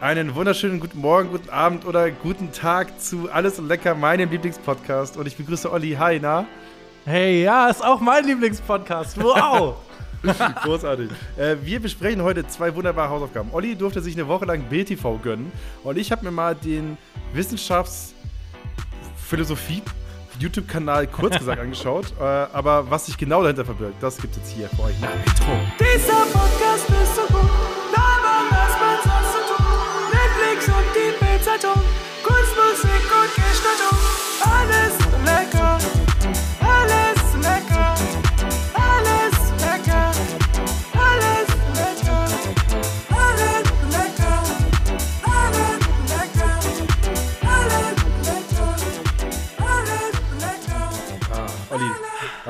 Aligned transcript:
Einen 0.00 0.34
wunderschönen 0.34 0.80
guten 0.80 0.98
Morgen, 0.98 1.30
guten 1.30 1.50
Abend 1.50 1.84
oder 1.84 2.10
guten 2.10 2.50
Tag 2.52 2.98
zu 2.98 3.30
Alles 3.30 3.58
und 3.58 3.68
Lecker, 3.68 3.94
meinem 3.94 4.30
Lieblingspodcast. 4.30 5.18
Und 5.18 5.26
ich 5.26 5.36
begrüße 5.36 5.70
Olli. 5.70 5.92
Hi, 5.92 6.18
na? 6.18 6.46
Hey, 7.04 7.42
ja, 7.42 7.68
ist 7.68 7.84
auch 7.84 8.00
mein 8.00 8.24
Lieblingspodcast. 8.24 9.22
Wow! 9.22 9.74
Großartig. 10.62 11.10
Äh, 11.36 11.56
wir 11.62 11.80
besprechen 11.80 12.22
heute 12.22 12.48
zwei 12.48 12.74
wunderbare 12.74 13.10
Hausaufgaben. 13.10 13.50
Olli 13.52 13.76
durfte 13.76 14.00
sich 14.00 14.14
eine 14.14 14.26
Woche 14.26 14.46
lang 14.46 14.62
BTV 14.70 15.18
gönnen. 15.22 15.52
Und 15.84 15.98
ich 15.98 16.10
habe 16.10 16.24
mir 16.24 16.30
mal 16.30 16.54
den 16.54 16.96
Wissenschaftsphilosophie 17.34 19.82
YouTube-Kanal 20.38 21.08
kurz 21.08 21.36
gesagt 21.36 21.60
angeschaut. 21.60 22.14
Äh, 22.18 22.22
aber 22.24 22.90
was 22.90 23.04
sich 23.04 23.18
genau 23.18 23.42
dahinter 23.42 23.66
verbirgt, 23.66 24.02
das 24.02 24.16
gibt 24.16 24.34
es 24.34 24.38
jetzt 24.38 24.52
hier 24.52 24.70
für 24.70 24.84
euch 24.84 24.98
nach 24.98 25.12
Intro. 25.12 25.58
Dieser 25.78 26.24
Podcast 26.32 26.88
ist 26.88 27.16
so 27.16 27.26
gut, 27.34 27.50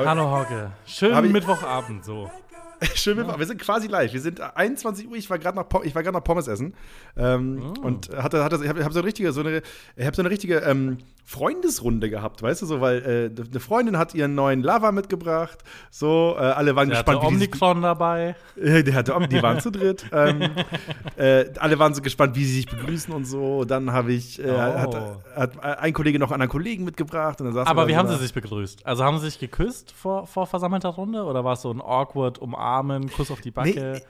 Hallo 0.06 0.30
Hauke. 0.30 0.70
Schönen 0.86 1.32
Mittwochabend 1.32 2.04
so. 2.04 2.30
Schön, 2.94 3.16
mit- 3.16 3.38
wir 3.38 3.46
sind 3.46 3.60
quasi 3.60 3.86
live. 3.88 4.12
Wir 4.12 4.20
sind 4.20 4.40
21 4.40 5.08
Uhr. 5.08 5.16
Ich 5.16 5.28
war 5.30 5.38
gerade 5.38 5.56
noch, 5.56 5.68
Po- 5.68 5.82
ich 5.82 5.94
war 5.94 6.02
noch 6.10 6.24
Pommes 6.24 6.48
essen 6.48 6.74
ähm, 7.16 7.74
und 7.82 8.08
hatte, 8.16 8.42
hatte, 8.44 8.60
ich 8.62 8.68
habe 8.68 8.84
hab 8.84 8.92
so 8.92 8.98
eine 9.00 9.06
richtige, 9.06 9.32
so 9.32 9.40
eine, 9.40 9.62
ich 9.96 10.06
habe 10.06 10.16
so 10.16 10.22
eine 10.22 10.30
richtige 10.30 10.56
ähm, 10.60 10.98
Freundesrunde 11.24 12.10
gehabt, 12.10 12.42
weißt 12.42 12.62
du 12.62 12.66
so, 12.66 12.80
weil 12.80 13.30
äh, 13.36 13.40
eine 13.50 13.60
Freundin 13.60 13.96
hat 13.98 14.14
ihren 14.14 14.34
neuen 14.34 14.62
Lava 14.62 14.90
mitgebracht. 14.92 15.58
So, 15.90 16.34
äh, 16.36 16.40
alle 16.42 16.74
waren 16.74 16.88
Der 16.88 16.98
hatte 16.98 17.12
gespannt, 17.12 17.20
sich- 17.40 17.48
Omnicron 17.48 17.82
dabei. 17.82 18.34
äh, 18.60 18.82
Der 18.82 18.94
hatte, 18.94 19.16
die 19.30 19.40
waren 19.42 19.60
zu 19.60 19.70
dritt. 19.70 20.06
Ähm, 20.12 20.50
äh, 21.16 21.44
alle 21.58 21.78
waren 21.78 21.94
so 21.94 22.02
gespannt, 22.02 22.34
wie 22.34 22.44
sie 22.44 22.54
sich 22.56 22.66
begrüßen 22.66 23.12
und 23.14 23.24
so. 23.26 23.64
Dann 23.64 23.92
habe 23.92 24.12
ich, 24.12 24.42
äh, 24.42 24.50
Oh. 24.50 24.58
hat, 24.58 24.94
hat 25.36 25.62
ein 25.64 25.92
Kollege 25.92 26.18
noch 26.18 26.28
einen 26.28 26.34
anderen 26.42 26.50
Kollegen 26.50 26.84
mitgebracht. 26.84 27.40
Aber 27.40 27.86
wie 27.88 27.96
haben 27.96 28.08
da. 28.08 28.14
sie 28.14 28.22
sich 28.22 28.34
begrüßt? 28.34 28.84
Also 28.86 29.04
haben 29.04 29.18
sie 29.18 29.26
sich 29.26 29.38
geküsst 29.38 29.92
vor, 29.92 30.26
vor 30.26 30.46
versammelter 30.46 30.88
Runde? 30.88 31.22
Oder 31.24 31.44
war 31.44 31.52
es 31.52 31.62
so 31.62 31.70
ein 31.70 31.80
awkward 31.80 32.38
Umarmen, 32.70 33.10
Kuss 33.10 33.30
auf 33.30 33.40
die 33.40 33.50
Backe? 33.50 33.92
Nee, 33.94 34.00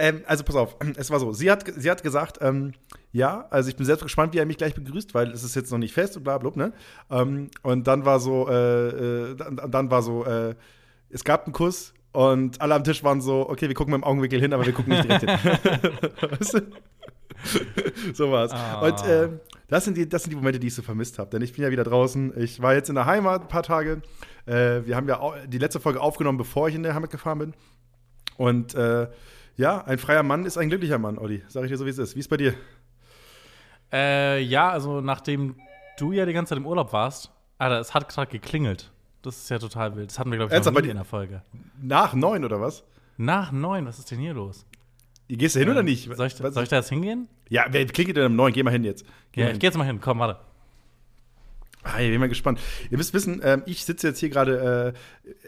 ähm, 0.00 0.22
also 0.26 0.44
pass 0.44 0.56
auf, 0.56 0.76
es 0.96 1.10
war 1.10 1.20
so. 1.20 1.32
Sie 1.32 1.50
hat, 1.50 1.64
sie 1.76 1.90
hat 1.90 2.02
gesagt, 2.02 2.38
ähm, 2.40 2.72
ja, 3.12 3.46
also 3.50 3.68
ich 3.68 3.76
bin 3.76 3.86
selbst 3.86 4.02
gespannt, 4.02 4.34
wie 4.34 4.38
er 4.38 4.46
mich 4.46 4.58
gleich 4.58 4.74
begrüßt, 4.74 5.14
weil 5.14 5.30
es 5.30 5.42
ist 5.42 5.56
jetzt 5.56 5.70
noch 5.70 5.78
nicht 5.78 5.92
fest 5.94 6.16
und 6.16 6.24
bla 6.24 6.38
bla, 6.38 6.50
ne? 6.54 6.72
Ähm, 7.10 7.50
und 7.62 7.86
dann 7.86 8.04
war 8.04 8.20
so, 8.20 8.48
äh, 8.48 8.88
äh, 8.88 9.36
dann, 9.36 9.70
dann 9.70 9.90
war 9.90 10.02
so, 10.02 10.24
äh, 10.24 10.54
es 11.10 11.24
gab 11.24 11.46
einen 11.46 11.52
Kuss 11.52 11.94
und 12.12 12.60
alle 12.60 12.74
am 12.74 12.84
Tisch 12.84 13.02
waren 13.02 13.20
so, 13.20 13.48
okay, 13.48 13.68
wir 13.68 13.74
gucken 13.74 13.92
mit 13.92 14.02
dem 14.02 14.04
Augenwinkel 14.04 14.40
hin, 14.40 14.52
aber 14.52 14.66
wir 14.66 14.72
gucken 14.72 14.92
nicht 14.92 15.04
direkt 15.04 15.22
hin. 15.40 15.92
weißt 16.38 16.54
du? 16.54 16.60
so 18.14 18.30
war's. 18.30 18.52
Ah. 18.52 18.80
Und 18.80 19.02
ähm, 19.06 19.40
das, 19.68 19.84
sind 19.84 19.96
die, 19.96 20.08
das 20.08 20.22
sind 20.22 20.30
die 20.30 20.36
Momente, 20.36 20.58
die 20.58 20.66
ich 20.66 20.74
so 20.74 20.82
vermisst 20.82 21.18
habe. 21.18 21.30
Denn 21.30 21.42
ich 21.42 21.52
bin 21.52 21.62
ja 21.62 21.70
wieder 21.70 21.84
draußen. 21.84 22.32
Ich 22.36 22.60
war 22.60 22.74
jetzt 22.74 22.88
in 22.88 22.94
der 22.94 23.06
Heimat 23.06 23.42
ein 23.42 23.48
paar 23.48 23.62
Tage. 23.62 24.02
Äh, 24.46 24.86
wir 24.86 24.96
haben 24.96 25.08
ja 25.08 25.20
die 25.46 25.58
letzte 25.58 25.80
Folge 25.80 26.00
aufgenommen, 26.00 26.38
bevor 26.38 26.68
ich 26.68 26.74
in 26.74 26.82
der 26.82 26.94
Heimat 26.94 27.10
gefahren 27.10 27.38
bin. 27.38 27.54
Und 28.38 28.74
äh, 28.74 29.08
ja, 29.56 29.84
ein 29.84 29.98
freier 29.98 30.22
Mann 30.22 30.46
ist 30.46 30.56
ein 30.56 30.68
glücklicher 30.70 30.98
Mann, 30.98 31.18
Olli. 31.18 31.42
Sag 31.48 31.64
ich 31.64 31.70
dir 31.70 31.76
so, 31.76 31.84
wie 31.84 31.90
es 31.90 31.98
ist. 31.98 32.14
Wie 32.16 32.20
ist 32.20 32.28
bei 32.28 32.36
dir? 32.38 32.54
Äh, 33.92 34.40
ja, 34.42 34.70
also 34.70 35.00
nachdem 35.00 35.56
du 35.98 36.12
ja 36.12 36.24
die 36.24 36.32
ganze 36.32 36.50
Zeit 36.50 36.58
im 36.58 36.66
Urlaub 36.66 36.92
warst, 36.92 37.30
Alter, 37.58 37.80
es 37.80 37.92
hat 37.94 38.08
gerade 38.08 38.30
geklingelt. 38.30 38.90
Das 39.22 39.36
ist 39.36 39.50
ja 39.50 39.58
total 39.58 39.96
wild. 39.96 40.10
Das 40.10 40.18
hatten 40.18 40.30
wir, 40.30 40.38
glaube 40.38 40.54
ich, 40.56 40.64
noch 40.64 40.80
nie 40.80 40.88
in 40.88 40.96
der 40.96 41.04
Folge. 41.04 41.42
Nach 41.82 42.14
neun 42.14 42.44
oder 42.44 42.60
was? 42.60 42.84
Nach 43.16 43.50
neun, 43.50 43.84
was 43.86 43.98
ist 43.98 44.10
denn 44.10 44.20
hier 44.20 44.34
los? 44.34 44.64
Gehst 45.28 45.56
du 45.56 45.60
hin 45.60 45.68
oder 45.68 45.82
nicht? 45.82 46.04
Soll 46.14 46.28
ich, 46.28 46.34
soll 46.36 46.62
ich 46.62 46.68
da 46.68 46.76
jetzt 46.76 46.88
hingehen? 46.88 47.28
ja, 47.50 47.66
wer 47.70 47.84
klingelt 47.86 48.16
denn 48.16 48.26
um 48.26 48.36
neun? 48.36 48.52
Geh 48.52 48.62
mal 48.62 48.70
hin 48.70 48.84
jetzt. 48.84 49.04
Geh 49.32 49.40
Ja, 49.40 49.46
mal 49.46 49.48
ich 49.50 49.52
hin. 49.54 49.58
geh 49.58 49.66
jetzt 49.66 49.76
mal 49.76 49.84
hin. 49.84 50.00
Komm, 50.00 50.20
warte. 50.20 50.40
Ah, 51.84 52.00
ich 52.00 52.10
bin 52.10 52.20
mal 52.20 52.28
gespannt. 52.28 52.60
Ihr 52.90 52.98
müsst 52.98 53.14
wissen, 53.14 53.40
ähm, 53.44 53.62
ich 53.66 53.84
sitze 53.84 54.08
jetzt 54.08 54.18
hier 54.18 54.28
gerade 54.28 54.94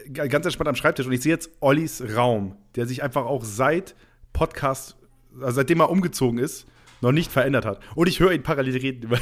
äh, 0.09 0.27
ganz 0.27 0.45
entspannt 0.45 0.69
am 0.69 0.75
Schreibtisch 0.75 1.05
und 1.05 1.11
ich 1.11 1.21
sehe 1.21 1.31
jetzt 1.33 1.49
Ollis 1.59 2.01
Raum, 2.15 2.55
der 2.75 2.87
sich 2.87 3.03
einfach 3.03 3.25
auch 3.25 3.43
seit 3.43 3.95
Podcast, 4.33 4.95
also 5.39 5.51
seitdem 5.57 5.81
er 5.81 5.89
umgezogen 5.89 6.39
ist, 6.39 6.65
noch 7.01 7.11
nicht 7.11 7.31
verändert 7.31 7.65
hat. 7.65 7.79
Und 7.95 8.07
ich 8.07 8.19
höre 8.19 8.31
ihn 8.31 8.43
parallel 8.43 8.77
reden, 8.77 9.09
weil, 9.11 9.19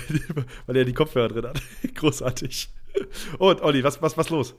weil 0.68 0.76
er 0.78 0.86
die 0.86 0.94
Kopfhörer 0.94 1.30
drin 1.30 1.46
hat. 1.48 1.62
Großartig. 1.96 2.70
Und 3.38 3.62
Olli, 3.62 3.84
was, 3.84 4.02
was, 4.02 4.18
was 4.18 4.30
los? 4.30 4.56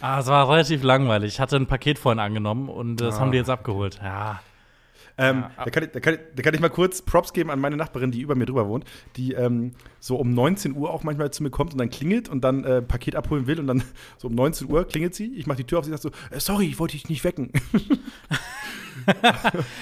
Ah, 0.00 0.20
es 0.20 0.26
war 0.26 0.48
relativ 0.50 0.82
langweilig. 0.82 1.34
Ich 1.34 1.40
hatte 1.40 1.56
ein 1.56 1.66
Paket 1.66 1.98
vorhin 1.98 2.18
angenommen 2.18 2.68
und 2.68 2.96
das 2.96 3.16
Ah. 3.16 3.20
haben 3.20 3.32
die 3.32 3.38
jetzt 3.38 3.50
abgeholt. 3.50 3.98
Ja. 4.02 4.40
Ähm, 5.16 5.44
Ja, 5.56 5.64
da, 5.64 5.70
kann 5.70 5.84
ich, 5.84 5.90
da, 5.90 6.00
kann 6.00 6.14
ich, 6.14 6.20
da 6.34 6.42
kann 6.42 6.54
ich 6.54 6.60
mal 6.60 6.70
kurz 6.70 7.00
Props 7.02 7.32
geben 7.32 7.50
an 7.50 7.60
meine 7.60 7.76
Nachbarin, 7.76 8.10
die 8.10 8.20
über 8.20 8.34
mir 8.34 8.46
drüber 8.46 8.66
wohnt, 8.68 8.84
die 9.16 9.32
ähm, 9.34 9.72
so 10.00 10.16
um 10.16 10.30
19 10.34 10.74
Uhr 10.76 10.90
auch 10.90 11.04
manchmal 11.04 11.30
zu 11.30 11.42
mir 11.44 11.50
kommt 11.50 11.72
und 11.72 11.78
dann 11.78 11.88
klingelt 11.90 12.28
und 12.28 12.42
dann 12.42 12.64
äh, 12.64 12.82
Paket 12.82 13.14
abholen 13.14 13.46
will 13.46 13.60
und 13.60 13.66
dann 13.68 13.84
so 14.18 14.26
um 14.28 14.34
19 14.34 14.68
Uhr 14.68 14.84
klingelt 14.86 15.14
sie, 15.14 15.32
ich 15.34 15.46
mache 15.46 15.58
die 15.58 15.64
Tür 15.64 15.78
auf, 15.78 15.84
sie 15.84 15.92
sagt 15.92 16.02
so, 16.02 16.10
äh, 16.30 16.40
sorry, 16.40 16.66
ich 16.66 16.78
wollte 16.78 16.92
dich 16.92 17.08
nicht 17.08 17.22
wecken. 17.24 17.52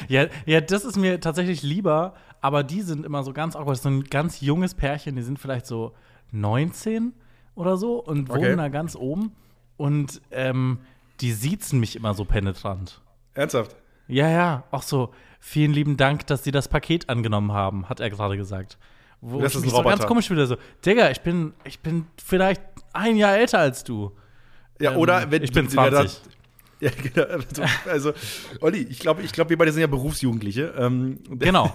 Ja, 0.09 0.27
ja, 0.47 0.61
das 0.61 0.85
ist 0.85 0.97
mir 0.97 1.21
tatsächlich 1.21 1.63
lieber, 1.63 2.15
aber 2.41 2.65
die 2.65 2.81
sind 2.83 3.05
immer 3.05 3.23
so 3.23 3.33
ganz 3.33 3.55
awkward. 3.55 3.79
So 3.79 3.89
ein 3.89 4.05
ganz 4.05 4.41
junges 4.41 4.75
Pärchen, 4.75 5.17
die 5.17 5.23
sind 5.23 5.39
vielleicht 5.39 5.67
so 5.67 5.93
19 6.33 7.13
oder 7.55 7.77
so 7.77 8.03
und 8.03 8.31
Okay. 8.31 8.41
wohnen 8.41 8.57
da 8.59 8.69
ganz 8.69 8.97
oben. 8.97 9.33
Und 9.77 10.21
ähm, 10.31 10.79
die 11.21 11.33
siezen 11.33 11.79
mich 11.79 11.95
immer 11.95 12.15
so 12.15 12.25
penetrant. 12.25 13.01
Ernsthaft? 13.35 13.77
Ja, 14.09 14.29
ja, 14.29 14.65
auch 14.71 14.83
so, 14.83 15.13
vielen 15.41 15.73
lieben 15.73 15.97
Dank, 15.97 16.27
dass 16.27 16.45
Sie 16.45 16.51
das 16.51 16.69
Paket 16.69 17.09
angenommen 17.09 17.53
haben, 17.53 17.89
hat 17.89 18.01
er 18.01 18.11
gerade 18.11 18.37
gesagt. 18.37 18.79
Wo 19.21 19.41
Das 19.41 19.55
ist 19.55 19.63
ein 19.63 19.71
so 19.71 19.77
ganz 19.77 19.87
Roboter. 19.87 20.07
komisch 20.09 20.31
wieder 20.31 20.47
so, 20.47 20.57
Digga, 20.85 21.11
ich 21.11 21.21
bin, 21.21 21.55
ich 21.65 21.79
bin 21.81 22.07
vielleicht 22.23 22.61
ein 22.93 23.17
Jahr 23.17 23.37
älter 23.37 23.59
als 23.61 23.85
du. 23.85 24.13
Ja, 24.81 24.93
Ähm, 24.93 24.99
oder 24.99 25.31
wenn 25.31 25.43
ich 25.45 25.53
bin 25.53 25.69
ja, 25.69 25.91
da- 25.91 26.01
20. 26.07 26.21
Ja, 26.81 26.91
genau. 27.01 27.23
Also, 27.25 27.63
also 27.89 28.13
Olli, 28.61 28.79
ich 28.83 28.99
glaube, 28.99 29.23
ich 29.23 29.31
glaub, 29.31 29.49
wir 29.49 29.57
beide 29.57 29.71
sind 29.71 29.83
ja 29.83 29.87
Berufsjugendliche. 29.87 30.75
Ähm, 30.77 31.21
Genau. 31.39 31.73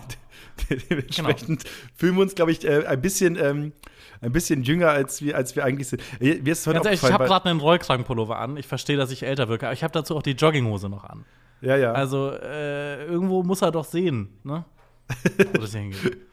Dementsprechend 0.89 1.63
fühlen 1.95 2.15
wir 2.15 2.21
uns, 2.23 2.35
glaube 2.35 2.51
ich, 2.51 2.65
äh, 2.65 2.85
ein 2.85 3.01
bisschen, 3.01 3.37
ähm, 3.37 3.71
ein 4.21 4.31
bisschen 4.31 4.63
jünger, 4.63 4.89
als 4.89 5.21
wir, 5.21 5.35
als 5.37 5.55
wir 5.55 5.63
eigentlich 5.63 5.87
sind. 5.87 6.01
Äh, 6.19 6.41
Mir 6.41 6.51
ist 6.53 6.65
heute 6.67 6.75
Ganz 6.75 6.85
ehrlich, 6.87 7.03
ich 7.03 7.11
habe 7.11 7.25
gerade 7.25 7.49
einen 7.49 7.59
Rollkragenpullover 7.59 8.37
an. 8.37 8.57
Ich 8.57 8.67
verstehe, 8.67 8.97
dass 8.97 9.11
ich 9.11 9.23
älter 9.23 9.47
wirke, 9.47 9.67
aber 9.67 9.73
ich 9.73 9.83
habe 9.83 9.93
dazu 9.93 10.17
auch 10.17 10.23
die 10.23 10.31
Jogginghose 10.31 10.89
noch 10.89 11.03
an. 11.05 11.25
Ja, 11.61 11.75
ja. 11.77 11.91
Also, 11.93 12.31
äh, 12.31 13.05
irgendwo 13.05 13.43
muss 13.43 13.61
er 13.61 13.71
doch 13.71 13.85
sehen, 13.85 14.29
ne? 14.43 14.65
Wo 15.53 15.59
das 15.61 15.73
hingeht. 15.73 16.17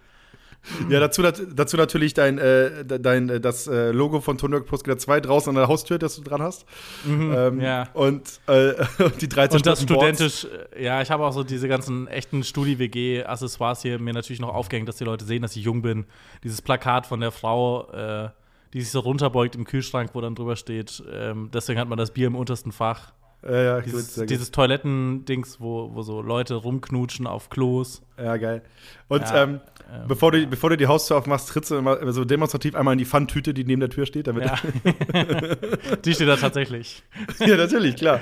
Ja, 0.89 0.99
dazu, 0.99 1.21
dazu 1.21 1.77
natürlich 1.77 2.15
dein, 2.15 2.39
äh, 2.39 2.87
de- 2.87 2.99
dein, 2.99 3.29
äh, 3.29 3.39
das 3.39 3.67
äh, 3.67 3.91
Logo 3.91 4.23
von 4.23 4.39
Hawk 4.41 4.65
Pro 4.65 4.79
Skater 4.79 4.97
2 4.97 5.21
draußen 5.21 5.51
an 5.51 5.57
der 5.57 5.69
Haustür, 5.69 5.99
das 5.99 6.17
du 6.17 6.23
dran 6.23 6.41
hast. 6.41 6.65
ähm, 7.07 7.57
Mhm, 7.57 7.61
ja. 7.61 7.87
Und, 7.93 8.41
äh, 8.47 8.73
und 9.05 9.21
die 9.21 9.29
13 9.29 9.59
Und 9.59 9.67
das 9.67 9.83
studentisch, 9.83 10.47
äh, 10.75 10.83
ja, 10.83 11.03
ich 11.03 11.11
habe 11.11 11.23
auch 11.27 11.33
so 11.35 11.45
diese 11.45 11.69
ganzen 11.69 12.07
echten 12.07 12.43
Studi-WG-Accessoires 12.43 13.83
hier 13.83 13.99
mir 13.99 14.15
natürlich 14.15 14.41
noch 14.41 14.55
aufgehängt, 14.55 14.89
dass 14.89 14.97
die 14.97 15.05
Leute 15.05 15.27
sehen, 15.27 15.43
dass 15.43 15.55
ich 15.55 15.65
jung 15.65 15.83
bin. 15.83 16.07
Dieses 16.43 16.63
Plakat 16.63 17.07
von 17.07 17.21
der 17.21 17.31
Frau, 17.31 17.91
äh, 17.93 18.31
die 18.73 18.81
sich 18.81 18.91
so 18.91 19.01
runterbeugt 19.01 19.57
im 19.57 19.65
Kühlschrank, 19.65 20.13
wo 20.15 20.23
dann 20.23 20.35
drüber 20.35 20.57
steht, 20.57 21.03
ähm, 21.13 21.51
deswegen 21.53 21.79
hat 21.79 21.89
man 21.89 21.99
das 21.99 22.11
Bier 22.11 22.27
im 22.29 22.37
untersten 22.37 22.73
Fach. 22.73 23.13
Ja, 23.47 23.63
ja, 23.63 23.81
Dieses, 23.83 24.15
gut. 24.17 24.31
dieses 24.31 24.51
Toiletten-Dings, 24.53 25.61
wo, 25.61 25.91
wo 25.95 26.03
so 26.03 26.23
Leute 26.23 26.55
rumknutschen 26.55 27.27
auf 27.27 27.51
Klos. 27.51 28.03
Ja, 28.17 28.37
geil. 28.39 28.63
Und 29.09 29.21
Ja, 29.23 29.43
ähm, 29.43 29.61
bevor, 30.09 30.33
du, 30.33 30.47
bevor 30.47 30.71
du 30.71 30.77
die 30.79 30.87
Haustür 30.87 31.19
aufmachst, 31.19 31.49
trittst 31.51 31.71
du 31.71 31.77
immer 31.77 32.13
so 32.13 32.25
demonstrativ 32.25 32.75
einmal 32.75 32.93
in 32.93 32.99
die 32.99 33.05
Pfanntüte, 33.05 33.53
die 33.53 33.65
neben 33.65 33.81
der 33.81 33.91
Tür 33.91 34.07
steht. 34.07 34.27
Damit 34.29 34.45
Ja. 34.47 34.57
die 36.05 36.15
steht 36.15 36.29
da 36.29 36.37
tatsächlich. 36.37 37.03
ja, 37.41 37.57
natürlich, 37.57 37.97
klar. 37.97 38.21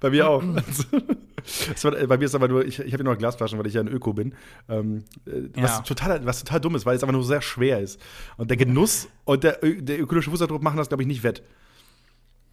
Bei 0.00 0.10
mir 0.10 0.28
auch. 0.28 0.42
War, 1.82 1.90
bei 2.06 2.18
mir 2.18 2.24
ist 2.26 2.34
aber 2.36 2.46
nur, 2.46 2.64
ich, 2.64 2.78
ich 2.78 2.92
habe 2.92 3.02
ja 3.02 3.10
noch 3.10 3.18
Glasflaschen, 3.18 3.58
weil 3.58 3.66
ich 3.66 3.74
ja 3.74 3.80
ein 3.80 3.88
Öko 3.88 4.12
bin. 4.12 4.34
Ähm, 4.68 5.02
äh, 5.26 5.48
was, 5.54 5.78
Ja. 5.78 5.80
total, 5.80 6.24
was 6.24 6.44
total 6.44 6.60
dumm 6.60 6.76
ist, 6.76 6.86
weil 6.86 6.94
es 6.94 7.02
einfach 7.02 7.12
nur 7.14 7.24
sehr 7.24 7.42
schwer 7.42 7.80
ist. 7.80 8.00
Und 8.36 8.50
der 8.50 8.56
Genuss 8.56 9.08
und 9.24 9.42
der, 9.42 9.58
der 9.62 10.00
ökologische 10.00 10.30
Fußabdruck 10.30 10.62
machen 10.62 10.76
das, 10.76 10.88
glaube 10.88 11.02
ich, 11.02 11.06
nicht 11.08 11.22
wett. 11.24 11.42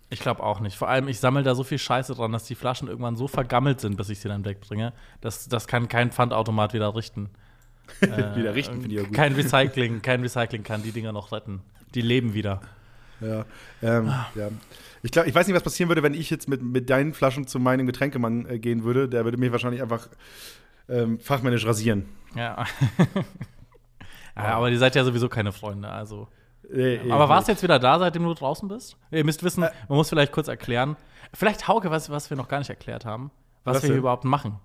Ich 0.10 0.20
glaube 0.20 0.42
auch 0.44 0.60
nicht. 0.60 0.76
Vor 0.76 0.90
allem, 0.90 1.08
ich 1.08 1.20
sammle 1.20 1.44
da 1.44 1.54
so 1.54 1.64
viel 1.64 1.78
Scheiße 1.78 2.16
dran, 2.16 2.32
dass 2.32 2.46
die 2.46 2.56
Flaschen 2.56 2.88
irgendwann 2.88 3.16
so 3.16 3.28
vergammelt 3.28 3.80
sind, 3.80 3.96
bis 3.96 4.10
ich 4.10 4.20
sie 4.20 4.28
dann 4.28 4.44
wegbringe. 4.44 4.94
Das, 5.22 5.48
das 5.48 5.68
kann 5.68 5.88
kein 5.88 6.12
Pfandautomat 6.12 6.74
wieder 6.74 6.96
richten. 6.96 7.30
Wieder 8.02 8.54
richten, 8.54 8.82
finde 8.82 8.96
ich 8.96 9.02
auch 9.02 9.08
gut. 9.08 9.16
Kein 9.16 9.34
Recycling, 9.34 10.04
kein 10.04 10.22
Recycling 10.22 10.62
kann 10.62 10.84
die 10.84 10.92
Dinger 10.92 11.12
noch 11.12 11.32
retten. 11.32 11.64
Die 11.96 12.02
leben 12.02 12.36
wieder. 12.36 12.62
Ja. 13.20 13.46
Ähm, 13.82 14.14
ja. 14.36 14.50
Ich, 15.02 15.12
glaub, 15.12 15.26
ich 15.26 15.34
weiß 15.34 15.48
nicht, 15.48 15.56
was 15.56 15.64
passieren 15.64 15.90
würde, 15.90 16.04
wenn 16.04 16.14
ich 16.14 16.30
jetzt 16.30 16.48
mit, 16.48 16.62
mit 16.62 16.92
deinen 16.92 17.16
Flaschen 17.16 17.48
zu 17.48 17.60
meinem 17.60 17.88
Getränkemann 17.88 18.46
äh, 18.46 18.60
gehen 18.60 18.84
würde. 18.84 19.10
Der 19.10 19.26
würde 19.26 19.38
mich 19.38 19.52
wahrscheinlich 19.52 19.82
einfach 19.82 20.08
ähm, 20.88 21.20
fachmännisch 21.20 21.66
rasieren. 21.66 22.06
Ja. 22.36 22.64
Ja, 24.36 24.56
aber 24.56 24.70
ihr 24.70 24.80
seid 24.80 24.96
ja 24.96 25.04
sowieso 25.04 25.28
keine 25.28 25.52
Freunde, 25.52 25.90
also. 25.90 26.28
Nee, 26.72 27.00
Aber 27.12 27.24
eben 27.24 27.30
warst 27.30 27.48
du 27.48 27.52
jetzt 27.54 27.64
wieder 27.64 27.80
da, 27.80 28.00
seitdem 28.00 28.24
du 28.24 28.34
draußen 28.34 28.68
bist? 28.68 28.98
Ihr 29.12 29.24
müsst 29.26 29.44
wissen, 29.44 29.64
Äh. 29.64 29.72
man 29.88 29.98
muss 29.98 30.10
vielleicht 30.10 30.32
kurz 30.32 30.48
erklären. 30.48 30.96
Vielleicht 31.34 31.68
Hauke, 31.68 31.92
was, 31.92 32.10
was 32.10 32.30
wir 32.30 32.38
noch 32.38 32.48
gar 32.48 32.60
nicht 32.60 32.70
erklärt 32.70 33.06
haben, 33.06 33.32
was, 33.64 33.78
Was 33.78 33.84
wir 33.84 33.90
hier 33.90 33.98
überhaupt 33.98 34.24
machen. 34.26 34.60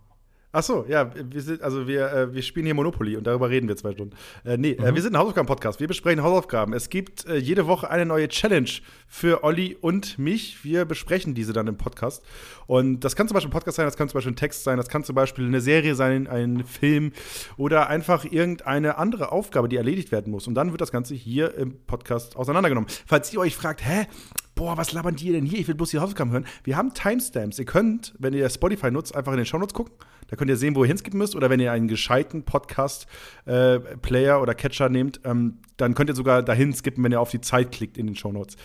Ach 0.56 0.62
so, 0.62 0.84
ja, 0.88 1.10
wir 1.14 1.42
sind, 1.42 1.62
also 1.62 1.88
wir, 1.88 2.12
äh, 2.12 2.32
wir 2.32 2.40
spielen 2.42 2.64
hier 2.64 2.76
Monopoly 2.76 3.16
und 3.16 3.26
darüber 3.26 3.50
reden 3.50 3.66
wir 3.66 3.76
zwei 3.76 3.90
Stunden. 3.90 4.14
Äh, 4.44 4.56
nee, 4.56 4.76
Mhm. 4.78 4.86
äh, 4.86 4.94
wir 4.94 5.02
sind 5.02 5.14
ein 5.16 5.18
Hausaufgaben-Podcast. 5.18 5.80
Wir 5.80 5.88
besprechen 5.88 6.22
Hausaufgaben. 6.22 6.72
Es 6.74 6.90
gibt 6.90 7.26
äh, 7.26 7.36
jede 7.36 7.66
Woche 7.66 7.90
eine 7.90 8.06
neue 8.06 8.28
Challenge 8.28 8.70
für 9.08 9.42
Olli 9.42 9.76
und 9.80 10.16
mich. 10.16 10.64
Wir 10.64 10.84
besprechen 10.84 11.34
diese 11.34 11.52
dann 11.52 11.66
im 11.66 11.76
Podcast. 11.76 12.22
Und 12.68 13.00
das 13.00 13.16
kann 13.16 13.26
zum 13.26 13.34
Beispiel 13.34 13.48
ein 13.48 13.52
Podcast 13.52 13.76
sein, 13.78 13.84
das 13.86 13.96
kann 13.96 14.08
zum 14.08 14.18
Beispiel 14.18 14.32
ein 14.32 14.36
Text 14.36 14.62
sein, 14.62 14.76
das 14.76 14.88
kann 14.88 15.02
zum 15.02 15.16
Beispiel 15.16 15.44
eine 15.44 15.60
Serie 15.60 15.96
sein, 15.96 16.28
ein 16.28 16.64
Film 16.64 17.10
oder 17.56 17.88
einfach 17.88 18.24
irgendeine 18.24 18.96
andere 18.96 19.32
Aufgabe, 19.32 19.68
die 19.68 19.76
erledigt 19.76 20.12
werden 20.12 20.30
muss. 20.30 20.46
Und 20.46 20.54
dann 20.54 20.70
wird 20.70 20.80
das 20.80 20.92
Ganze 20.92 21.14
hier 21.14 21.52
im 21.56 21.76
Podcast 21.86 22.36
auseinandergenommen. 22.36 22.88
Falls 23.06 23.32
ihr 23.32 23.40
euch 23.40 23.56
fragt, 23.56 23.84
hä? 23.84 24.06
Boah, 24.54 24.76
was 24.78 24.92
labern 24.92 25.16
die 25.16 25.32
denn 25.32 25.44
hier? 25.44 25.58
Ich 25.58 25.66
will 25.66 25.74
bloß 25.74 25.90
die 25.90 25.98
Hausaufgaben 25.98 26.30
hören. 26.30 26.46
Wir 26.62 26.76
haben 26.76 26.94
Timestamps. 26.94 27.58
Ihr 27.58 27.64
könnt, 27.64 28.14
wenn 28.20 28.32
ihr 28.34 28.48
Spotify 28.48 28.92
nutzt, 28.92 29.12
einfach 29.16 29.32
in 29.32 29.38
den 29.38 29.46
Shownotes 29.46 29.74
gucken. 29.74 29.92
Da 30.28 30.36
könnt 30.36 30.50
ihr 30.50 30.56
sehen, 30.56 30.74
wo 30.74 30.84
ihr 30.84 30.88
hinskippen 30.88 31.18
müsst. 31.18 31.36
Oder 31.36 31.50
wenn 31.50 31.60
ihr 31.60 31.72
einen 31.72 31.88
gescheiten 31.88 32.44
Podcast-Player 32.44 34.40
oder 34.40 34.54
Catcher 34.54 34.88
nehmt, 34.88 35.20
ähm, 35.24 35.58
dann 35.76 35.94
könnt 35.94 36.10
ihr 36.10 36.16
sogar 36.16 36.42
dahin 36.42 36.72
skippen, 36.72 37.02
wenn 37.04 37.12
ihr 37.12 37.20
auf 37.20 37.30
die 37.30 37.40
Zeit 37.40 37.72
klickt 37.72 37.98
in 37.98 38.06
den 38.06 38.16
Shownotes. 38.16 38.56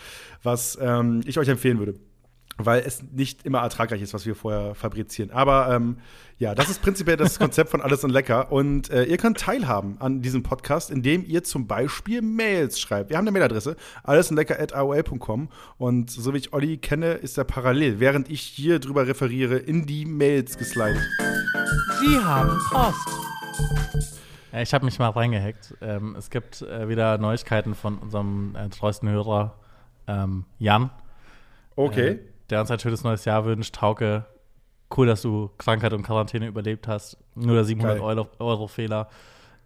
Was 0.44 0.78
ähm, 0.82 1.22
ich 1.26 1.40
euch 1.40 1.48
empfehlen 1.48 1.80
würde. 1.80 1.96
Weil 2.62 2.84
es 2.86 3.02
nicht 3.02 3.46
immer 3.46 3.60
ertragreich 3.60 4.02
ist, 4.02 4.14
was 4.14 4.26
wir 4.26 4.36
vorher 4.36 4.76
fabrizieren. 4.76 5.32
Aber 5.32 5.74
ähm, 5.74 5.98
ja, 6.38 6.54
das 6.54 6.70
ist 6.70 6.82
prinzipiell 6.82 7.16
das 7.16 7.40
Konzept 7.40 7.70
von 7.70 7.80
Alles 7.80 8.04
und 8.04 8.10
Lecker. 8.10 8.52
Und 8.52 8.90
äh, 8.90 9.06
ihr 9.06 9.16
könnt 9.16 9.38
teilhaben 9.38 9.96
an 10.00 10.22
diesem 10.22 10.44
Podcast, 10.44 10.92
indem 10.92 11.24
ihr 11.26 11.46
zum 11.46 11.68
Beispiel 11.68 12.22
Mails 12.22 12.78
schreibt. 12.78 13.12
Wir 13.12 13.18
haben 13.18 13.24
eine 13.24 13.32
Mailadresse, 13.32 13.78
allesundlecker.aol.com. 14.04 15.48
Und 15.78 16.12
so 16.12 16.34
wie 16.34 16.38
ich 16.38 16.52
Olli 16.52 16.78
kenne, 16.78 17.14
ist 17.14 17.38
er 17.38 17.46
parallel, 17.46 18.02
während 18.02 18.30
ich 18.30 18.42
hier 18.42 18.80
drüber 18.80 19.08
referiere, 19.08 19.58
in 19.58 19.86
die 19.86 20.04
Mails 20.04 20.58
geslidet. 20.58 21.00
Sie 22.00 22.20
haben 22.20 22.58
Post. 22.72 23.08
Ich 24.54 24.74
habe 24.74 24.86
mich 24.86 24.98
mal 25.00 25.10
reingehackt. 25.10 25.76
Ähm, 25.82 26.16
es 26.18 26.30
gibt 26.30 26.62
äh, 26.62 26.90
wieder 26.90 27.18
Neuigkeiten 27.18 27.76
von 27.76 27.98
unserem 28.00 28.56
äh, 28.56 28.70
treuesten 28.70 29.10
Hörer 29.10 29.56
ähm, 30.08 30.46
Jan, 30.58 30.90
Okay. 31.76 32.08
äh, 32.08 32.20
der 32.50 32.62
uns 32.62 32.72
ein 32.72 32.80
schönes 32.80 33.04
neues 33.04 33.26
Jahr 33.26 33.46
wünscht. 33.46 33.80
Hauke, 33.82 34.26
cool, 34.98 35.06
dass 35.08 35.22
du 35.22 35.52
Krankheit 35.60 35.94
und 35.94 36.02
Quarantäne 36.04 36.48
überlebt 36.48 36.88
hast. 36.88 37.18
Nur 37.36 37.56
der 37.56 37.64
700 37.66 37.98
Geil. 37.98 38.04
Euro, 38.04 38.28
Euro 38.40 38.68
Fehler. 38.68 39.08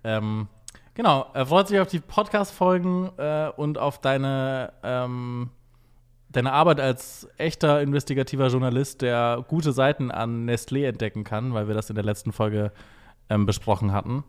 Ähm, 0.04 0.48
genau, 0.96 1.28
er 1.34 1.46
freut 1.46 1.70
sich 1.70 1.80
auf 1.80 1.88
die 1.88 2.02
Podcast-Folgen 2.02 3.10
äh, 3.18 3.52
und 3.56 3.78
auf 3.78 4.02
deine, 4.02 4.74
ähm, 4.84 5.50
deine 6.34 6.52
Arbeit 6.52 6.80
als 6.80 7.28
echter 7.38 7.82
investigativer 7.82 8.48
Journalist, 8.48 9.02
der 9.02 9.46
gute 9.48 9.72
Seiten 9.72 10.12
an 10.12 10.46
Nestlé 10.50 10.86
entdecken 10.88 11.24
kann, 11.24 11.54
weil 11.54 11.68
wir 11.68 11.76
das 11.76 11.90
in 11.90 11.96
der 11.96 12.04
letzten 12.04 12.32
Folge 12.34 12.72
ähm, 13.30 13.46
besprochen 13.46 13.94
hatten. 13.94 14.24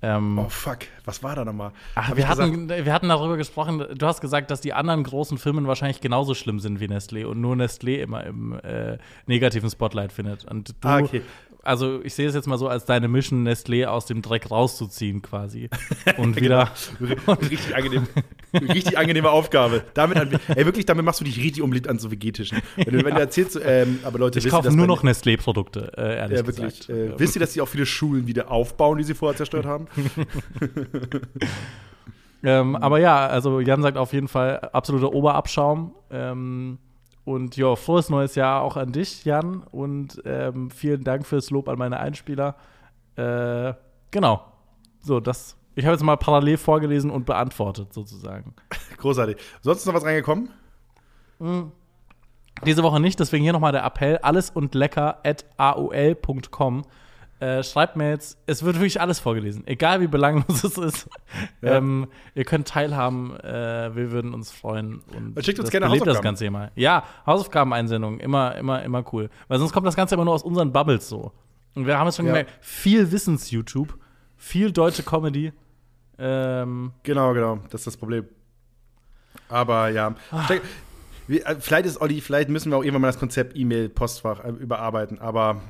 Ähm, 0.00 0.38
Oh 0.38 0.48
fuck, 0.48 0.78
was 1.04 1.24
war 1.24 1.34
da 1.34 1.44
nochmal? 1.44 1.72
Ach, 1.96 2.10
wir 2.10 2.14
gesagt- 2.24 2.38
hatten, 2.40 2.68
wir 2.68 2.92
hatten 2.92 3.08
darüber 3.08 3.36
gesprochen, 3.36 3.84
du 3.96 4.06
hast 4.06 4.20
gesagt, 4.20 4.48
dass 4.52 4.60
die 4.60 4.72
anderen 4.72 5.02
großen 5.02 5.38
Firmen 5.38 5.66
wahrscheinlich 5.66 6.00
genauso 6.00 6.34
schlimm 6.34 6.60
sind 6.60 6.78
wie 6.78 6.84
Nestlé 6.86 7.24
und 7.24 7.40
nur 7.40 7.56
Nestlé 7.56 7.96
immer 7.96 8.22
im 8.22 8.52
äh, 8.60 8.98
negativen 9.26 9.68
Spotlight 9.68 10.12
findet. 10.12 10.44
Und 10.44 10.68
du, 10.68 10.88
Ah, 10.88 11.00
okay. 11.00 11.22
Also 11.62 12.00
ich 12.02 12.14
sehe 12.14 12.26
es 12.28 12.34
jetzt 12.34 12.46
mal 12.46 12.56
so 12.58 12.68
als 12.68 12.84
deine 12.84 13.08
Mission, 13.08 13.46
Nestlé 13.46 13.86
aus 13.86 14.06
dem 14.06 14.22
Dreck 14.22 14.50
rauszuziehen 14.50 15.20
quasi. 15.22 15.68
Und 16.16 16.40
wieder. 16.40 16.70
richtig, 17.50 17.74
angenehm, 17.76 18.06
richtig 18.54 18.96
angenehme 18.98 19.30
Aufgabe. 19.30 19.84
Damit, 19.94 20.18
ey, 20.48 20.64
wirklich, 20.64 20.86
damit 20.86 21.04
machst 21.04 21.20
du 21.20 21.24
dich 21.24 21.36
richtig 21.38 21.62
unbeliebt 21.62 21.88
an 21.88 21.98
so 21.98 22.10
WG-Tischen. 22.10 22.58
Wenn, 22.76 22.98
du- 22.98 23.04
wenn 23.04 23.14
du 23.14 23.20
erzählst, 23.20 23.58
ähm, 23.62 23.98
aber 24.04 24.18
Leute, 24.18 24.38
Ich 24.38 24.48
kaufe 24.48 24.70
nur 24.74 24.86
noch 24.86 25.02
Nestlé-Produkte, 25.02 25.92
äh, 25.96 26.16
ehrlich 26.18 26.38
Ja, 26.40 26.46
wirklich. 26.46 26.86
gesagt. 26.86 26.90
Äh, 26.90 27.18
wisst 27.18 27.36
ihr, 27.36 27.40
dass 27.40 27.52
sie 27.52 27.60
auch 27.60 27.68
viele 27.68 27.86
Schulen 27.86 28.26
wieder 28.26 28.50
aufbauen, 28.50 28.98
die 28.98 29.04
sie 29.04 29.14
vorher 29.14 29.36
zerstört 29.36 29.66
haben? 29.66 29.86
Ähm, 32.44 32.76
aber 32.76 33.00
ja, 33.00 33.26
also 33.26 33.58
Jan 33.60 33.82
sagt 33.82 33.96
auf 33.96 34.12
jeden 34.12 34.28
Fall 34.28 34.58
absoluter 34.72 35.12
Oberabschaum. 35.12 35.92
Ähm, 36.10 36.78
und 37.28 37.58
ja, 37.58 37.76
frohes 37.76 38.08
neues 38.08 38.36
Jahr 38.36 38.62
auch 38.62 38.78
an 38.78 38.90
dich, 38.90 39.26
Jan. 39.26 39.62
Und 39.70 40.22
ähm, 40.24 40.70
vielen 40.70 41.04
Dank 41.04 41.26
fürs 41.26 41.50
Lob 41.50 41.68
an 41.68 41.76
meine 41.76 42.00
Einspieler. 42.00 42.56
Äh, 43.16 43.74
genau. 44.10 44.46
So, 45.02 45.20
das. 45.20 45.54
Ich 45.74 45.84
habe 45.84 45.92
jetzt 45.92 46.02
mal 46.02 46.16
parallel 46.16 46.56
vorgelesen 46.56 47.10
und 47.10 47.26
beantwortet, 47.26 47.92
sozusagen. 47.92 48.54
Großartig. 48.96 49.36
Sonst 49.60 49.84
noch 49.84 49.92
was 49.92 50.04
reingekommen? 50.06 50.48
Diese 52.64 52.82
Woche 52.82 52.98
nicht, 52.98 53.20
deswegen 53.20 53.44
hier 53.44 53.52
nochmal 53.52 53.72
der 53.72 53.84
Appell: 53.84 54.16
alles 54.18 54.48
und 54.48 54.74
lecker 54.74 55.18
at 55.22 55.44
aol.com. 55.58 56.84
Äh, 57.40 57.62
schreibt 57.62 57.94
mir 57.94 58.10
jetzt, 58.10 58.36
es 58.46 58.64
wird 58.64 58.76
wirklich 58.76 59.00
alles 59.00 59.20
vorgelesen, 59.20 59.64
egal 59.66 60.00
wie 60.00 60.08
belanglos 60.08 60.64
es 60.64 60.76
ist. 60.76 61.08
Ja. 61.62 61.76
Ähm, 61.76 62.08
ihr 62.34 62.44
könnt 62.44 62.66
teilhaben, 62.66 63.38
äh, 63.40 63.94
wir 63.94 64.10
würden 64.10 64.34
uns 64.34 64.50
freuen. 64.50 65.02
Und 65.14 65.36
Und 65.36 65.44
schickt 65.44 65.58
uns 65.60 65.66
das 65.66 65.70
gerne 65.70 65.86
belebt 65.86 66.02
das 66.02 66.14
Hausaufgaben. 66.16 66.24
Ganze 66.24 66.46
immer. 66.46 66.72
Ja, 66.74 67.04
Hausaufgabeneinsendungen, 67.26 68.18
immer, 68.18 68.56
immer, 68.56 68.82
immer 68.82 69.04
cool. 69.12 69.30
Weil 69.46 69.58
sonst 69.60 69.72
kommt 69.72 69.86
das 69.86 69.94
Ganze 69.94 70.16
immer 70.16 70.24
nur 70.24 70.34
aus 70.34 70.42
unseren 70.42 70.72
Bubbles 70.72 71.08
so. 71.08 71.30
Und 71.76 71.86
wir 71.86 71.96
haben 71.96 72.08
es 72.08 72.16
schon 72.16 72.26
Ja. 72.26 72.32
gemerkt, 72.32 72.50
viel 72.60 73.12
Wissens-YouTube, 73.12 73.96
viel 74.36 74.72
deutsche 74.72 75.04
Comedy. 75.04 75.52
Ähm, 76.18 76.92
Genau, 77.04 77.32
genau. 77.34 77.60
Das 77.70 77.82
ist 77.82 77.86
das 77.86 77.96
Problem. 77.96 78.26
Aber 79.48 79.88
ja. 79.90 80.14
Wie, 81.28 81.40
äh, 81.40 81.56
vielleicht 81.60 81.86
ist 81.86 82.00
Olli, 82.00 82.20
vielleicht 82.20 82.48
müssen 82.48 82.70
wir 82.72 82.78
auch 82.78 82.82
irgendwann 82.82 83.02
mal 83.02 83.08
das 83.08 83.18
Konzept 83.20 83.56
E-Mail-Postfach 83.56 84.44
äh, 84.44 84.48
überarbeiten. 84.50 85.20
Aber 85.20 85.60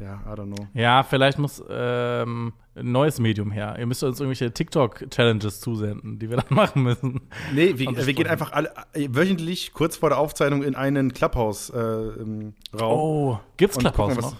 ja, 0.00 0.20
I 0.26 0.30
don't 0.36 0.54
know. 0.54 0.66
Ja, 0.74 1.02
vielleicht 1.02 1.38
muss 1.38 1.62
ähm, 1.68 2.52
ein 2.74 2.92
neues 2.92 3.20
Medium 3.20 3.50
her. 3.50 3.76
Ihr 3.78 3.86
müsst 3.86 4.02
uns 4.02 4.18
irgendwelche 4.20 4.52
TikTok-Challenges 4.52 5.60
zusenden, 5.60 6.18
die 6.18 6.28
wir 6.30 6.38
dann 6.38 6.46
machen 6.54 6.82
müssen. 6.82 7.20
Nee, 7.52 7.74
wir, 7.76 8.06
wir 8.06 8.14
gehen 8.14 8.26
einfach 8.26 8.52
alle 8.52 8.72
äh, 8.92 9.08
wöchentlich 9.10 9.72
kurz 9.72 9.96
vor 9.96 10.08
der 10.08 10.18
Aufzeichnung 10.18 10.62
in 10.62 10.74
einen 10.74 11.12
Clubhouse-Raum. 11.12 12.54
Oh, 12.80 13.38
gibt's 13.56 13.78
Clubhouse 13.78 14.16
gucken, 14.16 14.30
noch? 14.30 14.36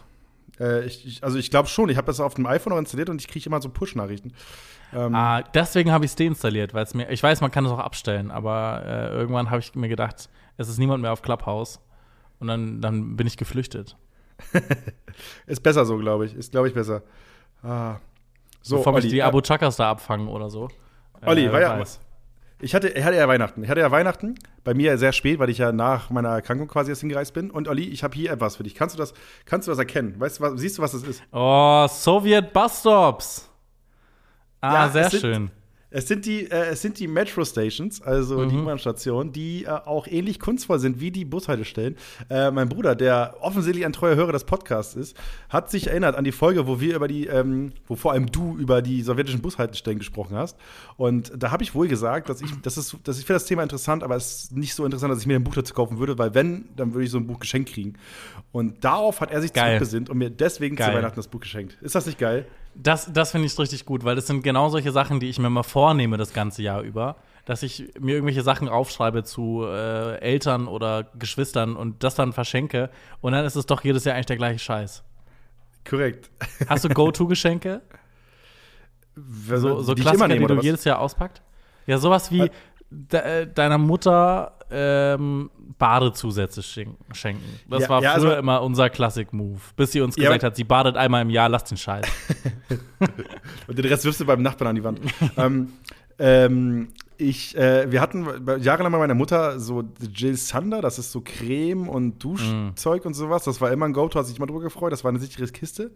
Äh, 0.61 0.87
ich, 0.87 1.06
ich, 1.06 1.25
also 1.25 1.39
ich 1.39 1.51
glaube 1.51 1.69
schon, 1.69 1.89
ich 1.89 1.97
habe 1.97 2.06
das 2.06 2.21
auf 2.21 2.35
dem 2.35 2.47
iPhone 2.47 2.73
auch 2.73 2.79
installiert 2.79 3.09
und 3.11 3.21
ich 3.21 3.29
kriege 3.29 3.47
immer 3.47 3.61
so 3.61 3.69
Push-Nachrichten. 3.69 4.33
Ähm, 4.93 5.15
Ah, 5.15 5.43
deswegen 5.43 5.91
habe 5.93 6.05
ich 6.05 6.12
es 6.12 6.17
deinstalliert, 6.17 6.75
weil 6.75 6.85
es 6.85 6.94
mir, 6.94 7.11
ich 7.11 7.23
weiß, 7.23 7.41
man 7.41 7.51
kann 7.51 7.65
es 7.67 7.73
auch 7.73 7.79
abstellen, 7.79 8.31
aber 8.31 8.82
äh, 8.87 9.08
irgendwann 9.15 9.51
habe 9.51 9.61
ich 9.61 9.75
mir 9.75 9.89
gedacht, 9.89 10.29
es 10.56 10.69
ist 10.69 10.79
niemand 10.79 11.03
mehr 11.03 11.13
auf 11.13 11.23
Clubhouse. 11.23 11.81
Und 12.41 12.49
dann, 12.49 12.81
dann 12.81 13.17
bin 13.17 13.27
ich 13.27 13.37
geflüchtet. 13.37 13.96
Ist 15.46 15.62
besser 15.62 15.84
so, 15.84 15.96
glaube 15.98 16.26
ich. 16.26 16.34
Ist, 16.34 16.53
glaube 16.53 16.69
ich, 16.69 16.74
besser. 16.74 17.03
Ah. 17.62 17.96
So, 18.62 18.79
Bevor 18.79 18.93
mich 18.94 19.06
die 19.08 19.19
äh, 19.19 19.22
Abu 19.22 19.41
Chakas 19.43 19.76
da 19.76 19.91
abfangen 19.91 20.29
oder 20.29 20.48
so. 20.50 20.69
Olli, 21.24 21.44
Äh, 21.46 21.53
war 21.53 21.60
ja, 21.60 21.79
weiß. 21.79 22.00
ich 22.60 22.74
hatte, 22.74 22.88
ich 22.88 23.05
hatte 23.05 23.17
ja 23.17 23.29
Weihnachten. 23.29 23.62
Ich 23.62 23.69
hatte 23.70 23.81
ja 23.81 23.91
Weihnachten. 23.91 24.34
Bei 24.64 24.72
mir 24.74 24.96
sehr 24.98 25.12
spät, 25.12 25.38
weil 25.38 25.50
ich 25.50 25.58
ja 25.58 25.72
nach 25.72 26.08
meiner 26.10 26.31
Erkrankung 26.31 26.67
quasi 26.69 26.91
erst 26.91 27.03
hingereist 27.03 27.34
bin. 27.34 27.50
Und 27.50 27.69
Olli, 27.69 27.84
ich 27.84 28.03
habe 28.03 28.14
hier 28.14 28.31
etwas 28.32 28.56
für 28.56 28.62
dich. 28.62 28.74
Kannst 28.74 28.94
du 28.94 28.98
das, 28.98 29.12
kannst 29.44 29.69
du 29.69 29.72
das 29.72 29.79
erkennen? 29.79 30.19
Weißt 30.19 30.38
du, 30.41 30.44
was, 30.44 30.60
siehst 30.60 30.79
du, 30.79 30.82
was 30.82 30.93
das 30.93 31.03
ist? 31.03 31.22
Oh, 31.32 31.86
Soviet 31.88 32.53
Busstops. 32.53 33.50
Ah, 34.60 34.86
Ja, 34.86 34.88
sehr 34.88 35.10
schön. 35.10 35.50
Es 35.94 36.08
sind 36.08 36.27
die, 36.27 36.51
äh, 36.51 36.67
es 36.72 36.82
sind 36.82 36.98
die 36.98 37.06
Metro 37.06 37.44
Stations, 37.44 38.03
also 38.03 38.39
Mhm. 38.41 38.48
die 38.48 38.56
U-Bahn-Stationen, 38.56 39.32
die 39.32 39.65
äh, 39.65 39.69
auch 39.69 40.06
ähnlich 40.08 40.41
kunstvoll 40.41 40.81
sind 40.81 40.98
wie 41.01 41.10
die 41.13 41.24
Bushaltestellen. 41.24 41.96
Äh, 42.29 42.51
mein 42.51 42.69
Bruder, 42.69 42.96
der 42.96 43.36
offensichtlich 43.41 43.86
ein 43.86 43.93
treuer 43.93 44.17
Hörer 44.17 44.32
des 44.32 44.43
Podcasts 44.44 44.96
ist, 44.96 45.17
hat 45.48 45.70
sich 45.70 45.86
erinnert 45.86 46.17
an 46.17 46.24
die 46.24 46.32
Folge, 46.32 46.67
wo 46.67 46.81
wir 46.81 46.96
über 46.96 47.06
die, 47.06 47.27
ähm, 47.29 47.70
wo 47.86 47.94
vor 47.94 48.10
allem 48.13 48.27
du 48.32 48.56
über 48.56 48.82
die 48.82 49.03
sowjetischen 49.03 49.41
Bushaltestellen 49.41 50.01
gesprochen 50.01 50.36
hast. 50.36 50.56
Und 50.96 51.32
da 51.36 51.53
habe 51.53 51.63
ich 51.63 51.74
wohl 51.77 51.86
gesagt, 51.86 52.29
dass 52.29 52.41
ich, 52.41 52.51
das 52.63 52.77
ist, 52.77 52.96
dass 53.05 53.19
ich 53.19 53.24
finde 53.24 53.36
das 53.36 53.46
Thema 53.46 53.63
interessant, 53.63 54.03
aber 54.03 54.17
es 54.17 54.44
ist 54.44 54.56
nicht 54.56 54.74
so 54.74 54.84
interessant, 54.84 55.13
dass 55.13 55.20
ich 55.20 55.27
mir 55.29 55.36
ein 55.36 55.44
Buch 55.44 55.55
dazu 55.55 55.74
kaufen 55.74 55.98
würde, 56.01 56.19
weil 56.19 56.34
wenn, 56.34 56.65
dann 56.74 56.93
würde 56.93 57.05
ich 57.05 57.10
so 57.13 57.19
ein 57.19 57.27
Buch 57.29 57.39
geschenkt 57.39 57.72
kriegen. 57.72 57.94
Und 58.51 58.84
darauf 58.84 59.20
hat 59.20 59.31
er 59.31 59.41
sich 59.41 59.53
Geil. 59.53 59.65
zurückbesinnt 59.79 60.10
und 60.10 60.19
mir 60.19 60.31
deswegen 60.31 60.74
Geil. 60.74 60.91
zu 60.91 60.96
Weihnachten 60.96 61.17
das 61.17 61.29
Buch 61.29 61.41
geschenkt. 61.41 61.79
Ist 61.82 61.94
das 61.94 62.06
nicht 62.06 62.19
geil? 62.19 62.46
Das, 62.74 63.12
das 63.12 63.31
finde 63.31 63.46
ich 63.46 63.58
richtig 63.58 63.84
gut, 63.84 64.04
weil 64.04 64.16
das 64.16 64.26
sind 64.26 64.43
genau 64.43 64.69
solche 64.69 64.93
Sachen, 64.93 65.20
die 65.20 65.28
ich 65.28 65.38
mir 65.38 65.50
mal 65.50 65.62
vornehme 65.62 66.16
das 66.16 66.32
ganze 66.32 66.62
Jahr 66.62 66.82
über. 66.82 67.16
Dass 67.44 67.62
ich 67.62 67.93
mir 68.00 68.14
irgendwelche 68.14 68.43
Sachen 68.43 68.69
aufschreibe 68.69 69.22
zu 69.22 69.64
äh, 69.66 70.16
Eltern 70.20 70.66
oder 70.66 71.04
Geschwistern 71.19 71.76
und 71.76 72.02
das 72.02 72.14
dann 72.14 72.32
verschenke. 72.32 72.90
Und 73.20 73.32
dann 73.32 73.44
ist 73.44 73.54
es 73.54 73.66
doch 73.66 73.84
jedes 73.84 74.04
Jahr 74.04 74.14
eigentlich 74.14 74.26
der 74.26 74.36
gleiche 74.36 74.58
Scheiß. 74.58 75.04
Korrekt. 75.88 76.31
Hast 76.69 76.84
du 76.84 76.88
Go-To-Geschenke? 76.88 77.82
so 79.46 79.81
so 79.82 79.93
immer 79.93 80.02
Klassiker, 80.02 80.28
nehme, 80.28 80.40
die 80.40 80.46
du 80.46 80.56
was? 80.56 80.64
jedes 80.64 80.84
Jahr 80.84 80.98
auspackt? 80.98 81.43
Ja, 81.86 81.98
sowas 81.98 82.31
wie, 82.32 82.40
Äh. 82.40 82.50
De, 82.94 83.20
äh, 83.20 83.46
deiner 83.46 83.79
Mutter 83.79 84.53
ähm, 84.70 85.51
Badezusätze 85.79 86.63
schenken. 86.63 87.44
Das 87.69 87.82
Ja, 87.82 87.89
war 87.89 88.03
ja, 88.03 88.15
früher 88.15 88.31
also- 88.31 88.39
immer 88.39 88.63
unser 88.63 88.89
Classic-Move. 88.91 89.60
Bis 89.77 89.93
sie 89.93 90.01
uns 90.01 90.17
Ja, 90.17 90.22
gesagt 90.24 90.43
aber- 90.43 90.46
hat, 90.51 90.56
sie 90.56 90.65
badet 90.65 90.96
einmal 90.96 91.22
im 91.22 91.31
Jahr, 91.31 91.48
lasst 91.48 91.70
den 91.70 91.77
Scheiß. 91.79 92.06
Und 93.67 93.79
den 93.79 93.84
Rest 93.86 94.05
wirfst 94.05 94.20
du 94.20 94.24
beim 94.24 94.43
Nachbarn 94.43 94.69
an 94.69 94.74
die 94.77 94.84
Wand. 94.84 95.01
ähm, 95.36 95.72
ähm, 96.19 96.89
ich, 97.17 97.56
äh, 97.56 97.91
wir 97.91 98.01
hatten 98.01 98.27
jahrelang 98.61 98.93
bei 98.93 98.99
meiner 98.99 99.15
Mutter 99.15 99.61
so 99.61 99.85
Jill 100.13 100.37
Sander, 100.37 100.83
das 100.83 100.99
ist 100.99 101.13
so 101.13 101.21
Creme 101.21 101.89
und 101.89 102.23
Duschzeug 102.23 103.05
und 103.05 103.15
sowas. 103.15 103.44
Das 103.44 103.61
war 103.61 103.71
immer 103.71 103.87
ein 103.87 103.93
Go-To, 103.93 104.19
hat 104.19 104.27
sich 104.27 104.37
immer 104.37 104.47
drüber 104.47 104.61
gefreut. 104.63 104.93
Das 104.93 105.05
war 105.05 105.11
eine 105.11 105.21
sichere 105.21 105.47
Kiste. 105.47 105.93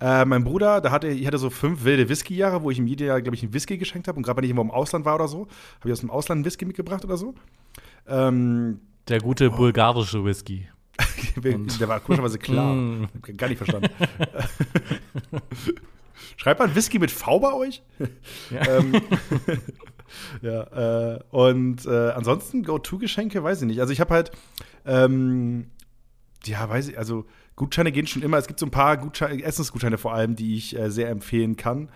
Äh, 0.00 0.24
mein 0.24 0.44
Bruder, 0.44 0.80
da 0.80 0.90
hatte, 0.90 1.08
ich 1.08 1.26
hatte 1.26 1.38
so 1.38 1.50
fünf 1.50 1.84
wilde 1.84 2.08
Whisky-Jahre, 2.08 2.62
wo 2.62 2.70
ich 2.70 2.78
ihm 2.78 2.86
jedes 2.86 3.06
Jahr, 3.06 3.22
glaube 3.22 3.36
ich, 3.36 3.42
einen 3.42 3.54
Whisky 3.54 3.78
geschenkt 3.78 4.08
habe. 4.08 4.16
Und 4.16 4.24
gerade 4.24 4.38
wenn 4.38 4.44
ich 4.44 4.50
irgendwo 4.50 4.64
im 4.64 4.70
Ausland 4.70 5.04
war 5.04 5.14
oder 5.14 5.28
so, 5.28 5.46
habe 5.80 5.88
ich 5.88 5.92
aus 5.92 6.00
dem 6.00 6.10
Ausland 6.10 6.38
einen 6.38 6.44
Whisky 6.44 6.64
mitgebracht 6.64 7.04
oder 7.04 7.16
so. 7.16 7.34
Ähm, 8.08 8.80
Der 9.08 9.20
gute 9.20 9.50
bulgarische 9.50 10.24
Whisky. 10.24 10.68
der 11.36 11.88
war 11.88 12.00
komischerweise 12.00 12.38
klar. 12.38 12.74
Mm. 12.76 13.08
Gar 13.36 13.48
nicht 13.48 13.58
verstanden. 13.58 13.88
Schreibt 16.36 16.60
man 16.60 16.74
Whisky 16.74 16.98
mit 16.98 17.10
V 17.10 17.38
bei 17.40 17.52
euch? 17.52 17.82
Ja. 18.50 18.78
ähm, 18.78 19.00
ja, 20.42 21.14
äh, 21.14 21.20
und 21.30 21.86
äh, 21.86 22.10
ansonsten 22.10 22.62
Go-To-Geschenke, 22.62 23.42
weiß 23.42 23.62
ich 23.62 23.66
nicht. 23.66 23.80
Also 23.80 23.92
ich 23.92 24.00
habe 24.00 24.14
halt, 24.14 24.30
ähm, 24.84 25.70
ja, 26.44 26.68
weiß 26.68 26.88
ich, 26.88 26.98
also 26.98 27.26
Gutscheine 27.56 27.90
gehen 27.90 28.06
schon 28.06 28.22
immer. 28.22 28.38
Es 28.38 28.46
gibt 28.46 28.60
so 28.60 28.66
ein 28.66 28.70
paar 28.70 28.96
Gutscheine, 28.98 29.42
Essensgutscheine 29.42 29.98
vor 29.98 30.14
allem, 30.14 30.36
die 30.36 30.56
ich 30.56 30.78
äh, 30.78 30.90
sehr 30.90 31.08
empfehlen 31.08 31.56
kann. 31.56 31.90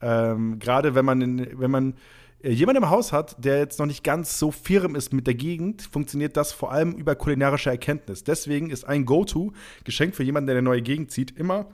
Ähm, 0.00 0.58
Gerade 0.58 0.94
wenn 0.94 1.04
man, 1.04 1.22
in, 1.22 1.58
wenn 1.58 1.70
man 1.70 1.94
äh, 2.42 2.50
jemanden 2.50 2.82
im 2.82 2.90
Haus 2.90 3.12
hat, 3.12 3.42
der 3.42 3.58
jetzt 3.58 3.78
noch 3.78 3.86
nicht 3.86 4.04
ganz 4.04 4.38
so 4.38 4.50
firm 4.50 4.96
ist 4.96 5.12
mit 5.12 5.26
der 5.26 5.34
Gegend, 5.34 5.82
funktioniert 5.82 6.36
das 6.36 6.52
vor 6.52 6.72
allem 6.72 6.92
über 6.92 7.14
kulinarische 7.14 7.70
Erkenntnis. 7.70 8.24
Deswegen 8.24 8.70
ist 8.70 8.84
ein 8.84 9.04
Go-To-Geschenk 9.04 10.14
für 10.14 10.24
jemanden, 10.24 10.48
der 10.48 10.56
in 10.56 10.58
eine 10.58 10.64
neue 10.64 10.82
Gegend 10.82 11.10
zieht, 11.10 11.30
immer 11.30 11.68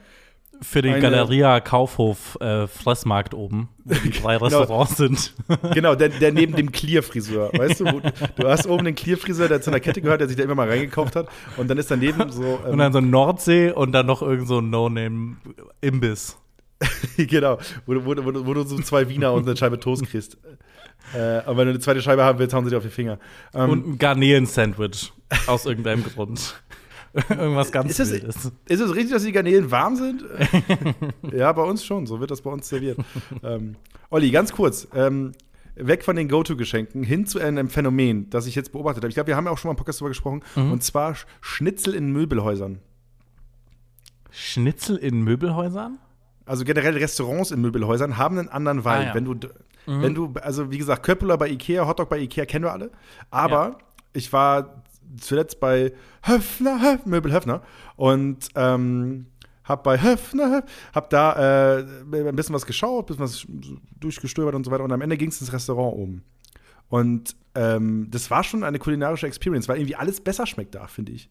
Für 0.62 0.82
den 0.82 0.92
Eine- 0.92 1.00
Galeria 1.02 1.60
Kaufhof 1.60 2.36
äh, 2.40 2.66
Fressmarkt 2.66 3.32
oben, 3.34 3.68
wo 3.84 3.94
die 3.94 4.10
drei 4.22 4.36
Restaurants 4.36 4.96
sind. 4.96 5.34
Genau, 5.74 5.94
der, 5.94 6.10
der 6.10 6.32
neben 6.32 6.54
dem 6.54 6.70
Clear-Friseur, 6.72 7.50
weißt 7.54 7.80
du? 7.80 7.84
Wo, 7.86 8.00
du 8.00 8.48
hast 8.48 8.66
oben 8.66 8.84
den 8.84 8.94
Clear-Friseur, 8.94 9.48
der 9.48 9.60
zu 9.62 9.70
einer 9.70 9.80
Kette 9.80 10.00
gehört, 10.02 10.20
der 10.20 10.28
sich 10.28 10.36
da 10.36 10.42
immer 10.44 10.54
mal 10.54 10.68
reingekauft 10.68 11.16
hat. 11.16 11.28
Und 11.56 11.68
dann 11.68 11.78
ist 11.78 11.90
daneben 11.90 12.30
so. 12.30 12.60
ähm, 12.66 12.72
Und 12.72 12.78
dann 12.78 12.92
so 12.92 13.00
Nordsee 13.00 13.70
und 13.72 13.92
dann 13.92 14.06
noch 14.06 14.22
irgend 14.22 14.48
so 14.48 14.58
ein 14.60 14.70
No-Name-Imbiss. 14.70 16.36
genau, 17.16 17.58
wo, 17.86 17.94
du- 17.94 18.04
wo, 18.04 18.16
wo, 18.16 18.46
wo 18.46 18.54
du 18.54 18.62
so 18.64 18.78
zwei 18.78 19.08
Wiener 19.08 19.32
und 19.32 19.46
eine 19.46 19.56
Scheibe 19.56 19.78
Toast 19.78 20.06
kriegst. 20.06 20.38
Äh, 21.14 21.18
aber 21.44 21.58
wenn 21.58 21.64
du 21.66 21.70
eine 21.70 21.78
zweite 21.80 22.00
Scheibe 22.02 22.22
haben 22.24 22.38
willst, 22.38 22.54
hauen 22.54 22.64
sie 22.64 22.70
dir 22.70 22.76
auf 22.78 22.82
die 22.84 22.88
Finger. 22.90 23.18
Ähm, 23.54 23.70
Und 23.70 23.86
ein 23.86 23.98
Garnelen-Sandwich. 23.98 25.12
aus 25.46 25.66
irgendeinem 25.66 26.04
Grund. 26.04 26.62
Irgendwas 27.28 27.72
ganz 27.72 27.98
Ist 27.98 28.12
Wildes. 28.12 28.52
Ist 28.66 28.80
es 28.80 28.94
richtig, 28.94 29.10
dass 29.12 29.24
die 29.24 29.32
Garnelen 29.32 29.70
warm 29.70 29.96
sind? 29.96 30.24
ja, 31.32 31.52
bei 31.52 31.62
uns 31.62 31.84
schon. 31.84 32.06
So 32.06 32.20
wird 32.20 32.30
das 32.30 32.40
bei 32.42 32.50
uns 32.50 32.68
serviert. 32.68 32.98
ähm, 33.42 33.76
Olli, 34.10 34.30
ganz 34.30 34.52
kurz. 34.52 34.86
Ähm, 34.94 35.32
weg 35.74 36.04
von 36.04 36.14
den 36.16 36.28
Go-To-Geschenken 36.28 37.02
hin 37.02 37.26
zu 37.26 37.38
einem 37.40 37.68
Phänomen, 37.68 38.28
das 38.30 38.46
ich 38.46 38.54
jetzt 38.54 38.70
beobachtet 38.72 39.02
habe. 39.02 39.08
Ich 39.08 39.14
glaube, 39.14 39.28
wir 39.28 39.36
haben 39.36 39.46
ja 39.46 39.50
auch 39.50 39.58
schon 39.58 39.68
mal 39.68 39.72
im 39.72 39.76
Podcast 39.76 40.00
darüber 40.00 40.10
gesprochen. 40.10 40.42
Mhm. 40.54 40.72
Und 40.72 40.82
zwar 40.84 41.12
Sch- 41.12 41.24
Schnitzel 41.40 41.94
in 41.94 42.12
Möbelhäusern. 42.12 42.78
Schnitzel 44.30 44.96
in 44.96 45.22
Möbelhäusern? 45.22 45.98
Also 46.46 46.64
generell 46.64 46.96
Restaurants 46.96 47.50
in 47.50 47.60
Möbelhäusern 47.60 48.16
haben 48.18 48.38
einen 48.38 48.48
anderen 48.48 48.80
Vibe. 48.80 48.90
Ah, 48.90 49.02
ja. 49.02 49.14
Wenn 49.14 49.24
du, 49.24 49.36
wenn 49.86 50.14
du, 50.14 50.32
also 50.42 50.70
wie 50.70 50.78
gesagt, 50.78 51.02
Köppeler 51.04 51.36
bei 51.38 51.48
Ikea, 51.48 51.86
Hotdog 51.86 52.08
bei 52.08 52.18
Ikea 52.18 52.44
kennen 52.46 52.64
wir 52.64 52.72
alle. 52.72 52.90
Aber 53.30 53.64
Ja. 53.70 53.78
ich 54.12 54.32
war 54.32 54.82
zuletzt 55.18 55.60
bei 55.60 55.92
Höfner, 56.22 56.80
Höf, 56.80 57.06
Möbel 57.06 57.32
Höfner 57.32 57.62
und 57.96 58.48
ähm, 58.54 59.26
hab 59.64 59.84
bei 59.84 60.00
Höfner, 60.00 60.50
Höf, 60.50 60.64
hab 60.94 61.10
da 61.10 61.78
äh, 61.78 61.84
ein 62.02 62.36
bisschen 62.36 62.54
was 62.54 62.66
geschaut, 62.66 63.04
ein 63.10 63.16
bisschen 63.16 63.24
was 63.24 63.46
durchgestöbert 64.00 64.54
und 64.54 64.64
so 64.64 64.70
weiter. 64.70 64.84
Und 64.84 64.92
am 64.92 65.00
Ende 65.00 65.16
ging 65.16 65.28
es 65.28 65.40
ins 65.40 65.52
Restaurant 65.52 65.96
oben. 65.96 66.22
Und 66.88 67.36
ähm, 67.54 68.08
das 68.10 68.30
war 68.30 68.42
schon 68.42 68.64
eine 68.64 68.78
kulinarische 68.78 69.26
Experience, 69.26 69.68
weil 69.68 69.76
irgendwie 69.78 69.96
alles 69.96 70.20
besser 70.20 70.46
schmeckt 70.46 70.74
da, 70.74 70.86
finde 70.88 71.12
ich. 71.12 71.28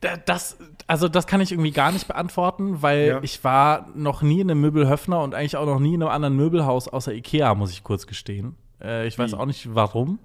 Da- 0.00 0.16
Das, 0.18 0.58
also 0.86 1.08
das 1.08 1.26
kann 1.26 1.40
ich 1.40 1.52
irgendwie 1.52 1.70
gar 1.70 1.90
nicht 1.92 2.06
beantworten, 2.06 2.82
weil 2.82 3.06
Ja. 3.08 3.20
ich 3.22 3.42
war 3.44 3.88
noch 3.94 4.20
nie 4.22 4.40
in 4.40 4.50
einem 4.50 4.60
Möbelhöfner 4.60 5.22
und 5.22 5.34
eigentlich 5.34 5.56
auch 5.56 5.64
noch 5.66 5.78
nie 5.80 5.94
in 5.94 6.02
einem 6.02 6.10
anderen 6.12 6.36
Möbelhaus 6.36 6.88
außer 6.88 7.14
Ikea, 7.14 7.54
muss 7.54 7.70
ich 7.70 7.82
kurz 7.82 8.06
gestehen. 8.06 8.56
Äh, 8.82 9.06
ich 9.06 9.18
weiß 9.18 9.32
Wie? 9.32 9.36
auch 9.36 9.46
nicht 9.46 9.74
warum. 9.74 10.18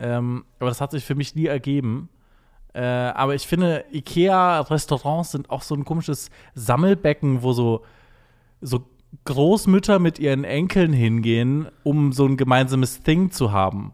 Ähm, 0.00 0.44
aber 0.58 0.70
das 0.70 0.80
hat 0.80 0.90
sich 0.90 1.04
für 1.04 1.14
mich 1.14 1.34
nie 1.34 1.46
ergeben. 1.46 2.08
Äh, 2.72 2.82
aber 2.82 3.34
ich 3.34 3.46
finde, 3.46 3.84
Ikea-Restaurants 3.92 5.32
sind 5.32 5.50
auch 5.50 5.62
so 5.62 5.74
ein 5.74 5.84
komisches 5.84 6.30
Sammelbecken, 6.54 7.42
wo 7.42 7.52
so, 7.52 7.84
so 8.60 8.86
Großmütter 9.24 9.98
mit 9.98 10.18
ihren 10.18 10.44
Enkeln 10.44 10.92
hingehen, 10.92 11.68
um 11.82 12.12
so 12.12 12.26
ein 12.26 12.36
gemeinsames 12.36 13.02
Thing 13.02 13.30
zu 13.30 13.52
haben. 13.52 13.92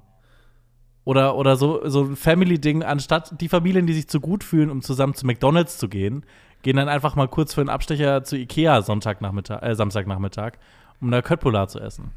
Oder, 1.05 1.37
oder 1.37 1.57
so, 1.57 1.89
so 1.89 2.05
ein 2.05 2.17
Family-Ding, 2.17 2.83
anstatt 2.83 3.41
die 3.41 3.49
Familien, 3.49 3.87
die 3.87 3.95
sich 3.95 4.09
zu 4.09 4.21
gut 4.21 4.45
fühlen, 4.45 4.71
um 4.71 4.83
zusammen 4.83 5.15
zu 5.15 5.25
McDonalds 5.25 5.79
zu 5.79 5.89
gehen, 5.89 6.25
gehen 6.63 6.77
dann 6.77 6.89
einfach 6.89 7.15
mal 7.15 7.29
kurz 7.29 7.55
für 7.55 7.61
einen 7.61 7.71
Abstecher 7.71 8.25
zu 8.25 8.37
Ikea 8.37 8.83
Sonntagnachmittag, 8.83 9.63
äh, 9.63 9.75
Samstagnachmittag, 9.75 10.55
um 11.01 11.11
da 11.11 11.23
Köttbullar 11.23 11.69
zu 11.69 11.79
essen. 11.79 12.11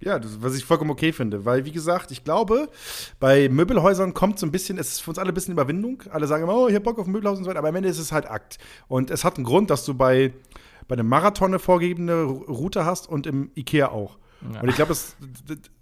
Ja, 0.00 0.18
das, 0.18 0.42
was 0.42 0.56
ich 0.56 0.64
vollkommen 0.64 0.90
okay 0.90 1.12
finde, 1.12 1.44
weil 1.44 1.66
wie 1.66 1.72
gesagt, 1.72 2.10
ich 2.10 2.24
glaube, 2.24 2.70
bei 3.18 3.50
Möbelhäusern 3.50 4.14
kommt 4.14 4.38
so 4.38 4.46
ein 4.46 4.52
bisschen, 4.52 4.78
es 4.78 4.92
ist 4.92 5.00
für 5.00 5.10
uns 5.10 5.18
alle 5.18 5.30
ein 5.30 5.34
bisschen 5.34 5.52
Überwindung. 5.52 6.02
Alle 6.10 6.26
sagen 6.26 6.44
immer, 6.44 6.56
oh, 6.56 6.68
ich 6.68 6.74
hab 6.74 6.84
Bock 6.84 6.98
auf 6.98 7.06
Möbelhaus 7.06 7.38
und 7.38 7.44
so 7.44 7.50
weiter, 7.50 7.58
aber 7.58 7.68
am 7.68 7.76
Ende 7.76 7.88
ist 7.88 7.98
es 7.98 8.10
halt 8.10 8.28
Akt. 8.28 8.58
Und 8.88 9.10
es 9.10 9.24
hat 9.24 9.36
einen 9.36 9.44
Grund, 9.44 9.68
dass 9.68 9.84
du 9.84 9.94
bei, 9.94 10.32
bei 10.88 10.94
einem 10.94 11.06
Marathon 11.06 11.50
eine 11.50 11.58
vorgegebene 11.58 12.22
Route 12.22 12.86
hast 12.86 13.08
und 13.08 13.26
im 13.26 13.50
Ikea 13.54 13.90
auch. 13.90 14.16
Ja. 14.54 14.62
Und 14.62 14.70
ich 14.70 14.76
glaube, 14.76 14.88
dass, 14.88 15.16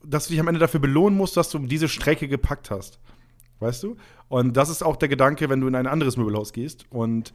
dass 0.05 0.27
du 0.27 0.33
dich 0.33 0.41
am 0.41 0.49
Ende 0.49 0.59
dafür 0.59 0.81
belohnen 0.81 1.17
musst, 1.17 1.37
dass 1.37 1.51
du 1.51 1.61
diese 1.61 1.89
Strecke 1.89 2.27
gepackt 2.27 2.73
hast. 2.73 2.99
Weißt 3.61 3.83
du? 3.83 3.97
Und 4.29 4.57
das 4.57 4.69
ist 4.69 4.83
auch 4.83 4.97
der 4.97 5.09
Gedanke, 5.09 5.49
wenn 5.49 5.61
du 5.61 5.67
in 5.67 5.75
ein 5.75 5.87
anderes 5.87 6.17
Möbelhaus 6.17 6.53
gehst. 6.53 6.85
Und 6.91 7.33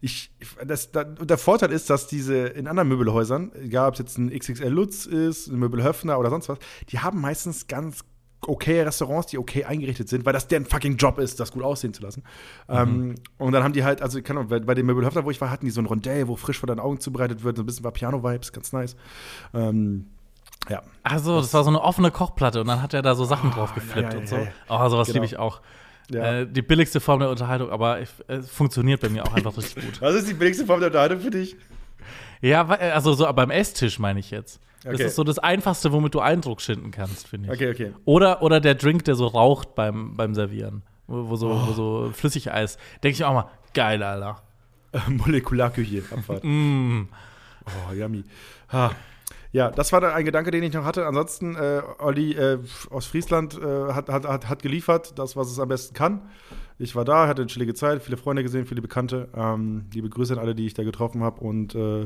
ich, 0.00 0.30
das, 0.64 0.90
da, 0.90 1.04
der 1.04 1.38
Vorteil 1.38 1.72
ist, 1.72 1.90
dass 1.90 2.06
diese 2.06 2.46
in 2.46 2.66
anderen 2.66 2.88
Möbelhäusern, 2.88 3.52
egal 3.54 3.88
ob 3.88 3.94
es 3.94 3.98
jetzt 3.98 4.18
ein 4.18 4.30
XXL 4.30 4.68
Lutz 4.68 5.06
ist, 5.06 5.48
ein 5.48 5.58
Möbel 5.58 5.82
Höfner 5.82 6.18
oder 6.18 6.30
sonst 6.30 6.48
was, 6.48 6.58
die 6.88 7.00
haben 7.00 7.20
meistens 7.20 7.66
ganz 7.66 8.04
okay 8.46 8.82
Restaurants, 8.82 9.28
die 9.28 9.38
okay 9.38 9.64
eingerichtet 9.64 10.08
sind, 10.08 10.24
weil 10.24 10.32
das 10.32 10.46
deren 10.48 10.66
fucking 10.66 10.96
Job 10.96 11.18
ist, 11.18 11.40
das 11.40 11.52
gut 11.52 11.62
aussehen 11.62 11.92
zu 11.92 12.02
lassen. 12.02 12.22
Ähm, 12.68 13.16
und 13.38 13.52
dann 13.52 13.64
haben 13.64 13.72
die 13.72 13.84
halt, 13.84 14.02
also 14.02 14.18
ich 14.18 14.24
kann 14.24 14.38
auch, 14.38 14.44
bei, 14.44 14.60
bei 14.60 14.74
dem 14.74 14.86
Möbel 14.86 15.04
Höfner, 15.04 15.24
wo 15.24 15.30
ich 15.30 15.40
war, 15.40 15.50
hatten 15.50 15.64
die 15.64 15.70
so 15.70 15.80
ein 15.80 15.86
Rondell, 15.86 16.28
wo 16.28 16.36
frisch 16.36 16.58
vor 16.58 16.66
deinen 16.66 16.80
Augen 16.80 17.00
zubereitet 17.00 17.44
wird, 17.44 17.56
so 17.56 17.62
ein 17.62 17.66
bisschen 17.66 17.84
war 17.84 17.92
Piano-Vibes, 17.92 18.52
ganz 18.52 18.72
nice. 18.72 18.96
Ähm, 19.52 20.06
ja. 20.68 20.82
Also, 21.02 21.40
das 21.40 21.52
war 21.54 21.62
so 21.64 21.70
eine 21.70 21.80
offene 21.82 22.10
Kochplatte 22.10 22.60
und 22.60 22.66
dann 22.68 22.82
hat 22.82 22.92
er 22.94 23.02
da 23.02 23.14
so 23.14 23.24
Sachen 23.24 23.50
drauf 23.50 23.74
geflippt 23.74 24.08
ja, 24.08 24.12
ja, 24.14 24.18
und 24.18 24.28
so. 24.28 24.36
ja. 24.36 24.46
Oh, 24.68 24.88
sowas 24.88 25.06
Genau. 25.08 25.14
liebe 25.14 25.26
ich 25.26 25.38
auch. 25.38 25.60
Äh, 26.12 26.46
die 26.46 26.62
billigste 26.62 27.00
Form 27.00 27.18
der 27.20 27.30
Unterhaltung, 27.30 27.70
aber 27.70 27.98
es 28.28 28.48
funktioniert 28.50 29.00
bei 29.00 29.08
mir 29.08 29.24
auch 29.24 29.34
einfach 29.34 29.56
richtig 29.56 29.84
gut. 29.84 30.00
Was 30.00 30.14
ist 30.14 30.28
die 30.28 30.34
billigste 30.34 30.64
Form 30.66 30.78
der 30.80 30.88
Unterhaltung 30.88 31.20
für 31.20 31.30
dich? 31.30 31.56
Ja, 32.40 32.68
wa- 32.68 32.74
also 32.74 33.12
so 33.14 33.32
beim 33.32 33.50
Esstisch 33.50 33.98
meine 33.98 34.20
ich 34.20 34.30
jetzt. 34.30 34.60
Das 34.84 34.94
Okay. 34.94 35.04
ist 35.06 35.16
so 35.16 35.24
das 35.24 35.38
Einfachste, 35.40 35.90
womit 35.92 36.14
du 36.14 36.20
Eindruck 36.20 36.60
schinden 36.60 36.92
kannst, 36.92 37.26
finde 37.26 37.48
ich. 37.48 37.54
Okay, 37.54 37.70
okay. 37.70 37.92
Oder, 38.04 38.40
oder 38.42 38.60
der 38.60 38.76
Drink, 38.76 39.04
der 39.04 39.16
so 39.16 39.26
raucht 39.26 39.74
beim, 39.74 40.16
beim 40.16 40.32
Servieren. 40.34 40.82
Wo, 41.08 41.28
wo, 41.28 41.34
so, 41.36 41.48
wo 41.66 41.72
so 41.72 42.10
Flüssigeis. 42.12 42.78
Denke 43.02 43.14
ich 43.16 43.24
auch 43.24 43.32
mal, 43.34 43.48
geil, 43.74 44.00
Alter. 44.04 44.42
Molekularküche, 45.08 46.02
Abfahrt. 46.14 46.44
Mm. 46.44 47.08
Oh, 47.66 47.92
yummy. 47.94 48.22
Ha. 48.72 48.92
Ja, 49.56 49.70
das 49.70 49.90
war 49.90 50.02
ein 50.14 50.26
Gedanke, 50.26 50.50
den 50.50 50.62
ich 50.62 50.74
noch 50.74 50.84
hatte. 50.84 51.06
Ansonsten, 51.06 51.56
äh, 51.56 51.80
Olli 51.98 52.32
äh, 52.32 52.58
aus 52.90 53.06
Friesland 53.06 53.58
äh, 53.58 53.90
hat, 53.94 54.10
hat, 54.10 54.26
hat, 54.26 54.50
hat 54.50 54.62
geliefert, 54.62 55.18
das, 55.18 55.34
was 55.34 55.50
es 55.50 55.58
am 55.58 55.68
besten 55.68 55.94
kann. 55.94 56.28
Ich 56.78 56.94
war 56.94 57.06
da, 57.06 57.26
hatte 57.26 57.40
eine 57.40 57.48
chillige 57.48 57.72
Zeit, 57.72 58.02
viele 58.02 58.18
Freunde 58.18 58.42
gesehen, 58.42 58.66
viele 58.66 58.82
Bekannte. 58.82 59.28
Ähm, 59.34 59.86
liebe 59.94 60.10
Grüße 60.10 60.34
an 60.34 60.40
alle, 60.40 60.54
die 60.54 60.66
ich 60.66 60.74
da 60.74 60.84
getroffen 60.84 61.22
habe. 61.22 61.40
Und 61.40 61.74
äh, 61.74 62.04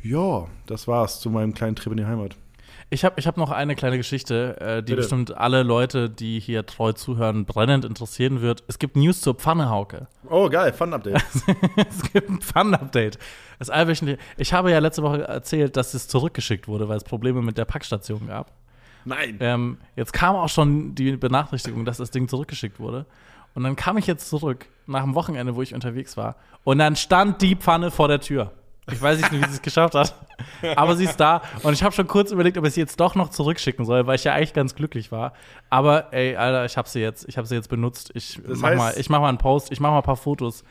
ja, 0.00 0.46
das 0.66 0.86
war's 0.86 1.18
zu 1.18 1.28
meinem 1.28 1.54
kleinen 1.54 1.74
Trip 1.74 1.90
in 1.90 1.96
die 1.96 2.06
Heimat. 2.06 2.36
Ich 2.88 3.04
habe 3.04 3.18
ich 3.18 3.26
hab 3.26 3.36
noch 3.36 3.50
eine 3.50 3.74
kleine 3.74 3.96
Geschichte, 3.96 4.60
äh, 4.60 4.76
die 4.76 4.92
Bitte. 4.92 4.96
bestimmt 4.96 5.36
alle 5.36 5.64
Leute, 5.64 6.08
die 6.08 6.38
hier 6.38 6.66
treu 6.66 6.92
zuhören, 6.92 7.44
brennend 7.44 7.84
interessieren 7.84 8.42
wird. 8.42 8.62
Es 8.68 8.78
gibt 8.78 8.94
News 8.94 9.20
zur 9.20 9.34
Pfannehauke. 9.34 10.06
Oh, 10.30 10.48
geil, 10.48 10.72
Fun-Update. 10.72 11.16
es 11.90 12.12
gibt 12.12 12.30
ein 12.30 12.40
Pfannen-Update. 12.40 13.18
Das 13.58 13.70
allwöchentliche. 13.70 14.20
Ich 14.36 14.52
habe 14.52 14.70
ja 14.70 14.78
letzte 14.78 15.02
Woche 15.02 15.26
erzählt, 15.26 15.76
dass 15.76 15.94
es 15.94 16.06
zurückgeschickt 16.06 16.68
wurde, 16.68 16.88
weil 16.88 16.96
es 16.96 17.04
Probleme 17.04 17.42
mit 17.42 17.58
der 17.58 17.64
Packstation 17.64 18.28
gab. 18.28 18.52
Nein. 19.04 19.38
Ähm, 19.40 19.78
jetzt 19.96 20.12
kam 20.12 20.36
auch 20.36 20.48
schon 20.48 20.94
die 20.94 21.16
Benachrichtigung, 21.16 21.84
dass 21.84 21.96
das 21.96 22.12
Ding 22.12 22.28
zurückgeschickt 22.28 22.78
wurde. 22.78 23.06
Und 23.54 23.64
dann 23.64 23.74
kam 23.74 23.96
ich 23.98 24.06
jetzt 24.06 24.28
zurück 24.28 24.66
nach 24.86 25.02
dem 25.02 25.14
Wochenende, 25.14 25.56
wo 25.56 25.62
ich 25.62 25.74
unterwegs 25.74 26.16
war. 26.16 26.36
Und 26.62 26.78
dann 26.78 26.94
stand 26.94 27.42
die 27.42 27.56
Pfanne 27.56 27.90
vor 27.90 28.06
der 28.06 28.20
Tür. 28.20 28.52
Ich 28.92 29.02
weiß 29.02 29.18
nicht, 29.18 29.32
wie 29.32 29.38
sie 29.38 29.44
es 29.56 29.62
geschafft 29.62 29.94
hat. 29.94 30.14
Aber 30.76 30.94
sie 30.96 31.04
ist 31.04 31.16
da. 31.18 31.42
Und 31.64 31.72
ich 31.72 31.82
habe 31.82 31.92
schon 31.94 32.06
kurz 32.06 32.30
überlegt, 32.30 32.56
ob 32.56 32.64
ich 32.66 32.74
sie 32.74 32.80
jetzt 32.80 33.00
doch 33.00 33.14
noch 33.16 33.30
zurückschicken 33.30 33.84
soll, 33.84 34.06
weil 34.06 34.14
ich 34.14 34.24
ja 34.24 34.32
eigentlich 34.34 34.52
ganz 34.52 34.74
glücklich 34.76 35.10
war. 35.10 35.32
Aber 35.70 36.12
ey, 36.12 36.36
Alter, 36.36 36.64
ich 36.64 36.76
habe 36.76 36.88
sie 36.88 37.00
jetzt, 37.00 37.28
ich 37.28 37.36
habe 37.36 37.48
sie 37.48 37.56
jetzt 37.56 37.68
benutzt. 37.68 38.10
Ich 38.14 38.40
Das 38.46 38.60
mach 38.60 38.70
heißt- 38.70 38.76
mal, 38.76 38.94
ich 38.96 39.10
mach 39.10 39.20
mal 39.20 39.28
einen 39.28 39.38
Post, 39.38 39.72
ich 39.72 39.80
mach 39.80 39.90
mal 39.90 39.98
ein 39.98 40.02
paar 40.04 40.16
Fotos. 40.16 40.62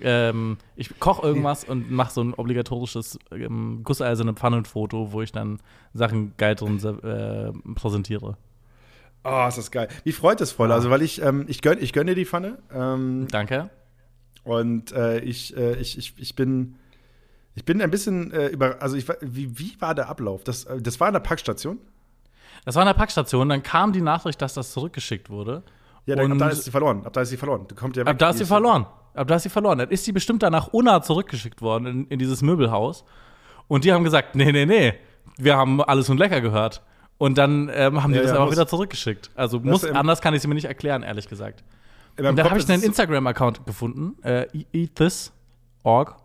Ähm, 0.00 0.58
ich 0.76 0.98
koche 0.98 1.26
irgendwas 1.26 1.64
und 1.68 1.90
mache 1.90 2.12
so 2.12 2.22
ein 2.22 2.34
obligatorisches 2.34 3.18
ähm, 3.30 3.80
gusseiserne 3.84 4.34
Pfannenfoto, 4.34 5.12
wo 5.12 5.22
ich 5.22 5.32
dann 5.32 5.60
Sachen 5.94 6.34
geil 6.36 6.56
drin 6.56 6.78
äh, 7.02 7.52
präsentiere. 7.74 8.36
Oh, 9.24 9.44
ist 9.48 9.56
das 9.58 9.70
geil. 9.70 9.88
Mich 10.04 10.16
freut 10.16 10.40
das 10.40 10.50
voll. 10.52 10.72
Also, 10.72 10.90
weil 10.90 11.00
ich, 11.00 11.22
ähm, 11.22 11.44
ich 11.48 11.62
gönn, 11.62 11.78
ich 11.80 11.92
gönn 11.92 12.08
dir 12.08 12.16
die 12.16 12.26
Pfanne. 12.26 12.58
Ähm, 12.74 13.28
Danke. 13.30 13.70
und 14.42 14.90
äh, 14.92 15.20
ich, 15.20 15.56
äh, 15.56 15.76
ich, 15.76 15.96
ich, 15.96 16.14
ich 16.18 16.34
bin. 16.36 16.74
Ich 17.54 17.64
bin 17.64 17.82
ein 17.82 17.90
bisschen 17.90 18.32
äh, 18.32 18.46
über. 18.48 18.80
Also, 18.80 18.96
ich, 18.96 19.06
wie, 19.20 19.58
wie 19.58 19.76
war 19.80 19.94
der 19.94 20.08
Ablauf? 20.08 20.42
Das, 20.44 20.64
äh, 20.64 20.80
das 20.80 20.98
war 21.00 21.08
in 21.08 21.12
der 21.14 21.20
Packstation? 21.20 21.78
Das 22.64 22.76
war 22.76 22.82
in 22.82 22.86
der 22.86 22.94
Packstation, 22.94 23.48
dann 23.48 23.62
kam 23.62 23.92
die 23.92 24.00
Nachricht, 24.02 24.40
dass 24.40 24.54
das 24.54 24.72
zurückgeschickt 24.72 25.28
wurde. 25.30 25.62
Ja, 26.06 26.16
dann, 26.16 26.32
ab 26.32 26.38
da 26.38 26.48
ist 26.48 26.64
sie 26.64 26.70
verloren. 26.70 27.04
Ab 27.04 27.12
da 27.12 27.20
ist 27.22 27.28
sie 27.30 27.36
verloren. 27.36 27.66
Du 27.68 27.74
kommt 27.74 27.96
ja 27.96 28.02
weg. 28.04 28.10
Ab 28.10 28.18
da 28.18 28.30
ist 28.30 28.38
sie 28.38 28.44
verloren. 28.44 28.86
Ab 29.14 29.28
da 29.28 29.34
ist 29.36 29.42
sie 29.42 29.48
verloren. 29.50 29.78
Dann 29.78 29.90
ist 29.90 30.04
sie 30.04 30.12
bestimmt 30.12 30.42
danach 30.42 30.68
Unna 30.68 31.02
zurückgeschickt 31.02 31.60
worden 31.60 31.86
in, 31.86 32.06
in 32.08 32.18
dieses 32.18 32.40
Möbelhaus. 32.42 33.04
Und 33.68 33.84
die 33.84 33.92
haben 33.92 34.02
gesagt, 34.04 34.34
nee, 34.34 34.50
nee, 34.50 34.64
nee, 34.66 34.94
wir 35.38 35.56
haben 35.56 35.80
alles 35.82 36.08
und 36.08 36.18
lecker 36.18 36.40
gehört. 36.40 36.82
Und 37.18 37.38
dann 37.38 37.70
ähm, 37.72 38.02
haben 38.02 38.12
die 38.12 38.16
Ja, 38.16 38.22
das 38.22 38.30
ja, 38.30 38.36
einfach 38.36 38.46
muss- 38.46 38.54
wieder 38.56 38.66
zurückgeschickt. 38.66 39.30
Also 39.34 39.60
muss, 39.60 39.84
im- 39.84 39.94
anders 39.96 40.20
kann 40.20 40.34
ich 40.34 40.42
sie 40.42 40.48
mir 40.48 40.54
nicht 40.54 40.64
erklären, 40.64 41.02
ehrlich 41.02 41.28
gesagt. 41.28 41.62
Und 42.18 42.24
Kopf 42.36 42.50
habe 42.50 42.58
ich 42.58 42.68
einen 42.68 42.82
Instagram-Account 42.82 43.64
gefunden, 43.66 44.16
äh, 44.22 44.46
eatthis.org. 44.72 46.16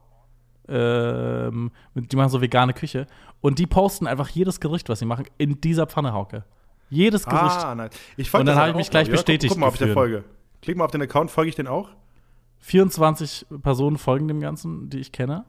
Ähm, 0.69 1.71
die 1.95 2.15
machen 2.15 2.29
so 2.29 2.41
vegane 2.41 2.73
Küche. 2.73 3.07
Und 3.41 3.59
die 3.59 3.67
posten 3.67 4.07
einfach 4.07 4.29
jedes 4.29 4.59
Gericht, 4.59 4.89
was 4.89 4.99
sie 4.99 5.05
machen, 5.05 5.25
in 5.37 5.61
dieser 5.61 5.85
Pfanne, 5.87 6.11
Hauke. 6.13 6.43
Jedes 6.89 7.25
Gericht. 7.25 7.43
Ah, 7.63 7.75
nein. 7.75 7.89
Ich 8.15 8.29
folge 8.29 8.41
Und 8.41 8.45
dann 8.47 8.55
habe 8.57 8.69
ich 8.69 8.73
auch 8.73 8.77
mich 8.77 8.89
gleich 8.89 9.07
Ja, 9.07 9.13
guck- 9.13 9.17
bestätigt 9.25 9.51
Guck 9.51 9.59
mal 9.59 9.67
auf 9.67 9.77
der. 9.77 9.89
Folge. 9.93 10.23
Klick 10.61 10.77
mal 10.77 10.85
auf 10.85 10.91
den 10.91 11.01
Account, 11.01 11.29
folge 11.31 11.49
ich 11.49 11.55
den 11.55 11.67
auch? 11.67 11.89
24 12.59 13.45
Personen 13.61 13.97
folgen 13.97 14.27
dem 14.27 14.39
Ganzen, 14.41 14.89
die 14.89 14.99
ich 14.99 15.11
kenne. 15.11 15.45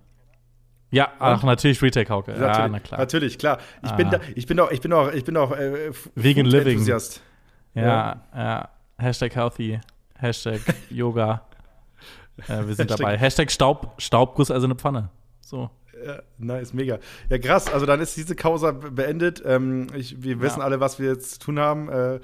Ja, 0.90 1.08
ach, 1.18 1.42
natürlich 1.42 1.82
Retake 1.82 2.08
Hauke. 2.12 2.32
Ja, 2.32 2.38
natürlich, 2.38 2.70
na 2.72 2.78
klar. 2.80 3.00
Natürlich, 3.00 3.38
klar. 3.38 3.58
Ich 3.82 3.90
Ah. 3.90 3.96
bin 3.96 4.10
da, 4.10 4.20
ich 4.34 4.46
bin 4.46 4.56
doch, 4.56 4.70
ich 4.70 4.80
bin 4.80 4.90
doch, 4.90 5.12
ich 5.12 5.24
bin 5.24 5.34
doch 5.34 5.52
äh, 5.52 5.90
Vegan 6.14 6.46
Living. 6.46 6.72
Enthusiast. 6.78 7.22
Ja, 7.74 8.22
ja. 8.34 8.68
Hashtag 8.98 9.34
healthy, 9.36 9.80
Hashtag 10.18 10.60
Yoga. 10.90 11.42
Äh, 12.46 12.66
wir 12.66 12.74
sind 12.74 12.90
dabei. 12.90 13.16
Hashtag 13.18 13.50
Staub, 13.50 13.94
Staubguss, 13.98 14.50
also 14.50 14.66
eine 14.66 14.74
Pfanne. 14.76 15.10
So. 15.40 15.70
Ja, 16.06 16.20
nice, 16.38 16.72
mega. 16.72 16.98
Ja, 17.28 17.38
krass. 17.38 17.72
Also 17.72 17.84
dann 17.84 18.00
ist 18.00 18.16
diese 18.16 18.36
Causa 18.36 18.70
be- 18.70 18.90
beendet. 18.92 19.42
Ähm, 19.44 19.88
ich, 19.94 20.22
wir 20.22 20.40
wissen 20.40 20.62
alle, 20.62 20.78
was 20.78 21.00
wir 21.00 21.08
jetzt 21.10 21.32
zu 21.32 21.38
tun 21.40 21.58
haben. 21.58 21.88
Äh, 21.88 22.20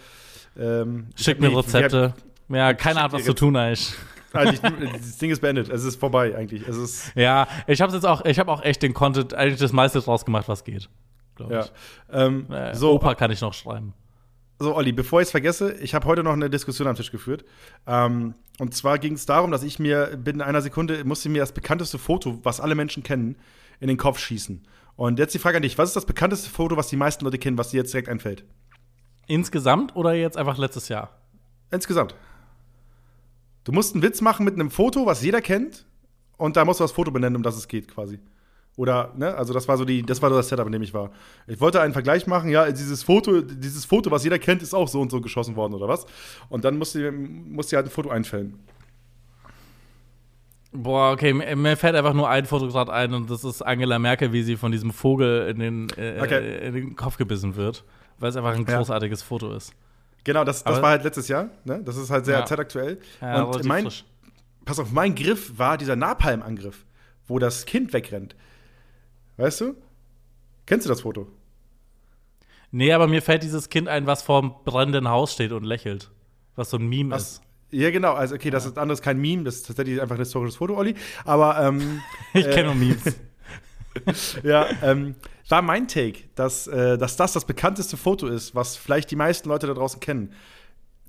ähm, 0.56 1.08
Schickt 1.16 1.40
nee, 1.40 1.48
mir 1.48 1.58
Rezepte. 1.58 2.14
Ja, 2.48 2.72
keiner 2.74 3.02
hat 3.02 3.10
Schick 3.10 3.20
was 3.20 3.26
zu 3.26 3.32
tun 3.34 3.56
eigentlich. 3.56 3.92
Wir, 4.30 4.40
also 4.40 4.52
das 4.92 5.18
Ding 5.18 5.30
ist 5.30 5.40
beendet. 5.40 5.68
Es 5.70 5.82
ist 5.82 5.98
vorbei 5.98 6.36
eigentlich. 6.36 6.66
Es 6.68 6.76
ist 6.76 7.12
Ja, 7.16 7.48
ich 7.66 7.80
habe 7.80 7.92
jetzt 7.92 8.04
auch, 8.06 8.24
ich 8.24 8.38
habe 8.38 8.52
auch 8.52 8.62
echt 8.62 8.82
den 8.82 8.94
Content, 8.94 9.34
eigentlich 9.34 9.58
das 9.58 9.72
meiste 9.72 10.00
draus 10.00 10.24
gemacht, 10.24 10.48
was 10.48 10.62
geht. 10.62 10.88
Ja. 11.48 11.64
Ähm, 12.12 12.46
Äh, 12.52 12.74
so, 12.76 12.92
Opa 12.92 13.16
kann 13.16 13.32
ich 13.32 13.40
noch 13.40 13.54
schreiben. 13.54 13.92
So, 14.58 14.74
Olli, 14.74 14.92
bevor 14.92 15.20
ich 15.20 15.26
es 15.26 15.30
vergesse, 15.32 15.74
ich 15.80 15.94
habe 15.94 16.06
heute 16.06 16.22
noch 16.22 16.32
eine 16.32 16.48
Diskussion 16.48 16.86
am 16.86 16.94
Tisch 16.94 17.10
geführt. 17.10 17.44
Ähm, 17.86 18.34
und 18.60 18.74
zwar 18.74 18.98
ging 18.98 19.14
es 19.14 19.26
darum, 19.26 19.50
dass 19.50 19.64
ich 19.64 19.78
mir 19.78 20.16
binnen 20.16 20.40
einer 20.40 20.62
Sekunde 20.62 21.04
musste 21.04 21.28
mir 21.28 21.40
das 21.40 21.52
bekannteste 21.52 21.98
Foto, 21.98 22.38
was 22.44 22.60
alle 22.60 22.76
Menschen 22.76 23.02
kennen, 23.02 23.36
in 23.80 23.88
den 23.88 23.96
Kopf 23.96 24.18
schießen. 24.18 24.64
Und 24.96 25.18
jetzt 25.18 25.34
die 25.34 25.40
Frage 25.40 25.56
an 25.56 25.62
dich: 25.62 25.76
Was 25.76 25.90
ist 25.90 25.96
das 25.96 26.06
bekannteste 26.06 26.50
Foto, 26.50 26.76
was 26.76 26.88
die 26.88 26.96
meisten 26.96 27.24
Leute 27.24 27.38
kennen, 27.38 27.58
was 27.58 27.70
dir 27.70 27.78
jetzt 27.78 27.92
direkt 27.92 28.08
einfällt? 28.08 28.44
Insgesamt 29.26 29.96
oder 29.96 30.14
jetzt 30.14 30.36
einfach 30.36 30.56
letztes 30.56 30.88
Jahr? 30.88 31.18
Insgesamt. 31.72 32.14
Du 33.64 33.72
musst 33.72 33.94
einen 33.94 34.02
Witz 34.02 34.20
machen 34.20 34.44
mit 34.44 34.54
einem 34.54 34.70
Foto, 34.70 35.06
was 35.06 35.22
jeder 35.22 35.40
kennt, 35.40 35.86
und 36.36 36.56
da 36.56 36.64
musst 36.64 36.78
du 36.78 36.84
das 36.84 36.92
Foto 36.92 37.10
benennen, 37.10 37.36
um 37.36 37.42
das 37.42 37.56
es 37.56 37.66
geht, 37.66 37.88
quasi. 37.88 38.20
Oder, 38.76 39.12
ne, 39.16 39.32
also 39.36 39.54
das 39.54 39.68
war 39.68 39.76
so 39.76 39.84
die, 39.84 40.02
das 40.02 40.20
war 40.20 40.30
so 40.30 40.36
das 40.36 40.48
Setup, 40.48 40.66
in 40.66 40.72
dem 40.72 40.82
ich 40.82 40.92
war. 40.92 41.10
Ich 41.46 41.60
wollte 41.60 41.80
einen 41.80 41.92
Vergleich 41.92 42.26
machen, 42.26 42.48
ja, 42.50 42.70
dieses 42.72 43.04
Foto, 43.04 43.40
dieses 43.40 43.84
Foto, 43.84 44.10
was 44.10 44.24
jeder 44.24 44.38
kennt, 44.40 44.62
ist 44.62 44.74
auch 44.74 44.88
so 44.88 45.00
und 45.00 45.10
so 45.12 45.20
geschossen 45.20 45.54
worden, 45.54 45.74
oder 45.74 45.86
was? 45.86 46.06
Und 46.48 46.64
dann 46.64 46.76
musst 46.76 46.94
du, 46.96 47.12
musst 47.12 47.70
du 47.70 47.76
halt 47.76 47.86
ein 47.86 47.90
Foto 47.90 48.10
einfällen. 48.10 48.58
Boah, 50.72 51.12
okay, 51.12 51.32
mir, 51.32 51.76
fällt 51.76 51.94
einfach 51.94 52.14
nur 52.14 52.28
ein 52.28 52.46
Foto 52.46 52.66
gerade 52.66 52.92
ein 52.92 53.14
und 53.14 53.30
das 53.30 53.44
ist 53.44 53.62
Angela 53.62 54.00
Merkel, 54.00 54.32
wie 54.32 54.42
sie 54.42 54.56
von 54.56 54.72
diesem 54.72 54.90
Vogel 54.92 55.46
in 55.48 55.58
den, 55.60 55.88
äh, 55.96 56.18
Okay. 56.20 56.66
in 56.66 56.74
den 56.74 56.96
Kopf 56.96 57.16
gebissen 57.16 57.54
wird, 57.54 57.84
weil 58.18 58.30
es 58.30 58.36
einfach 58.36 58.54
ein 58.56 58.66
Ja. 58.68 58.78
großartiges 58.78 59.22
Foto 59.22 59.52
ist. 59.54 59.72
Genau, 60.24 60.42
das, 60.42 60.64
das 60.64 60.72
Aber- 60.74 60.82
war 60.82 60.90
halt 60.90 61.04
letztes 61.04 61.28
Jahr, 61.28 61.50
ne? 61.64 61.80
Das 61.84 61.96
ist 61.96 62.10
halt 62.10 62.24
sehr 62.24 62.40
Ja. 62.40 62.44
zeitaktuell. 62.46 62.98
Ja, 63.20 63.42
und 63.42 63.64
mein, 63.64 63.84
frisch. 63.84 64.04
pass 64.64 64.80
auf, 64.80 64.90
mein 64.90 65.14
Griff 65.14 65.56
war 65.58 65.78
dieser 65.78 65.94
Napalm-Angriff, 65.94 66.84
wo 67.28 67.38
das 67.38 67.66
Kind 67.66 67.92
wegrennt. 67.92 68.34
Weißt 69.36 69.60
du? 69.60 69.74
Kennst 70.66 70.86
du 70.86 70.88
das 70.88 71.02
Foto? 71.02 71.26
Nee, 72.70 72.92
aber 72.92 73.06
mir 73.06 73.22
fällt 73.22 73.42
dieses 73.42 73.68
Kind 73.68 73.88
ein, 73.88 74.06
was 74.06 74.22
vorm 74.22 74.56
brennenden 74.64 75.08
Haus 75.08 75.32
steht 75.32 75.52
und 75.52 75.64
lächelt. 75.64 76.10
Was 76.56 76.70
so 76.70 76.76
ein 76.76 76.88
Meme 76.88 77.14
ist. 77.14 77.40
Ja, 77.70 77.90
genau. 77.90 78.14
Also, 78.14 78.36
okay, 78.36 78.50
das 78.50 78.66
ist 78.66 78.78
anderes 78.78 79.02
kein 79.02 79.20
Meme, 79.20 79.44
das 79.44 79.56
ist 79.56 79.66
tatsächlich 79.66 80.00
einfach 80.00 80.16
ein 80.16 80.20
historisches 80.20 80.56
Foto, 80.56 80.76
Olli. 80.76 80.94
Aber, 81.24 81.60
ähm, 81.60 82.00
Ich 82.34 82.46
äh, 82.46 82.50
kenne 82.50 82.66
nur 82.66 82.74
Memes. 82.74 83.02
ja, 84.42 84.66
ähm, 84.82 85.14
war 85.48 85.62
mein 85.62 85.88
Take, 85.88 86.20
dass, 86.34 86.66
äh, 86.66 86.96
dass 86.98 87.16
das 87.16 87.32
das 87.32 87.44
bekannteste 87.44 87.96
Foto 87.96 88.26
ist, 88.26 88.54
was 88.54 88.76
vielleicht 88.76 89.10
die 89.10 89.16
meisten 89.16 89.48
Leute 89.48 89.66
da 89.66 89.74
draußen 89.74 90.00
kennen. 90.00 90.32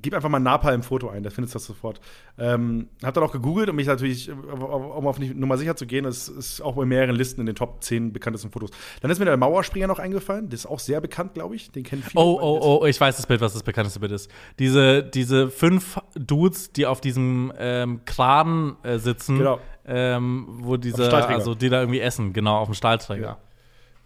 Gib 0.06 0.14
einfach 0.14 0.30
mal 0.30 0.38
Napalm 0.38 0.84
Foto 0.84 1.10
ein, 1.10 1.24
da 1.24 1.32
findest 1.32 1.56
du 1.56 1.58
das 1.58 1.66
sofort. 1.66 2.00
Ähm, 2.38 2.90
hab 3.04 3.16
dann 3.16 3.24
auch 3.24 3.32
gegoogelt, 3.32 3.70
um 3.70 3.76
mich 3.76 3.88
natürlich, 3.88 4.30
um 4.32 5.08
auf 5.08 5.18
die 5.18 5.34
Nummer 5.34 5.58
sicher 5.58 5.76
zu 5.76 5.88
gehen, 5.88 6.04
das 6.04 6.30
ist 6.30 6.62
auch 6.62 6.76
bei 6.76 6.86
mehreren 6.86 7.16
Listen 7.16 7.42
in 7.42 7.48
den 7.48 7.56
Top 7.56 7.84
10 7.84 8.14
bekanntesten 8.14 8.52
Fotos. 8.52 8.70
Dann 9.02 9.10
ist 9.10 9.18
mir 9.18 9.26
der 9.26 9.36
Mauerspringer 9.36 9.88
noch 9.88 9.98
eingefallen, 9.98 10.48
das 10.50 10.60
ist 10.60 10.66
auch 10.68 10.78
sehr 10.78 11.02
bekannt, 11.02 11.34
glaube 11.34 11.56
ich. 11.56 11.72
Den 11.72 11.82
kennen 11.84 12.04
viele. 12.04 12.24
Oh, 12.24 12.38
oh, 12.40 12.80
oh, 12.82 12.86
ich 12.86 13.02
weiß 13.02 13.16
das 13.16 13.26
Bild, 13.26 13.42
was 13.42 13.54
das 13.54 13.64
bekannteste 13.64 14.00
Bild 14.00 14.12
ist. 14.12 14.30
Diese, 14.60 15.02
diese 15.02 15.50
fünf 15.50 16.00
Dudes, 16.14 16.72
die 16.72 16.86
auf 16.86 17.02
diesem 17.02 17.52
ähm, 17.58 18.02
Kran 18.06 18.76
äh, 18.84 19.00
sitzen, 19.00 19.40
Genau. 19.40 19.60
ähm, 19.88 20.46
wo 20.50 20.78
diese, 20.78 21.08
Stahlträger. 21.08 21.40
also 21.40 21.56
die 21.56 21.70
da 21.70 21.80
irgendwie 21.80 22.02
essen, 22.02 22.32
genau, 22.32 22.60
auf 22.60 22.68
dem 22.68 22.76
Stahlträger. 22.76 23.40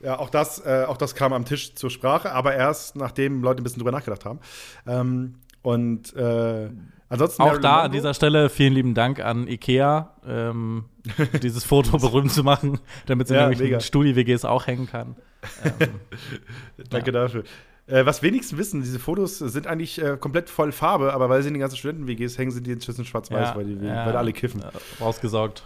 Ja, 0.01 0.17
auch 0.17 0.29
das, 0.29 0.65
äh, 0.65 0.85
auch 0.87 0.95
das 0.95 1.13
kam 1.13 1.33
am 1.33 1.43
Tisch 1.43 1.75
zur 1.75 1.89
Sprache, 1.89 2.31
aber 2.31 2.55
erst 2.55 2.95
nachdem 2.95 3.43
Leute 3.43 3.61
ein 3.61 3.63
bisschen 3.63 3.79
drüber 3.79 3.91
nachgedacht 3.91 4.23
haben. 4.23 4.39
Ähm, 4.87 5.35
und 5.61 6.15
äh, 6.15 6.69
ansonsten. 7.09 7.41
Auch 7.41 7.57
da 7.57 7.81
an 7.83 7.91
dieser 7.91 8.13
Stelle 8.13 8.49
vielen 8.49 8.73
lieben 8.73 8.93
Dank 8.93 9.19
an 9.19 9.47
Ikea, 9.47 10.15
ähm, 10.27 10.85
dieses 11.43 11.63
Foto 11.63 11.97
berühmt 11.97 12.31
zu 12.31 12.43
machen, 12.43 12.79
damit 13.05 13.25
es 13.27 13.31
in 13.31 13.35
Ja, 13.37 13.41
irgendwelchen 13.43 13.73
mega. 13.77 13.79
Studi-WGs 13.79 14.45
auch 14.45 14.67
hängen 14.67 14.87
kann. 14.87 15.15
Ähm, 15.63 15.89
Danke 16.89 17.11
dafür. 17.11 17.43
Äh, 17.87 18.05
was 18.05 18.21
wenigsten 18.21 18.57
wissen, 18.57 18.81
diese 18.81 18.99
Fotos 18.99 19.39
sind 19.39 19.65
eigentlich 19.65 19.99
äh, 20.01 20.15
komplett 20.19 20.49
voll 20.49 20.71
Farbe, 20.71 21.11
aber 21.13 21.27
weil 21.29 21.41
sie 21.41 21.47
in 21.47 21.55
den 21.55 21.61
ganzen 21.61 21.77
Studenten-WGs 21.77 22.37
hängen, 22.37 22.51
sind 22.51 22.67
die 22.67 22.71
inzwischen 22.71 23.03
schwarz-weiß, 23.03 23.49
ja, 23.49 23.55
weil, 23.55 23.65
die, 23.65 23.83
ja, 23.85 24.05
weil 24.05 24.15
alle 24.15 24.31
kiffen. 24.31 24.61
äh, 24.61 24.67
Rausgesaugt. 25.03 25.63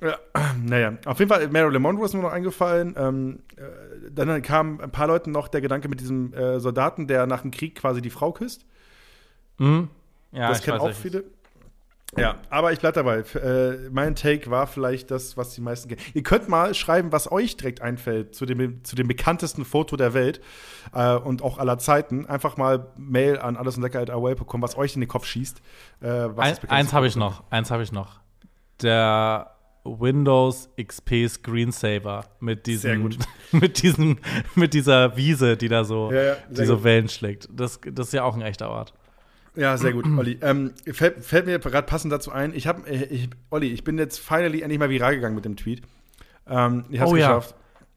Ja, 0.00 0.16
naja, 0.64 0.96
auf 1.06 1.18
jeden 1.18 1.28
Fall, 1.28 1.48
Marilyn 1.48 1.82
Monroe 1.82 2.04
ist 2.04 2.14
mir 2.14 2.20
noch 2.22 2.32
eingefallen. 2.32 2.94
Ähm, 2.96 3.38
äh, 3.56 3.62
dann 4.12 4.42
kam 4.42 4.80
ein 4.80 4.90
paar 4.92 5.08
Leuten 5.08 5.32
noch 5.32 5.48
der 5.48 5.60
Gedanke 5.60 5.88
mit 5.88 6.00
diesem 6.00 6.32
äh, 6.34 6.60
Soldaten, 6.60 7.06
der 7.08 7.26
nach 7.26 7.42
dem 7.42 7.50
Krieg 7.50 7.74
quasi 7.74 8.00
die 8.00 8.10
Frau 8.10 8.30
küsst. 8.32 8.64
Mhm. 9.60 9.88
Ja, 10.32 10.48
das 10.48 10.62
kennen 10.62 10.80
auch 10.80 10.92
viele. 10.92 11.24
Ja, 12.16 12.36
aber 12.48 12.72
ich 12.72 12.80
bleib 12.80 12.94
dabei. 12.94 13.18
Äh, 13.20 13.88
mein 13.90 14.16
Take 14.16 14.50
war 14.50 14.66
vielleicht 14.66 15.12
das, 15.12 15.36
was 15.36 15.54
die 15.54 15.60
meisten 15.60 15.88
kennen. 15.88 16.00
Ihr 16.12 16.24
könnt 16.24 16.48
mal 16.48 16.74
schreiben, 16.74 17.12
was 17.12 17.30
euch 17.30 17.56
direkt 17.56 17.82
einfällt 17.82 18.34
zu 18.34 18.46
dem, 18.46 18.82
zu 18.82 18.96
dem 18.96 19.06
bekanntesten 19.06 19.64
Foto 19.64 19.96
der 19.96 20.12
Welt 20.12 20.40
äh, 20.92 21.14
und 21.14 21.42
auch 21.42 21.58
aller 21.58 21.78
Zeiten. 21.78 22.26
Einfach 22.26 22.56
mal 22.56 22.88
Mail 22.96 23.38
an 23.38 23.56
alles 23.56 23.76
und 23.76 23.82
bekommen, 24.34 24.62
was 24.62 24.76
euch 24.76 24.94
in 24.94 25.00
den 25.00 25.08
Kopf 25.08 25.24
schießt. 25.24 25.62
Äh, 26.00 26.06
Ein, 26.36 26.58
eins 26.68 26.92
habe 26.92 27.06
ich 27.06 27.14
noch, 27.14 27.44
eins 27.50 27.70
habe 27.70 27.84
ich 27.84 27.92
noch. 27.92 28.18
Der 28.82 29.52
Windows 29.84 30.68
XP 30.82 31.28
Screensaver 31.28 32.24
mit 32.40 32.66
diesem, 32.66 33.10
mit 33.52 33.82
diesem, 33.82 34.18
mit 34.56 34.74
dieser 34.74 35.16
Wiese, 35.16 35.56
die 35.56 35.68
da 35.68 35.84
so, 35.84 36.10
Ja, 36.10 36.22
ja, 36.22 36.36
die 36.48 36.64
so. 36.64 36.82
Wellen 36.82 37.08
schlägt. 37.08 37.48
Das, 37.52 37.80
das 37.84 38.08
ist 38.08 38.12
ja 38.14 38.24
auch 38.24 38.34
ein 38.34 38.42
echter 38.42 38.68
Ort. 38.68 38.94
Ja, 39.60 39.76
sehr 39.76 39.92
gut, 39.92 40.06
Olli. 40.16 40.38
Ähm, 40.40 40.72
fällt, 40.90 41.22
fällt 41.22 41.44
mir 41.44 41.58
gerade 41.58 41.86
passend 41.86 42.10
dazu 42.10 42.32
ein. 42.32 42.54
Ich 42.54 42.66
habe, 42.66 42.88
ich, 42.88 43.28
Olli, 43.50 43.68
ich 43.68 43.84
bin 43.84 43.98
jetzt 43.98 44.18
finally 44.18 44.62
endlich 44.62 44.78
mal 44.78 44.88
viral 44.88 45.14
gegangen 45.16 45.34
mit 45.34 45.44
dem 45.44 45.56
Tweet. 45.56 45.82
Ähm, 46.48 46.84
ich 46.88 46.98
habe 46.98 47.10
Oh 47.10 47.16
ja. 47.16 47.28
geschafft. 47.28 47.54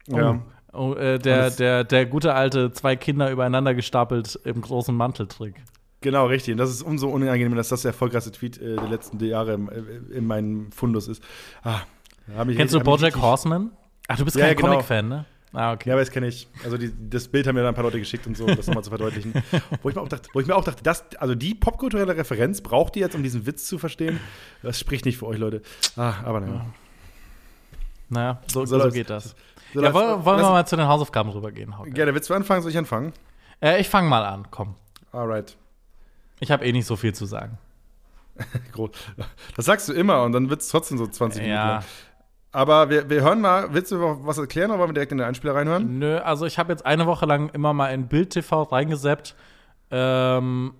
Ja. 0.08 0.42
Oh, 0.74 0.90
oh, 0.90 0.94
äh, 0.94 1.18
der, 1.18 1.50
der, 1.50 1.84
der 1.84 2.04
gute 2.04 2.34
alte 2.34 2.70
zwei 2.72 2.96
Kinder 2.96 3.30
übereinander 3.30 3.74
gestapelt 3.74 4.38
im 4.44 4.60
großen 4.60 4.94
Manteltrick. 4.94 5.54
Genau, 6.02 6.26
richtig. 6.26 6.52
Und 6.52 6.58
das 6.58 6.68
ist 6.68 6.82
umso 6.82 7.08
unangenehmer, 7.08 7.56
dass 7.56 7.70
das 7.70 7.80
der 7.80 7.92
erfolgreichste 7.92 8.30
Tweet 8.30 8.58
äh, 8.60 8.76
der 8.76 8.88
letzten 8.88 9.18
Jahre 9.24 9.54
im, 9.54 9.70
äh, 9.70 9.80
in 10.14 10.26
meinem 10.26 10.70
Fundus 10.70 11.08
ist. 11.08 11.22
Ah, 11.62 11.80
Kennst 12.26 12.74
du 12.74 12.78
hab 12.80 12.86
mich 12.86 13.00
Bojack 13.00 13.16
Horseman? 13.22 13.70
Ach, 14.08 14.18
du 14.18 14.26
bist 14.26 14.36
Ja, 14.36 14.42
kein 14.42 14.50
ja, 14.50 14.54
genau. 14.54 14.68
Comic-Fan, 14.72 15.08
ne? 15.08 15.24
Ah, 15.54 15.72
okay. 15.72 15.88
Ja, 15.88 15.94
aber 15.94 16.02
das 16.02 16.10
kenne 16.10 16.26
ich. 16.26 16.48
Also 16.64 16.76
die, 16.76 16.92
das 17.08 17.28
Bild 17.28 17.46
haben 17.46 17.54
mir 17.54 17.60
dann 17.62 17.68
ein 17.70 17.74
paar 17.74 17.84
Leute 17.84 17.98
geschickt 18.00 18.26
und 18.26 18.36
so, 18.36 18.44
um 18.44 18.56
das 18.56 18.66
nochmal 18.66 18.82
zu 18.82 18.90
verdeutlichen. 18.90 19.32
wo, 19.82 19.88
ich 19.88 19.94
mir 19.94 20.00
auch 20.02 20.08
dachte, 20.08 20.28
wo 20.32 20.40
ich 20.40 20.46
mir 20.46 20.56
auch 20.56 20.64
dachte, 20.64 20.82
das, 20.82 21.04
also 21.18 21.34
die 21.36 21.54
popkulturelle 21.54 22.16
Referenz 22.16 22.60
braucht 22.60 22.96
ihr 22.96 23.02
jetzt, 23.02 23.14
um 23.14 23.22
diesen 23.22 23.46
Witz 23.46 23.66
zu 23.66 23.78
verstehen. 23.78 24.18
Das 24.62 24.78
spricht 24.80 25.04
nicht 25.04 25.18
für 25.18 25.26
euch, 25.26 25.38
Leute. 25.38 25.62
Ah, 25.96 26.14
aber 26.24 26.40
naja. 26.40 26.66
Naja, 28.08 28.42
so, 28.46 28.66
So 28.66 28.78
so, 28.80 28.90
geht 28.90 29.10
das. 29.10 29.34
So, 29.72 29.82
ja, 29.82 29.92
wollen, 29.94 30.24
wollen 30.24 30.38
wir 30.40 30.50
mal 30.50 30.66
zu 30.66 30.76
den 30.76 30.86
Hausaufgaben 30.86 31.30
rübergehen, 31.30 31.78
Hauke? 31.78 31.90
Gerne, 31.90 32.14
willst 32.14 32.28
du 32.30 32.34
anfangen? 32.34 32.62
Soll 32.62 32.70
ich 32.70 32.78
anfangen? 32.78 33.12
Äh, 33.60 33.80
ich 33.80 33.88
fange 33.88 34.08
mal 34.08 34.24
an, 34.24 34.46
komm. 34.50 34.74
Alright. 35.12 35.56
Ich 36.40 36.50
habe 36.50 36.64
eh 36.64 36.72
nicht 36.72 36.86
so 36.86 36.96
viel 36.96 37.14
zu 37.14 37.26
sagen. 37.26 37.58
Groß. 38.72 38.90
Das 39.56 39.64
sagst 39.64 39.88
du 39.88 39.92
immer 39.92 40.22
und 40.24 40.32
dann 40.32 40.50
wird 40.50 40.60
es 40.60 40.68
trotzdem 40.68 40.98
so 40.98 41.06
20 41.06 41.42
Minuten 41.42 41.54
Ja. 41.56 41.68
lang. 41.76 41.84
Aber 42.54 42.88
wir, 42.88 43.10
wir 43.10 43.20
hören 43.22 43.40
mal, 43.40 43.74
willst 43.74 43.90
du 43.90 43.98
was 44.24 44.38
erklären 44.38 44.70
oder 44.70 44.78
wollen 44.78 44.90
wir 44.90 44.94
direkt 44.94 45.10
in 45.10 45.18
den 45.18 45.26
Einspieler 45.26 45.56
reinhören? 45.56 45.98
Nö, 45.98 46.18
also 46.18 46.46
ich 46.46 46.56
habe 46.56 46.72
jetzt 46.72 46.86
eine 46.86 47.04
Woche 47.04 47.26
lang 47.26 47.48
immer 47.48 47.72
mal 47.72 47.88
in 47.88 48.06
Bild 48.06 48.30
TV 48.30 48.62
reingeseppt. 48.62 49.34
Ähm, 49.90 50.72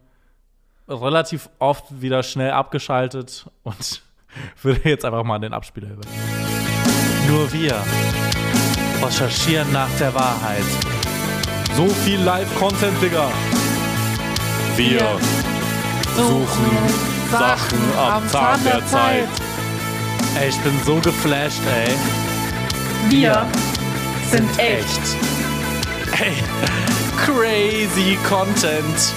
relativ 0.89 1.51
oft 1.59 2.01
wieder 2.01 2.23
schnell 2.23 2.53
abgeschaltet 2.53 3.51
und 3.65 4.03
würde 4.63 4.89
jetzt 4.89 5.05
einfach 5.05 5.25
mal 5.25 5.41
den 5.41 5.53
Abspieler 5.53 5.89
hören. 5.89 6.07
Nur 7.29 7.53
wir 7.53 7.75
recherchieren 9.05 9.73
nach 9.73 9.91
der 9.99 10.15
Wahrheit. 10.15 10.63
So 11.75 11.89
viel 11.89 12.21
Live-Content, 12.21 13.03
Digga. 13.03 13.33
Wir 14.77 15.01
suchen 16.15 16.79
Sachen 17.33 17.99
am 17.99 18.29
Zahn 18.29 18.63
der 18.63 18.87
Zeit. 18.87 19.44
Ey, 20.37 20.49
ich 20.49 20.61
bin 20.63 20.77
so 20.85 20.97
geflasht, 20.97 21.63
ey. 21.65 21.95
Wir 23.09 23.47
sind 24.31 24.51
echt. 24.59 25.01
Ey, 26.21 26.35
crazy 27.17 28.19
Content. 28.29 29.15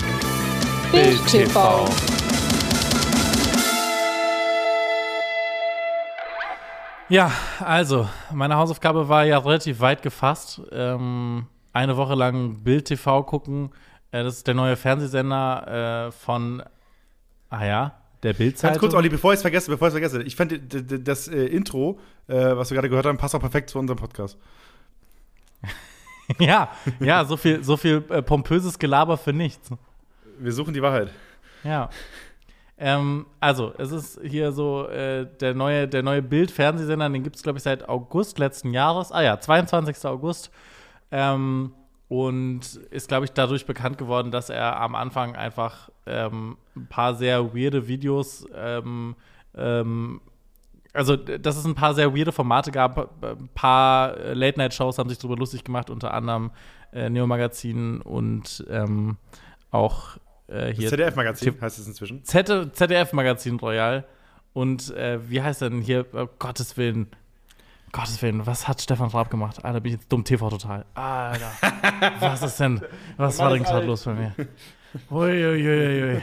Bild 0.92 1.26
TV. 1.26 1.86
Ja, 7.10 7.32
also, 7.62 8.08
meine 8.32 8.56
Hausaufgabe 8.56 9.10
war 9.10 9.26
ja 9.26 9.40
relativ 9.40 9.80
weit 9.80 10.04
gefasst. 10.04 10.62
Ähm, 10.72 11.48
eine 11.74 11.98
Woche 11.98 12.14
lang 12.14 12.64
Bild 12.64 12.86
TV 12.86 13.24
gucken. 13.24 13.72
Äh, 14.12 14.24
das 14.24 14.38
ist 14.38 14.48
der 14.48 14.54
neue 14.54 14.76
Fernsehsender 14.76 16.08
äh, 16.08 16.12
von, 16.12 16.62
ah 17.50 17.66
ja, 17.66 17.97
der 18.24 18.34
Bildzeitung. 18.34 18.74
Ganz 18.74 18.80
kurz, 18.80 18.94
Olli, 18.94 19.10
bevor 19.10 19.34
ich 19.34 19.38
es 19.38 19.42
vergesse, 19.42 19.70
bevor 19.70 19.88
ich 19.88 19.94
es 19.94 20.00
vergesse, 20.00 20.24
ich 20.24 20.36
fand 20.36 20.60
das 21.08 21.28
äh, 21.28 21.46
Intro, 21.46 22.00
äh, 22.28 22.34
was 22.34 22.70
wir 22.70 22.76
gerade 22.76 22.90
gehört 22.90 23.06
haben, 23.06 23.18
passt 23.18 23.36
auch 23.36 23.40
perfekt 23.40 23.70
zu 23.70 23.80
unserem 23.80 23.98
Podcast. 23.98 24.38
ja, 26.40 26.70
ja, 27.00 27.26
so 27.26 27.38
viel, 27.38 27.64
so 27.64 27.78
viel 27.78 28.04
äh, 28.10 28.22
pompöses 28.22 28.80
Gelaber 28.80 29.18
für 29.18 29.34
nichts. 29.34 29.70
Wir 30.40 30.52
suchen 30.52 30.74
die 30.74 30.82
Wahrheit. 30.82 31.10
Ja. 31.64 31.90
Ähm, 32.80 33.26
also, 33.40 33.74
es 33.78 33.92
ist 33.92 34.20
hier 34.24 34.52
so 34.52 34.88
äh, 34.88 35.26
der 35.40 35.56
neue, 35.56 35.88
der 35.88 36.04
neue 36.04 36.22
Bild-Fernsehsender, 36.22 37.10
den 37.10 37.24
gibt 37.24 37.36
es, 37.36 37.44
glaube 37.44 37.58
ich, 37.58 37.64
seit 37.64 37.90
August 37.90 38.38
letzten 38.38 38.72
Jahres. 38.72 39.12
Ah 39.12 39.24
ja, 39.24 39.40
22. 39.40 40.06
August. 40.06 40.52
Ähm, 41.12 41.74
und 42.10 42.76
ist, 42.90 43.08
glaube 43.08 43.26
ich, 43.26 43.32
dadurch 43.32 43.66
bekannt 43.66 43.98
geworden, 43.98 44.32
dass 44.32 44.50
er 44.50 44.80
am 44.80 44.96
Anfang 44.96 45.36
einfach 45.36 45.90
ähm, 46.06 46.58
ein 46.76 46.88
paar 46.88 47.16
sehr 47.16 47.54
weirde 47.54 47.88
Videos, 47.88 48.46
ähm, 48.56 49.16
ähm, 49.56 50.22
also, 50.94 51.16
dass 51.16 51.58
es 51.58 51.66
ein 51.66 51.76
paar 51.76 51.94
sehr 51.94 52.16
weirde 52.16 52.32
Formate 52.32 52.72
gab. 52.72 53.24
Ein 53.24 53.50
paar 53.54 54.18
äh, 54.18 54.34
Late-Night-Shows 54.34 54.98
haben 54.98 55.10
sich 55.10 55.20
darüber 55.20 55.36
lustig 55.36 55.64
gemacht, 55.64 55.92
unter 55.92 56.12
anderem 56.12 56.50
äh, 56.92 57.10
Neo 57.10 57.28
Magazin 57.28 58.02
und 58.02 58.66
ähm, 58.68 59.18
auch 59.70 60.18
äh, 60.48 60.74
hier 60.74 60.90
ZDF-Magazin 60.90 61.60
heißt 61.62 61.78
es 61.78 61.88
inzwischen. 61.88 62.24
ZDF-Magazin 62.24 63.58
Royal. 63.60 64.06
Und 64.54 64.90
äh, 64.96 65.20
wie 65.30 65.42
heißt 65.42 65.62
denn 65.62 65.82
hier, 65.82 66.06
oh, 66.14 66.28
Gottes 66.40 66.78
Willen, 66.78 67.12
Gottes 67.92 68.22
Willen, 68.22 68.46
was 68.46 68.68
hat 68.68 68.82
Stefan 68.82 69.10
Raab 69.10 69.30
gemacht? 69.30 69.64
Alter, 69.64 69.80
bin 69.80 69.94
ich 69.94 70.00
jetzt 70.00 70.12
dumm 70.12 70.24
TV 70.24 70.50
total. 70.50 70.86
Alter, 70.94 71.52
was 72.20 72.42
ist 72.44 72.60
denn, 72.60 72.82
was 73.16 73.40
war 73.40 73.52
denn 73.52 73.64
gerade 73.64 73.86
los 73.86 74.04
bei 74.04 74.14
mir? 74.14 74.34
Uiuiuiui. 75.10 76.22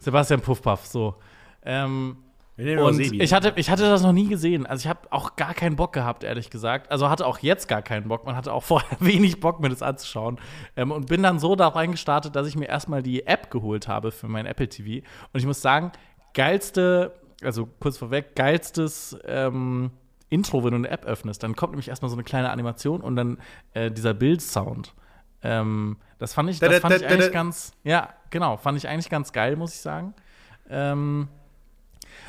Sebastian 0.00 0.40
Puffpaff, 0.40 0.86
so. 0.86 1.16
Ähm, 1.64 2.16
und 2.58 2.98
ich 2.98 3.32
hatte, 3.32 3.52
ich 3.54 3.70
hatte 3.70 3.82
das 3.82 4.02
noch 4.02 4.12
nie 4.12 4.26
gesehen. 4.26 4.66
Also 4.66 4.82
ich 4.82 4.88
habe 4.88 5.00
auch 5.10 5.36
gar 5.36 5.54
keinen 5.54 5.76
Bock 5.76 5.92
gehabt, 5.92 6.24
ehrlich 6.24 6.50
gesagt. 6.50 6.90
Also 6.90 7.08
hatte 7.08 7.24
auch 7.24 7.38
jetzt 7.38 7.68
gar 7.68 7.82
keinen 7.82 8.08
Bock. 8.08 8.26
Man 8.26 8.34
hatte 8.34 8.52
auch 8.52 8.62
vorher 8.64 8.98
wenig 8.98 9.38
Bock, 9.38 9.60
mir 9.60 9.68
das 9.68 9.82
anzuschauen. 9.82 10.40
Ähm, 10.76 10.90
und 10.90 11.06
bin 11.06 11.22
dann 11.22 11.38
so 11.38 11.54
da 11.54 11.68
reingestartet, 11.68 12.34
dass 12.34 12.48
ich 12.48 12.56
mir 12.56 12.66
erstmal 12.66 13.02
die 13.02 13.26
App 13.26 13.52
geholt 13.52 13.86
habe 13.86 14.10
für 14.10 14.26
mein 14.26 14.46
Apple 14.46 14.68
TV. 14.68 15.06
Und 15.32 15.38
ich 15.38 15.46
muss 15.46 15.62
sagen, 15.62 15.92
geilste, 16.34 17.12
also 17.44 17.68
kurz 17.78 17.96
vorweg, 17.96 18.34
geilstes 18.34 19.16
ähm, 19.24 19.92
Intro, 20.30 20.64
wenn 20.64 20.70
du 20.70 20.76
eine 20.76 20.90
App 20.90 21.04
öffnest. 21.04 21.42
Dann 21.42 21.56
kommt 21.56 21.72
nämlich 21.72 21.88
erstmal 21.88 22.10
so 22.10 22.16
eine 22.16 22.24
kleine 22.24 22.50
Animation 22.50 23.00
und 23.00 23.16
dann 23.16 23.38
äh, 23.72 23.90
dieser 23.90 24.14
Bildsound. 24.14 24.94
Ähm, 25.42 25.96
das 26.18 26.34
fand 26.34 26.50
ich, 26.50 26.58
das 26.58 26.68
Da, 26.68 26.74
da, 26.74 26.80
fand 26.80 26.96
ich 26.96 27.06
eigentlich 27.06 27.32
ganz, 27.32 27.72
ja, 27.84 28.10
genau, 28.30 28.56
fand 28.56 28.76
ich 28.76 28.88
eigentlich 28.88 29.08
ganz 29.08 29.32
geil, 29.32 29.56
muss 29.56 29.74
ich 29.74 29.80
sagen. 29.80 30.14
Ähm, 30.68 31.28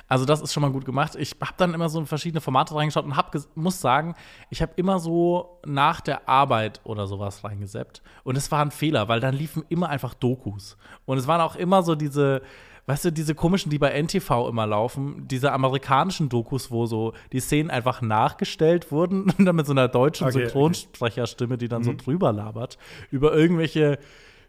also 0.08 0.26
das 0.26 0.42
ist 0.42 0.54
schon 0.54 0.62
mal 0.62 0.72
gut 0.72 0.86
gemacht. 0.86 1.16
Ich 1.16 1.36
habe 1.42 1.54
dann 1.58 1.74
immer 1.74 1.90
so 1.90 2.00
in 2.00 2.06
verschiedene 2.06 2.42
Formate 2.42 2.76
reingeschaut 2.76 3.06
und 3.06 3.16
hab 3.16 3.36
muss 3.56 3.80
sagen, 3.80 4.16
ich 4.50 4.62
habe 4.62 4.74
immer 4.76 5.00
so 5.00 5.60
nach 5.66 6.02
der 6.02 6.28
Arbeit 6.28 6.82
oder 6.84 7.08
sowas 7.08 7.44
reingeseppt. 7.44 8.02
Und 8.24 8.36
es 8.36 8.52
war 8.52 8.62
ein 8.62 8.72
Fehler, 8.72 9.08
weil 9.08 9.20
dann 9.20 9.36
liefen 9.36 9.64
immer 9.70 9.90
einfach 9.90 10.14
Dokus. 10.14 10.78
Und 11.06 11.18
es 11.18 11.28
waren 11.28 11.42
auch 11.42 11.56
immer 11.56 11.84
so 11.84 11.96
diese, 11.96 12.42
weißt 12.90 13.06
du, 13.06 13.12
diese 13.12 13.36
komischen, 13.36 13.70
die 13.70 13.78
bei 13.78 13.92
NTV 13.92 14.50
immer 14.50 14.66
laufen, 14.66 15.28
diese 15.28 15.52
amerikanischen 15.52 16.28
Dokus, 16.28 16.72
wo 16.72 16.88
so 16.88 17.14
die 17.32 17.40
Szenen 17.40 17.70
einfach 17.70 18.02
nachgestellt 18.02 18.92
wurden 18.92 19.30
und 19.38 19.46
dann 19.46 19.56
mit 19.56 19.68
so 19.68 19.74
einer 19.74 19.88
deutschen 19.88 20.26
Okay. 20.26 20.40
Synchronsprecherstimme, 20.40 21.60
die 21.60 21.68
dann 21.68 21.84
so 21.84 21.94
drüber 21.94 22.34
labert, 22.34 22.80
über 23.12 23.36
irgendwelche 23.36 24.00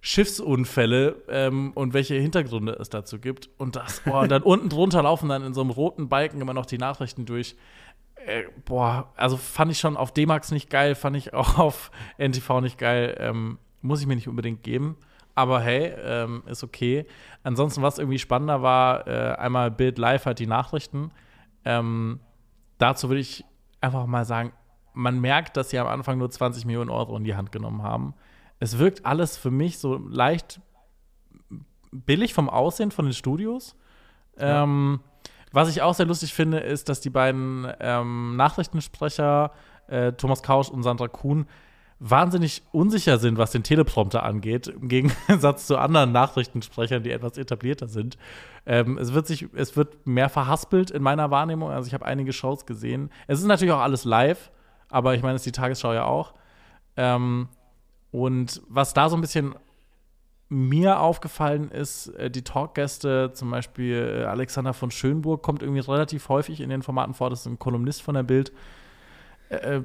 Schiffsunfälle 0.01 1.17
ähm, 1.29 1.73
und 1.75 1.93
welche 1.93 2.15
Hintergründe 2.15 2.73
es 2.81 2.89
dazu 2.89 3.19
gibt. 3.19 3.51
Und 3.59 3.77
das, 3.77 4.01
boah, 4.01 4.21
und 4.21 4.31
dann 4.31 4.43
unten 4.43 4.71
drunter 4.71 5.03
laufen 5.03 5.29
dann 5.29 5.45
in 5.45 5.53
so 5.53 5.61
einem 5.61 5.71
roten 5.71 6.09
Balken 6.09 6.41
immer 6.41 6.55
noch 6.55 6.65
die 6.65 6.79
Nachrichten 6.79 7.27
durch. 7.27 7.57
Äh, 8.25 8.45
boah, 8.65 9.13
also 9.17 9.37
fand 9.37 9.71
ich 9.71 9.79
schon 9.79 9.99
auf 9.99 10.15
D-Max 10.15 10.51
nicht 10.51 10.71
geil, 10.71 10.95
fand 10.95 11.15
ich 11.15 11.35
auch 11.35 11.59
auf 11.59 11.91
NTV 12.17 12.63
nicht 12.63 12.79
geil. 12.79 13.17
Ähm, 13.21 13.59
muss 13.83 14.01
ich 14.01 14.07
mir 14.07 14.15
nicht 14.15 14.29
unbedingt 14.29 14.63
geben. 14.63 14.97
Aber 15.41 15.61
hey, 15.61 15.95
ähm, 16.05 16.43
ist 16.47 16.63
okay. 16.63 17.07
Ansonsten, 17.45 17.81
was 17.81 17.99
irgendwie 17.99 18.19
spannender 18.19 18.61
war, 18.61 19.07
äh, 19.07 19.37
einmal 19.37 19.71
Bild 19.71 19.97
Live 19.97 20.27
hat 20.27 20.39
die 20.39 20.47
Nachrichten. 20.47 21.13
Ähm, 21.65 22.21
dazu 22.77 23.09
würde 23.09 23.21
ich 23.21 23.43
einfach 23.81 24.05
mal 24.05 24.27
sagen, 24.27 24.53
man 24.93 25.19
merkt, 25.19 25.57
dass 25.57 25.71
sie 25.71 25.79
am 25.79 25.87
Anfang 25.87 26.19
nur 26.19 26.31
20 26.31 26.67
Millionen 26.67 26.91
Euro 26.91 27.17
in 27.17 27.25
die 27.25 27.37
Hand 27.37 27.53
genommen 27.53 27.83
haben. 27.83 28.13
Es 28.59 28.77
wirkt 28.77 29.07
alles 29.07 29.39
für 29.39 29.51
mich 29.51 29.79
so 29.79 29.97
leicht 29.97 30.61
billig 31.91 32.35
vom 32.35 32.51
Aussehen 32.51 32.91
von 32.91 33.07
den 33.07 33.15
Studios. 33.15 33.75
Ähm, 34.37 35.01
was 35.53 35.71
ich 35.71 35.81
auch 35.81 35.95
sehr 35.95 36.05
lustig 36.05 36.35
finde, 36.35 36.59
ist, 36.59 36.91
dass 36.91 37.01
die 37.01 37.09
beiden 37.09 37.67
ähm, 37.81 38.37
Nachrichtensprecher, 38.37 39.53
äh, 39.87 40.13
Thomas 40.13 40.43
Kausch 40.43 40.69
und 40.69 40.83
Sandra 40.83 41.09
Kuhn, 41.09 41.47
wahnsinnig 42.01 42.63
unsicher 42.73 43.19
sind, 43.19 43.37
was 43.37 43.53
den 43.53 43.63
Teleprompter 43.63 44.23
angeht, 44.23 44.67
im 44.69 44.89
Gegensatz 44.89 45.67
zu 45.67 45.77
anderen 45.77 46.13
Nachrichtensprechern, 46.13 47.03
die 47.03 47.11
etwas 47.11 47.37
etablierter 47.37 47.89
sind. 47.89 48.17
Ähm, 48.65 48.97
es, 48.99 49.13
wird 49.13 49.27
sich, 49.27 49.49
es 49.55 49.77
wird 49.77 50.07
mehr 50.07 50.31
verhaspelt 50.31 50.91
in 50.91 51.03
meiner 51.03 51.31
Wahrnehmung. 51.31 51.71
Also 51.71 51.87
ich 51.87 51.95
habe 51.95 52.07
einige 52.07 52.33
Shows 52.33 52.65
gesehen. 52.65 53.11
Es 53.27 53.39
ist 53.39 53.47
natürlich 53.47 53.73
auch 53.73 53.81
alles 53.81 54.05
live, 54.05 54.51
aber 54.89 55.15
ich 55.15 55.23
meine, 55.23 55.35
es 55.35 55.43
ist 55.43 55.55
die 55.55 55.61
Tagesschau 55.61 55.93
ja 55.93 56.05
auch. 56.05 56.35
Ähm, 56.97 57.49
und 58.11 58.63
was 58.69 58.95
da 58.95 59.11
so 59.11 59.17
ein 59.17 59.21
bisschen 59.21 59.55
mir 60.49 61.01
aufgefallen 61.01 61.71
ist, 61.71 62.09
äh, 62.09 62.31
die 62.31 62.43
Talkgäste, 62.43 63.33
zum 63.35 63.51
Beispiel 63.51 64.23
äh, 64.23 64.25
Alexander 64.25 64.73
von 64.73 64.91
Schönburg, 64.91 65.43
kommt 65.43 65.63
irgendwie 65.63 65.81
relativ 65.81 66.29
häufig 66.31 66.61
in 66.61 66.71
den 66.71 66.83
Formaten 66.83 67.13
vor. 67.13 67.29
Das 67.29 67.41
ist 67.41 67.47
ein 67.47 67.59
Kolumnist 67.59 68.03
von 68.03 68.15
der 68.15 68.25
Bild. 68.25 68.53
Äh, 69.51 69.57
äh, 69.57 69.85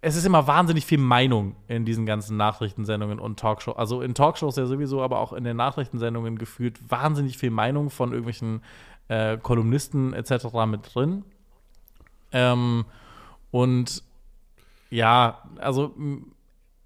es 0.00 0.16
ist 0.16 0.24
immer 0.24 0.46
wahnsinnig 0.46 0.84
viel 0.84 0.98
Meinung 0.98 1.56
in 1.68 1.84
diesen 1.84 2.06
ganzen 2.06 2.36
Nachrichtensendungen 2.36 3.18
und 3.18 3.38
Talkshows. 3.38 3.76
Also 3.76 4.00
in 4.02 4.14
Talkshows 4.14 4.56
ja 4.56 4.66
sowieso, 4.66 5.02
aber 5.02 5.20
auch 5.20 5.32
in 5.32 5.44
den 5.44 5.56
Nachrichtensendungen 5.56 6.38
gefühlt 6.38 6.90
wahnsinnig 6.90 7.38
viel 7.38 7.50
Meinung 7.50 7.90
von 7.90 8.10
irgendwelchen 8.10 8.62
äh, 9.08 9.36
Kolumnisten 9.38 10.12
etc. 10.12 10.46
mit 10.66 10.94
drin. 10.94 11.24
Ähm, 12.32 12.84
und 13.50 14.02
ja, 14.90 15.42
also 15.58 15.94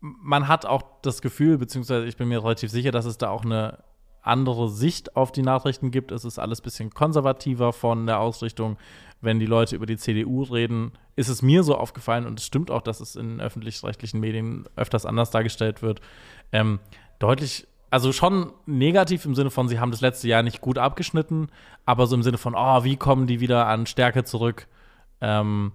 man 0.01 0.49
hat 0.49 0.67
auch 0.67 0.83
das 1.03 1.23
Gefühl, 1.23 1.59
beziehungsweise 1.59 2.07
ich 2.07 2.17
bin 2.17 2.29
mir 2.29 2.43
relativ 2.43 2.71
sicher, 2.71 2.91
dass 2.91 3.05
es 3.05 3.19
da 3.19 3.31
auch 3.31 3.45
eine 3.45 3.79
andere 4.29 4.69
Sicht 4.69 5.17
auf 5.17 5.33
die 5.33 5.43
Nachrichten 5.43 5.91
gibt. 5.91 6.13
Es 6.13 6.25
ist 6.25 6.39
alles 6.39 6.61
ein 6.61 6.65
bisschen 6.65 6.91
konservativer 6.91 7.73
von 7.73 8.07
der 8.07 8.21
Ausrichtung. 8.21 8.77
Wenn 9.21 9.41
die 9.41 9.47
Leute 9.47 9.75
über 9.75 9.87
die 9.87 9.97
CDU 9.97 10.43
reden, 10.45 10.93
ist 11.17 11.29
es 11.29 11.43
mir 11.43 11.65
so 11.65 11.77
aufgefallen 11.77 12.25
und 12.27 12.39
es 12.39 12.47
stimmt 12.47 12.71
auch, 12.71 12.83
dass 12.83 13.01
es 13.01 13.17
in 13.17 13.41
öffentlich-rechtlichen 13.41 14.21
Medien 14.21 14.69
öfters 14.77 15.07
anders 15.07 15.31
dargestellt 15.31 15.83
wird. 15.83 16.01
Ähm, 16.53 16.79
deutlich, 17.19 17.67
also 17.91 18.13
schon 18.13 18.53
negativ 18.67 19.25
im 19.25 19.35
Sinne 19.35 19.51
von, 19.51 19.67
sie 19.67 19.81
haben 19.81 19.91
das 19.91 20.03
letzte 20.03 20.29
Jahr 20.29 20.45
nicht 20.45 20.61
gut 20.61 20.79
abgeschnitten, 20.79 21.49
aber 21.85 22.07
so 22.07 22.15
im 22.15 22.23
Sinne 22.23 22.39
von, 22.39 22.55
oh, 22.55 22.85
wie 22.85 22.97
kommen 22.97 23.27
die 23.27 23.41
wieder 23.41 23.67
an 23.67 23.87
Stärke 23.87 24.23
zurück? 24.23 24.69
Ähm, 25.21 25.73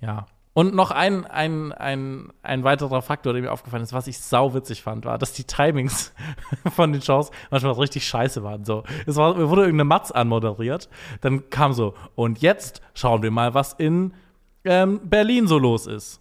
ja. 0.00 0.26
Und 0.58 0.74
noch 0.74 0.90
ein, 0.90 1.24
ein, 1.24 1.70
ein, 1.70 2.32
ein 2.42 2.64
weiterer 2.64 3.00
Faktor, 3.00 3.32
der 3.32 3.42
mir 3.42 3.52
aufgefallen 3.52 3.84
ist, 3.84 3.92
was 3.92 4.08
ich 4.08 4.18
sauwitzig 4.18 4.82
fand, 4.82 5.04
war, 5.04 5.16
dass 5.16 5.32
die 5.32 5.44
Timings 5.44 6.12
von 6.74 6.92
den 6.92 7.00
Shows 7.00 7.30
manchmal 7.52 7.74
richtig 7.74 8.08
scheiße 8.08 8.42
waren. 8.42 8.64
So, 8.64 8.82
es 9.06 9.14
war, 9.14 9.36
wurde 9.36 9.62
irgendeine 9.62 9.84
Matz 9.84 10.10
anmoderiert, 10.10 10.88
dann 11.20 11.48
kam 11.48 11.74
so, 11.74 11.94
und 12.16 12.40
jetzt 12.40 12.82
schauen 12.92 13.22
wir 13.22 13.30
mal, 13.30 13.54
was 13.54 13.74
in 13.74 14.14
ähm, 14.64 14.98
Berlin 15.04 15.46
so 15.46 15.58
los 15.58 15.86
ist. 15.86 16.20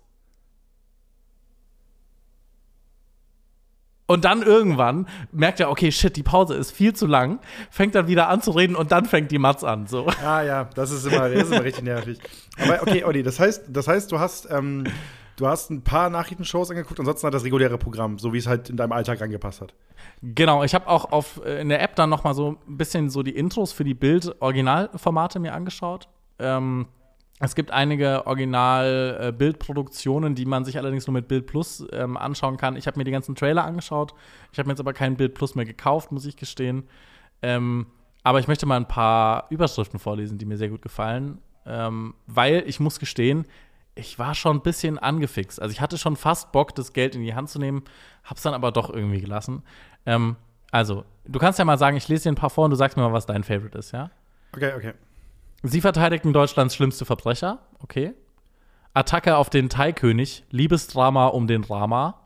Und 4.07 4.23
dann 4.23 4.41
irgendwann 4.41 5.07
merkt 5.33 5.59
er, 5.59 5.69
okay, 5.69 5.91
shit, 5.91 6.15
die 6.15 6.23
Pause 6.23 6.55
ist 6.55 6.71
viel 6.71 6.93
zu 6.93 7.05
lang, 7.05 7.39
fängt 7.69 7.93
dann 7.93 8.07
wieder 8.07 8.29
an 8.29 8.41
zu 8.41 8.51
reden 8.51 8.75
und 8.75 8.91
dann 8.93 9.05
fängt 9.05 9.31
die 9.31 9.37
Matz 9.37 9.65
an. 9.65 9.85
So. 9.85 10.07
Ah 10.25 10.41
ja, 10.41 10.69
das 10.75 10.91
ist 10.91 11.05
immer, 11.05 11.29
das 11.29 11.43
ist 11.43 11.51
immer 11.51 11.63
richtig 11.63 11.83
nervig. 11.83 12.17
Aber 12.57 12.81
okay, 12.81 13.03
Olli, 13.03 13.21
das 13.21 13.39
heißt, 13.39 13.65
das 13.67 13.87
heißt, 13.89 14.09
du 14.11 14.19
hast, 14.19 14.49
ähm, 14.49 14.85
du 15.35 15.45
hast 15.45 15.69
ein 15.71 15.81
paar 15.81 16.09
Nachrichtenshows 16.09 16.69
angeguckt, 16.71 16.99
ansonsten 17.01 17.27
hat 17.27 17.33
das 17.33 17.43
reguläre 17.43 17.77
Programm, 17.77 18.17
so 18.17 18.31
wie 18.31 18.37
es 18.37 18.47
halt 18.47 18.69
in 18.69 18.77
deinem 18.77 18.93
Alltag 18.93 19.21
angepasst 19.21 19.59
hat. 19.59 19.73
Genau, 20.21 20.63
ich 20.63 20.73
habe 20.73 20.87
auch 20.87 21.11
auf, 21.11 21.41
äh, 21.45 21.59
in 21.59 21.67
der 21.67 21.81
App 21.81 21.97
dann 21.97 22.09
noch 22.09 22.23
mal 22.23 22.33
so 22.33 22.57
ein 22.65 22.77
bisschen 22.77 23.09
so 23.09 23.23
die 23.23 23.35
Intros 23.35 23.73
für 23.73 23.83
die 23.83 23.93
Bild-Originalformate 23.93 25.39
mir 25.39 25.53
angeschaut. 25.53 26.07
Ähm, 26.39 26.87
es 27.39 27.53
gibt 27.53 27.71
einige 27.71 28.25
Original-Bildproduktionen, 28.25 30.33
die 30.33 30.45
man 30.45 30.65
sich 30.65 30.77
allerdings 30.77 31.05
nur 31.05 31.13
mit 31.13 31.27
Bild 31.27 31.45
Plus 31.45 31.85
ähm, 31.91 32.17
anschauen 32.17 32.57
kann. 32.57 32.75
Ich 32.75 32.87
habe 32.87 32.97
mir 32.97 33.03
die 33.03 33.11
ganzen 33.11 33.35
Trailer 33.35 33.63
angeschaut. 33.63 34.15
Ich 34.51 34.57
habe 34.57 34.67
mir 34.67 34.73
jetzt 34.73 34.79
aber 34.79 34.93
kein 34.93 35.17
Bild 35.17 35.35
Plus 35.35 35.53
mehr 35.53 35.65
gekauft, 35.65 36.11
muss 36.11 36.25
ich 36.25 36.35
gestehen. 36.35 36.87
Ähm, 37.43 37.85
aber 38.23 38.39
ich 38.39 38.47
möchte 38.47 38.65
mal 38.65 38.77
ein 38.77 38.87
paar 38.87 39.45
Überschriften 39.51 39.99
vorlesen, 39.99 40.39
die 40.39 40.45
mir 40.45 40.57
sehr 40.57 40.69
gut 40.69 40.81
gefallen. 40.81 41.37
Ähm, 41.67 42.15
weil 42.25 42.63
ich 42.65 42.79
muss 42.79 42.99
gestehen, 42.99 43.45
ich 43.93 44.17
war 44.17 44.33
schon 44.33 44.57
ein 44.57 44.61
bisschen 44.61 44.97
angefixt. 44.97 45.61
Also 45.61 45.71
ich 45.71 45.81
hatte 45.81 45.99
schon 45.99 46.15
fast 46.15 46.51
Bock, 46.51 46.73
das 46.73 46.93
Geld 46.93 47.15
in 47.15 47.21
die 47.21 47.35
Hand 47.35 47.49
zu 47.49 47.59
nehmen, 47.59 47.83
hab's 48.23 48.41
dann 48.41 48.55
aber 48.55 48.71
doch 48.71 48.89
irgendwie 48.89 49.21
gelassen. 49.21 49.61
Ähm, 50.07 50.37
also, 50.71 51.05
du 51.25 51.39
kannst 51.39 51.59
ja 51.59 51.65
mal 51.65 51.77
sagen, 51.77 51.97
ich 51.97 52.07
lese 52.07 52.23
dir 52.23 52.31
ein 52.31 52.35
paar 52.35 52.49
vor 52.49 52.65
und 52.65 52.71
du 52.71 52.77
sagst 52.77 52.97
mir 52.97 53.03
mal, 53.03 53.13
was 53.13 53.25
dein 53.25 53.43
Favorite 53.43 53.77
ist, 53.77 53.91
ja? 53.91 54.09
Okay, 54.53 54.73
okay. 54.75 54.93
Sie 55.63 55.81
verteidigten 55.81 56.33
Deutschlands 56.33 56.75
schlimmste 56.75 57.05
Verbrecher. 57.05 57.59
Okay. 57.79 58.13
Attacke 58.93 59.37
auf 59.37 59.49
den 59.49 59.69
Thai-König. 59.69 60.43
Liebesdrama 60.49 61.27
um 61.27 61.47
den 61.47 61.63
Rama. 61.63 62.19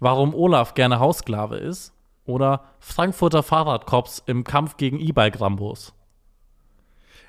Warum 0.00 0.34
Olaf 0.34 0.74
gerne 0.74 0.98
Haussklave 0.98 1.56
ist. 1.56 1.92
Oder 2.26 2.64
Frankfurter 2.78 3.42
Fahrradcops 3.42 4.22
im 4.26 4.44
Kampf 4.44 4.76
gegen 4.76 4.98
E-Bike-Rambos. 4.98 5.92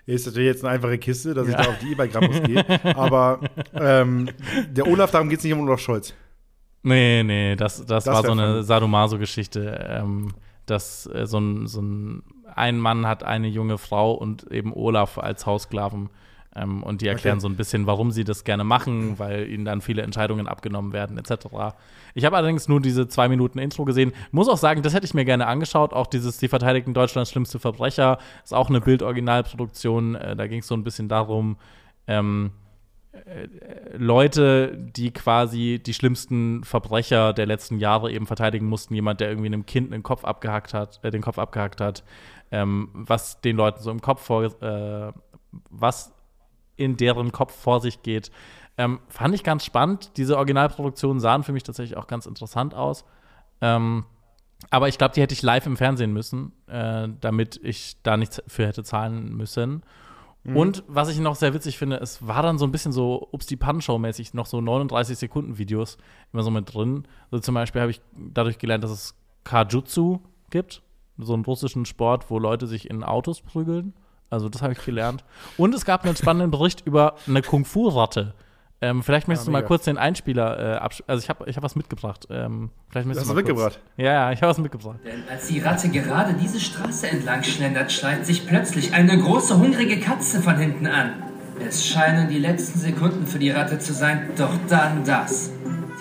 Ist 0.06 0.28
natürlich 0.28 0.47
jetzt 0.47 0.63
eine 0.63 0.73
einfache 0.73 0.97
Kiste, 0.97 1.34
dass 1.34 1.47
ich 1.47 1.56
da 1.56 1.63
auf 1.63 1.80
die 1.80 1.91
E-Bike-Rambos 1.91 2.43
gehe. 2.43 2.95
Aber 2.95 3.39
ähm, 3.73 4.30
der 4.69 4.88
Olaf, 4.88 5.12
darum 5.12 5.30
geht 5.30 5.39
es 5.39 5.43
nicht 5.43 5.54
um 5.54 5.62
Olaf 5.62 5.80
Scholz. 5.80 6.13
Nee, 6.84 7.23
nee, 7.23 7.56
das, 7.56 7.84
das, 7.86 8.04
Das 8.04 8.13
war 8.13 8.23
so 8.23 8.32
eine. 8.32 8.63
Sadomaso-Geschichte. 8.63 9.86
Ähm, 9.89 10.34
dass 10.65 11.08
äh, 11.08 11.25
so 11.25 11.39
ein, 11.39 11.67
so 11.67 11.82
ein, 11.82 12.23
ein 12.54 12.80
Mann 12.80 13.08
hat 13.08 13.23
eine 13.23 13.47
junge 13.47 13.78
Frau 13.78 14.13
und 14.13 14.51
eben 14.51 14.73
Olaf 14.73 15.17
als 15.17 15.45
Haussklaven. 15.45 16.10
Ähm, 16.56 16.84
und 16.84 17.01
die 17.01 17.08
erklären 17.08 17.38
Okay. 17.38 17.41
so 17.41 17.49
ein 17.49 17.58
bisschen, 17.58 17.86
warum 17.86 18.12
sie 18.12 18.23
das 18.23 18.45
gerne 18.45 18.63
machen, 18.63 19.19
weil 19.19 19.49
ihnen 19.49 19.65
dann 19.65 19.82
viele 19.82 20.04
Entscheidungen 20.04 20.47
abgenommen 20.47 20.93
werden, 20.93 21.17
etc. 21.17 21.47
Ich 22.13 22.23
habe 22.23 22.38
allerdings 22.38 22.69
nur 22.69 22.80
diese 22.80 23.10
zwei 23.10 23.28
Minuten 23.28 23.60
Intro 23.60 23.84
gesehen. 23.84 24.13
Muss 24.32 24.47
auch 24.47 24.58
sagen, 24.58 24.82
das 24.82 24.93
hätte 24.93 25.06
ich 25.06 25.13
mir 25.13 25.25
gerne 25.25 25.47
angeschaut. 25.47 25.93
Auch 25.93 26.08
dieses 26.08 26.38
Die 26.38 26.47
verteidigten 26.47 26.93
Deutschlands 26.93 27.30
schlimmste 27.30 27.60
Verbrecher 27.60 28.19
ist 28.43 28.54
auch 28.54 28.69
eine 28.69 28.80
Bildoriginalproduktion. 28.80 30.15
Äh, 30.15 30.36
da 30.38 30.47
ging 30.47 30.60
es 30.60 30.67
so 30.67 30.75
ein 30.75 30.84
bisschen 30.84 31.10
darum, 31.10 31.58
ähm, 32.08 32.51
Leute, 33.97 34.78
die 34.78 35.12
quasi 35.12 35.82
die 35.84 35.93
schlimmsten 35.93 36.63
Verbrecher 36.63 37.34
der 37.34 37.45
letzten 37.45 37.80
Jahre 37.80 38.12
eben 38.12 38.28
verteidigen 38.28 38.67
mussten, 38.67 38.93
jemand, 38.93 39.19
der 39.19 39.30
irgendwie 39.30 39.47
einem 39.47 39.65
Kind 39.65 39.91
den 39.91 40.04
Kopf 40.04 40.23
abgehackt 40.25 40.73
hat, 40.73 40.99
äh, 41.04 41.12
den 41.12 41.21
Kopf 41.21 41.39
abgehackt 41.39 41.82
hat, 41.82 42.04
ähm, 42.51 42.89
was 42.93 43.41
den 43.41 43.56
Leuten 43.56 43.82
so 43.82 43.91
im 43.91 44.01
Kopf 44.01 44.21
vor, 44.23 44.43
äh, 44.43 45.13
was 45.69 46.13
in 46.75 46.97
deren 46.97 47.32
Kopf 47.32 47.54
vor 47.54 47.80
sich 47.80 48.04
geht. 48.04 48.32
Ähm, 48.78 48.99
fand 49.08 49.34
ich 49.34 49.43
ganz 49.43 49.63
spannend. 49.63 50.12
Diese 50.17 50.38
Originalproduktionen 50.38 51.19
sahen 51.19 51.43
für 51.43 51.54
mich 51.54 51.63
tatsächlich 51.63 51.97
auch 51.97 52.08
ganz 52.08 52.25
interessant 52.25 52.73
aus. 52.73 53.06
Ähm, 53.62 54.06
aber 54.69 54.88
ich 54.88 54.97
glaube, 54.97 55.13
die 55.13 55.21
hätte 55.21 55.34
ich 55.34 55.41
live 55.41 55.65
im 55.65 55.78
Fernsehen 55.78 56.12
müssen, 56.12 56.51
äh, 56.67 57.08
damit 57.21 57.60
ich 57.63 58.01
da 58.04 58.17
nichts 58.17 58.41
für 58.47 58.67
hätte 58.67 58.84
zahlen 58.84 59.36
müssen. 59.36 59.84
Und 60.53 60.84
was 60.88 61.10
ich 61.10 61.19
noch 61.19 61.36
sehr 61.36 61.53
witzig 61.55 61.77
finde, 61.77 61.97
es 61.97 62.27
war 62.27 62.43
dann 62.43 62.60
so 62.60 62.65
ein 62.65 62.71
bisschen 62.71 62.91
so 62.91 63.27
Ups 63.31 63.47
die 63.47 63.55
Pan-Show-mäßig, 63.55 64.36
noch 64.36 64.45
so 64.45 64.62
39 64.62 65.17
Sekunden 65.17 65.58
Videos 65.58 65.97
immer 66.34 66.43
so 66.43 66.51
mit 66.51 66.71
drin. 66.71 67.08
So 67.31 67.39
zum 67.39 67.55
Beispiel 67.55 67.81
habe 67.81 67.91
ich 67.91 68.01
dadurch 68.13 68.60
gelernt, 68.60 68.84
dass 68.84 68.91
es 68.91 69.15
Kajutsu 69.43 70.19
gibt, 70.51 70.84
so 71.17 71.34
einen 71.34 71.45
russischen 71.45 71.86
Sport, 71.86 72.29
wo 72.29 72.38
Leute 72.38 72.67
sich 72.67 72.89
in 72.89 73.03
Autos 73.03 73.41
prügeln. 73.41 73.93
Also 74.29 74.47
das 74.49 74.62
habe 74.62 74.73
ich 74.73 74.86
gelernt. 74.86 75.23
Und 75.58 75.73
es 75.73 75.86
gab 75.86 76.03
einen 76.03 76.15
spannenden 76.15 76.51
Bericht 76.51 76.86
über 76.86 77.15
eine 77.27 77.41
Kung-Fu-Ratte. 77.41 78.36
Ähm, 78.86 79.04
vielleicht 79.04 79.28
möchtest 79.28 79.48
du 79.48 79.52
mal 79.52 79.63
kurz 79.63 79.86
den 79.86 79.98
Einspieler 79.98 80.76
äh, 80.76 80.78
absch 80.78 81.04
Also 81.08 81.24
ich 81.24 81.30
habe 81.30 81.50
ich 81.50 81.56
hab 81.58 81.63
was 81.63 81.76
mitgebracht. 81.76 82.28
Ähm, 82.30 82.69
vielleicht 82.89 83.08
möchtest 83.08 83.30
Hast 83.30 83.36
du 83.36 83.41
du 83.41 83.41
mal 83.41 83.54
kurz- 83.54 83.76
mitgebracht? 83.76 83.80
Ja, 83.98 84.12
ja, 84.13 84.32
ich 84.32 84.41
habe 84.41 84.50
was 84.52 84.58
mitgebracht. 84.60 85.00
Denn 85.04 85.24
als 85.30 85.48
die 85.48 85.60
Ratte 85.60 85.89
gerade 85.89 86.34
diese 86.34 86.60
Straße 86.60 87.08
entlang 87.10 87.43
schlendert, 87.43 87.91
schreit 87.91 88.26
sich 88.26 88.45
plötzlich 88.48 88.93
eine 88.93 89.17
große, 89.17 89.58
hungrige 89.58 90.00
Katze 90.00 90.41
von 90.41 90.58
hinten 90.58 90.88
an. 90.88 91.12
Es 91.67 91.88
scheinen 91.88 92.28
die 92.30 92.39
letzten 92.39 92.80
Sekunden 92.80 93.26
für 93.28 93.39
die 93.39 93.50
Ratte 93.50 93.80
zu 93.80 93.93
sein, 93.93 94.30
doch 94.38 94.52
dann 94.69 95.04
das. 95.06 95.52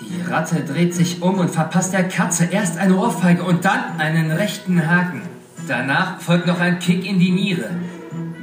Die 0.01 0.21
Ratte 0.29 0.63
dreht 0.63 0.93
sich 0.93 1.21
um 1.21 1.39
und 1.39 1.49
verpasst 1.49 1.93
der 1.93 2.03
Katze 2.07 2.45
erst 2.51 2.77
eine 2.77 2.95
Ohrfeige 2.97 3.43
und 3.43 3.63
dann 3.65 3.97
einen 3.99 4.31
rechten 4.31 4.87
Haken. 4.89 5.21
Danach 5.67 6.19
folgt 6.21 6.45
noch 6.45 6.59
ein 6.59 6.79
Kick 6.79 7.09
in 7.09 7.19
die 7.19 7.31
Niere. 7.31 7.69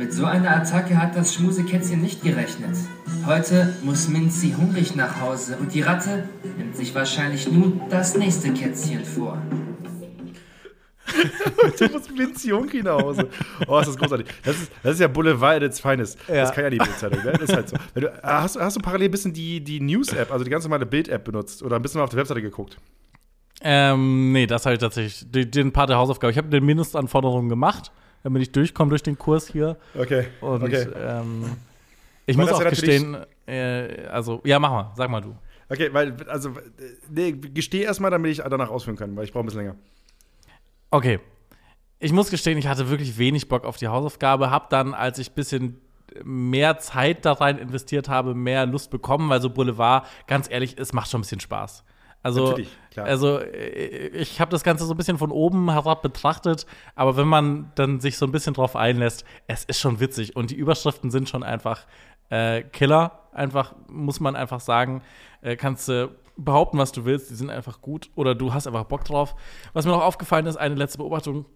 Mit 0.03 0.13
so 0.13 0.25
einer 0.25 0.57
Attacke 0.57 1.01
hat 1.01 1.15
das 1.15 1.33
Schmusekätzchen 1.33 2.03
nicht 2.03 2.25
gerechnet. 2.25 2.77
Heute 3.25 3.73
muss 3.85 4.09
Minzi 4.09 4.51
hungrig 4.51 4.97
nach 4.97 5.21
Hause 5.21 5.57
und 5.61 5.73
die 5.73 5.83
Ratte 5.83 6.25
nimmt 6.59 6.75
sich 6.75 6.93
wahrscheinlich 6.93 7.49
nun 7.49 7.83
das 7.89 8.17
nächste 8.17 8.53
Kätzchen 8.53 9.05
vor. 9.05 9.41
Du 11.79 11.89
musst 11.93 12.19
Vinci 12.19 12.49
Junki 12.49 12.83
nach 12.83 13.01
Hause. 13.01 13.29
Oh, 13.69 13.79
ist 13.79 13.87
das 13.87 13.97
großartig. 13.97 14.27
Das 14.45 14.57
ist, 14.57 14.73
das 14.83 14.95
ist 14.95 15.01
ja 15.01 15.07
Boulevard 15.09 15.57
at 15.59 15.63
its 15.63 15.79
finest. 15.79 16.19
Das 16.27 16.51
kann 16.53 16.65
ja 16.65 16.71
die 16.71 16.79
Bildzeitung, 16.79 17.23
ne? 17.23 17.33
Das 17.33 17.43
ist 17.43 17.55
halt 17.55 17.69
so. 17.69 17.77
Du, 17.95 18.07
äh, 18.09 18.13
hast, 18.25 18.57
du- 18.57 18.61
hast 18.61 18.77
du 18.77 18.81
parallel 18.81 19.07
ein 19.09 19.11
bisschen 19.13 19.33
die, 19.33 19.63
die 19.63 19.79
News-App, 19.81 20.33
also 20.33 20.43
die 20.45 20.51
ganz 20.51 20.65
normale 20.65 20.85
Bild-App 20.87 21.23
benutzt 21.25 21.63
oder 21.63 21.77
ein 21.77 21.83
bisschen 21.83 21.99
mal 22.01 22.05
auf 22.05 22.11
der 22.11 22.19
Webseite 22.19 22.43
geguckt? 22.43 22.77
Ähm, 23.63 24.33
nee, 24.33 24.47
das 24.49 24.65
habe 24.67 24.75
ich 24.75 24.81
tatsächlich, 24.81 25.31
den, 25.31 25.49
den 25.51 25.73
Part 25.73 25.91
der 25.91 25.99
Hausaufgabe. 25.99 26.33
Ich 26.33 26.39
habe 26.39 26.49
den 26.49 26.65
Mindestanforderungen 26.65 27.49
gemacht, 27.49 27.93
damit 28.23 28.43
ich 28.43 28.53
durchkomme 28.53 28.91
durch 28.91 29.03
den 29.03 29.19
Kurs 29.19 29.49
hier. 29.49 29.77
Okay. 29.95 30.27
Und 30.41 30.63
okay. 30.63 30.87
ähm, 30.97 31.45
ich 32.27 32.37
Weil 32.37 32.47
muss 32.47 32.55
auch 32.55 32.69
gestehen, 32.69 33.17
äh, 33.47 34.07
also, 34.11 34.41
ja, 34.45 34.59
mach 34.59 34.71
mal, 34.71 34.93
sag 34.97 35.11
mal 35.11 35.21
du. 35.21 35.37
Okay, 35.69 35.89
weil, 35.93 36.15
also, 36.29 36.53
nee, 37.09 37.33
gesteh 37.33 37.83
erstmal, 37.83 38.11
damit 38.11 38.31
ich 38.33 38.39
danach 38.39 38.69
ausführen 38.69 38.97
kann, 38.97 39.17
weil 39.17 39.25
ich 39.25 39.33
brauche 39.33 39.45
ein 39.45 39.47
bisschen 39.47 39.63
länger. 39.63 39.77
Okay. 40.91 41.21
Ich 41.99 42.13
muss 42.13 42.31
gestehen, 42.31 42.59
ich 42.59 42.67
hatte 42.67 42.91
wirklich 42.91 43.17
wenig 43.17 43.49
Bock 43.49 43.65
auf 43.65 43.77
die 43.77 43.89
Hausaufgabe, 43.89 44.51
hab 44.51 44.71
dann, 44.71 44.93
als 44.93 45.19
ich 45.19 45.31
ein 45.31 45.35
bisschen 45.35 45.81
mehr 46.25 46.79
Zeit 46.79 47.25
da 47.25 47.33
rein 47.33 47.59
investiert 47.59 48.09
habe, 48.09 48.35
mehr 48.35 48.67
Lust 48.67 48.91
bekommen, 48.91 49.31
weil 49.31 49.41
so 49.41 49.51
Boulevard, 49.51 50.07
ganz 50.27 50.51
ehrlich, 50.51 50.77
es 50.79 50.93
macht 50.93 51.11
schon 51.11 51.21
ein 51.21 51.23
bisschen 51.23 51.41
Spaß. 51.41 51.85
Also, 52.23 52.57
also 52.97 53.39
äh, 53.39 54.09
ich 54.09 54.41
habe 54.41 54.51
das 54.51 54.63
Ganze 54.63 54.85
so 54.85 54.95
ein 54.95 54.97
bisschen 54.97 55.19
von 55.19 55.33
oben 55.33 55.71
herab 55.71 56.03
betrachtet, 56.03 56.67
aber 56.95 57.17
wenn 57.17 57.27
man 57.27 57.73
dann 57.75 58.01
sich 58.01 58.17
so 58.17 58.27
ein 58.27 58.33
bisschen 58.33 58.55
drauf 58.55 58.77
einlässt, 58.77 59.25
es 59.49 59.65
ist 59.65 59.81
schon 59.81 59.99
witzig 59.99 60.37
und 60.37 60.51
die 60.51 60.55
Überschriften 60.55 61.11
sind 61.11 61.29
schon 61.29 61.43
einfach 61.43 61.87
äh, 62.33 62.63
Killer. 62.63 63.19
Einfach, 63.33 63.75
muss 63.89 64.21
man 64.21 64.37
einfach 64.37 64.61
sagen, 64.61 65.03
äh, 65.41 65.57
kannst 65.57 65.89
du 65.89 66.11
behaupten, 66.37 66.79
was 66.79 66.93
du 66.93 67.05
willst, 67.05 67.31
die 67.31 67.35
sind 67.35 67.51
einfach 67.51 67.81
gut 67.81 68.11
oder 68.15 68.35
du 68.35 68.53
hast 68.53 68.67
einfach 68.67 68.85
Bock 68.85 69.05
drauf. 69.05 69.35
Was 69.73 69.85
mir 69.85 69.93
noch 69.93 70.03
aufgefallen 70.03 70.47
ist, 70.47 70.57
eine 70.57 70.75
letzte 70.75 70.99
Beobachtung, 70.99 71.47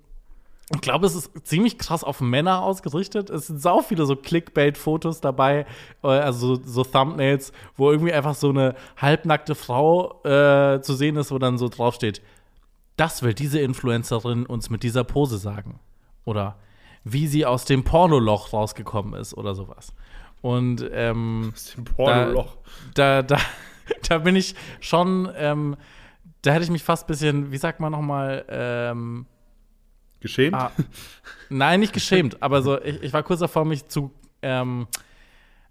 ich 0.74 0.80
glaube, 0.80 1.06
es 1.06 1.14
ist 1.14 1.30
ziemlich 1.46 1.78
krass 1.78 2.02
auf 2.02 2.20
Männer 2.20 2.62
ausgerichtet. 2.62 3.30
Es 3.30 3.46
sind 3.46 3.62
sau 3.62 3.82
viele 3.82 4.04
so 4.04 4.16
Clickbait-Fotos 4.16 5.20
dabei, 5.20 5.64
äh, 6.02 6.08
also 6.08 6.56
so, 6.64 6.82
Thumbnails, 6.82 7.52
wo 7.76 7.90
irgendwie 7.90 8.12
einfach 8.12 8.34
so 8.34 8.50
eine 8.50 8.74
halbnackte 8.96 9.54
Frau 9.54 10.22
äh, 10.24 10.80
zu 10.80 10.94
sehen 10.94 11.16
ist, 11.16 11.30
wo 11.30 11.38
dann 11.38 11.56
so 11.58 11.68
draufsteht: 11.68 12.20
das 12.96 13.22
will 13.22 13.32
diese 13.32 13.60
Influencerin 13.60 14.44
uns 14.44 14.68
mit 14.68 14.82
dieser 14.82 15.04
Pose 15.04 15.38
sagen. 15.38 15.78
Oder 16.24 16.56
wie 17.04 17.28
sie 17.28 17.46
aus 17.46 17.64
dem 17.64 17.84
Pornoloch 17.84 18.52
rausgekommen 18.52 19.14
ist 19.14 19.34
oder 19.34 19.54
sowas. 19.54 19.92
Und 20.42 20.84
ähm, 20.92 21.52
Aus 21.54 21.74
dem 21.76 21.84
Pornoloch. 21.84 22.56
Da, 22.94 23.22
da, 23.22 23.38
da 24.08 24.18
bin 24.24 24.34
ich 24.34 24.56
schon, 24.80 25.30
ähm, 25.36 25.76
da 26.42 26.50
hätte 26.50 26.64
ich 26.64 26.70
mich 26.70 26.82
fast 26.82 27.04
ein 27.04 27.06
bisschen, 27.06 27.52
wie 27.52 27.56
sagt 27.56 27.78
man 27.78 27.92
nochmal, 27.92 28.44
ähm, 28.48 29.26
Geschämt? 30.20 30.54
Ah, 30.54 30.72
nein, 31.48 31.80
nicht 31.80 31.92
geschämt, 31.92 32.36
aber 32.42 32.62
so, 32.62 32.80
ich, 32.80 33.02
ich 33.02 33.12
war 33.12 33.22
kurz 33.22 33.40
davor, 33.40 33.64
mich 33.64 33.88
zu, 33.88 34.10
ähm, 34.42 34.86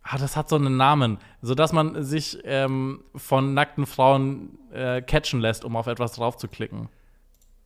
ah, 0.04 0.18
das 0.18 0.38
hat 0.38 0.50
so 0.50 0.56
einen 0.56 0.78
Namen, 0.78 1.18
sodass 1.42 1.74
man 1.74 2.04
sich 2.04 2.40
ähm, 2.44 3.04
von 3.16 3.54
nackten 3.54 3.86
Frauen 3.86 4.58
äh, 4.72 5.02
catchen 5.02 5.40
lässt, 5.40 5.66
um 5.66 5.76
auf 5.76 5.88
etwas 5.88 6.14
draufzuklicken. 6.14 6.90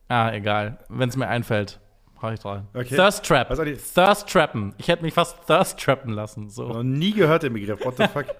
Ah, 0.08 0.32
egal. 0.32 0.78
Wenn 0.88 1.08
es 1.08 1.16
mir 1.16 1.28
einfällt, 1.28 1.78
brauche 2.20 2.34
ich 2.34 2.40
dran. 2.40 2.66
Okay. 2.74 2.96
Thirst 2.96 3.24
Trap. 3.24 3.48
Thirst 3.48 4.28
Trappen. 4.28 4.74
Ich 4.78 4.88
hätte 4.88 5.02
mich 5.02 5.14
fast 5.14 5.46
Thirst 5.46 5.78
Trappen 5.78 6.12
lassen. 6.12 6.50
So. 6.50 6.68
Noch 6.68 6.82
nie 6.82 7.12
gehört 7.12 7.44
den 7.44 7.52
Begriff. 7.52 7.84
What 7.84 7.96
the 7.96 8.06
fuck? 8.06 8.26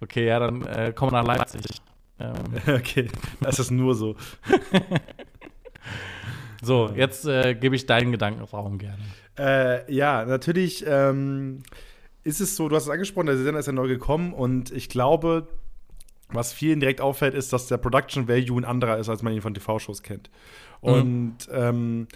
Okay, 0.00 0.26
ja, 0.26 0.38
dann 0.38 0.62
äh, 0.66 0.92
komm 0.94 1.10
nach 1.10 1.24
Leipzig. 1.24 1.62
Ähm, 2.18 2.34
okay, 2.74 3.08
das 3.40 3.58
ist 3.58 3.70
nur 3.70 3.94
so. 3.94 4.16
So, 6.62 6.90
jetzt 6.94 7.26
äh, 7.26 7.54
gebe 7.54 7.74
ich 7.74 7.86
deinen 7.86 8.12
Gedankenraum 8.12 8.78
gerne. 8.78 9.02
Äh, 9.36 9.92
ja, 9.92 10.24
natürlich 10.24 10.84
ähm, 10.86 11.64
ist 12.24 12.40
es 12.40 12.56
so, 12.56 12.68
du 12.68 12.76
hast 12.76 12.84
es 12.84 12.88
angesprochen, 12.88 13.26
der 13.26 13.36
Sender 13.36 13.58
ist 13.58 13.66
ja 13.66 13.72
neu 13.72 13.88
gekommen 13.88 14.32
und 14.32 14.70
ich 14.70 14.88
glaube, 14.88 15.48
was 16.28 16.52
vielen 16.52 16.80
direkt 16.80 17.00
auffällt, 17.00 17.34
ist, 17.34 17.52
dass 17.52 17.66
der 17.66 17.78
Production 17.78 18.28
Value 18.28 18.60
ein 18.60 18.64
anderer 18.64 18.98
ist, 18.98 19.08
als 19.08 19.22
man 19.22 19.32
ihn 19.32 19.42
von 19.42 19.54
TV-Shows 19.54 20.02
kennt. 20.02 20.30
Und 20.80 21.36
ähm, 21.52 22.08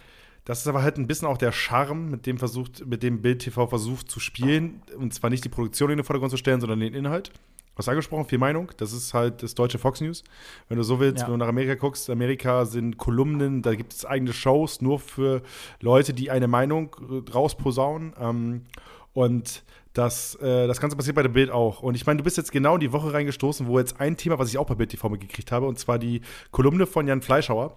das 0.45 0.61
ist 0.61 0.69
aber 0.69 0.83
halt 0.83 0.97
ein 0.97 1.09
bisschen 1.09 1.27
auch 1.29 1.39
der 1.39 1.53
Charme, 1.53 2.09
mit 2.09 2.25
dem 2.27 2.39
versucht, 2.39 2.87
mit 2.87 3.03
dem 3.03 3.21
Bild 3.21 3.41
TV 3.41 3.67
versucht 3.67 4.11
zu 4.11 4.21
spielen. 4.21 4.81
Und 4.97 5.13
zwar 5.13 5.29
nicht 5.29 5.45
die 5.45 5.49
Produktion 5.49 5.91
in 5.91 5.99
den 5.99 6.05
Vordergrund 6.05 6.31
zu 6.31 6.37
stellen, 6.37 6.61
sondern 6.61 6.81
den 6.81 6.95
Inhalt. 6.95 7.33
Was 7.77 7.89
angesprochen, 7.89 8.25
viel 8.25 8.39
Meinung. 8.39 8.71
Das 8.79 8.93
ist 8.95 9.13
halt 9.13 9.43
das 9.43 9.55
deutsche 9.55 9.79
Fox 9.79 10.01
News. 10.01 10.25
Wenn 10.69 10.79
du 10.79 10.83
so 10.83 10.99
willst, 10.99 11.21
Ja. 11.23 11.27
wenn 11.27 11.33
du 11.33 11.39
nach 11.39 11.49
Amerika 11.49 11.75
guckst, 11.75 12.09
Amerika 12.09 12.65
sind 12.65 12.97
Kolumnen, 12.97 13.61
da 13.63 13.75
gibt 13.75 13.93
es 13.93 14.05
eigene 14.07 14.33
Shows 14.33 14.81
nur 14.81 14.99
für 14.99 15.43
Leute, 15.81 16.15
die 16.15 16.31
eine 16.31 16.49
Meinung 16.49 16.97
äh, 17.11 17.31
rausposaunen. 17.31 18.15
Ähm, 18.19 18.63
und 19.13 19.63
das, 19.93 20.35
äh, 20.37 20.67
das 20.67 20.81
Ganze 20.81 20.97
passiert 20.97 21.17
bei 21.17 21.23
der 21.23 21.29
Bild 21.31 21.51
auch. 21.51 21.83
Und 21.83 21.95
ich 21.97 22.07
meine, 22.07 22.19
du 22.19 22.25
bist 22.25 22.37
jetzt 22.37 22.51
genau 22.53 22.75
in 22.75 22.81
die 22.81 22.93
Woche 22.93 23.13
reingestoßen, 23.13 23.67
wo 23.67 23.79
jetzt 23.79 24.01
ein 24.01 24.17
Thema, 24.17 24.39
was 24.39 24.49
ich 24.49 24.59
auch 24.59 24.67
bei 24.67 24.75
Bild 24.75 24.91
TV 24.91 25.09
mitgekriegt 25.09 25.53
habe, 25.53 25.67
und 25.67 25.79
zwar 25.79 25.99
die 25.99 26.21
Kolumne 26.51 26.87
von 26.87 27.07
Jan 27.07 27.23
Fleischhauer. 27.23 27.77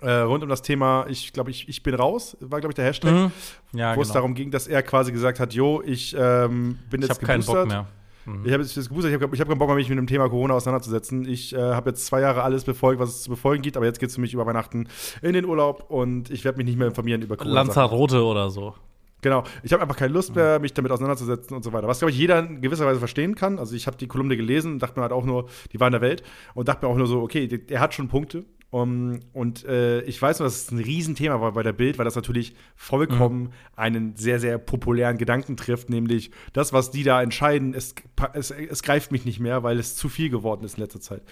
Äh, 0.00 0.10
rund 0.20 0.42
um 0.42 0.48
das 0.48 0.62
Thema, 0.62 1.04
ich 1.08 1.32
glaube, 1.32 1.50
ich, 1.50 1.68
ich 1.68 1.82
bin 1.82 1.94
raus, 1.94 2.36
war, 2.40 2.60
glaube 2.60 2.70
ich, 2.72 2.76
der 2.76 2.84
Hashtag, 2.86 3.12
Mhm. 3.12 3.32
Ja, 3.72 3.96
wo 3.96 4.00
es 4.02 4.08
genau. 4.08 4.14
darum 4.14 4.34
ging, 4.34 4.50
dass 4.50 4.66
er 4.66 4.82
quasi 4.82 5.12
gesagt 5.12 5.40
hat, 5.40 5.52
jo, 5.52 5.82
ich 5.84 6.14
ähm, 6.18 6.78
bin 6.88 7.02
ich 7.02 7.08
jetzt 7.08 7.18
habe 7.18 7.26
keinen 7.26 7.44
Bock 7.44 7.56
geboostert. 7.56 7.86
Mehr. 8.26 8.46
Ich 8.46 8.52
habe 8.52 8.62
jetzt 8.62 8.76
das 8.76 8.88
geboostert, 8.88 9.12
ich 9.12 9.20
habe 9.20 9.34
ich 9.34 9.40
hab 9.40 9.48
keinen 9.48 9.58
Bock 9.58 9.68
mehr, 9.68 9.76
mich 9.76 9.88
mit 9.88 9.98
dem 9.98 10.06
Thema 10.06 10.28
Corona 10.28 10.54
auseinanderzusetzen. 10.54 11.26
Ich 11.28 11.54
äh, 11.54 11.58
habe 11.58 11.90
jetzt 11.90 12.06
zwei 12.06 12.20
Jahre 12.20 12.42
alles 12.42 12.64
befolgt, 12.64 13.00
was 13.00 13.10
es 13.10 13.22
zu 13.22 13.30
befolgen 13.30 13.62
gibt, 13.62 13.76
aber 13.76 13.86
jetzt 13.86 14.00
geht 14.00 14.08
es 14.08 14.14
für 14.14 14.20
mich 14.20 14.34
über 14.34 14.46
Weihnachten 14.46 14.88
in 15.22 15.32
den 15.32 15.44
Urlaub 15.44 15.90
und 15.90 16.30
ich 16.30 16.44
werde 16.44 16.58
mich 16.58 16.66
nicht 16.66 16.78
mehr 16.78 16.88
informieren 16.88 17.22
über 17.22 17.36
Corona. 17.36 17.54
Lanzarote 17.54 18.22
oder 18.24 18.50
so. 18.50 18.74
Genau. 19.22 19.44
Ich 19.62 19.72
habe 19.72 19.82
einfach 19.82 19.96
keine 19.96 20.12
Lust 20.12 20.34
mehr, 20.34 20.58
mich 20.58 20.72
damit 20.72 20.92
auseinanderzusetzen 20.92 21.54
und 21.54 21.62
so 21.62 21.72
weiter. 21.72 21.88
Was, 21.88 21.98
glaube 21.98 22.10
ich, 22.10 22.18
jeder 22.18 22.38
in 22.38 22.60
gewisser 22.60 22.86
Weise 22.86 22.98
verstehen 22.98 23.34
kann. 23.34 23.58
Also 23.58 23.74
ich 23.74 23.86
habe 23.86 23.96
die 23.96 24.06
Kolumne 24.06 24.36
gelesen 24.36 24.72
und 24.72 24.78
dachte 24.82 24.98
mir 24.98 25.02
halt 25.02 25.12
auch 25.12 25.24
nur, 25.24 25.46
die 25.72 25.80
war 25.80 25.88
in 25.88 25.92
der 25.92 26.00
Welt 26.00 26.22
und 26.54 26.68
dachte 26.68 26.86
mir 26.86 26.92
auch 26.92 26.96
nur 26.96 27.06
so, 27.06 27.20
okay, 27.20 27.46
der 27.46 27.80
hat 27.80 27.94
schon 27.94 28.08
Punkte. 28.08 28.44
Um, 28.72 29.18
und 29.32 29.64
äh, 29.64 30.00
ich 30.02 30.22
weiß 30.22 30.38
nur, 30.38 30.46
dass 30.46 30.62
es 30.62 30.70
ein 30.70 30.78
Riesenthema 30.78 31.40
war 31.40 31.50
bei 31.52 31.64
der 31.64 31.72
Bild, 31.72 31.98
weil 31.98 32.04
das 32.04 32.14
natürlich 32.14 32.54
vollkommen 32.76 33.52
einen 33.74 34.14
sehr, 34.14 34.38
sehr 34.38 34.58
populären 34.58 35.18
Gedanken 35.18 35.56
trifft, 35.56 35.90
nämlich 35.90 36.30
das, 36.52 36.72
was 36.72 36.92
die 36.92 37.02
da 37.02 37.20
entscheiden, 37.20 37.74
es, 37.74 37.96
es, 38.32 38.52
es 38.52 38.82
greift 38.84 39.10
mich 39.10 39.24
nicht 39.24 39.40
mehr, 39.40 39.64
weil 39.64 39.80
es 39.80 39.96
zu 39.96 40.08
viel 40.08 40.30
geworden 40.30 40.62
ist 40.64 40.76
in 40.76 40.84
letzter 40.84 41.00
Zeit. 41.00 41.22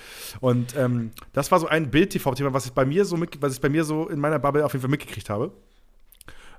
Und 0.41 0.75
ähm, 0.77 1.13
das 1.33 1.53
war 1.53 1.61
so 1.61 1.69
ein 1.69 1.93
Bild-TV-Thema, 1.93 2.53
was 2.53 2.67
ich 2.67 2.73
bei 2.73 2.85
mir 2.85 3.05
so 3.05 3.17
mit, 3.17 3.41
was 3.41 3.55
ich 3.55 3.61
bei 3.61 3.69
mir 3.69 3.85
so 3.85 4.09
in 4.09 4.19
meiner 4.19 4.41
Bubble 4.41 4.65
auf 4.65 4.73
jeden 4.73 4.83
Fall 4.83 4.91
mitgekriegt 4.91 5.31
habe. 5.31 5.53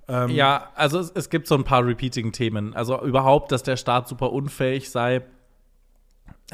Ähm, 0.08 0.30
Ja, 0.30 0.70
also 0.76 1.00
es, 1.00 1.12
es 1.12 1.30
gibt 1.30 1.48
so 1.48 1.56
ein 1.56 1.66
paar 1.66 1.86
Repeating-Themen. 1.86 2.74
Also 2.74 3.02
überhaupt, 3.04 3.52
dass 3.52 3.64
der 3.64 3.76
Staat 3.76 4.08
super 4.08 4.32
unfähig 4.32 4.90
sei. 4.90 5.24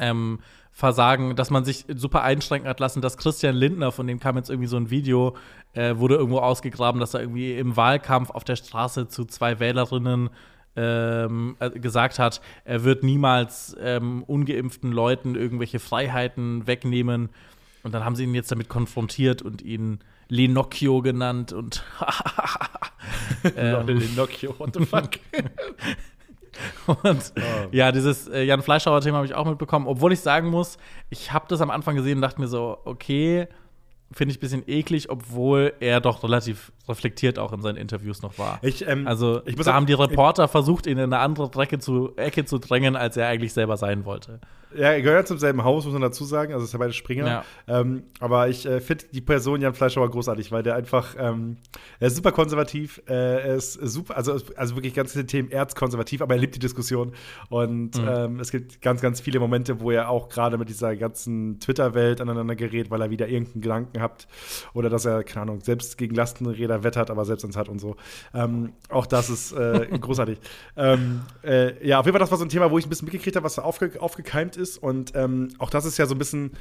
Ähm, 0.00 0.40
Versagen, 0.76 1.36
dass 1.36 1.48
man 1.48 1.64
sich 1.64 1.86
super 1.94 2.22
einschränken 2.22 2.68
hat 2.68 2.80
lassen, 2.80 3.00
dass 3.00 3.16
Christian 3.16 3.54
Lindner, 3.56 3.92
von 3.92 4.06
dem 4.06 4.20
kam 4.20 4.36
jetzt 4.36 4.50
irgendwie 4.50 4.68
so 4.68 4.76
ein 4.76 4.90
Video, 4.90 5.34
äh, 5.72 5.96
wurde 5.96 6.16
irgendwo 6.16 6.40
ausgegraben, 6.40 7.00
dass 7.00 7.14
er 7.14 7.20
irgendwie 7.20 7.56
im 7.56 7.78
Wahlkampf 7.78 8.28
auf 8.28 8.44
der 8.44 8.56
Straße 8.56 9.08
zu 9.08 9.24
zwei 9.24 9.58
Wählerinnen 9.58 10.28
ähm, 10.76 11.56
äh, 11.60 11.70
gesagt 11.70 12.18
hat, 12.18 12.42
er 12.66 12.84
wird 12.84 13.04
niemals 13.04 13.74
ähm, 13.80 14.22
ungeimpften 14.24 14.92
Leuten 14.92 15.34
irgendwelche 15.34 15.78
Freiheiten 15.78 16.66
wegnehmen. 16.66 17.30
Und 17.82 17.94
dann 17.94 18.04
haben 18.04 18.14
sie 18.14 18.24
ihn 18.24 18.34
jetzt 18.34 18.52
damit 18.52 18.68
konfrontiert 18.68 19.40
und 19.40 19.62
ihn 19.62 20.00
Lenocchio 20.28 21.00
genannt 21.00 21.54
und 21.54 21.84
ähm, 23.56 23.86
Pinocchio, 23.86 24.54
what 24.58 24.74
the 24.74 24.84
fuck? 24.84 25.12
Und 27.02 27.32
ja, 27.72 27.92
dieses 27.92 28.28
äh, 28.28 28.42
Jan 28.42 28.62
Fleischhauer-Thema 28.62 29.16
habe 29.18 29.26
ich 29.26 29.34
auch 29.34 29.46
mitbekommen, 29.46 29.86
obwohl 29.86 30.12
ich 30.12 30.20
sagen 30.20 30.48
muss, 30.48 30.78
ich 31.10 31.32
habe 31.32 31.46
das 31.48 31.60
am 31.60 31.70
Anfang 31.70 31.96
gesehen 31.96 32.18
und 32.18 32.22
dachte 32.22 32.40
mir 32.40 32.48
so, 32.48 32.78
okay, 32.84 33.48
finde 34.12 34.30
ich 34.32 34.38
ein 34.38 34.40
bisschen 34.40 34.62
eklig, 34.68 35.10
obwohl 35.10 35.72
er 35.80 36.00
doch 36.00 36.22
relativ 36.22 36.70
reflektiert 36.88 37.38
auch 37.40 37.52
in 37.52 37.60
seinen 37.60 37.76
Interviews 37.76 38.22
noch 38.22 38.38
war. 38.38 38.60
Ich, 38.62 38.86
ähm, 38.86 39.06
also, 39.06 39.42
ich 39.46 39.56
da 39.56 39.62
auch- 39.70 39.74
haben 39.74 39.86
die 39.86 39.94
Reporter 39.94 40.46
versucht, 40.46 40.86
ihn 40.86 40.98
in 40.98 41.12
eine 41.12 41.18
andere 41.18 41.50
Ecke 41.60 41.78
zu, 41.80 42.14
Ecke 42.16 42.44
zu 42.44 42.58
drängen, 42.58 42.94
als 42.94 43.16
er 43.16 43.26
eigentlich 43.26 43.52
selber 43.52 43.76
sein 43.76 44.04
wollte. 44.04 44.40
Ja, 44.74 44.90
er 44.90 45.02
gehört 45.02 45.28
zum 45.28 45.38
selben 45.38 45.62
Haus, 45.64 45.84
muss 45.84 45.92
man 45.92 46.02
dazu 46.02 46.24
sagen. 46.24 46.52
Also, 46.52 46.64
es 46.64 46.70
ist 46.70 46.72
ja 46.72 46.78
beide 46.78 46.92
Springer. 46.92 47.26
Ja. 47.26 47.44
Ähm, 47.68 48.02
aber 48.20 48.48
ich 48.48 48.66
äh, 48.66 48.80
finde 48.80 49.04
die 49.12 49.20
Person 49.20 49.60
Jan 49.60 49.74
Fleischhauer 49.74 50.10
großartig, 50.10 50.50
weil 50.52 50.62
der 50.62 50.74
einfach, 50.74 51.14
ähm, 51.18 51.58
er 52.00 52.08
ist 52.08 52.16
super 52.16 52.32
konservativ, 52.32 53.00
äh, 53.08 53.12
er 53.48 53.54
ist 53.54 53.74
super, 53.74 54.16
also, 54.16 54.38
also 54.56 54.74
wirklich 54.76 54.94
ganz 54.94 55.12
viele 55.12 55.26
Themen 55.26 55.50
erzkonservativ, 55.50 56.20
aber 56.22 56.34
er 56.34 56.40
liebt 56.40 56.54
die 56.54 56.58
Diskussion. 56.60 57.12
Und 57.48 57.96
Mhm. 57.96 58.08
ähm, 58.08 58.40
es 58.40 58.50
gibt 58.50 58.82
ganz, 58.82 59.00
ganz 59.00 59.20
viele 59.20 59.38
Momente, 59.40 59.80
wo 59.80 59.90
er 59.90 60.08
auch 60.10 60.28
gerade 60.28 60.58
mit 60.58 60.68
dieser 60.68 60.96
ganzen 60.96 61.60
Twitter-Welt 61.60 62.20
aneinander 62.20 62.56
gerät, 62.56 62.90
weil 62.90 63.00
er 63.00 63.10
wieder 63.10 63.28
irgendeinen 63.28 63.62
Gedanken 63.62 64.00
hat. 64.00 64.26
Oder 64.74 64.90
dass 64.90 65.04
er, 65.04 65.24
keine 65.24 65.42
Ahnung, 65.42 65.60
selbst 65.60 65.96
gegen 65.96 66.14
Lastenräder 66.14 66.82
wettert, 66.82 67.10
aber 67.10 67.24
selbst 67.24 67.44
ans 67.44 67.56
hat 67.56 67.68
und 67.68 67.78
so. 67.80 67.96
Ähm, 68.34 68.72
auch 68.88 69.06
das 69.06 69.30
ist 69.30 69.52
äh, 69.52 69.86
großartig. 70.00 70.38
Ähm, 70.76 71.22
äh, 71.44 71.86
ja, 71.86 72.00
auf 72.00 72.06
jeden 72.06 72.14
Fall, 72.14 72.20
das 72.20 72.30
war 72.30 72.38
so 72.38 72.44
ein 72.44 72.48
Thema, 72.50 72.70
wo 72.70 72.78
ich 72.78 72.86
ein 72.86 72.88
bisschen 72.88 73.06
mitgekriegt 73.06 73.36
habe, 73.36 73.44
was 73.44 73.54
da 73.54 73.62
aufge 73.62 73.92
aufgekeimt 74.00 74.55
ist. 74.56 74.78
Und 74.78 75.12
ähm, 75.14 75.48
auch 75.58 75.70
das 75.70 75.84
ist 75.84 75.98
ja 75.98 76.06
so 76.06 76.14
ein 76.14 76.18
bisschen, 76.18 76.52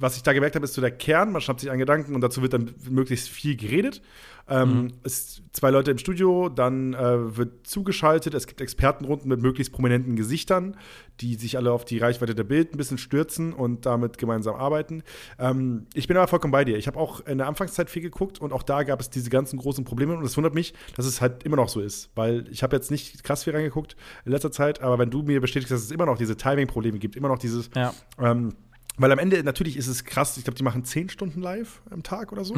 was 0.00 0.16
ich 0.16 0.22
da 0.22 0.32
gemerkt 0.32 0.54
habe, 0.56 0.64
ist 0.64 0.74
so 0.74 0.80
der 0.80 0.90
Kern. 0.90 1.30
Man 1.32 1.40
schnappt 1.40 1.60
sich 1.60 1.70
einen 1.70 1.78
Gedanken 1.78 2.14
und 2.14 2.20
dazu 2.22 2.42
wird 2.42 2.52
dann 2.54 2.74
möglichst 2.88 3.28
viel 3.28 3.56
geredet. 3.56 4.02
Ähm, 4.48 4.94
Es 5.04 5.36
sind 5.36 5.54
zwei 5.54 5.70
Leute 5.70 5.90
im 5.92 5.98
Studio, 5.98 6.48
dann 6.48 6.94
äh, 6.94 7.36
wird 7.36 7.66
zugeschaltet. 7.66 8.34
Es 8.34 8.46
gibt 8.48 8.60
Expertenrunden 8.60 9.28
mit 9.28 9.40
möglichst 9.40 9.72
prominenten 9.72 10.16
Gesichtern, 10.16 10.76
die 11.20 11.34
sich 11.36 11.56
alle 11.56 11.70
auf 11.70 11.84
die 11.84 11.98
Reichweite 11.98 12.34
der 12.34 12.44
Bild 12.44 12.74
ein 12.74 12.76
bisschen 12.78 12.98
stürzen 12.98 13.52
und 13.52 13.86
damit 13.86 14.18
gemeinsam 14.18 14.56
arbeiten. 14.56 15.02
Ähm, 15.38 15.86
ich 15.94 16.08
bin 16.08 16.16
aber 16.16 16.26
vollkommen 16.26 16.50
bei 16.52 16.64
dir. 16.64 16.78
Ich 16.78 16.86
habe 16.88 16.98
auch 16.98 17.20
in 17.26 17.38
der 17.38 17.46
Anfangszeit 17.46 17.90
viel 17.90 18.02
geguckt 18.02 18.40
und 18.40 18.52
auch 18.52 18.64
da 18.64 18.82
gab 18.82 19.00
es 19.00 19.10
diese 19.10 19.30
ganzen 19.30 19.58
großen 19.58 19.84
Probleme. 19.84 20.16
Und 20.16 20.24
es 20.24 20.36
wundert 20.36 20.54
mich, 20.54 20.74
dass 20.96 21.06
es 21.06 21.20
halt 21.20 21.44
immer 21.44 21.56
noch 21.56 21.68
so 21.68 21.80
ist, 21.80 22.10
weil 22.16 22.46
ich 22.50 22.62
habe 22.64 22.74
jetzt 22.74 22.90
nicht 22.90 23.22
krass 23.22 23.44
viel 23.44 23.54
reingeguckt 23.54 23.94
in 24.24 24.32
letzter 24.32 24.50
Zeit, 24.50 24.80
aber 24.82 24.98
wenn 24.98 25.10
du 25.10 25.22
mir 25.22 25.40
bestätigst, 25.40 25.70
dass 25.70 25.82
es 25.82 25.90
immer 25.92 26.06
noch 26.06 26.18
diese 26.18 26.36
Timing-Probleme 26.36 26.98
gibt, 26.98 27.14
immer 27.14 27.28
noch 27.28 27.38
dieses 27.38 27.70
Ja. 27.76 27.94
ähm, 28.18 28.54
weil 29.00 29.12
am 29.12 29.18
Ende, 29.18 29.42
natürlich 29.42 29.76
ist 29.76 29.86
es 29.88 30.04
krass, 30.04 30.36
ich 30.36 30.44
glaube, 30.44 30.56
die 30.56 30.62
machen 30.62 30.84
zehn 30.84 31.08
Stunden 31.08 31.40
live 31.40 31.80
am 31.90 32.02
Tag 32.02 32.32
oder 32.32 32.44
so. 32.44 32.54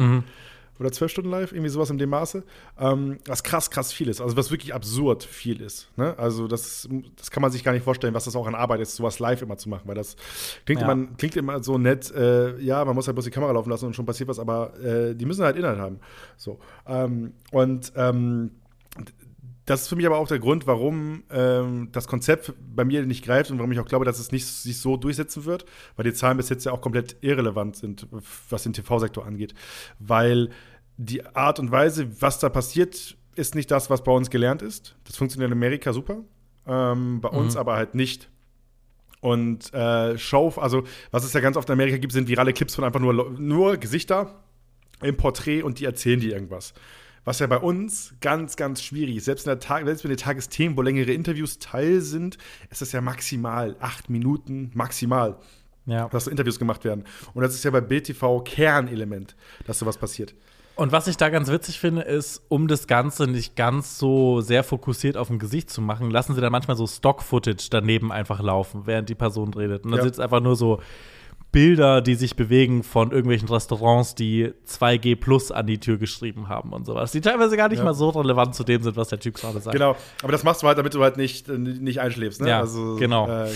Oder 0.79 0.91
zwölf 0.91 1.11
Stunden 1.11 1.29
live, 1.29 1.51
irgendwie 1.51 1.69
sowas 1.69 1.91
in 1.91 1.99
dem 1.99 2.09
Maße. 2.09 2.43
Ähm, 2.79 3.19
was 3.27 3.43
krass, 3.43 3.69
krass 3.69 3.93
viel 3.93 4.09
ist. 4.09 4.19
Also 4.21 4.35
was 4.35 4.49
wirklich 4.49 4.73
absurd 4.73 5.23
viel 5.23 5.61
ist. 5.61 5.87
Ne? 5.97 6.17
Also 6.17 6.47
das, 6.47 6.89
das 7.15 7.29
kann 7.29 7.41
man 7.41 7.51
sich 7.51 7.63
gar 7.63 7.73
nicht 7.73 7.83
vorstellen, 7.83 8.15
was 8.15 8.25
das 8.25 8.35
auch 8.35 8.47
an 8.47 8.55
Arbeit 8.55 8.81
ist, 8.81 8.95
sowas 8.95 9.19
live 9.19 9.43
immer 9.43 9.55
zu 9.55 9.69
machen. 9.69 9.83
Weil 9.85 9.93
das 9.93 10.15
klingt, 10.65 10.81
Ja. 10.81 10.91
immer, 10.91 11.07
klingt 11.15 11.35
immer 11.35 11.63
so 11.63 11.77
nett, 11.77 12.09
äh, 12.15 12.57
ja, 12.59 12.83
man 12.85 12.95
muss 12.95 13.05
halt 13.05 13.13
bloß 13.15 13.25
die 13.25 13.31
Kamera 13.31 13.51
laufen 13.51 13.69
lassen 13.69 13.85
und 13.85 13.95
schon 13.95 14.07
passiert 14.07 14.27
was, 14.29 14.39
aber 14.39 14.73
äh, 14.79 15.13
die 15.13 15.25
müssen 15.27 15.43
halt 15.45 15.57
Inhalt 15.57 15.77
haben. 15.77 15.99
So. 16.37 16.57
Ähm, 16.87 17.33
und 17.51 17.93
ähm, 17.95 18.49
das 19.65 19.83
ist 19.83 19.87
für 19.87 19.95
mich 19.95 20.05
aber 20.05 20.17
auch 20.17 20.27
der 20.27 20.39
Grund, 20.39 20.67
warum 20.67 21.23
ähm, 21.31 21.89
das 21.91 22.07
Konzept 22.07 22.53
bei 22.59 22.83
mir 22.83 23.05
nicht 23.05 23.23
greift 23.23 23.49
und 23.49 23.59
warum 23.59 23.71
ich 23.71 23.79
auch 23.79 23.85
glaube, 23.85 24.05
dass 24.05 24.19
es 24.19 24.31
nicht 24.31 24.45
sich 24.45 24.79
so 24.79 24.97
durchsetzen 24.97 25.45
wird, 25.45 25.65
weil 25.95 26.03
die 26.03 26.13
Zahlen 26.13 26.37
bis 26.37 26.49
jetzt 26.49 26.65
ja 26.65 26.73
auch 26.73 26.81
komplett 26.81 27.17
irrelevant 27.21 27.77
sind, 27.77 28.07
was 28.49 28.63
den 28.63 28.73
TV-Sektor 28.73 29.25
angeht. 29.25 29.53
Weil 29.99 30.49
die 30.97 31.25
Art 31.25 31.59
und 31.59 31.71
Weise, 31.71 32.21
was 32.21 32.39
da 32.39 32.49
passiert, 32.49 33.17
ist 33.35 33.55
nicht 33.55 33.71
das, 33.71 33.89
was 33.89 34.03
bei 34.03 34.11
uns 34.11 34.29
gelernt 34.29 34.61
ist. 34.61 34.95
Das 35.05 35.15
funktioniert 35.15 35.49
in 35.49 35.57
Amerika 35.57 35.93
super, 35.93 36.23
ähm, 36.67 37.21
bei 37.21 37.29
uns 37.29 37.55
aber 37.55 37.75
halt 37.75 37.95
nicht. 37.95 38.29
Und 39.21 39.73
äh, 39.73 40.17
Show, 40.17 40.53
also 40.57 40.83
was 41.11 41.23
es 41.23 41.31
ja 41.31 41.39
ganz 41.39 41.55
oft 41.55 41.69
in 41.69 41.73
Amerika 41.73 41.97
gibt, 41.97 42.11
sind 42.11 42.27
virale 42.27 42.51
Clips 42.51 42.75
von 42.75 42.83
einfach 42.83 42.99
nur, 42.99 43.31
nur 43.39 43.77
Gesichter 43.77 44.43
im 45.01 45.15
Porträt 45.15 45.63
und 45.63 45.79
die 45.79 45.85
erzählen 45.85 46.19
dir 46.19 46.33
irgendwas. 46.33 46.73
Was 47.25 47.39
ja 47.39 47.47
bei 47.47 47.57
uns 47.57 48.13
ganz, 48.21 48.55
ganz 48.57 48.81
schwierig 48.83 49.15
ist. 49.17 49.25
Selbst, 49.25 49.45
in 49.45 49.49
der 49.51 49.59
Tag, 49.59 49.85
selbst 49.85 50.03
wenn 50.03 50.11
die 50.11 50.17
Tagesthemen, 50.17 50.77
wo 50.77 50.81
längere 50.81 51.11
Interviews 51.11 51.57
Teil 51.59 52.01
sind, 52.01 52.37
ist 52.69 52.81
das 52.81 52.91
ja 52.91 53.01
maximal 53.01 53.75
acht 53.79 54.09
Minuten, 54.09 54.71
maximal, 54.73 55.37
Ja. 55.85 56.07
dass 56.09 56.25
so 56.25 56.31
Interviews 56.31 56.59
gemacht 56.59 56.83
werden. 56.83 57.05
Und 57.33 57.41
das 57.43 57.53
ist 57.53 57.63
ja 57.63 57.71
bei 57.71 57.81
Bild 57.81 58.05
TV 58.05 58.41
Kernelement, 58.41 59.35
dass 59.65 59.79
sowas 59.79 59.97
passiert. 59.97 60.33
Und 60.75 60.91
was 60.91 61.07
ich 61.07 61.17
da 61.17 61.29
ganz 61.29 61.49
witzig 61.51 61.79
finde, 61.79 62.01
ist, 62.01 62.41
um 62.49 62.67
das 62.67 62.87
Ganze 62.87 63.27
nicht 63.27 63.55
ganz 63.55 63.99
so 63.99 64.41
sehr 64.41 64.63
fokussiert 64.63 65.17
auf 65.17 65.27
dem 65.27 65.37
Gesicht 65.37 65.69
zu 65.69 65.81
machen, 65.81 66.09
lassen 66.09 66.33
sie 66.33 66.41
dann 66.41 66.51
manchmal 66.51 66.75
so 66.75 66.87
Stock-Footage 66.87 67.67
daneben 67.69 68.11
einfach 68.11 68.41
laufen, 68.41 68.81
während 68.85 69.07
die 69.07 69.13
Person 69.15 69.53
redet. 69.53 69.85
Und 69.85 69.91
dann 69.91 69.99
Ja. 69.99 70.07
es 70.07 70.19
einfach 70.19 70.41
nur 70.41 70.55
so 70.55 70.81
Bilder, 71.53 72.01
die 72.01 72.15
sich 72.15 72.35
bewegen 72.35 72.83
von 72.83 73.11
irgendwelchen 73.11 73.47
Restaurants, 73.47 74.15
die 74.15 74.51
2G 74.67 75.15
Plus 75.15 75.51
an 75.51 75.67
die 75.67 75.79
Tür 75.79 75.97
geschrieben 75.97 76.49
haben 76.49 76.73
und 76.73 76.85
sowas, 76.85 77.13
die 77.13 77.21
teilweise 77.21 77.55
gar 77.55 77.69
nicht 77.69 77.77
Ja. 77.77 77.85
mal 77.85 77.93
so 77.93 78.09
relevant 78.09 78.55
zu 78.55 78.65
dem 78.65 78.83
sind, 78.83 78.97
was 78.97 79.07
der 79.07 79.19
Typ 79.19 79.35
gerade 79.35 79.61
sagt. 79.61 79.73
Genau, 79.73 79.95
aber 80.21 80.31
das 80.33 80.43
machst 80.43 80.63
du 80.63 80.67
halt, 80.67 80.77
damit 80.77 80.93
du 80.95 81.01
halt 81.01 81.15
nicht, 81.15 81.47
äh, 81.47 81.57
nicht 81.57 82.01
einschläfst. 82.01 82.41
Ne? 82.41 82.49
Ja, 82.49 82.59
also, 82.59 82.95
genau. 82.97 83.29
Äh, 83.29 83.51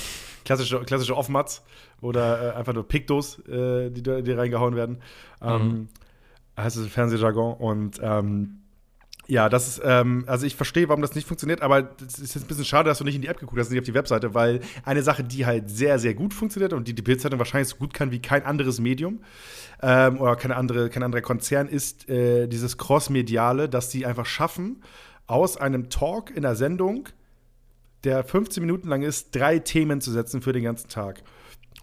klassische, 0.45 0.79
klassische 0.81 1.17
Off-Mats 1.17 1.63
oder 1.99 2.53
äh, 2.53 2.57
einfach 2.57 2.73
nur 2.73 2.87
Pictos, 2.87 3.39
äh, 3.49 3.89
die, 3.89 4.03
die 4.03 4.31
reingehauen 4.31 4.75
werden. 4.77 4.99
Ähm, 5.41 5.67
Mhm. 5.67 5.87
heißt 6.57 6.77
es 6.77 6.87
Fernsehjargon. 6.87 7.55
Und 7.55 7.99
ähm, 8.01 8.59
ja, 9.27 9.49
das 9.49 9.67
ist, 9.67 9.81
ähm, 9.83 10.23
also 10.25 10.45
ich 10.45 10.55
verstehe, 10.55 10.87
warum 10.87 11.01
das 11.01 11.13
nicht 11.13 11.27
funktioniert, 11.27 11.61
aber 11.61 11.89
es 12.05 12.17
ist 12.17 12.35
jetzt 12.35 12.45
ein 12.45 12.47
bisschen 12.47 12.65
schade, 12.65 12.89
dass 12.89 12.99
du 12.99 13.03
nicht 13.03 13.15
in 13.15 13.21
die 13.21 13.27
App 13.27 13.39
geguckt 13.39 13.59
hast, 13.59 13.69
nicht 13.69 13.79
auf 13.79 13.85
die 13.85 13.93
Webseite, 13.93 14.33
weil 14.33 14.61
eine 14.85 15.03
Sache, 15.03 15.23
die 15.23 15.45
halt 15.45 15.69
sehr, 15.69 15.99
sehr 15.99 16.13
gut 16.13 16.33
funktioniert 16.33 16.71
und 16.71 16.87
die 16.87 16.93
die 16.93 17.01
Bildzeitung 17.01 17.37
wahrscheinlich 17.37 17.67
so 17.67 17.75
gut 17.75 17.93
kann 17.93 18.11
wie 18.11 18.19
kein 18.19 18.45
anderes 18.45 18.79
Medium 18.79 19.19
ähm, 19.81 20.21
oder 20.21 20.37
keine 20.37 20.55
andere, 20.55 20.89
kein 20.89 21.03
anderer 21.03 21.21
Konzern, 21.21 21.67
ist 21.67 22.07
äh, 22.09 22.47
dieses 22.47 22.77
Cross-Mediale, 22.77 23.67
dass 23.67 23.91
sie 23.91 24.05
einfach 24.05 24.25
schaffen, 24.25 24.81
aus 25.27 25.57
einem 25.57 25.89
Talk 25.89 26.31
in 26.31 26.43
der 26.43 26.55
Sendung, 26.55 27.09
der 28.05 28.23
15 28.23 28.63
Minuten 28.63 28.87
lang 28.87 29.01
ist, 29.01 29.35
drei 29.35 29.59
Themen 29.59 29.99
zu 29.99 30.11
setzen 30.11 30.41
für 30.41 30.53
den 30.53 30.63
ganzen 30.63 30.87
Tag. 30.87 31.21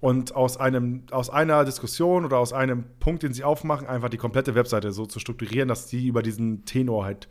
Und 0.04 0.34
aus, 0.34 0.58
einem, 0.58 1.04
aus 1.12 1.30
einer 1.30 1.64
Diskussion 1.64 2.26
oder 2.26 2.36
aus 2.36 2.52
einem 2.52 2.84
Punkt, 3.00 3.22
den 3.22 3.32
sie 3.32 3.42
aufmachen, 3.42 3.86
einfach 3.86 4.10
die 4.10 4.18
komplette 4.18 4.54
Webseite 4.54 4.92
so 4.92 5.06
zu 5.06 5.18
strukturieren, 5.18 5.66
dass 5.66 5.86
die 5.86 6.08
über 6.08 6.22
diesen 6.22 6.66
Tenor 6.66 7.06
halt 7.06 7.26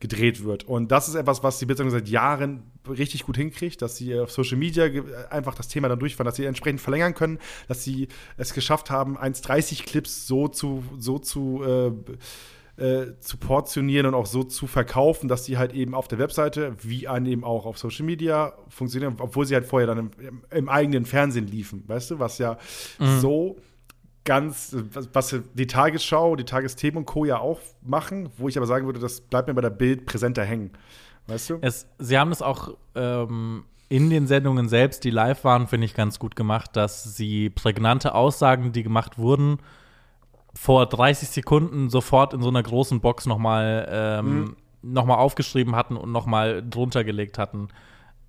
gedreht 0.00 0.42
wird. 0.42 0.64
Und 0.64 0.90
das 0.90 1.06
ist 1.06 1.14
etwas, 1.14 1.44
was 1.44 1.60
die 1.60 1.66
Bildzeitung 1.66 1.92
seit 1.92 2.08
Jahren 2.08 2.64
richtig 2.88 3.22
gut 3.22 3.36
hinkriegt, 3.36 3.82
dass 3.82 3.98
sie 3.98 4.18
auf 4.18 4.32
Social 4.32 4.56
Media 4.56 4.90
einfach 5.30 5.54
das 5.54 5.68
Thema 5.68 5.88
dann 5.88 6.00
durchfahren, 6.00 6.26
dass 6.26 6.34
sie 6.34 6.44
entsprechend 6.44 6.80
verlängern 6.80 7.14
können, 7.14 7.38
dass 7.68 7.84
sie 7.84 8.08
es 8.36 8.52
geschafft 8.52 8.90
haben, 8.90 9.16
1,30 9.16 9.84
Clips 9.84 10.26
so 10.26 10.48
zu, 10.48 10.82
so 10.98 11.20
zu 11.20 11.62
äh, 11.62 11.92
äh, 12.78 13.18
zu 13.18 13.36
portionieren 13.38 14.06
und 14.06 14.14
auch 14.14 14.26
so 14.26 14.44
zu 14.44 14.66
verkaufen, 14.66 15.28
dass 15.28 15.42
die 15.42 15.58
halt 15.58 15.72
eben 15.72 15.94
auf 15.94 16.06
der 16.06 16.18
Webseite, 16.18 16.76
wie 16.80 17.08
an 17.08 17.26
eben 17.26 17.42
auch 17.42 17.66
auf 17.66 17.76
Social 17.76 18.06
Media 18.06 18.52
funktionieren, 18.68 19.16
obwohl 19.18 19.46
sie 19.46 19.54
halt 19.54 19.66
vorher 19.66 19.88
dann 19.88 19.98
im, 19.98 20.42
im, 20.50 20.68
eigenen 20.68 21.04
Fernsehen 21.04 21.48
liefen, 21.48 21.82
weißt 21.88 22.12
du, 22.12 22.18
was 22.18 22.38
ja 22.38 22.56
so 23.20 23.56
ganz, 24.24 24.76
was, 24.92 25.08
was 25.12 25.40
die 25.54 25.66
Tagesschau, 25.66 26.36
die 26.36 26.44
Tagesthemen 26.44 26.98
und 26.98 27.06
Co. 27.06 27.24
ja 27.24 27.38
auch 27.38 27.58
machen, 27.82 28.28
wo 28.36 28.48
ich 28.48 28.56
aber 28.56 28.66
sagen 28.66 28.86
würde, 28.86 29.00
das 29.00 29.22
bleibt 29.22 29.48
mir 29.48 29.54
bei 29.54 29.62
der 29.62 29.70
Bild 29.70 30.06
präsenter 30.06 30.44
hängen, 30.44 30.70
weißt 31.26 31.50
du? 31.50 31.58
Es, 31.62 31.88
sie 31.98 32.16
haben 32.16 32.30
es 32.30 32.42
auch 32.42 32.76
ähm, 32.94 33.64
in 33.88 34.10
den 34.10 34.26
Sendungen 34.26 34.68
selbst, 34.68 35.02
die 35.04 35.10
live 35.10 35.44
waren, 35.44 35.66
finde 35.66 35.86
ich 35.86 35.94
ganz 35.94 36.18
gut 36.18 36.36
gemacht, 36.36 36.76
dass 36.76 37.16
sie 37.16 37.50
prägnante 37.50 38.14
Aussagen, 38.14 38.72
die 38.72 38.82
gemacht 38.82 39.18
wurden, 39.18 39.58
vor 40.60 40.86
30 40.86 41.28
Sekunden 41.28 41.88
sofort 41.88 42.34
in 42.34 42.42
so 42.42 42.48
einer 42.48 42.62
großen 42.62 43.00
Box 43.00 43.26
nochmal 43.26 43.88
ähm, 43.92 44.56
noch 44.82 45.04
mal 45.04 45.14
aufgeschrieben 45.14 45.76
hatten 45.76 45.96
und 45.96 46.10
nochmal 46.10 46.64
drunter 46.68 47.04
gelegt 47.04 47.38
hatten. 47.38 47.68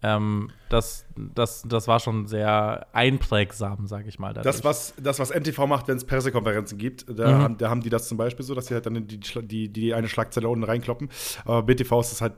Ähm, 0.04 0.52
das, 0.70 1.06
das, 1.18 1.64
das 1.68 1.88
war 1.88 2.00
schon 2.00 2.28
sehr 2.28 2.86
einprägsam, 2.94 3.88
sage 3.88 4.08
ich 4.08 4.20
mal. 4.20 4.34
dadurch. 4.34 4.56
Das, 4.56 4.64
was, 4.64 4.94
das, 5.02 5.18
was 5.18 5.32
NTV 5.32 5.66
macht, 5.66 5.88
wenn 5.88 5.98
es 5.98 6.06
Pressekonferenzen 6.06 6.78
gibt, 6.78 7.06
da, 7.10 7.40
haben, 7.40 7.58
da 7.58 7.72
haben 7.72 7.82
die 7.82 7.90
das 7.90 8.08
zum 8.08 8.18
Beispiel 8.18 8.46
so, 8.46 8.54
dass 8.54 8.68
sie 8.68 8.76
halt 8.76 8.86
dann 8.86 9.08
die, 9.08 9.20
die, 9.20 9.70
die 9.70 9.94
eine 9.96 10.08
Schlagzeile 10.08 10.48
unten 10.48 10.64
reinkloppen. 10.64 11.10
Aber 11.46 11.64
BTV 11.64 12.00
ist 12.00 12.12
das 12.12 12.22
halt 12.22 12.34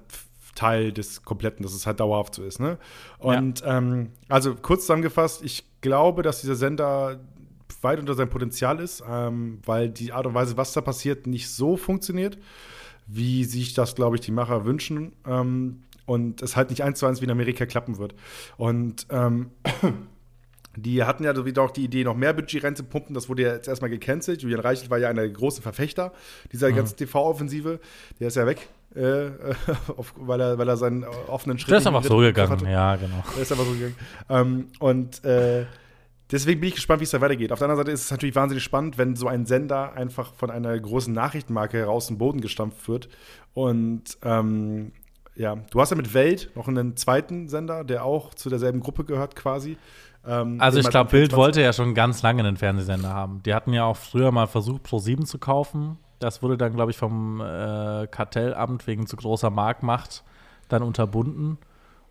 Teil 0.56 0.94
des 0.94 1.24
Kompletten, 1.24 1.64
dass 1.64 1.74
es 1.74 1.86
halt 1.86 2.00
dauerhaft 2.00 2.34
so 2.36 2.44
ist. 2.44 2.62
Ne? 2.62 2.78
Und 3.20 3.62
ähm, 3.66 4.14
also 4.30 4.56
kurz 4.56 4.84
zusammengefasst, 4.84 5.44
ich 5.44 5.66
glaube, 5.82 6.24
dass 6.24 6.40
dieser 6.40 6.56
Sender 6.56 7.20
weit 7.82 8.00
unter 8.00 8.14
seinem 8.14 8.30
Potenzial 8.30 8.80
ist, 8.80 9.04
ähm, 9.08 9.60
weil 9.66 9.90
die 9.90 10.12
Art 10.12 10.26
und 10.26 10.34
Weise, 10.34 10.58
was 10.58 10.74
da 10.74 10.82
passiert, 10.82 11.28
nicht 11.28 11.50
so 11.50 11.78
funktioniert, 11.78 12.38
wie 13.08 13.44
sich 13.46 13.74
das, 13.74 13.96
glaube 13.96 14.16
ich, 14.16 14.22
die 14.22 14.32
Macher 14.32 14.66
wünschen. 14.66 15.14
Ähm, 15.26 15.84
und 16.06 16.42
es 16.42 16.56
halt 16.56 16.70
nicht 16.70 16.84
eins 16.84 17.00
zu 17.00 17.06
eins 17.06 17.22
wie 17.22 17.26
in 17.26 17.32
Amerika 17.32 17.66
klappen 17.66 17.98
wird. 17.98 18.16
Und 18.58 19.08
ähm, 19.10 19.52
die 20.76 21.04
hatten 21.04 21.24
ja 21.24 21.36
so 21.36 21.46
wieder 21.46 21.62
auch 21.62 21.72
die 21.72 21.84
Idee, 21.84 22.04
noch 22.04 22.16
mehr 22.16 22.34
Budget 22.34 22.64
reinzupumpen. 22.64 23.14
Das 23.14 23.30
wurde 23.30 23.44
ja 23.44 23.54
jetzt 23.54 23.68
erstmal 23.68 23.90
gecancelt. 23.90 24.42
Julian 24.42 24.62
Reichelt 24.62 24.90
war 24.90 24.98
ja 24.98 25.10
einer 25.10 25.22
der 25.22 25.32
großen 25.32 25.62
Verfechter 25.62 26.12
dieser 26.52 26.72
ganzen 26.72 26.98
TV-Offensive. 26.98 27.80
Der 28.20 28.28
ist 28.28 28.36
ja 28.36 28.46
weg, 28.46 28.68
äh, 28.96 29.30
auf, 29.96 30.14
weil, 30.18 30.42
er, 30.42 30.58
weil 30.58 30.68
er 30.68 30.78
seinen 30.78 31.04
offenen 31.04 31.60
Schritt 31.60 31.72
Der 31.72 31.78
ist 31.80 31.88
einfach 31.88 32.04
so 32.04 32.18
gegangen, 32.18 32.52
hatte. 32.52 32.66
ja, 32.66 32.96
genau. 32.96 33.24
Der 33.36 33.44
ist 33.44 33.52
einfach 33.52 33.66
so 33.66 33.72
gegangen. 33.72 33.96
Ähm, 34.30 34.68
und 34.80 35.24
äh, 35.24 35.66
deswegen 36.32 36.60
bin 36.60 36.70
ich 36.70 36.76
gespannt, 36.76 37.00
wie 37.00 37.04
es 37.04 37.12
da 37.12 37.22
weitergeht. 37.22 37.52
Auf 37.52 37.60
der 37.60 37.68
anderen 37.68 37.86
Seite 37.86 37.92
ist 37.92 38.06
es 38.06 38.12
natürlich 38.12 38.36
wahnsinnig 38.36 38.64
spannend, 38.64 38.98
wenn 38.98 39.16
so 39.16 39.28
ein 39.28 39.46
Sender 39.46 39.94
einfach 39.94 40.34
von 40.34 40.50
einer 40.50 40.78
großen 40.80 41.14
Nachrichtenmarke 41.14 41.78
heraus 41.78 42.10
im 42.10 42.18
Boden 42.18 42.42
gestampft 42.42 42.88
wird. 42.88 43.10
Und 43.54 44.18
ähm, 44.24 44.92
ja, 45.36 45.56
du 45.56 45.82
hast 45.82 45.92
ja 45.92 45.98
mit 45.98 46.14
Welt 46.14 46.52
noch 46.56 46.68
einen 46.68 46.96
zweiten 46.98 47.48
Sender, 47.48 47.84
der 47.84 48.04
auch 48.04 48.34
zu 48.34 48.50
derselben 48.50 48.80
Gruppe 48.80 49.04
gehört 49.06 49.36
quasi. 49.36 49.78
Ähm, 50.26 50.58
Also 50.60 50.78
den 50.78 50.86
ich 50.86 50.90
glaube, 50.90 51.10
Bild 51.10 51.32
24. 51.32 51.38
wollte 51.38 51.62
ja 51.62 51.74
schon 51.74 51.94
ganz 51.94 52.22
lange 52.22 52.44
einen 52.44 52.58
Fernsehsender 52.58 53.10
haben. 53.10 53.42
Die 53.44 53.54
hatten 53.54 53.74
ja 53.74 53.86
auch 53.86 53.98
früher 53.98 54.32
mal 54.32 54.48
versucht, 54.48 54.86
Pro7 54.86 55.26
zu 55.26 55.40
kaufen. 55.40 55.98
Das 56.20 56.44
wurde 56.44 56.58
dann, 56.58 56.74
glaube 56.74 56.92
ich, 56.92 56.98
vom 56.98 57.42
äh, 57.42 58.08
Kartellamt 58.08 58.86
wegen 58.86 59.08
zu 59.08 59.16
großer 59.16 59.50
Marktmacht 59.50 60.24
dann 60.70 60.84
unterbunden. 60.84 61.58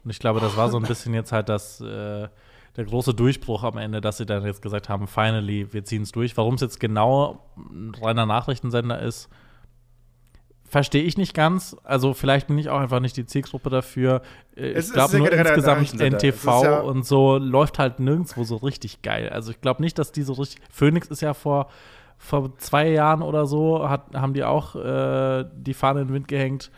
Und 0.02 0.10
ich 0.10 0.18
glaube, 0.18 0.40
das 0.40 0.56
war 0.56 0.70
so 0.70 0.78
ein 0.78 0.82
bisschen 0.84 1.14
jetzt 1.14 1.30
halt 1.30 1.48
das, 1.48 1.80
äh, 1.80 2.28
der 2.76 2.84
große 2.84 3.14
Durchbruch 3.14 3.64
am 3.64 3.76
Ende, 3.78 4.00
dass 4.00 4.18
sie 4.18 4.26
dann 4.26 4.44
jetzt 4.44 4.62
gesagt 4.62 4.88
haben, 4.88 5.06
finally, 5.06 5.72
wir 5.72 5.84
ziehen 5.84 6.02
es 6.02 6.12
durch. 6.12 6.36
Warum 6.36 6.54
es 6.54 6.60
jetzt 6.60 6.78
genau 6.80 7.44
ein 7.56 7.92
reiner 8.00 8.26
Nachrichtensender 8.26 9.00
ist, 9.00 9.28
verstehe 10.64 11.02
ich 11.02 11.18
nicht 11.18 11.34
ganz. 11.34 11.76
Also 11.82 12.14
vielleicht 12.14 12.46
bin 12.46 12.56
ich 12.58 12.68
auch 12.70 12.78
einfach 12.78 13.00
nicht 13.00 13.16
die 13.16 13.26
Zielgruppe 13.26 13.70
dafür. 13.70 14.22
Äh, 14.54 14.70
Es 14.72 14.88
ich 14.88 14.92
glaube 14.92 15.18
nur 15.18 15.32
insgesamt 15.32 16.00
NTV 16.00 16.62
ja- 16.62 16.80
und 16.80 17.04
so 17.04 17.38
läuft 17.38 17.78
halt 17.80 17.98
nirgendwo 17.98 18.44
so 18.44 18.56
richtig 18.56 19.02
geil. 19.02 19.28
Also 19.30 19.50
ich 19.50 19.60
glaube 19.60 19.82
nicht, 19.82 19.98
dass 19.98 20.12
die 20.12 20.22
so 20.22 20.34
richtig. 20.34 20.62
Phoenix 20.70 21.08
ist 21.08 21.22
ja 21.22 21.34
vor, 21.34 21.68
vor 22.18 22.56
zwei 22.58 22.88
Jahren 22.88 23.22
oder 23.22 23.46
so, 23.46 23.88
hat, 23.88 24.14
haben 24.14 24.32
die 24.32 24.44
auch 24.44 24.76
äh, 24.76 25.44
die 25.54 25.74
Fahne 25.74 26.02
in 26.02 26.08
den 26.08 26.14
Wind 26.14 26.28
gehängt. 26.28 26.70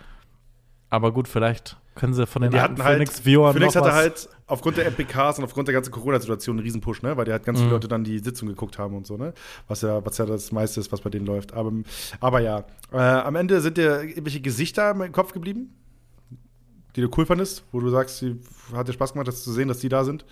Aber 0.88 1.12
gut, 1.12 1.28
vielleicht 1.28 1.76
können 1.95 2.14
sie 2.14 2.26
von 2.26 2.43
den 2.43 2.51
Die 2.51 2.59
alten 2.59 2.72
hatten 2.74 2.84
halt, 2.84 2.95
Phoenix-Viewern 2.97 3.53
Phoenix 3.53 3.76
hatte 3.76 3.88
was. 3.88 3.95
halt 3.95 4.28
aufgrund 4.47 4.76
der 4.76 4.86
MPKs 4.90 5.38
und 5.38 5.45
aufgrund 5.45 5.68
der 5.68 5.74
ganzen 5.74 5.90
Corona-Situation 5.93 6.57
einen 6.57 6.64
Riesenpush, 6.64 7.03
ne? 7.03 7.16
Weil 7.16 7.24
die 7.26 7.32
halt 7.32 7.45
ganz 7.45 7.59
Mhm. 7.59 7.62
viele 7.64 7.74
Leute 7.74 7.88
dann 7.88 8.05
die 8.05 8.18
Sitzung 8.18 8.49
geguckt 8.49 8.78
haben 8.78 8.95
und 8.97 9.07
so, 9.07 9.16
ne? 9.16 9.32
Was 9.68 9.82
ja, 9.82 10.05
was 10.05 10.18
ja 10.18 10.26
das 10.26 10.53
meiste 10.53 10.80
ist, 10.80 10.90
was 10.93 11.01
bei 11.01 11.11
denen 11.11 11.26
läuft. 11.26 11.53
Aber, 11.55 11.72
aber 12.20 12.40
ja, 12.40 12.64
äh, 12.93 12.97
am 12.99 13.34
Ende 13.36 13.61
sind 13.61 13.76
dir 13.76 14.03
irgendwelche 14.03 14.40
Gesichter 14.40 14.90
im 14.90 15.12
Kopf 15.12 15.32
geblieben, 15.32 15.74
die 16.97 17.01
du 17.01 17.09
cool 17.16 17.26
fandest, 17.26 17.64
wo 17.72 17.80
du 17.80 17.88
sagst, 17.88 18.20
die 18.20 18.38
hat 18.74 18.88
dir 18.88 18.93
Spaß 18.93 19.12
gemacht, 19.12 19.28
das 19.28 19.43
zu 19.45 19.53
sehen, 19.53 19.68
dass 19.68 19.78
die 19.78 19.88
da 19.88 20.05
sind. 20.05 20.24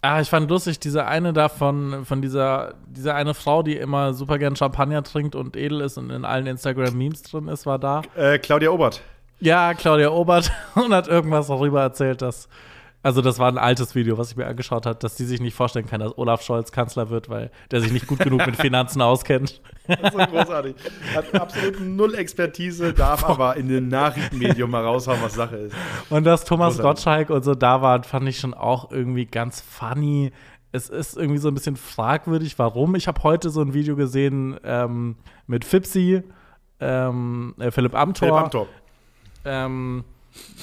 Ah, 0.00 0.20
ich 0.20 0.28
fand 0.30 0.48
lustig, 0.48 0.78
diese 0.78 1.06
eine 1.06 1.32
davon, 1.32 2.04
von 2.04 2.22
dieser, 2.22 2.74
dieser 2.86 3.16
eine 3.16 3.34
Frau, 3.34 3.64
die 3.64 3.76
immer 3.76 4.14
super 4.14 4.38
gern 4.38 4.54
Champagner 4.54 5.02
trinkt 5.02 5.34
und 5.34 5.56
edel 5.56 5.80
ist 5.80 5.98
und 5.98 6.10
in 6.10 6.24
allen 6.24 6.46
Instagram-Memes 6.46 7.22
drin 7.22 7.48
ist, 7.48 7.66
war 7.66 7.80
da. 7.80 8.02
Äh, 8.14 8.38
Claudia 8.38 8.70
Obert. 8.70 9.02
Ja, 9.40 9.74
Claudia 9.74 10.10
Obert 10.10 10.50
und 10.74 10.92
hat 10.92 11.08
irgendwas 11.08 11.48
darüber 11.48 11.82
erzählt, 11.82 12.22
dass. 12.22 12.48
Also, 13.00 13.22
das 13.22 13.38
war 13.38 13.46
ein 13.46 13.58
altes 13.58 13.94
Video, 13.94 14.18
was 14.18 14.32
ich 14.32 14.36
mir 14.36 14.46
angeschaut 14.46 14.84
habe, 14.84 14.98
dass 14.98 15.16
sie 15.16 15.24
sich 15.24 15.40
nicht 15.40 15.54
vorstellen 15.54 15.86
kann, 15.86 16.00
dass 16.00 16.18
Olaf 16.18 16.42
Scholz 16.42 16.72
Kanzler 16.72 17.10
wird, 17.10 17.28
weil 17.28 17.52
der 17.70 17.80
sich 17.80 17.92
nicht 17.92 18.08
gut 18.08 18.18
genug 18.18 18.44
mit 18.44 18.56
Finanzen 18.60 19.00
auskennt. 19.00 19.62
Das 19.86 20.00
ist 20.00 20.12
so 20.12 20.18
großartig. 20.18 20.74
Hat 21.14 21.32
absolut 21.40 21.80
null 21.80 22.16
Expertise, 22.16 22.92
darf 22.92 23.24
aber 23.24 23.56
in 23.56 23.68
den 23.68 23.86
Nachrichtenmedium 23.86 24.68
mal 24.68 24.84
raushauen, 24.84 25.20
was 25.22 25.34
Sache 25.34 25.56
ist. 25.56 25.76
Und 26.10 26.24
dass 26.24 26.44
Thomas 26.44 26.74
Großartig. 26.74 26.82
Gottschalk 26.82 27.30
und 27.30 27.44
so 27.44 27.54
da 27.54 27.80
waren, 27.80 28.02
fand 28.02 28.28
ich 28.28 28.40
schon 28.40 28.52
auch 28.52 28.90
irgendwie 28.90 29.26
ganz 29.26 29.60
funny. 29.60 30.32
Es 30.72 30.88
ist 30.88 31.16
irgendwie 31.16 31.38
so 31.38 31.48
ein 31.48 31.54
bisschen 31.54 31.76
fragwürdig, 31.76 32.58
warum. 32.58 32.96
Ich 32.96 33.06
habe 33.06 33.22
heute 33.22 33.50
so 33.50 33.62
ein 33.62 33.74
Video 33.74 33.94
gesehen 33.94 34.58
ähm, 34.64 35.14
mit 35.46 35.64
Fipsi, 35.64 36.24
ähm, 36.80 37.54
äh, 37.60 37.70
Philipp 37.70 37.94
Amthor. 37.94 38.28
Philipp 38.28 38.42
Amthor. 38.42 38.66
Ähm, 39.48 40.04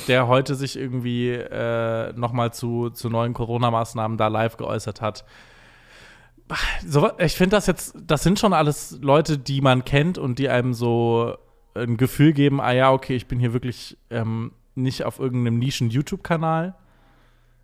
der 0.08 0.28
heute 0.28 0.56
sich 0.56 0.78
irgendwie 0.78 1.32
äh, 1.32 2.14
nochmal 2.14 2.54
zu, 2.54 2.90
zu 2.92 3.10
neuen 3.10 3.34
Corona-Maßnahmen 3.34 4.18
da 4.18 4.28
live 4.28 4.58
geäußert 4.58 5.02
hat. 5.02 5.26
so, 6.86 7.10
ich 7.18 7.34
finde 7.34 7.56
das 7.56 7.68
jetzt, 7.68 7.96
das 8.00 8.24
sind 8.24 8.40
schon 8.40 8.54
alles 8.54 8.98
Leute, 9.02 9.38
die 9.38 9.62
man 9.62 9.84
kennt 9.84 10.18
und 10.18 10.40
die 10.40 10.50
einem 10.50 10.74
so 10.74 11.36
ein 11.74 11.98
Gefühl 11.98 12.34
geben, 12.34 12.62
ah 12.62 12.72
ja, 12.72 12.92
okay, 12.92 13.16
ich 13.16 13.28
bin 13.28 13.40
hier 13.40 13.54
wirklich 13.54 13.98
ähm, 14.10 14.52
nicht 14.76 15.04
auf 15.04 15.20
irgendeinem 15.20 15.60
Nischen-YouTube-Kanal. 15.60 16.76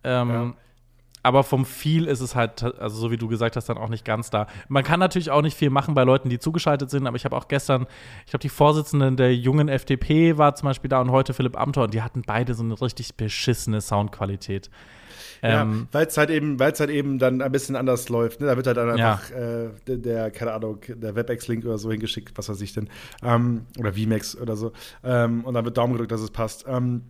Ähm, 0.04 0.28
Ja. 0.28 0.54
Aber 1.22 1.44
vom 1.44 1.64
Feel 1.64 2.06
ist 2.06 2.20
es 2.20 2.34
halt, 2.34 2.62
also 2.62 2.96
so 2.96 3.10
wie 3.10 3.16
du 3.16 3.28
gesagt 3.28 3.56
hast, 3.56 3.68
dann 3.68 3.78
auch 3.78 3.88
nicht 3.88 4.04
ganz 4.04 4.30
da. 4.30 4.46
Man 4.68 4.82
kann 4.82 4.98
natürlich 5.00 5.30
auch 5.30 5.42
nicht 5.42 5.56
viel 5.56 5.70
machen 5.70 5.94
bei 5.94 6.04
Leuten, 6.04 6.28
die 6.28 6.38
zugeschaltet 6.38 6.90
sind, 6.90 7.06
aber 7.06 7.16
ich 7.16 7.24
habe 7.24 7.36
auch 7.36 7.48
gestern, 7.48 7.86
ich 8.24 8.30
glaube, 8.30 8.42
die 8.42 8.48
Vorsitzende 8.48 9.12
der 9.12 9.34
jungen 9.34 9.68
FDP 9.68 10.36
war 10.38 10.54
zum 10.54 10.66
Beispiel 10.68 10.88
da 10.88 11.00
und 11.00 11.10
heute 11.10 11.32
Philipp 11.34 11.58
Amthor 11.58 11.84
und 11.84 11.94
die 11.94 12.02
hatten 12.02 12.22
beide 12.26 12.54
so 12.54 12.62
eine 12.62 12.80
richtig 12.80 13.14
beschissene 13.14 13.80
Soundqualität. 13.80 14.70
Ähm, 15.44 15.88
ja, 15.92 15.98
weil 15.98 16.06
es 16.06 16.16
halt 16.16 16.30
eben, 16.30 16.60
weil 16.60 16.70
es 16.72 16.78
halt 16.78 16.90
eben 16.90 17.18
dann 17.18 17.42
ein 17.42 17.50
bisschen 17.50 17.74
anders 17.74 18.08
läuft. 18.08 18.40
Ne? 18.40 18.46
Da 18.46 18.56
wird 18.56 18.66
halt 18.66 18.76
dann 18.76 18.96
Ja. 18.96 19.12
einfach 19.12 19.30
äh, 19.32 19.70
der, 19.88 19.96
der, 19.96 20.30
keine 20.30 20.52
Ahnung, 20.52 20.78
der 20.86 21.16
WebEx-Link 21.16 21.64
oder 21.64 21.78
so 21.78 21.90
hingeschickt, 21.90 22.36
was 22.38 22.48
weiß 22.48 22.60
ich 22.60 22.72
denn. 22.74 22.88
Ähm, 23.24 23.66
oder 23.78 23.92
VMAX 23.94 24.36
oder 24.36 24.54
so. 24.56 24.72
Ähm, 25.02 25.44
und 25.44 25.54
dann 25.54 25.64
wird 25.64 25.76
Daumen 25.76 25.94
gedrückt, 25.94 26.12
dass 26.12 26.20
es 26.20 26.30
passt. 26.30 26.64
Ähm, 26.68 27.02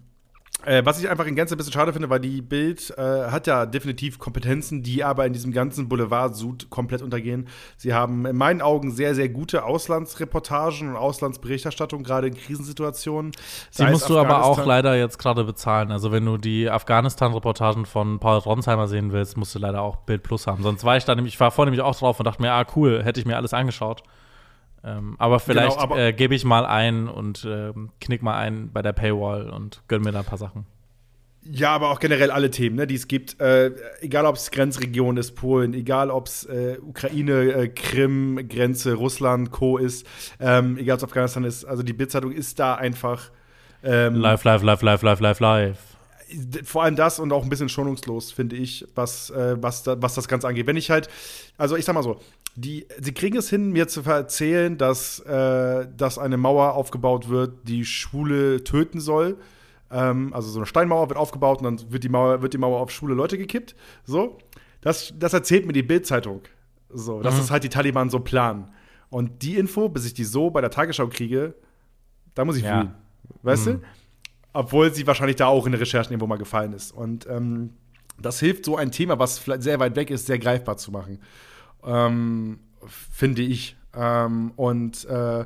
äh, 0.64 0.84
was 0.84 1.00
ich 1.00 1.08
einfach 1.08 1.26
in 1.26 1.34
Gänze 1.34 1.54
ein 1.54 1.58
bisschen 1.58 1.72
schade 1.72 1.92
finde, 1.92 2.10
weil 2.10 2.20
die 2.20 2.42
Bild 2.42 2.92
äh, 2.96 3.30
hat 3.30 3.46
ja 3.46 3.66
definitiv 3.66 4.18
Kompetenzen, 4.18 4.82
die 4.82 5.04
aber 5.04 5.26
in 5.26 5.32
diesem 5.32 5.52
ganzen 5.52 5.88
Boulevard-Sud 5.88 6.70
komplett 6.70 7.02
untergehen. 7.02 7.48
Sie 7.76 7.94
haben 7.94 8.26
in 8.26 8.36
meinen 8.36 8.62
Augen 8.62 8.90
sehr, 8.92 9.14
sehr 9.14 9.28
gute 9.28 9.64
Auslandsreportagen 9.64 10.88
und 10.90 10.96
Auslandsberichterstattung, 10.96 12.02
gerade 12.02 12.28
in 12.28 12.34
Krisensituationen. 12.34 13.32
Es 13.70 13.78
musst 13.78 14.08
du 14.08 14.18
aber 14.18 14.44
auch 14.44 14.64
leider 14.64 14.96
jetzt 14.96 15.18
gerade 15.18 15.44
bezahlen. 15.44 15.90
Also 15.90 16.12
wenn 16.12 16.24
du 16.24 16.38
die 16.38 16.70
Afghanistan-Reportagen 16.70 17.86
von 17.86 18.18
Paul 18.18 18.38
Ronsheimer 18.38 18.88
sehen 18.88 19.12
willst, 19.12 19.36
musst 19.36 19.54
du 19.54 19.58
leider 19.58 19.82
auch 19.82 19.96
Bild 19.96 20.22
Plus 20.22 20.46
haben. 20.46 20.62
Sonst 20.62 20.84
war 20.84 20.96
ich 20.96 21.04
da 21.04 21.14
nämlich, 21.14 21.34
ich 21.34 21.40
war 21.40 21.50
vorher 21.50 21.70
nämlich 21.70 21.84
auch 21.84 21.96
drauf 21.96 22.18
und 22.18 22.26
dachte 22.26 22.42
mir, 22.42 22.52
ah 22.52 22.64
cool, 22.76 23.02
hätte 23.02 23.20
ich 23.20 23.26
mir 23.26 23.36
alles 23.36 23.54
angeschaut. 23.54 24.02
Ähm, 24.84 25.14
aber 25.18 25.38
vielleicht 25.40 25.70
Genau, 25.76 25.80
aber- 25.82 25.98
äh, 25.98 26.12
gebe 26.12 26.34
ich 26.34 26.44
mal 26.44 26.66
ein 26.66 27.08
und 27.08 27.46
ähm, 27.48 27.90
knick 28.00 28.22
mal 28.22 28.36
ein 28.36 28.70
bei 28.72 28.82
der 28.82 28.92
Paywall 28.92 29.48
und 29.50 29.82
gönn 29.88 30.02
mir 30.02 30.12
da 30.12 30.20
ein 30.20 30.24
paar 30.24 30.38
Sachen. 30.38 30.66
Ja, 31.44 31.70
aber 31.74 31.90
auch 31.90 31.98
generell 31.98 32.30
alle 32.30 32.50
Themen, 32.52 32.76
ne, 32.76 32.86
die 32.86 32.94
es 32.94 33.08
gibt. 33.08 33.40
Äh, 33.40 33.72
egal, 34.00 34.26
ob 34.26 34.36
es 34.36 34.52
Grenzregion 34.52 35.16
ist, 35.16 35.32
Polen, 35.32 35.74
egal, 35.74 36.10
ob 36.10 36.28
es 36.28 36.44
äh, 36.44 36.78
Ukraine, 36.80 37.32
äh, 37.52 37.68
Krim, 37.68 38.48
Grenze, 38.48 38.94
Russland, 38.94 39.50
Co. 39.50 39.76
ist, 39.76 40.06
ähm, 40.38 40.78
egal, 40.78 40.94
ob 40.94 40.98
es 40.98 41.04
Afghanistan 41.04 41.42
ist. 41.44 41.64
Also 41.64 41.82
die 41.82 41.92
Bildzeitung 41.92 42.30
ist 42.30 42.60
da 42.60 42.76
einfach 42.76 43.30
ähm, 43.82 44.14
Live, 44.14 44.44
live, 44.44 44.62
live, 44.62 44.82
live, 44.82 45.02
live, 45.02 45.18
live, 45.20 45.40
live. 45.40 45.78
vor 46.64 46.84
allem 46.84 46.94
das 46.94 47.18
und 47.18 47.32
auch 47.32 47.42
ein 47.42 47.48
bisschen 47.48 47.68
schonungslos, 47.68 48.30
finde 48.30 48.54
ich, 48.54 48.86
was, 48.94 49.30
äh, 49.30 49.56
was, 49.60 49.82
da, 49.82 50.00
was 50.00 50.14
das 50.14 50.28
Ganze 50.28 50.46
angeht. 50.46 50.68
Wenn 50.68 50.76
ich 50.76 50.90
halt, 50.90 51.08
also 51.58 51.74
ich 51.76 51.84
sag 51.84 51.94
mal 51.94 52.04
so, 52.04 52.20
die, 52.54 52.86
sie 53.00 53.12
kriegen 53.12 53.36
es 53.36 53.48
hin, 53.48 53.70
mir 53.70 53.88
zu 53.88 54.02
erzählen, 54.02 54.76
dass, 54.76 55.20
äh, 55.20 55.86
dass 55.96 56.18
eine 56.18 56.36
Mauer 56.36 56.74
aufgebaut 56.74 57.28
wird, 57.28 57.66
die 57.68 57.84
Schwule 57.84 58.62
töten 58.62 59.00
soll. 59.00 59.38
Ähm, 59.90 60.32
also 60.34 60.50
so 60.50 60.58
eine 60.58 60.66
Steinmauer 60.66 61.08
wird 61.08 61.18
aufgebaut 61.18 61.62
und 61.62 61.64
dann 61.64 61.92
wird 61.92 62.04
die 62.04 62.08
Mauer, 62.08 62.42
wird 62.42 62.52
die 62.52 62.58
Mauer 62.58 62.80
auf 62.80 62.90
schwule 62.90 63.14
Leute 63.14 63.38
gekippt. 63.38 63.74
So. 64.04 64.38
Das, 64.80 65.14
das 65.18 65.32
erzählt 65.32 65.66
mir 65.66 65.72
die 65.72 65.82
Bild-Zeitung. 65.82 66.42
So, 66.90 67.22
dass 67.22 67.36
das 67.38 67.50
halt 67.50 67.64
die 67.64 67.68
Taliban 67.70 68.10
so 68.10 68.20
planen. 68.20 68.70
Und 69.08 69.42
die 69.42 69.56
Info, 69.56 69.88
bis 69.88 70.04
ich 70.04 70.14
die 70.14 70.24
so 70.24 70.50
bei 70.50 70.60
der 70.60 70.70
Tagesschau 70.70 71.06
kriege, 71.08 71.54
da 72.34 72.44
muss 72.44 72.56
ich 72.56 72.64
Ja. 72.64 72.78
wühlen. 72.80 72.94
Weißt 73.42 73.66
du? 73.66 73.80
Obwohl 74.52 74.92
sie 74.92 75.06
wahrscheinlich 75.06 75.36
da 75.36 75.46
auch 75.46 75.64
in 75.64 75.72
den 75.72 75.78
Recherchen 75.78 76.12
irgendwo 76.12 76.26
mal 76.26 76.36
gefallen 76.36 76.72
ist. 76.74 76.92
Und 76.92 77.26
ähm, 77.28 77.70
das 78.20 78.40
hilft, 78.40 78.64
so 78.64 78.76
ein 78.76 78.90
Thema, 78.90 79.18
was 79.18 79.38
vielleicht 79.38 79.62
sehr 79.62 79.80
weit 79.80 79.96
weg 79.96 80.10
ist, 80.10 80.26
sehr 80.26 80.38
greifbar 80.38 80.76
zu 80.76 80.90
machen. 80.90 81.18
Ähm, 81.84 82.58
finde 82.86 83.42
ich. 83.42 83.76
Ähm, 83.94 84.52
und 84.56 85.04
äh, 85.04 85.44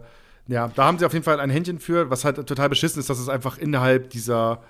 ja, 0.48 0.68
da 0.68 0.84
haben 0.84 0.98
sie 0.98 1.06
auf 1.06 1.12
jeden 1.12 1.24
Fall 1.24 1.40
ein 1.40 1.50
Händchen 1.50 1.78
für, 1.78 2.10
was 2.10 2.24
halt 2.24 2.36
total 2.46 2.68
beschissen 2.68 3.00
ist, 3.00 3.10
dass 3.10 3.18
es 3.18 3.28
einfach 3.28 3.58
innerhalb 3.58 4.10
dieser 4.10 4.62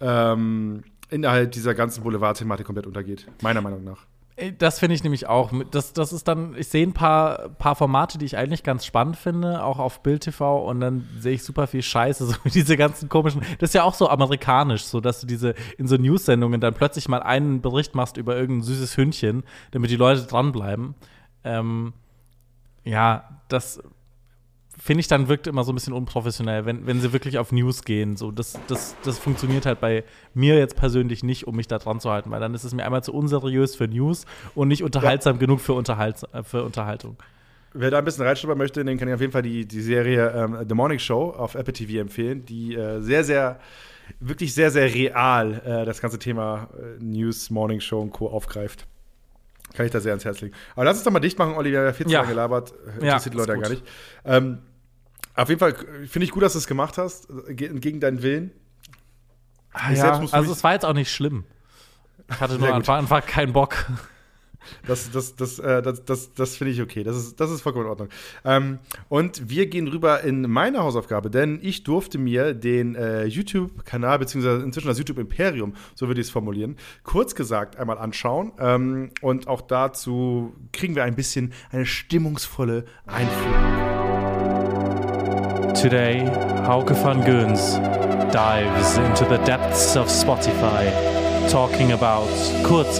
ähm, 0.00 0.84
innerhalb 1.08 1.52
dieser 1.52 1.74
ganzen 1.74 2.02
Boulevard-Thematik 2.02 2.66
komplett 2.66 2.86
untergeht. 2.86 3.26
Meiner 3.42 3.60
Meinung 3.60 3.84
nach. 3.84 4.06
Äh, 4.36 4.52
Das 4.52 4.78
finde 4.78 4.94
ich 4.94 5.02
nämlich 5.02 5.26
auch. 5.28 5.52
Das, 5.70 5.92
das 5.92 6.12
ist 6.12 6.28
dann, 6.28 6.54
ich 6.56 6.68
sehe 6.68 6.86
ein 6.86 6.92
paar, 6.92 7.50
paar 7.50 7.76
Formate, 7.76 8.18
die 8.18 8.24
ich 8.24 8.36
eigentlich 8.36 8.62
ganz 8.62 8.84
spannend 8.86 9.16
finde, 9.16 9.64
auch 9.64 9.78
auf 9.78 10.02
Bild 10.02 10.22
TV 10.22 10.64
und 10.68 10.80
dann 10.80 11.08
sehe 11.18 11.34
ich 11.34 11.44
super 11.44 11.66
viel 11.66 11.82
Scheiße, 11.82 12.26
so 12.26 12.34
diese 12.44 12.76
ganzen 12.76 13.08
komischen. 13.08 13.42
Das 13.58 13.70
ist 13.70 13.74
ja 13.74 13.82
auch 13.84 13.94
so 13.94 14.08
amerikanisch, 14.08 14.84
so 14.84 15.00
dass 15.00 15.20
du 15.20 15.26
diese 15.26 15.54
in 15.78 15.86
so 15.88 15.96
News-Sendungen 15.96 16.60
dann 16.60 16.74
plötzlich 16.74 17.08
mal 17.08 17.22
einen 17.22 17.60
Bericht 17.60 17.94
machst 17.94 18.16
über 18.16 18.36
irgendein 18.36 18.64
süßes 18.64 18.96
Hündchen, 18.96 19.44
damit 19.70 19.90
die 19.90 19.96
Leute 19.96 20.22
dranbleiben. 20.22 20.94
Ähm, 21.44 21.92
ja, 22.84 23.28
das 23.48 23.80
finde 24.84 25.00
ich 25.00 25.06
dann 25.06 25.28
wirkt 25.28 25.46
immer 25.46 25.62
so 25.62 25.70
ein 25.70 25.76
bisschen 25.76 25.92
unprofessionell, 25.92 26.66
wenn, 26.66 26.86
wenn 26.88 27.00
sie 27.00 27.12
wirklich 27.12 27.38
auf 27.38 27.52
News 27.52 27.84
gehen. 27.84 28.16
So, 28.16 28.32
das, 28.32 28.58
das, 28.66 28.96
das 29.04 29.16
funktioniert 29.16 29.64
halt 29.64 29.80
bei 29.80 30.02
mir 30.34 30.58
jetzt 30.58 30.74
persönlich 30.76 31.22
nicht, 31.22 31.46
um 31.46 31.54
mich 31.54 31.68
da 31.68 31.78
dran 31.78 32.00
zu 32.00 32.10
halten, 32.10 32.32
weil 32.32 32.40
dann 32.40 32.52
ist 32.52 32.64
es 32.64 32.74
mir 32.74 32.84
einmal 32.84 33.04
zu 33.04 33.14
unseriös 33.14 33.76
für 33.76 33.86
News 33.86 34.26
und 34.56 34.66
nicht 34.66 34.82
unterhaltsam 34.82 35.38
genug 35.38 35.60
für, 35.60 35.74
Unterhalt, 35.74 36.16
äh, 36.32 36.42
für 36.42 36.64
Unterhaltung. 36.64 37.16
Wer 37.74 37.92
da 37.92 37.98
ein 37.98 38.04
bisschen 38.04 38.26
reinschnuppern 38.26 38.58
möchte, 38.58 38.84
den 38.84 38.98
kann 38.98 39.06
ich 39.06 39.14
auf 39.14 39.20
jeden 39.20 39.32
Fall 39.32 39.42
die, 39.42 39.66
die 39.66 39.80
Serie 39.80 40.30
ähm, 40.36 40.58
The 40.68 40.74
Morning 40.74 40.98
Show 40.98 41.30
auf 41.30 41.54
Apple 41.54 41.72
TV 41.72 42.00
empfehlen, 42.00 42.44
die 42.44 42.74
äh, 42.74 43.00
sehr, 43.00 43.22
sehr, 43.22 43.60
wirklich 44.18 44.52
sehr, 44.52 44.72
sehr 44.72 44.92
real 44.92 45.62
äh, 45.64 45.84
das 45.86 46.00
ganze 46.02 46.18
Thema 46.18 46.68
äh, 46.76 47.02
News, 47.02 47.50
Morning 47.50 47.78
Show 47.80 48.00
und 48.00 48.10
Co. 48.10 48.28
aufgreift. 48.28 48.86
Kann 49.74 49.86
ich 49.86 49.92
da 49.92 50.00
sehr 50.00 50.12
ans 50.12 50.24
Herz 50.24 50.40
legen. 50.42 50.54
Aber 50.74 50.84
lass 50.84 50.96
uns 50.96 51.04
doch 51.04 51.12
mal 51.12 51.20
dicht 51.20 51.38
machen, 51.38 51.54
Olli, 51.54 51.70
wir 51.70 51.78
haben 51.78 51.86
ja 51.86 51.92
viel 51.94 52.06
zu 52.06 52.12
Ja. 52.12 52.18
lange 52.22 52.32
gelabert. 52.32 52.72
Äh, 52.72 52.74
Ja, 53.06 53.12
Interessiert 53.14 53.32
die 53.34 53.38
Leute 53.38 53.52
ja 53.52 53.58
gar 53.58 53.70
nicht. 53.70 53.84
Ähm, 54.26 54.58
auf 55.34 55.48
jeden 55.48 55.58
Fall 55.58 55.74
finde 56.06 56.24
ich 56.24 56.30
gut, 56.30 56.42
dass 56.42 56.52
du 56.52 56.58
es 56.58 56.66
gemacht 56.66 56.98
hast, 56.98 57.28
ge- 57.48 57.78
gegen 57.78 58.00
deinen 58.00 58.22
Willen. 58.22 58.52
Ah, 59.72 60.18
muss 60.20 60.32
also 60.34 60.52
es 60.52 60.62
war 60.62 60.74
jetzt 60.74 60.84
auch 60.84 60.92
nicht 60.94 61.10
schlimm. 61.10 61.44
Ich 62.30 62.40
hatte 62.40 62.54
nur 62.58 62.74
einfach, 62.74 62.98
einfach 62.98 63.24
keinen 63.26 63.52
Bock. 63.52 63.86
Das, 64.86 65.10
das, 65.10 65.34
das, 65.34 65.58
äh, 65.58 65.82
das, 65.82 66.04
das, 66.04 66.34
das 66.34 66.56
finde 66.56 66.72
ich 66.72 66.80
okay. 66.80 67.02
Das 67.02 67.16
ist, 67.16 67.40
das 67.40 67.50
ist 67.50 67.62
vollkommen 67.62 67.86
in 67.86 67.90
Ordnung. 67.90 68.08
Ähm, 68.44 68.78
und 69.08 69.48
wir 69.50 69.66
gehen 69.66 69.88
rüber 69.88 70.20
in 70.20 70.42
meine 70.48 70.78
Hausaufgabe, 70.78 71.30
denn 71.30 71.58
ich 71.62 71.82
durfte 71.82 72.16
mir 72.18 72.54
den 72.54 72.94
äh, 72.94 73.24
YouTube-Kanal, 73.24 74.20
beziehungsweise 74.20 74.62
inzwischen 74.62 74.86
das 74.86 74.98
YouTube-Imperium, 74.98 75.74
so 75.96 76.06
würde 76.06 76.20
ich 76.20 76.28
es 76.28 76.30
formulieren, 76.30 76.76
kurz 77.02 77.34
gesagt 77.34 77.76
einmal 77.76 77.98
anschauen. 77.98 78.52
Ähm, 78.60 79.10
und 79.20 79.48
auch 79.48 79.62
dazu 79.62 80.54
kriegen 80.72 80.94
wir 80.94 81.02
ein 81.04 81.16
bisschen 81.16 81.52
eine 81.72 81.84
stimmungsvolle 81.86 82.84
Einführung. 83.06 84.01
Today, 85.74 86.20
Hauke 86.66 86.94
van 86.94 87.22
Goens 87.24 87.78
dives 88.30 88.96
into 88.98 89.24
the 89.24 89.38
depths 89.44 89.96
of 89.96 90.06
Spotify, 90.08 90.90
talking 91.50 91.92
about 91.92 92.28
kurz 92.64 92.98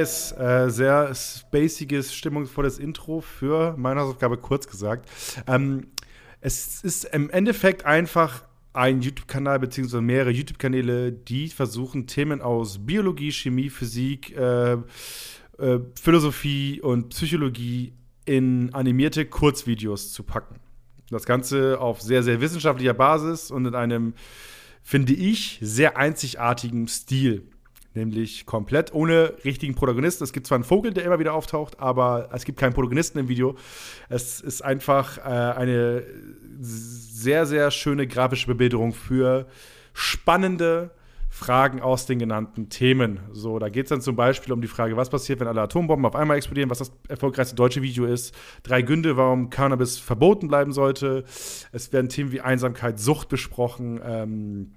Yes, 0.00 0.32
äh, 0.32 0.70
sehr 0.70 1.14
spaciges, 1.14 2.14
stimmungsvolles 2.14 2.78
Intro 2.78 3.20
für 3.20 3.74
meine 3.76 4.00
Hausaufgabe, 4.00 4.38
kurz 4.38 4.66
gesagt. 4.66 5.06
Ähm, 5.46 5.88
es 6.40 6.82
ist 6.82 7.04
im 7.04 7.28
Endeffekt 7.28 7.84
einfach 7.84 8.44
ein 8.72 9.02
YouTube-Kanal 9.02 9.58
beziehungsweise 9.58 10.00
mehrere 10.00 10.30
YouTube-Kanäle, 10.30 11.12
die 11.12 11.48
versuchen, 11.48 12.06
Themen 12.06 12.40
aus 12.40 12.78
Biologie, 12.78 13.30
Chemie, 13.30 13.68
Physik, 13.68 14.34
äh, 14.34 14.72
äh, 14.72 14.78
Philosophie 16.00 16.80
und 16.80 17.10
Psychologie 17.10 17.92
in 18.24 18.72
animierte 18.72 19.26
Kurzvideos 19.26 20.14
zu 20.14 20.22
packen. 20.22 20.60
Das 21.10 21.26
Ganze 21.26 21.78
auf 21.78 22.00
sehr, 22.00 22.22
sehr 22.22 22.40
wissenschaftlicher 22.40 22.94
Basis 22.94 23.50
und 23.50 23.66
in 23.66 23.74
einem, 23.74 24.14
finde 24.82 25.12
ich, 25.12 25.58
sehr 25.60 25.98
einzigartigen 25.98 26.88
Stil. 26.88 27.49
Nämlich 27.94 28.46
komplett 28.46 28.94
ohne 28.94 29.34
richtigen 29.44 29.74
Protagonisten. 29.74 30.22
Es 30.22 30.32
gibt 30.32 30.46
zwar 30.46 30.56
einen 30.56 30.64
Vogel, 30.64 30.92
der 30.92 31.04
immer 31.04 31.18
wieder 31.18 31.34
auftaucht, 31.34 31.80
aber 31.80 32.28
es 32.32 32.44
gibt 32.44 32.58
keinen 32.58 32.72
Protagonisten 32.72 33.18
im 33.18 33.28
Video. 33.28 33.56
Es 34.08 34.40
ist 34.40 34.62
einfach 34.62 35.18
äh, 35.18 35.22
eine 35.22 36.04
sehr, 36.60 37.46
sehr 37.46 37.70
schöne 37.70 38.06
grafische 38.06 38.46
Bebilderung 38.46 38.92
für 38.92 39.46
spannende, 39.92 40.90
Fragen 41.32 41.80
aus 41.80 42.06
den 42.06 42.18
genannten 42.18 42.68
Themen. 42.68 43.20
So, 43.32 43.60
da 43.60 43.68
geht 43.68 43.86
es 43.86 43.90
dann 43.90 44.00
zum 44.00 44.16
Beispiel 44.16 44.52
um 44.52 44.60
die 44.60 44.68
Frage, 44.68 44.96
was 44.96 45.10
passiert, 45.10 45.38
wenn 45.38 45.46
alle 45.46 45.62
Atombomben 45.62 46.04
auf 46.04 46.16
einmal 46.16 46.36
explodieren, 46.36 46.68
was 46.68 46.78
das 46.78 46.92
erfolgreichste 47.08 47.54
deutsche 47.54 47.82
Video 47.82 48.04
ist, 48.04 48.34
drei 48.64 48.82
Gründe, 48.82 49.16
warum 49.16 49.48
Cannabis 49.48 49.98
verboten 49.98 50.48
bleiben 50.48 50.72
sollte. 50.72 51.24
Es 51.70 51.92
werden 51.92 52.08
Themen 52.08 52.32
wie 52.32 52.40
Einsamkeit, 52.40 52.98
Sucht 52.98 53.28
besprochen, 53.28 54.00
ähm, 54.04 54.72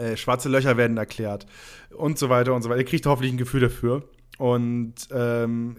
äh, 0.00 0.16
schwarze 0.16 0.48
Löcher 0.48 0.76
werden 0.76 0.96
erklärt 0.96 1.46
und 1.94 2.18
so 2.18 2.28
weiter 2.28 2.54
und 2.54 2.62
so 2.62 2.70
weiter. 2.70 2.80
Ihr 2.80 2.86
kriegt 2.86 3.06
hoffentlich 3.06 3.32
ein 3.32 3.38
Gefühl 3.38 3.60
dafür. 3.60 4.02
Und 4.38 4.94
ähm, 5.12 5.76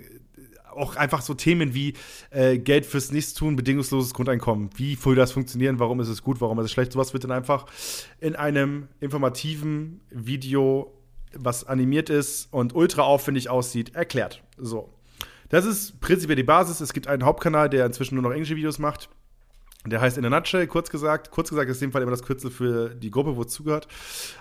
auch 0.75 0.95
einfach 0.95 1.21
so 1.21 1.33
Themen 1.33 1.73
wie 1.73 1.93
äh, 2.29 2.57
Geld 2.57 2.85
fürs 2.85 3.11
Nichtstun, 3.11 3.55
bedingungsloses 3.55 4.13
Grundeinkommen. 4.13 4.69
Wie 4.75 4.95
soll 4.95 5.15
das 5.15 5.31
funktionieren? 5.31 5.79
Warum 5.79 5.99
ist 5.99 6.07
es 6.07 6.21
gut? 6.21 6.41
Warum 6.41 6.59
ist 6.59 6.65
es 6.65 6.71
schlecht? 6.71 6.93
Sowas 6.93 7.13
wird 7.13 7.23
dann 7.23 7.31
einfach 7.31 7.65
in 8.19 8.35
einem 8.35 8.87
informativen 8.99 10.01
Video, 10.09 10.93
was 11.33 11.65
animiert 11.65 12.09
ist 12.09 12.53
und 12.53 12.75
ultra 12.75 13.03
aufwendig 13.03 13.49
aussieht, 13.49 13.95
erklärt. 13.95 14.43
So. 14.57 14.93
Das 15.49 15.65
ist 15.65 15.99
prinzipiell 15.99 16.37
die 16.37 16.43
Basis. 16.43 16.79
Es 16.79 16.93
gibt 16.93 17.07
einen 17.07 17.25
Hauptkanal, 17.25 17.69
der 17.69 17.85
inzwischen 17.85 18.15
nur 18.15 18.23
noch 18.23 18.31
englische 18.31 18.55
Videos 18.55 18.79
macht. 18.79 19.09
Der 19.87 19.99
heißt 19.99 20.17
in 20.19 20.25
a 20.25 20.29
nutshell, 20.29 20.67
kurz 20.67 20.91
gesagt. 20.91 21.31
Kurz 21.31 21.49
gesagt 21.49 21.67
ist 21.69 21.81
in 21.81 21.87
dem 21.89 21.91
Fall 21.91 22.03
immer 22.03 22.11
das 22.11 22.21
Kürzel 22.21 22.51
für 22.51 22.89
die 22.89 23.09
Gruppe, 23.09 23.35
wo 23.35 23.41
es 23.41 23.47
zugehört. 23.47 23.87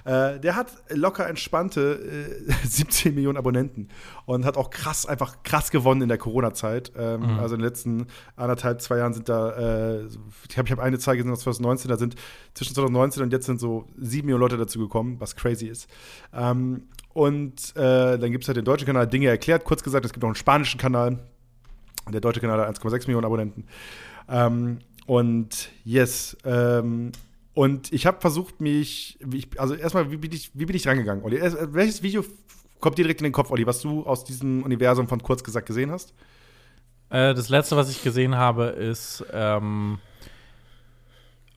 Äh, 0.05 0.39
der 0.39 0.55
hat 0.55 0.71
locker 0.91 1.27
entspannte 1.27 2.45
äh, 2.47 2.53
17 2.67 3.15
Millionen 3.15 3.39
Abonnenten 3.39 3.89
und 4.27 4.45
hat 4.45 4.59
auch 4.59 4.69
krass, 4.69 5.07
einfach 5.07 5.43
krass 5.43 5.71
gewonnen 5.71 6.03
in 6.03 6.09
der 6.09 6.19
Corona-Zeit. 6.19 6.93
Ähm, 6.97 7.21
Mhm. 7.21 7.39
Also 7.39 7.55
in 7.55 7.61
den 7.61 7.67
letzten 7.69 8.07
anderthalb, 8.37 8.81
zwei 8.81 8.99
Jahren 8.99 9.13
sind 9.15 9.29
da, 9.29 9.51
äh, 9.99 10.07
ich 10.49 10.59
habe 10.59 10.67
ich 10.67 10.73
hab 10.73 10.79
eine 10.79 10.99
Zahl 10.99 11.17
gesehen 11.17 11.33
aus 11.33 11.41
2019, 11.41 11.89
da 11.89 11.97
sind 11.97 12.17
zwischen 12.55 12.75
2019 12.75 13.23
und 13.23 13.33
jetzt 13.33 13.47
sind 13.47 13.61
so 13.61 13.87
7 13.99 14.27
Millionen 14.27 14.41
Leute 14.41 14.57
dazu 14.57 14.79
gekommen, 14.79 15.17
was 15.21 15.37
crazy 15.37 15.67
ist. 15.67 15.89
Ähm, 16.35 16.85
und 17.13 17.75
äh, 17.77 18.19
dann 18.19 18.31
gibt 18.31 18.45
es 18.45 18.49
halt 18.49 18.57
den 18.57 18.65
deutschen 18.65 18.87
Kanal 18.87 19.07
Dinge 19.07 19.27
erklärt. 19.29 19.65
Kurz 19.65 19.83
gesagt, 19.83 20.05
es 20.05 20.13
gibt 20.13 20.23
noch 20.23 20.29
einen 20.29 20.37
spanischen 20.37 20.79
Kanal. 20.79 21.19
Der 22.11 22.21
deutsche 22.21 22.41
Kanal 22.41 22.61
hat 22.61 22.79
1,6 22.79 23.07
Millionen 23.07 23.25
Abonnenten. 23.27 23.67
Ähm, 24.29 24.79
und 25.11 25.71
yes, 25.85 26.37
ähm, 26.45 27.11
und 27.53 27.93
ich 27.93 28.07
habe 28.07 28.21
versucht, 28.21 28.61
mich, 28.61 29.19
ich, 29.33 29.59
also 29.59 29.75
erstmal, 29.75 30.13
wie 30.13 30.17
bin 30.17 30.31
ich, 30.31 30.53
wie 30.55 30.67
bin 30.67 30.77
ich 30.77 30.87
rangegangen, 30.87 31.25
Olli? 31.25 31.41
Welches 31.41 32.05
Video 32.05 32.25
kommt 32.79 32.97
dir 32.97 33.03
direkt 33.03 33.21
in 33.21 33.25
den 33.25 33.33
Kopf, 33.33 33.51
Olli, 33.51 33.67
was 33.67 33.81
du 33.81 34.05
aus 34.07 34.23
diesem 34.23 34.63
Universum 34.63 35.09
von 35.09 35.21
kurz 35.21 35.43
gesagt 35.43 35.67
gesehen 35.67 35.91
hast? 35.91 36.15
Äh, 37.09 37.35
das 37.35 37.49
letzte, 37.49 37.77
was 37.77 37.91
ich 37.91 38.05
gesehen 38.05 38.37
habe, 38.37 38.67
ist, 38.67 39.25
ähm, 39.33 39.99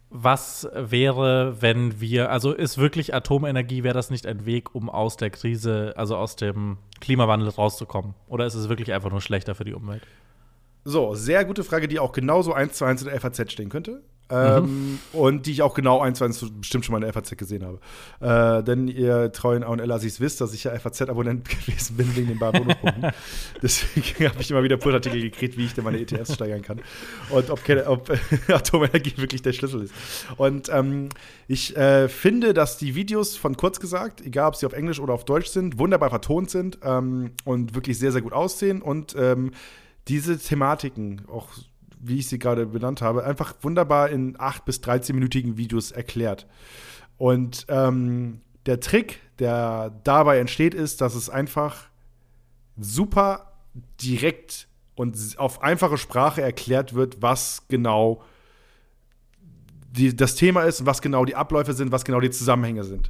was 0.09 0.67
wäre, 0.73 1.61
wenn 1.61 2.01
wir, 2.01 2.31
also 2.31 2.53
ist 2.53 2.79
wirklich 2.79 3.13
Atomenergie, 3.13 3.83
wäre 3.83 3.93
das 3.93 4.09
nicht 4.09 4.25
ein 4.25 4.47
Weg, 4.47 4.73
um 4.73 4.89
aus 4.89 5.15
der 5.15 5.29
Krise, 5.29 5.93
also 5.95 6.17
aus 6.17 6.35
dem 6.35 6.79
Klimawandel 7.01 7.49
rauszukommen? 7.49 8.15
Oder 8.27 8.47
ist 8.47 8.55
es 8.55 8.67
wirklich 8.67 8.91
einfach 8.93 9.11
nur 9.11 9.21
schlechter 9.21 9.53
für 9.53 9.63
die 9.63 9.75
Umwelt? 9.75 10.01
So, 10.86 11.15
sehr 11.15 11.45
gute 11.45 11.63
Frage, 11.63 11.88
die 11.88 11.99
auch 11.99 12.11
genauso 12.11 12.53
eins 12.53 12.73
zu 12.73 12.86
eins 12.86 13.01
in 13.01 13.09
der 13.09 13.19
FAZ 13.19 13.51
stehen 13.51 13.69
könnte. 13.69 14.01
Ähm, 14.29 14.99
Und 15.11 15.45
die 15.45 15.51
ich 15.51 15.61
auch 15.61 15.73
genau 15.73 15.99
eins 15.99 16.17
zu 16.17 16.23
eins 16.23 16.43
bestimmt 16.59 16.86
schon 16.86 16.93
mal 16.93 16.97
in 16.97 17.03
der 17.03 17.13
FAZ 17.13 17.38
gesehen 17.38 17.63
habe. 17.65 17.79
Äh, 18.59 18.63
denn 18.63 18.88
ihr 18.88 19.31
treuen 19.31 19.63
A&L-Assis 19.63 20.19
wisst, 20.19 20.41
dass 20.41 20.53
ich 20.53 20.63
ja 20.63 20.77
FAZ-Abonnent 20.77 21.47
gewesen 21.65 21.97
bin 21.97 22.15
wegen 22.15 22.29
den 22.29 22.39
Bar-Bonuspunkten. 22.39 23.11
Deswegen 23.61 24.29
habe 24.29 24.41
ich 24.41 24.49
immer 24.49 24.63
wieder 24.63 24.77
Pull-Artikel 24.77 25.21
gekriegt, 25.21 25.57
wie 25.57 25.65
ich 25.65 25.73
denn 25.73 25.84
meine 25.84 25.99
ETFs 25.99 26.34
steigern 26.36 26.61
kann. 26.61 26.81
Und 27.29 27.49
ob, 27.49 27.59
ob 27.86 28.11
Atomenergie 28.47 29.17
wirklich 29.17 29.41
der 29.41 29.53
Schlüssel 29.53 29.84
ist. 29.84 29.93
Und 30.38 30.69
ähm, 30.69 31.09
ich 31.47 31.75
äh, 31.75 32.07
finde, 32.07 32.53
dass 32.53 32.77
die 32.77 32.95
Videos 32.95 33.36
von 33.36 33.57
kurz 33.57 33.79
gesagt, 33.79 34.21
egal 34.21 34.47
ob 34.47 34.55
sie 34.55 34.65
auf 34.65 34.73
Englisch 34.73 34.99
oder 34.99 35.13
auf 35.13 35.25
Deutsch 35.25 35.47
sind, 35.47 35.77
wunderbar 35.77 36.09
vertont 36.09 36.49
sind 36.49 36.79
ähm, 36.84 37.31
und 37.43 37.75
wirklich 37.75 37.99
sehr, 37.99 38.11
sehr 38.11 38.21
gut 38.21 38.34
aussehen 38.34 38.81
und 38.81 39.15
ähm, 39.17 39.51
diese 40.07 40.37
Thematiken, 40.37 41.23
auch 41.27 41.49
wie 41.99 42.19
ich 42.19 42.27
sie 42.27 42.39
gerade 42.39 42.65
benannt 42.65 43.01
habe, 43.01 43.23
einfach 43.23 43.55
wunderbar 43.61 44.09
in 44.09 44.35
8 44.37 44.65
bis 44.65 44.81
13-minütigen 44.81 45.57
Videos 45.57 45.91
erklärt. 45.91 46.47
Und 47.17 47.65
ähm, 47.69 48.41
der 48.65 48.79
Trick, 48.79 49.21
der 49.39 49.91
dabei 50.03 50.39
entsteht, 50.39 50.73
ist, 50.73 51.01
dass 51.01 51.15
es 51.15 51.29
einfach 51.29 51.85
super 52.77 53.53
direkt 54.01 54.67
und 54.95 55.17
auf 55.37 55.63
einfache 55.63 55.97
Sprache 55.97 56.41
erklärt 56.41 56.93
wird, 56.93 57.21
was 57.21 57.63
genau 57.67 58.23
die, 59.91 60.15
das 60.15 60.35
Thema 60.35 60.63
ist 60.63 60.81
und 60.81 60.85
was 60.85 61.01
genau 61.01 61.25
die 61.25 61.35
Abläufe 61.35 61.73
sind, 61.73 61.91
was 61.91 62.03
genau 62.03 62.19
die 62.19 62.31
Zusammenhänge 62.31 62.83
sind. 62.83 63.09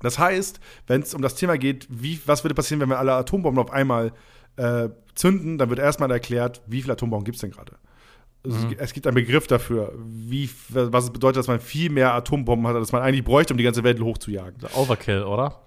Das 0.00 0.18
heißt, 0.18 0.60
wenn 0.86 1.02
es 1.02 1.14
um 1.14 1.22
das 1.22 1.34
Thema 1.34 1.56
geht, 1.58 1.86
wie, 1.90 2.20
was 2.26 2.44
würde 2.44 2.54
passieren, 2.54 2.80
wenn 2.80 2.88
wir 2.88 2.98
alle 2.98 3.14
Atombomben 3.14 3.62
auf 3.62 3.72
einmal 3.72 4.12
äh, 4.56 4.88
zünden, 5.14 5.58
dann 5.58 5.70
wird 5.70 5.78
erstmal 5.78 6.10
erklärt, 6.10 6.62
wie 6.66 6.82
viele 6.82 6.94
Atombomben 6.94 7.24
gibt 7.24 7.36
es 7.36 7.40
denn 7.40 7.50
gerade. 7.50 7.72
Also 8.44 8.68
Es 8.78 8.92
gibt 8.92 9.06
einen 9.06 9.14
Begriff 9.14 9.46
dafür, 9.46 9.92
wie, 9.98 10.48
was 10.68 11.04
es 11.04 11.10
bedeutet, 11.10 11.38
dass 11.38 11.48
man 11.48 11.58
viel 11.58 11.90
mehr 11.90 12.14
Atombomben 12.14 12.66
hat, 12.68 12.76
als 12.76 12.92
man 12.92 13.02
eigentlich 13.02 13.24
bräuchte, 13.24 13.54
um 13.54 13.58
die 13.58 13.64
ganze 13.64 13.82
Welt 13.82 14.00
hochzujagen. 14.00 14.60
Overkill, 14.74 15.24
oder? 15.24 15.62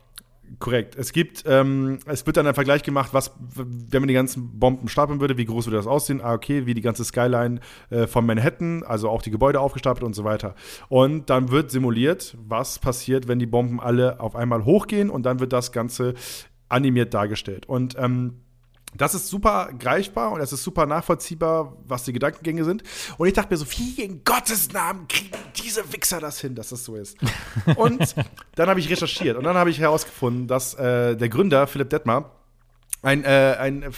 Korrekt. 0.57 0.95
Es 0.95 1.13
gibt, 1.13 1.43
ähm, 1.45 1.99
es 2.07 2.25
wird 2.25 2.37
dann 2.37 2.47
ein 2.47 2.55
Vergleich 2.55 2.81
gemacht, 2.81 3.09
was, 3.13 3.31
wenn 3.37 4.01
man 4.01 4.07
die 4.07 4.15
ganzen 4.15 4.59
Bomben 4.59 4.87
stapeln 4.87 5.19
würde, 5.19 5.37
wie 5.37 5.45
groß 5.45 5.67
würde 5.67 5.77
das 5.77 5.85
aussehen? 5.85 6.21
Ah, 6.21 6.33
okay, 6.33 6.65
wie 6.65 6.73
die 6.73 6.81
ganze 6.81 7.05
Skyline 7.05 7.59
äh, 7.91 8.07
von 8.07 8.25
Manhattan, 8.25 8.83
also 8.83 9.09
auch 9.09 9.21
die 9.21 9.29
Gebäude 9.29 9.59
aufgestapelt 9.59 10.03
und 10.03 10.15
so 10.15 10.23
weiter. 10.23 10.55
Und 10.87 11.29
dann 11.29 11.51
wird 11.51 11.69
simuliert, 11.69 12.35
was 12.41 12.79
passiert, 12.79 13.27
wenn 13.27 13.37
die 13.37 13.45
Bomben 13.45 13.79
alle 13.79 14.19
auf 14.19 14.35
einmal 14.35 14.65
hochgehen 14.65 15.11
und 15.11 15.23
dann 15.23 15.39
wird 15.39 15.53
das 15.53 15.71
Ganze 15.71 16.15
animiert 16.67 17.13
dargestellt. 17.13 17.67
Und 17.67 17.95
ähm, 17.99 18.41
das 18.95 19.13
ist 19.13 19.27
super 19.27 19.69
greifbar 19.77 20.31
und 20.31 20.41
es 20.41 20.51
ist 20.51 20.63
super 20.63 20.85
nachvollziehbar, 20.85 21.77
was 21.87 22.03
die 22.03 22.13
Gedankengänge 22.13 22.63
sind. 22.63 22.83
Und 23.17 23.27
ich 23.27 23.33
dachte 23.33 23.53
mir 23.53 23.57
so, 23.57 23.65
wie 23.71 24.01
in 24.01 24.23
Gottes 24.23 24.71
Namen 24.71 25.07
kriegen 25.07 25.31
diese 25.55 25.91
Wichser 25.93 26.19
das 26.19 26.39
hin, 26.39 26.55
dass 26.55 26.69
das 26.69 26.83
so 26.83 26.95
ist? 26.95 27.17
Und 27.75 28.15
dann 28.55 28.69
habe 28.69 28.79
ich 28.79 28.89
recherchiert 28.89 29.37
und 29.37 29.43
dann 29.43 29.55
habe 29.55 29.69
ich 29.69 29.79
herausgefunden, 29.79 30.47
dass 30.47 30.73
äh, 30.73 31.15
der 31.15 31.29
Gründer, 31.29 31.67
Philipp 31.67 31.89
Detmar, 31.89 32.38
ein, 33.01 33.23
äh, 33.23 33.55
ein 33.59 33.83
äh, 33.83 33.89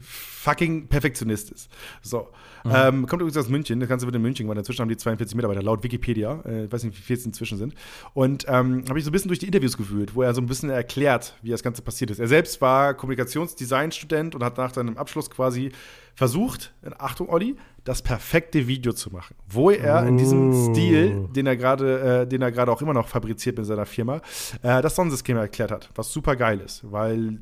fucking 0.00 0.88
Perfektionist 0.88 1.50
ist. 1.50 1.70
So. 2.02 2.28
Ähm, 2.64 3.06
kommt 3.06 3.22
übrigens 3.22 3.36
aus 3.36 3.48
München, 3.48 3.78
das 3.80 3.88
Ganze 3.88 4.06
wird 4.06 4.16
in 4.16 4.22
München 4.22 4.44
gemacht. 4.44 4.58
Inzwischen 4.58 4.80
haben 4.80 4.88
die 4.88 4.96
42 4.96 5.36
Mitarbeiter, 5.36 5.62
laut 5.62 5.82
Wikipedia. 5.82 6.40
Äh, 6.44 6.64
ich 6.64 6.72
weiß 6.72 6.84
nicht, 6.84 6.98
wie 6.98 7.02
viel 7.02 7.16
es 7.16 7.24
inzwischen 7.24 7.58
sind. 7.58 7.74
Und 8.14 8.44
ähm, 8.48 8.84
habe 8.88 8.98
ich 8.98 9.04
so 9.04 9.10
ein 9.10 9.12
bisschen 9.12 9.28
durch 9.28 9.38
die 9.38 9.46
Interviews 9.46 9.76
gefühlt, 9.76 10.14
wo 10.14 10.22
er 10.22 10.34
so 10.34 10.40
ein 10.40 10.46
bisschen 10.46 10.70
erklärt, 10.70 11.36
wie 11.42 11.50
das 11.50 11.62
Ganze 11.62 11.82
passiert 11.82 12.10
ist. 12.10 12.18
Er 12.18 12.28
selbst 12.28 12.60
war 12.60 12.94
Kommunikationsdesign-Student 12.94 14.34
und 14.34 14.42
hat 14.42 14.58
nach 14.58 14.74
seinem 14.74 14.96
Abschluss 14.96 15.30
quasi 15.30 15.70
versucht, 16.14 16.72
Achtung, 16.98 17.28
Olli, 17.28 17.56
das 17.84 18.02
perfekte 18.02 18.66
Video 18.66 18.92
zu 18.92 19.10
machen. 19.10 19.36
Wo 19.48 19.70
er 19.70 20.06
in 20.06 20.16
diesem 20.16 20.52
Stil, 20.72 21.28
den 21.36 21.46
er 21.46 21.56
gerade, 21.56 22.22
äh, 22.22 22.26
den 22.26 22.42
er 22.42 22.50
gerade 22.50 22.72
auch 22.72 22.82
immer 22.82 22.94
noch 22.94 23.08
fabriziert 23.08 23.58
mit 23.58 23.66
seiner 23.66 23.86
Firma, 23.86 24.22
äh, 24.62 24.82
das 24.82 24.96
Sonnensystem 24.96 25.36
erklärt 25.36 25.70
hat, 25.70 25.90
was 25.94 26.12
super 26.12 26.34
geil 26.34 26.60
ist, 26.60 26.90
weil 26.90 27.38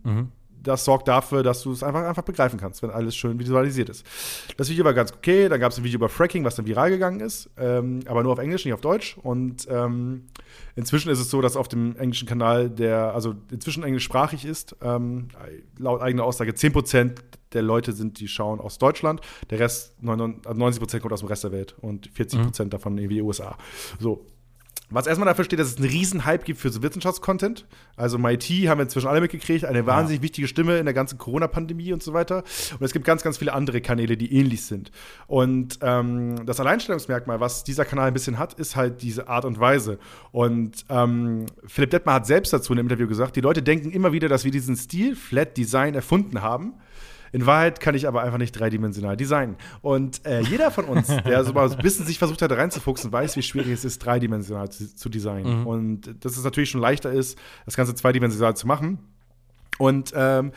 das 0.65 0.85
sorgt 0.85 1.09
dafür, 1.09 1.43
dass 1.43 1.63
du 1.63 1.73
es 1.73 1.83
einfach, 1.83 2.03
einfach 2.05 2.23
begreifen 2.23 2.59
kannst, 2.59 2.83
wenn 2.83 2.91
alles 2.91 3.15
schön 3.15 3.39
visualisiert 3.39 3.89
ist. 3.89 4.05
Das 4.57 4.69
Video 4.69 4.85
war 4.85 4.95
ganz 4.95 5.13
okay. 5.13 5.49
Dann 5.49 5.61
gab 5.61 5.73
es 5.73 5.79
ein 5.79 5.85
Video 5.85 5.99
über 5.99 6.09
Fracking, 6.09 6.45
was 6.45 6.57
dann 6.57 6.67
viral 6.67 6.91
gegangen 6.91 7.21
ist, 7.21 7.51
ähm, 7.57 8.01
aber 8.07 8.23
nur 8.23 8.33
auf 8.33 8.39
Englisch, 8.39 8.65
nicht 8.65 8.75
auf 8.75 8.81
Deutsch. 8.81 9.17
Und 9.23 9.67
ähm, 9.71 10.27
inzwischen 10.75 11.11
ist 11.11 11.21
es 11.21 11.31
so, 11.31 11.41
dass 11.41 11.57
auf 11.57 11.69
dem 11.69 11.97
englischen 11.97 12.27
Kanal, 12.27 12.71
der 12.71 13.15
also 13.15 13.35
inzwischen 13.51 13.85
englischsprachig 13.85 14.45
ist, 14.45 14.77
ähm, 14.83 15.29
laut 15.79 16.01
eigener 16.01 16.25
Aussage 16.25 16.53
10% 16.53 17.15
der 17.53 17.63
Leute 17.63 17.93
sind, 17.93 18.19
die 18.21 18.29
schauen 18.29 18.61
aus 18.61 18.79
Deutschland. 18.79 19.21
Der 19.51 19.61
Rest, 19.61 20.03
99 20.03 20.81
Prozent 20.81 21.03
kommt 21.03 21.13
aus 21.13 21.21
dem 21.21 21.29
Rest 21.29 21.45
der 21.45 21.53
Welt 21.53 21.77
und 21.81 22.09
40 22.09 22.43
Prozent 22.43 22.75
davon 22.75 22.99
irgendwie 22.99 23.23
USA. 23.23 23.57
So. 23.99 24.27
Was 24.91 25.07
erstmal 25.07 25.27
dafür 25.27 25.45
steht, 25.45 25.59
dass 25.59 25.69
es 25.69 25.77
einen 25.79 25.89
riesen 25.89 26.25
Hype 26.25 26.45
gibt 26.45 26.61
für 26.61 26.69
so 26.71 26.83
Wissenschaftscontent. 26.83 27.67
Also 27.97 28.19
MIT 28.19 28.45
haben 28.69 28.79
wir 28.79 28.83
inzwischen 28.83 29.09
alle 29.09 29.21
mitgekriegt, 29.21 29.65
eine 29.65 29.87
wahnsinnig 29.87 30.23
wichtige 30.23 30.47
Stimme 30.47 30.79
in 30.79 30.85
der 30.85 30.95
ganzen 30.95 31.17
Corona-Pandemie 31.17 31.93
und 31.93 32.03
so 32.03 32.13
weiter. 32.13 32.45
Und 32.73 32.83
es 32.83 32.93
gibt 32.93 33.07
ganz, 33.07 33.23
ganz 33.23 33.39
viele 33.39 33.55
andere 33.55 33.81
Kanäle, 33.81 34.17
die 34.17 34.33
ähnlich 34.33 34.65
sind. 34.67 34.91
Und 35.27 35.79
ähm, 35.81 36.45
das 36.45 36.61
Alleinstellungsmerkmal, 36.61 37.41
was 37.41 37.65
dieser 37.65 37.85
Kanal 37.85 38.09
ein 38.09 38.13
bisschen 38.13 38.39
hat, 38.39 38.55
ist 38.55 38.77
halt 38.77 39.01
diese 39.03 39.29
Art 39.29 39.47
und 39.47 39.59
Weise. 39.59 39.99
Und 40.33 40.85
ähm, 40.91 41.47
Philipp 41.67 41.91
Detmar 41.91 42.17
hat 42.17 42.27
selbst 42.27 42.53
dazu 42.53 42.73
in 42.73 42.79
einem 42.79 42.87
Interview 42.87 43.09
gesagt, 43.09 43.37
die 43.37 43.41
Leute 43.41 43.63
denken 43.63 43.91
immer 43.91 44.13
wieder, 44.13 44.29
dass 44.29 44.45
wir 44.45 44.51
diesen 44.51 44.77
Stil, 44.77 45.17
Flat 45.17 45.57
Design, 45.57 45.95
erfunden 45.95 46.43
haben. 46.43 46.75
In 47.35 47.47
Wahrheit 47.47 47.81
kann 47.81 47.97
ich 47.97 48.07
aber 48.07 48.23
einfach 48.23 48.39
nicht 48.39 48.53
dreidimensional 48.53 49.17
designen. 49.17 49.57
Und 49.83 50.25
äh, 50.25 50.41
jeder 50.43 50.71
von 50.71 50.85
uns, 50.85 51.09
der 51.27 51.43
so 51.43 51.53
mal 51.53 51.69
ein 51.69 51.79
bisschen 51.79 52.07
sich 52.07 52.17
versucht 52.17 52.41
hat, 52.43 52.53
reinzufuchsen, 52.53 53.11
weiß, 53.11 53.37
wie 53.37 53.43
schwierig 53.43 53.73
es 53.73 53.85
ist, 53.85 53.99
dreidimensional 53.99 54.71
zu, 54.71 54.95
zu 54.95 55.09
designen. 55.09 55.67
Und 55.67 56.25
dass 56.25 56.37
es 56.37 56.45
natürlich 56.45 56.71
schon 56.71 56.81
leichter 56.81 57.11
ist, 57.11 57.37
das 57.65 57.75
Ganze 57.75 57.97
zweidimensional 57.97 58.55
zu 58.55 58.69
machen. 58.69 59.01
Und 59.79 60.13
ähm, 60.15 60.53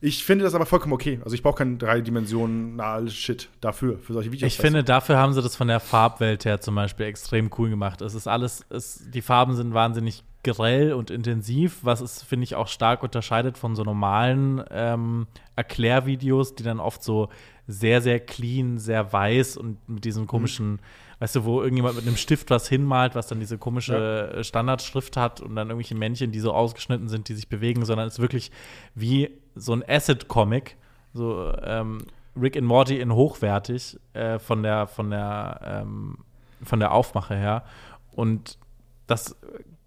ich 0.00 0.24
finde 0.24 0.44
das 0.44 0.56
aber 0.56 0.66
vollkommen 0.66 0.94
okay. 0.94 1.20
Also 1.22 1.36
ich 1.36 1.44
brauche 1.44 1.58
keinen 1.58 1.78
dreidimensional 1.78 3.08
Shit 3.08 3.48
dafür, 3.60 4.00
für 4.00 4.12
solche 4.12 4.32
Videos. 4.32 4.52
Ich 4.52 4.58
finde, 4.58 4.82
dafür 4.82 5.18
haben 5.18 5.32
sie 5.32 5.42
das 5.42 5.54
von 5.54 5.68
der 5.68 5.78
Farbwelt 5.78 6.44
her 6.44 6.60
zum 6.60 6.74
Beispiel 6.74 7.06
extrem 7.06 7.52
cool 7.56 7.70
gemacht. 7.70 8.00
Es 8.00 8.16
ist 8.16 8.26
alles, 8.26 8.66
es, 8.68 9.00
die 9.08 9.22
Farben 9.22 9.54
sind 9.54 9.74
wahnsinnig 9.74 10.24
grell 10.46 10.92
und 10.92 11.10
intensiv, 11.10 11.80
was 11.82 12.00
es, 12.00 12.22
finde 12.22 12.44
ich, 12.44 12.54
auch 12.54 12.68
stark 12.68 13.02
unterscheidet 13.02 13.58
von 13.58 13.74
so 13.74 13.82
normalen 13.82 14.62
ähm, 14.70 15.26
Erklärvideos, 15.56 16.54
die 16.54 16.62
dann 16.62 16.78
oft 16.78 17.02
so 17.02 17.28
sehr, 17.66 18.00
sehr 18.00 18.20
clean, 18.20 18.78
sehr 18.78 19.12
weiß 19.12 19.56
und 19.56 19.88
mit 19.88 20.04
diesem 20.04 20.28
komischen, 20.28 20.78
weißt 21.18 21.34
du, 21.34 21.44
wo 21.44 21.60
irgendjemand 21.60 21.96
mit 21.96 22.06
einem 22.06 22.16
Stift 22.16 22.48
was 22.50 22.68
hinmalt, 22.68 23.16
was 23.16 23.26
dann 23.26 23.40
diese 23.40 23.58
komische 23.58 24.32
äh, 24.36 24.44
Standardschrift 24.44 25.16
hat 25.16 25.40
und 25.40 25.56
dann 25.56 25.68
irgendwelche 25.68 25.96
Männchen, 25.96 26.30
die 26.30 26.40
so 26.40 26.52
ausgeschnitten 26.52 27.08
sind, 27.08 27.28
die 27.28 27.34
sich 27.34 27.48
bewegen, 27.48 27.84
sondern 27.84 28.06
es 28.06 28.14
ist 28.14 28.20
wirklich 28.20 28.52
wie 28.94 29.30
so 29.56 29.72
ein 29.72 29.82
Acid-Comic, 29.86 30.76
so 31.12 31.52
ähm, 31.64 31.98
Rick 32.40 32.56
and 32.56 32.66
Morty 32.66 33.00
in 33.00 33.12
hochwertig 33.12 33.98
äh, 34.12 34.38
von 34.38 34.62
der, 34.62 34.86
von 34.86 35.10
der, 35.10 35.60
ähm, 35.64 36.18
von 36.62 36.78
der 36.78 36.92
Aufmache 36.92 37.34
her. 37.34 37.64
Und 38.12 38.58
das 39.08 39.36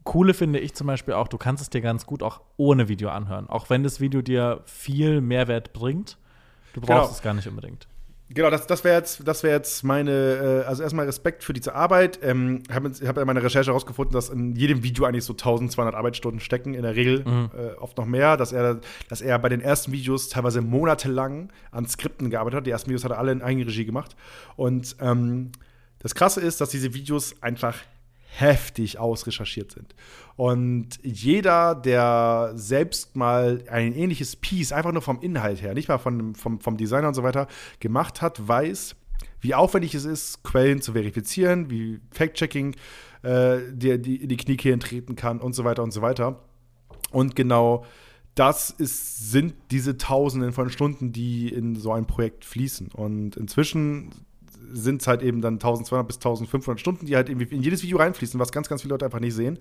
Coole 0.03 0.33
finde 0.33 0.59
ich 0.59 0.73
zum 0.73 0.87
Beispiel 0.87 1.13
auch, 1.13 1.27
du 1.27 1.37
kannst 1.37 1.61
es 1.61 1.69
dir 1.69 1.81
ganz 1.81 2.05
gut 2.05 2.23
auch 2.23 2.41
ohne 2.57 2.87
Video 2.87 3.09
anhören. 3.09 3.47
Auch 3.49 3.69
wenn 3.69 3.83
das 3.83 3.99
Video 3.99 4.21
dir 4.21 4.61
viel 4.65 5.21
Mehrwert 5.21 5.73
bringt, 5.73 6.17
du 6.73 6.81
brauchst 6.81 6.89
Genau. 7.03 7.11
es 7.11 7.21
gar 7.21 7.33
nicht 7.33 7.47
unbedingt. 7.47 7.87
Genau, 8.31 8.51
das, 8.51 8.67
das 8.67 8.83
wäre 8.83 8.95
jetzt, 8.95 9.27
das 9.27 9.41
wär 9.41 9.51
jetzt 9.51 9.83
meine, 9.83 10.11
äh, 10.11 10.67
also 10.67 10.83
erstmal 10.83 11.07
Respekt 11.07 11.43
für 11.43 11.51
diese 11.51 11.73
Arbeit. 11.73 12.19
Ähm, 12.21 12.61
ich 12.69 12.75
habe 12.75 12.91
hab 13.07 13.17
in 13.17 13.25
meiner 13.25 13.41
Recherche 13.43 13.71
herausgefunden, 13.71 14.13
dass 14.13 14.29
in 14.29 14.55
jedem 14.55 14.83
Video 14.83 15.05
eigentlich 15.05 15.23
so 15.25 15.33
1200 15.33 15.95
Arbeitsstunden 15.95 16.39
stecken, 16.39 16.75
in 16.75 16.83
der 16.83 16.95
Regel 16.95 17.23
äh, 17.57 17.75
oft 17.79 17.97
noch 17.97 18.05
mehr, 18.05 18.37
dass 18.37 18.51
er, 18.51 18.81
dass 19.09 19.21
er 19.21 19.39
bei 19.39 19.49
den 19.49 19.61
ersten 19.61 19.91
Videos 19.91 20.29
teilweise 20.29 20.61
monatelang 20.61 21.51
an 21.71 21.87
Skripten 21.87 22.29
gearbeitet 22.29 22.57
hat. 22.57 22.67
Die 22.67 22.71
ersten 22.71 22.89
Videos 22.91 23.03
hat 23.03 23.11
er 23.11 23.17
alle 23.17 23.31
in 23.31 23.41
Eigenregie 23.41 23.85
gemacht. 23.85 24.15
Und 24.55 24.95
ähm, 25.01 25.51
das 25.97 26.13
Krasse 26.13 26.39
ist, 26.39 26.61
dass 26.61 26.69
diese 26.69 26.93
Videos 26.93 27.33
einfach 27.41 27.75
heftig 28.31 28.99
ausrecherchiert 28.99 29.71
sind. 29.71 29.95
Und 30.35 30.99
jeder, 31.03 31.75
der 31.75 32.51
selbst 32.55 33.15
mal 33.15 33.63
ein 33.69 33.93
ähnliches 33.93 34.35
Piece, 34.35 34.71
einfach 34.71 34.91
nur 34.91 35.01
vom 35.01 35.19
Inhalt 35.19 35.61
her, 35.61 35.73
nicht 35.73 35.89
mal 35.89 35.97
von, 35.97 36.35
vom, 36.35 36.59
vom 36.59 36.77
Designer 36.77 37.09
und 37.09 37.13
so 37.15 37.23
weiter, 37.23 37.47
gemacht 37.79 38.21
hat, 38.21 38.47
weiß, 38.47 38.95
wie 39.41 39.55
aufwendig 39.55 39.95
es 39.95 40.05
ist, 40.05 40.43
Quellen 40.43 40.81
zu 40.81 40.93
verifizieren, 40.93 41.69
wie 41.69 41.99
Fact-Checking 42.11 42.75
äh, 43.23 43.57
dir 43.71 43.97
die, 43.97 44.27
die 44.27 44.37
Kniekehlen 44.37 44.79
treten 44.79 45.15
kann 45.15 45.39
und 45.39 45.53
so 45.53 45.63
weiter 45.63 45.83
und 45.83 45.91
so 45.91 46.01
weiter. 46.01 46.43
Und 47.11 47.35
genau 47.35 47.85
das 48.35 48.69
ist, 48.69 49.31
sind 49.31 49.55
diese 49.71 49.97
Tausenden 49.97 50.53
von 50.53 50.69
Stunden, 50.69 51.11
die 51.11 51.49
in 51.49 51.75
so 51.75 51.91
ein 51.91 52.07
Projekt 52.07 52.45
fließen. 52.45 52.89
Und 52.93 53.35
inzwischen 53.35 54.11
sind 54.71 55.01
es 55.01 55.07
halt 55.07 55.21
eben 55.21 55.41
dann 55.41 55.55
1200 55.55 56.07
bis 56.07 56.17
1500 56.17 56.79
Stunden, 56.79 57.05
die 57.05 57.15
halt 57.15 57.29
irgendwie 57.29 57.55
in 57.55 57.61
jedes 57.61 57.83
Video 57.83 57.97
reinfließen, 57.97 58.39
was 58.39 58.51
ganz, 58.51 58.69
ganz 58.69 58.81
viele 58.81 58.93
Leute 58.93 59.05
einfach 59.05 59.19
nicht 59.19 59.35
sehen. 59.35 59.59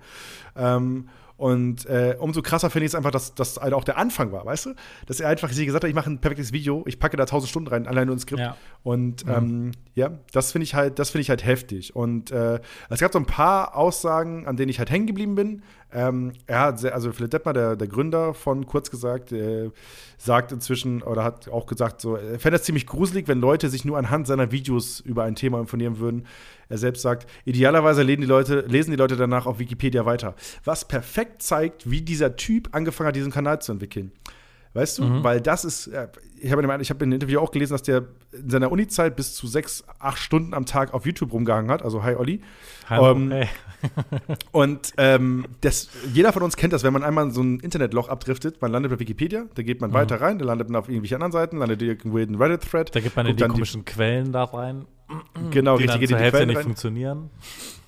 Ähm, 0.55 1.09
und 1.39 1.85
äh, 1.85 2.17
umso 2.19 2.41
krasser 2.41 2.69
finde 2.69 2.85
ich 2.85 2.91
es 2.91 2.95
einfach, 2.95 3.11
dass 3.11 3.33
das 3.33 3.55
halt 3.55 3.73
auch 3.73 3.85
der 3.85 3.97
Anfang 3.97 4.33
war, 4.33 4.45
weißt 4.45 4.65
du? 4.65 4.73
Dass 5.05 5.21
er 5.21 5.29
einfach 5.29 5.49
sich 5.49 5.65
gesagt 5.65 5.85
hat, 5.85 5.89
ich 5.89 5.95
mache 5.95 6.09
ein 6.09 6.19
perfektes 6.19 6.51
Video, 6.51 6.83
ich 6.85 6.99
packe 6.99 7.15
da 7.15 7.23
1000 7.23 7.49
Stunden 7.49 7.69
rein, 7.69 7.87
allein 7.87 8.07
nur 8.07 8.13
ins 8.15 8.23
Skript. 8.23 8.41
Ja. 8.41 8.57
Und 8.83 9.25
ähm, 9.25 9.71
ja, 9.95 10.19
das 10.33 10.51
finde 10.51 10.65
ich 10.65 10.75
halt, 10.75 10.99
das 10.99 11.11
finde 11.11 11.21
ich 11.21 11.29
halt 11.29 11.45
heftig. 11.45 11.95
Und 11.95 12.31
äh, 12.31 12.59
es 12.89 12.99
gab 12.99 13.13
so 13.13 13.19
ein 13.19 13.25
paar 13.25 13.77
Aussagen, 13.77 14.47
an 14.47 14.57
denen 14.57 14.67
ich 14.67 14.79
halt 14.79 14.89
hängen 14.89 15.07
geblieben 15.07 15.35
bin. 15.35 15.63
Ähm, 15.91 16.33
er 16.45 16.59
hat 16.59 16.79
sehr, 16.79 16.93
also 16.93 17.11
Philipp 17.11 17.31
Detmer, 17.31 17.53
der, 17.53 17.75
der 17.75 17.87
Gründer 17.87 18.33
von 18.33 18.65
Kurz 18.67 18.91
gesagt, 18.91 19.31
äh, 19.31 19.71
sagt 20.17 20.51
inzwischen 20.51 21.01
oder 21.01 21.23
hat 21.23 21.49
auch 21.49 21.65
gesagt, 21.65 21.99
so, 22.01 22.15
er 22.15 22.39
fände 22.39 22.57
es 22.57 22.63
ziemlich 22.63 22.85
gruselig, 22.85 23.27
wenn 23.27 23.39
Leute 23.39 23.69
sich 23.69 23.85
nur 23.85 23.97
anhand 23.97 24.27
seiner 24.27 24.51
Videos 24.51 24.99
über 24.99 25.23
ein 25.23 25.35
Thema 25.35 25.59
informieren 25.59 25.97
würden. 25.99 26.27
Er 26.67 26.77
selbst 26.77 27.01
sagt, 27.01 27.27
idealerweise 27.45 28.03
lesen 28.03 28.21
die 28.21 28.27
Leute, 28.27 28.61
lesen 28.67 28.91
die 28.91 28.97
Leute 28.97 29.15
danach 29.15 29.47
auf 29.47 29.57
Wikipedia 29.57 30.05
weiter. 30.05 30.35
Was 30.63 30.87
perfekt 30.87 31.41
zeigt, 31.41 31.89
wie 31.89 32.01
dieser 32.01 32.35
Typ 32.35 32.69
angefangen 32.73 33.07
hat, 33.07 33.15
diesen 33.15 33.31
Kanal 33.31 33.59
zu 33.61 33.71
entwickeln. 33.71 34.11
Weißt 34.73 34.99
du? 34.99 35.23
Weil 35.23 35.41
das 35.41 35.65
ist, 35.65 35.87
ich 35.87 36.51
habe 36.51 36.61
in 36.61 36.69
habe 36.69 36.73
in 36.73 36.91
einem 37.03 37.13
Interview 37.13 37.39
auch 37.39 37.51
gelesen, 37.51 37.73
dass 37.73 37.81
der 37.81 38.05
in 38.31 38.49
seiner 38.49 38.71
Uni-Zeit 38.71 39.15
bis 39.15 39.33
zu 39.33 39.47
sechs, 39.47 39.83
acht 39.97 40.19
Stunden 40.19 40.53
am 40.53 40.65
Tag 40.67 40.93
auf 40.93 41.05
YouTube 41.07 41.33
rumgehangen 41.33 41.71
hat. 41.71 41.81
Also, 41.81 42.03
hi 42.03 42.15
Olli. 42.15 42.41
Hallo, 42.87 43.11
Ähm, 43.11 43.31
hey. 43.31 43.47
Und 44.51 44.93
ähm, 44.97 45.45
das, 45.61 45.89
jeder 46.13 46.33
von 46.33 46.43
uns 46.43 46.55
kennt 46.55 46.73
das, 46.73 46.83
wenn 46.83 46.93
man 46.93 47.03
einmal 47.03 47.25
in 47.25 47.31
so 47.31 47.41
ein 47.41 47.59
Internetloch 47.59 48.09
abdriftet, 48.09 48.61
man 48.61 48.71
landet 48.71 48.91
bei 48.91 48.99
Wikipedia, 48.99 49.45
da 49.55 49.63
geht 49.63 49.81
man 49.81 49.91
weiter 49.93 50.21
rein, 50.21 50.37
dann 50.37 50.47
landet 50.47 50.69
man 50.69 50.79
auf 50.79 50.87
irgendwelchen 50.87 51.15
anderen 51.15 51.31
Seiten, 51.31 51.57
landet 51.57 51.81
irgendwo 51.81 52.17
in 52.19 52.35
Reddit-Thread. 52.35 52.95
Da 52.95 52.99
gibt 52.99 53.15
man 53.15 53.25
in 53.25 53.35
die 53.37 53.41
dann 53.41 53.51
komischen 53.51 53.85
Quellen 53.85 54.31
da 54.31 54.43
rein, 54.43 54.85
genau, 55.51 55.77
die 55.77 55.83
richtig, 55.83 55.91
dann 55.91 55.99
geht 55.99 56.09
zur 56.09 56.17
die 56.17 56.23
Hälfte 56.23 56.37
Quellen 56.37 56.47
nicht 56.49 56.57
rein. 56.57 56.63
funktionieren. 56.63 57.29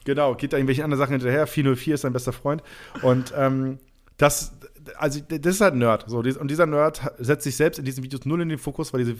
Genau, 0.03 0.33
geht 0.33 0.53
da 0.53 0.57
irgendwelche 0.57 0.83
anderen 0.83 0.99
Sachen 0.99 1.11
hinterher. 1.11 1.45
404 1.45 1.93
ist 1.93 2.01
sein 2.01 2.13
bester 2.13 2.33
Freund. 2.33 2.63
Und 3.03 3.33
ähm, 3.37 3.77
das, 4.17 4.53
also 4.97 5.19
das 5.21 5.55
ist 5.55 5.61
halt 5.61 5.73
ein 5.73 5.79
Nerd. 5.79 6.05
So, 6.07 6.19
und 6.19 6.51
dieser 6.51 6.65
Nerd 6.65 7.01
setzt 7.19 7.43
sich 7.43 7.55
selbst 7.55 7.79
in 7.79 7.85
diesen 7.85 8.03
Videos 8.03 8.25
null 8.25 8.41
in 8.41 8.49
den 8.49 8.57
Fokus, 8.57 8.93
weil 8.93 9.03
diese, 9.03 9.15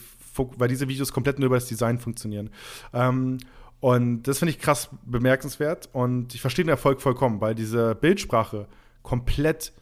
weil 0.57 0.67
diese 0.67 0.87
Videos 0.87 1.11
komplett 1.11 1.39
nur 1.39 1.47
über 1.47 1.57
das 1.57 1.67
Design 1.67 1.99
funktionieren. 1.99 2.49
Ähm, 2.93 3.37
und 3.79 4.23
das 4.23 4.39
finde 4.39 4.51
ich 4.51 4.59
krass 4.59 4.89
bemerkenswert. 5.05 5.89
Und 5.91 6.35
ich 6.35 6.41
verstehe 6.41 6.65
den 6.65 6.69
Erfolg 6.69 7.01
vollkommen, 7.01 7.41
weil 7.41 7.55
diese 7.55 7.95
Bildsprache 7.95 8.67
komplett 9.01 9.73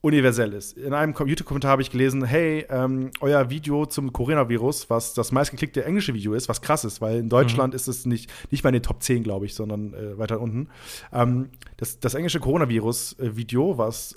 universell 0.00 0.52
ist. 0.52 0.78
In 0.78 0.94
einem 0.94 1.12
Kom- 1.12 1.26
YouTube-Kommentar 1.26 1.72
habe 1.72 1.82
ich 1.82 1.90
gelesen, 1.90 2.24
hey, 2.24 2.64
ähm, 2.70 3.10
euer 3.20 3.50
Video 3.50 3.84
zum 3.84 4.12
Coronavirus, 4.12 4.88
was 4.90 5.12
das 5.12 5.32
meistgeklickte 5.32 5.84
englische 5.84 6.14
Video 6.14 6.34
ist, 6.34 6.48
was 6.48 6.62
krass 6.62 6.84
ist, 6.84 7.00
weil 7.00 7.18
in 7.18 7.28
Deutschland 7.28 7.74
ist 7.74 7.88
es 7.88 8.06
nicht, 8.06 8.30
nicht 8.52 8.62
mal 8.62 8.70
in 8.70 8.74
den 8.74 8.82
Top 8.84 9.02
10, 9.02 9.24
glaube 9.24 9.46
ich, 9.46 9.54
sondern 9.54 9.94
äh, 9.94 10.16
weiter 10.16 10.40
unten. 10.40 10.68
Ähm, 11.12 11.50
das, 11.78 11.98
das 11.98 12.14
englische 12.14 12.38
Coronavirus-Video, 12.38 13.76
was 13.76 14.14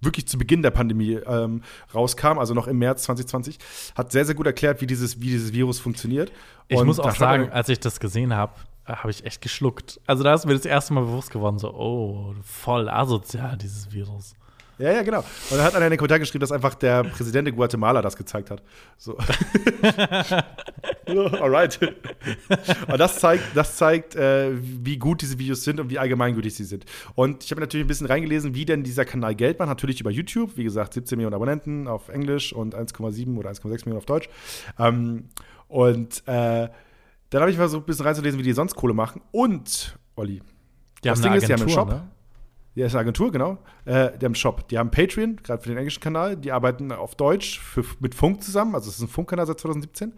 wirklich 0.00 0.26
zu 0.28 0.38
Beginn 0.38 0.62
der 0.62 0.70
Pandemie 0.70 1.14
ähm, 1.14 1.62
rauskam, 1.94 2.38
also 2.38 2.54
noch 2.54 2.66
im 2.66 2.78
März 2.78 3.04
2020, 3.04 3.58
hat 3.96 4.12
sehr, 4.12 4.24
sehr 4.24 4.34
gut 4.34 4.46
erklärt, 4.46 4.80
wie 4.80 4.86
dieses, 4.86 5.20
wie 5.20 5.26
dieses 5.26 5.52
Virus 5.52 5.78
funktioniert. 5.80 6.32
Ich 6.68 6.78
Und 6.78 6.86
muss 6.86 6.96
da 6.98 7.04
auch 7.04 7.14
sagen, 7.14 7.50
als 7.50 7.68
ich 7.68 7.80
das 7.80 8.00
gesehen 8.00 8.34
habe, 8.34 8.52
habe 8.86 9.10
ich 9.10 9.24
echt 9.24 9.42
geschluckt. 9.42 10.00
Also 10.06 10.22
da 10.22 10.34
ist 10.34 10.46
mir 10.46 10.54
das 10.54 10.64
erste 10.64 10.94
Mal 10.94 11.02
bewusst 11.02 11.30
geworden, 11.30 11.58
so, 11.58 11.72
oh, 11.74 12.34
voll 12.42 12.88
asozial, 12.88 13.56
dieses 13.58 13.92
Virus. 13.92 14.34
Ja, 14.78 14.92
ja, 14.92 15.02
genau. 15.02 15.18
Und 15.18 15.56
dann 15.56 15.62
hat 15.62 15.74
einer 15.74 15.86
in 15.86 15.90
den 15.90 15.98
Kommentar 15.98 16.18
geschrieben, 16.20 16.40
dass 16.40 16.52
einfach 16.52 16.74
der 16.74 17.02
Präsident 17.04 17.48
in 17.48 17.56
Guatemala 17.56 18.00
das 18.00 18.16
gezeigt 18.16 18.50
hat. 18.50 18.62
So. 18.96 19.18
Alright. 21.06 21.80
Und 22.86 22.98
das 22.98 23.18
zeigt, 23.18 23.44
das 23.56 23.76
zeigt 23.76 24.14
äh, 24.14 24.52
wie 24.60 24.98
gut 24.98 25.22
diese 25.22 25.38
Videos 25.38 25.64
sind 25.64 25.80
und 25.80 25.90
wie 25.90 25.98
allgemeingültig 25.98 26.54
sie 26.54 26.64
sind. 26.64 26.84
Und 27.14 27.44
ich 27.44 27.50
habe 27.50 27.60
natürlich 27.60 27.84
ein 27.84 27.88
bisschen 27.88 28.06
reingelesen, 28.06 28.54
wie 28.54 28.64
denn 28.64 28.82
dieser 28.82 29.04
Kanal 29.04 29.34
Geld 29.34 29.58
macht. 29.58 29.68
Natürlich 29.68 30.00
über 30.00 30.10
YouTube. 30.10 30.56
Wie 30.56 30.64
gesagt, 30.64 30.94
17 30.94 31.16
Millionen 31.16 31.34
Abonnenten 31.34 31.88
auf 31.88 32.08
Englisch 32.08 32.52
und 32.52 32.74
1,7 32.76 33.36
oder 33.36 33.50
1,6 33.50 33.70
Millionen 33.70 33.98
auf 33.98 34.06
Deutsch. 34.06 34.28
Ähm, 34.78 35.28
und 35.66 36.22
äh, 36.26 36.68
dann 37.30 37.40
habe 37.42 37.50
ich 37.50 37.58
mal 37.58 37.68
so 37.68 37.78
ein 37.78 37.84
bisschen 37.84 38.06
reinzulesen, 38.06 38.38
wie 38.38 38.44
die 38.44 38.52
sonst 38.52 38.74
Kohle 38.74 38.94
machen. 38.94 39.20
Und, 39.32 39.98
Olli, 40.16 40.40
Die 41.04 41.08
Das 41.08 41.20
Ding 41.20 41.30
eine 41.30 41.38
ist, 41.38 41.44
einen 41.44 41.54
Agentur, 41.54 41.74
Shop. 41.74 41.88
ne? 41.88 42.08
Ja, 42.78 42.86
ist 42.86 42.94
eine 42.94 43.00
Agentur, 43.00 43.32
genau. 43.32 43.58
Äh, 43.86 43.92
die 43.92 44.24
haben 44.24 44.26
einen 44.26 44.34
Shop. 44.36 44.68
Die 44.68 44.78
haben 44.78 44.92
Patreon, 44.92 45.36
gerade 45.42 45.60
für 45.60 45.68
den 45.68 45.78
englischen 45.78 46.00
Kanal. 46.00 46.36
Die 46.36 46.52
arbeiten 46.52 46.92
auf 46.92 47.16
Deutsch 47.16 47.58
für, 47.58 47.84
mit 47.98 48.14
Funk 48.14 48.42
zusammen. 48.44 48.76
Also, 48.76 48.88
es 48.88 48.96
ist 48.96 49.02
ein 49.02 49.08
Funkkanal 49.08 49.46
seit 49.46 49.58
2017. 49.58 50.12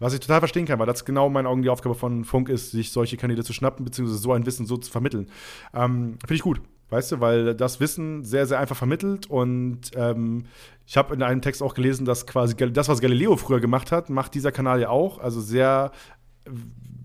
Was 0.00 0.12
ich 0.12 0.20
total 0.20 0.40
verstehen 0.40 0.66
kann, 0.66 0.78
weil 0.78 0.86
das 0.86 1.06
genau 1.06 1.28
in 1.28 1.32
meinen 1.32 1.46
Augen 1.46 1.62
die 1.62 1.70
Aufgabe 1.70 1.94
von 1.94 2.24
Funk 2.24 2.50
ist, 2.50 2.72
sich 2.72 2.92
solche 2.92 3.16
Kanäle 3.16 3.42
zu 3.42 3.54
schnappen, 3.54 3.86
beziehungsweise 3.86 4.20
so 4.20 4.32
ein 4.32 4.44
Wissen 4.44 4.66
so 4.66 4.76
zu 4.76 4.90
vermitteln. 4.90 5.30
Ähm, 5.72 6.18
Finde 6.20 6.34
ich 6.34 6.42
gut. 6.42 6.60
Weißt 6.90 7.12
du, 7.12 7.20
weil 7.20 7.54
das 7.54 7.80
Wissen 7.80 8.22
sehr, 8.22 8.46
sehr 8.46 8.60
einfach 8.60 8.76
vermittelt 8.76 9.28
und 9.30 9.80
ähm, 9.96 10.44
ich 10.86 10.98
habe 10.98 11.14
in 11.14 11.22
einem 11.22 11.40
Text 11.40 11.62
auch 11.62 11.74
gelesen, 11.74 12.04
dass 12.04 12.26
quasi 12.26 12.54
das, 12.54 12.88
was 12.88 13.00
Galileo 13.00 13.36
früher 13.36 13.58
gemacht 13.58 13.90
hat, 13.90 14.10
macht 14.10 14.34
dieser 14.34 14.52
Kanal 14.52 14.80
ja 14.80 14.90
auch. 14.90 15.18
Also 15.18 15.40
sehr 15.40 15.92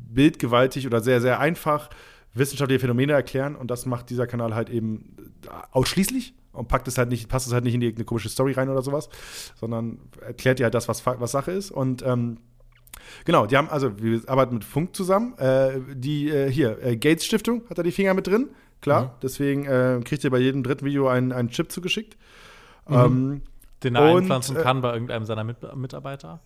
bildgewaltig 0.09 0.85
oder 0.85 0.99
sehr, 0.99 1.21
sehr 1.21 1.39
einfach 1.39 1.89
wissenschaftliche 2.33 2.79
Phänomene 2.79 3.13
erklären 3.13 3.55
und 3.55 3.71
das 3.71 3.85
macht 3.85 4.09
dieser 4.09 4.27
Kanal 4.27 4.55
halt 4.55 4.69
eben 4.69 5.15
ausschließlich 5.71 6.33
und 6.51 6.67
packt 6.67 6.87
es 6.87 6.97
halt 6.97 7.09
nicht, 7.09 7.29
passt 7.29 7.47
es 7.47 7.53
halt 7.53 7.63
nicht 7.63 7.73
in 7.73 7.81
irgendeine 7.81 8.05
komische 8.05 8.29
Story 8.29 8.53
rein 8.53 8.69
oder 8.69 8.81
sowas, 8.81 9.09
sondern 9.55 9.99
erklärt 10.21 10.59
dir 10.59 10.63
halt 10.63 10.73
das, 10.73 10.87
was, 10.87 11.05
was 11.05 11.31
Sache 11.31 11.51
ist 11.51 11.71
und 11.71 12.01
ähm, 12.03 12.37
Genau, 13.25 13.45
die 13.45 13.57
haben, 13.57 13.69
also 13.69 14.01
wir 14.01 14.21
arbeiten 14.27 14.55
mit 14.55 14.63
Funk 14.63 14.95
zusammen. 14.95 15.37
Äh, 15.37 15.79
die 15.93 16.29
äh, 16.29 16.51
hier, 16.51 16.83
äh, 16.83 16.97
Gates 16.97 17.25
Stiftung 17.25 17.63
hat 17.69 17.77
da 17.77 17.83
die 17.83 17.91
Finger 17.91 18.13
mit 18.13 18.27
drin, 18.27 18.49
klar. 18.81 19.17
Deswegen 19.21 19.65
äh, 19.65 19.99
kriegt 20.03 20.23
ihr 20.23 20.29
bei 20.29 20.39
jedem 20.39 20.63
dritten 20.63 20.85
Video 20.85 21.07
einen, 21.07 21.31
einen 21.31 21.49
Chip 21.49 21.71
zugeschickt. 21.71 22.17
Ähm, 22.89 23.41
Den 23.83 23.95
er 23.95 24.11
Und, 24.11 24.17
einpflanzen 24.17 24.57
äh, 24.57 24.61
kann 24.61 24.81
bei 24.81 24.93
irgendeinem 24.93 25.25
seiner 25.25 25.43
Mit 25.43 25.57
Mitarbeiter. 25.75 26.41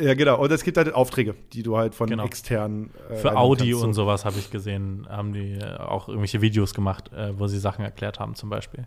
Ja, 0.00 0.14
genau. 0.14 0.40
Und 0.40 0.50
es 0.52 0.62
gibt 0.64 0.76
halt 0.76 0.92
Aufträge, 0.94 1.34
die 1.52 1.62
du 1.62 1.76
halt 1.76 1.94
von 1.94 2.08
Genau. 2.08 2.24
externen. 2.24 2.90
äh, 3.10 3.16
Für 3.16 3.36
Audi 3.36 3.70
kannst, 3.70 3.84
und 3.84 3.94
sowas 3.94 4.24
habe 4.24 4.38
ich 4.38 4.50
gesehen, 4.50 5.06
haben 5.08 5.32
die 5.32 5.52
äh, 5.54 5.76
auch 5.78 6.08
irgendwelche 6.08 6.40
Videos 6.40 6.74
gemacht, 6.74 7.12
äh, 7.12 7.38
wo 7.38 7.46
sie 7.46 7.58
Sachen 7.58 7.84
erklärt 7.84 8.18
haben, 8.20 8.34
zum 8.34 8.48
Beispiel. 8.50 8.86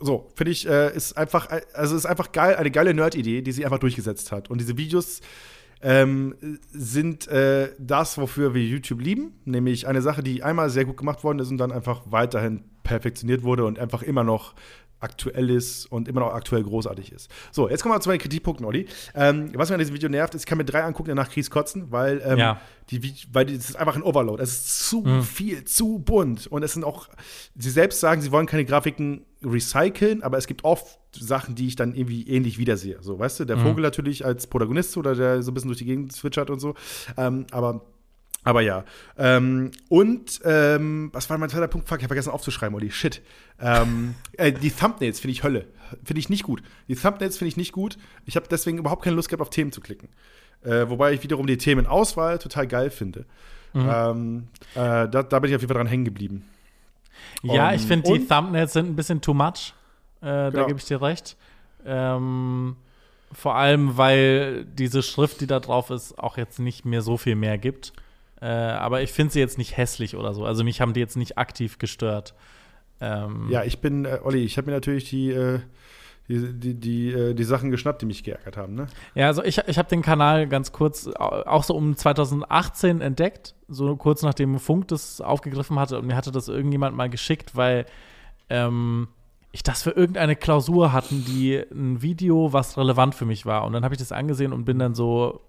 so, 0.00 0.30
finde 0.34 0.52
ich, 0.52 0.68
äh, 0.68 0.94
ist 0.94 1.16
einfach, 1.16 1.48
also 1.74 1.96
ist 1.96 2.06
einfach 2.06 2.32
geil, 2.32 2.56
eine 2.56 2.70
geile 2.70 2.94
Nerd-Idee, 2.94 3.42
die 3.42 3.52
sie 3.52 3.64
einfach 3.64 3.80
durchgesetzt 3.80 4.30
hat. 4.32 4.48
Und 4.48 4.58
diese 4.60 4.76
Videos, 4.78 5.20
ähm, 5.82 6.34
sind 6.72 7.26
äh, 7.28 7.70
das, 7.78 8.18
wofür 8.18 8.54
wir 8.54 8.62
YouTube 8.62 9.00
lieben, 9.00 9.32
nämlich 9.46 9.88
eine 9.88 10.02
Sache, 10.02 10.22
die 10.22 10.42
einmal 10.42 10.68
sehr 10.70 10.84
gut 10.84 10.98
gemacht 10.98 11.24
worden 11.24 11.38
ist 11.38 11.50
und 11.50 11.56
dann 11.58 11.72
einfach 11.72 12.02
weiterhin 12.06 12.64
perfektioniert 12.82 13.42
wurde 13.42 13.64
und 13.64 13.78
einfach 13.78 14.02
immer 14.02 14.22
noch 14.24 14.54
aktuell 15.00 15.50
ist 15.50 15.86
und 15.90 16.08
immer 16.08 16.20
noch 16.20 16.32
aktuell 16.34 16.62
großartig 16.62 17.10
ist. 17.12 17.30
So, 17.52 17.68
jetzt 17.68 17.82
kommen 17.82 17.94
wir 17.94 18.00
zu 18.00 18.08
meinen 18.08 18.18
Kritikpunkten, 18.18 18.64
Olli. 18.66 18.86
Ähm, 19.14 19.50
was 19.54 19.68
mir 19.70 19.74
an 19.74 19.78
diesem 19.80 19.94
Video 19.94 20.08
nervt, 20.08 20.34
ist, 20.34 20.42
ich 20.42 20.46
kann 20.46 20.58
mir 20.58 20.64
drei 20.64 20.82
angucken, 20.84 21.08
danach 21.08 21.30
krieg's 21.30 21.50
kotzen, 21.50 21.90
weil, 21.90 22.22
ähm, 22.24 22.38
Ja. 22.38 22.60
die, 22.90 23.00
weil 23.32 23.46
die- 23.46 23.56
das 23.56 23.70
ist 23.70 23.76
einfach 23.76 23.96
ein 23.96 24.02
Overload. 24.02 24.42
Es 24.42 24.50
ist 24.52 24.88
zu 24.88 25.02
Mhm. 25.02 25.22
viel, 25.22 25.64
zu 25.64 25.98
bunt. 26.00 26.46
Und 26.46 26.62
es 26.62 26.74
sind 26.74 26.84
auch, 26.84 27.08
sie 27.56 27.70
selbst 27.70 28.00
sagen, 28.00 28.20
sie 28.20 28.30
wollen 28.32 28.46
keine 28.46 28.64
Grafiken 28.64 29.24
recyceln, 29.42 30.22
aber 30.22 30.38
es 30.38 30.46
gibt 30.46 30.64
oft 30.64 30.98
Sachen, 31.18 31.54
die 31.54 31.66
ich 31.66 31.76
dann 31.76 31.94
irgendwie 31.94 32.28
ähnlich 32.28 32.58
wiedersehe. 32.58 32.98
So, 33.00 33.18
weißt 33.18 33.40
du, 33.40 33.44
der 33.44 33.58
Vogel 33.58 33.82
natürlich 33.82 34.24
als 34.24 34.46
Protagonist 34.46 34.96
oder 34.96 35.14
der 35.14 35.42
so 35.42 35.50
ein 35.50 35.54
bisschen 35.54 35.68
durch 35.68 35.78
die 35.78 35.84
Gegend 35.86 36.12
zwitschert 36.12 36.50
und 36.50 36.60
so. 36.60 36.74
Ähm, 37.16 37.46
aber 37.50 37.84
aber 38.44 38.60
ja. 38.62 38.84
Ähm, 39.18 39.70
und 39.88 40.40
ähm, 40.44 41.10
was 41.12 41.28
war 41.30 41.38
mein 41.38 41.50
zweiter 41.50 41.68
Punkt? 41.68 41.88
Fuck, 41.88 41.98
ich 41.98 42.04
habe 42.04 42.08
vergessen 42.14 42.30
aufzuschreiben, 42.30 42.74
Olli. 42.74 42.90
Shit. 42.90 43.20
Ähm, 43.60 44.14
äh, 44.38 44.52
die 44.52 44.70
Thumbnails 44.70 45.20
finde 45.20 45.32
ich 45.32 45.42
Hölle. 45.42 45.66
Finde 46.04 46.20
ich 46.20 46.28
nicht 46.30 46.42
gut. 46.44 46.62
Die 46.88 46.94
Thumbnails 46.94 47.36
finde 47.38 47.48
ich 47.50 47.56
nicht 47.56 47.72
gut. 47.72 47.98
Ich 48.24 48.36
habe 48.36 48.46
deswegen 48.50 48.78
überhaupt 48.78 49.02
keine 49.04 49.16
Lust 49.16 49.28
gehabt, 49.28 49.42
auf 49.42 49.50
Themen 49.50 49.72
zu 49.72 49.80
klicken. 49.80 50.08
Äh, 50.62 50.88
wobei 50.88 51.12
ich 51.12 51.22
wiederum 51.22 51.46
die 51.46 51.58
Themenauswahl 51.58 52.38
total 52.38 52.66
geil 52.66 52.90
finde. 52.90 53.24
Ähm, 53.74 54.48
äh, 54.74 55.08
da, 55.08 55.22
da 55.22 55.38
bin 55.38 55.48
ich 55.50 55.54
auf 55.56 55.62
jeden 55.62 55.68
Fall 55.72 55.76
dran 55.80 55.86
hängen 55.86 56.04
geblieben. 56.04 56.44
Ja, 57.42 57.68
Um, 57.68 57.74
ich 57.76 57.82
finde, 57.82 58.12
die 58.12 58.26
Thumbnails 58.26 58.72
sind 58.72 58.86
ein 58.88 58.96
bisschen 58.96 59.20
too 59.20 59.34
much. 59.34 59.74
Äh, 60.22 60.26
Da 60.26 60.50
Genau. 60.50 60.66
gebe 60.66 60.78
ich 60.78 60.84
dir 60.86 61.00
recht. 61.00 61.36
Ähm, 61.84 62.76
vor 63.32 63.54
allem, 63.54 63.96
weil 63.96 64.64
diese 64.64 65.02
Schrift, 65.02 65.40
die 65.40 65.46
da 65.46 65.60
drauf 65.60 65.90
ist, 65.90 66.18
auch 66.18 66.36
jetzt 66.36 66.58
nicht 66.58 66.84
mehr 66.84 67.00
so 67.02 67.16
viel 67.16 67.36
mehr 67.36 67.58
gibt. 67.58 67.92
Äh, 68.42 68.46
aber 68.46 69.02
ich 69.02 69.12
finde 69.12 69.32
sie 69.32 69.40
jetzt 69.40 69.58
nicht 69.58 69.76
hässlich 69.76 70.16
oder 70.16 70.32
so. 70.34 70.44
Also 70.44 70.64
mich 70.64 70.80
haben 70.80 70.92
die 70.94 71.00
jetzt 71.00 71.16
nicht 71.16 71.36
aktiv 71.38 71.78
gestört. 71.78 72.34
Ähm, 73.00 73.48
Ja, 73.50 73.64
ich 73.64 73.80
bin, 73.80 74.04
äh, 74.04 74.18
Olli, 74.22 74.44
ich 74.44 74.56
habe 74.56 74.66
mir 74.66 74.72
natürlich 74.76 75.08
die, 75.10 75.30
äh, 75.30 75.60
die, 76.28 76.52
die, 76.58 76.74
die, 76.74 77.12
äh, 77.12 77.34
die 77.34 77.44
Sachen 77.44 77.70
geschnappt, 77.70 78.02
die 78.02 78.06
mich 78.06 78.22
geärgert 78.24 78.56
haben. 78.56 78.74
Ne? 78.74 78.86
Ja, 79.14 79.26
also 79.26 79.42
ich, 79.42 79.58
ich 79.66 79.78
habe 79.78 79.88
den 79.88 80.00
Kanal 80.02 80.46
ganz 80.48 80.70
kurz, 80.72 81.06
au- 81.08 81.42
auch 81.46 81.64
so 81.64 81.74
um 81.74 81.96
2018 81.96 83.00
entdeckt, 83.00 83.54
so 83.68 83.96
kurz 83.96 84.22
nachdem 84.22 84.58
Funk 84.58 84.88
das 84.88 85.20
aufgegriffen 85.20 85.78
hatte 85.78 85.98
und 85.98 86.06
mir 86.06 86.16
hatte 86.16 86.30
das 86.32 86.48
irgendjemand 86.48 86.96
mal 86.96 87.10
geschickt, 87.10 87.56
weil 87.56 87.84
ähm, 88.48 89.08
ich 89.52 89.62
das 89.64 89.82
für 89.82 89.90
irgendeine 89.90 90.36
Klausur 90.36 90.92
hatten, 90.92 91.24
die 91.24 91.56
ein 91.72 92.00
Video, 92.02 92.52
was 92.52 92.78
relevant 92.78 93.14
für 93.16 93.24
mich 93.26 93.44
war. 93.46 93.64
Und 93.64 93.72
dann 93.72 93.82
habe 93.84 93.94
ich 93.94 93.98
das 93.98 94.12
angesehen 94.12 94.52
und 94.52 94.64
bin 94.64 94.78
dann 94.78 94.94
so 94.94 95.40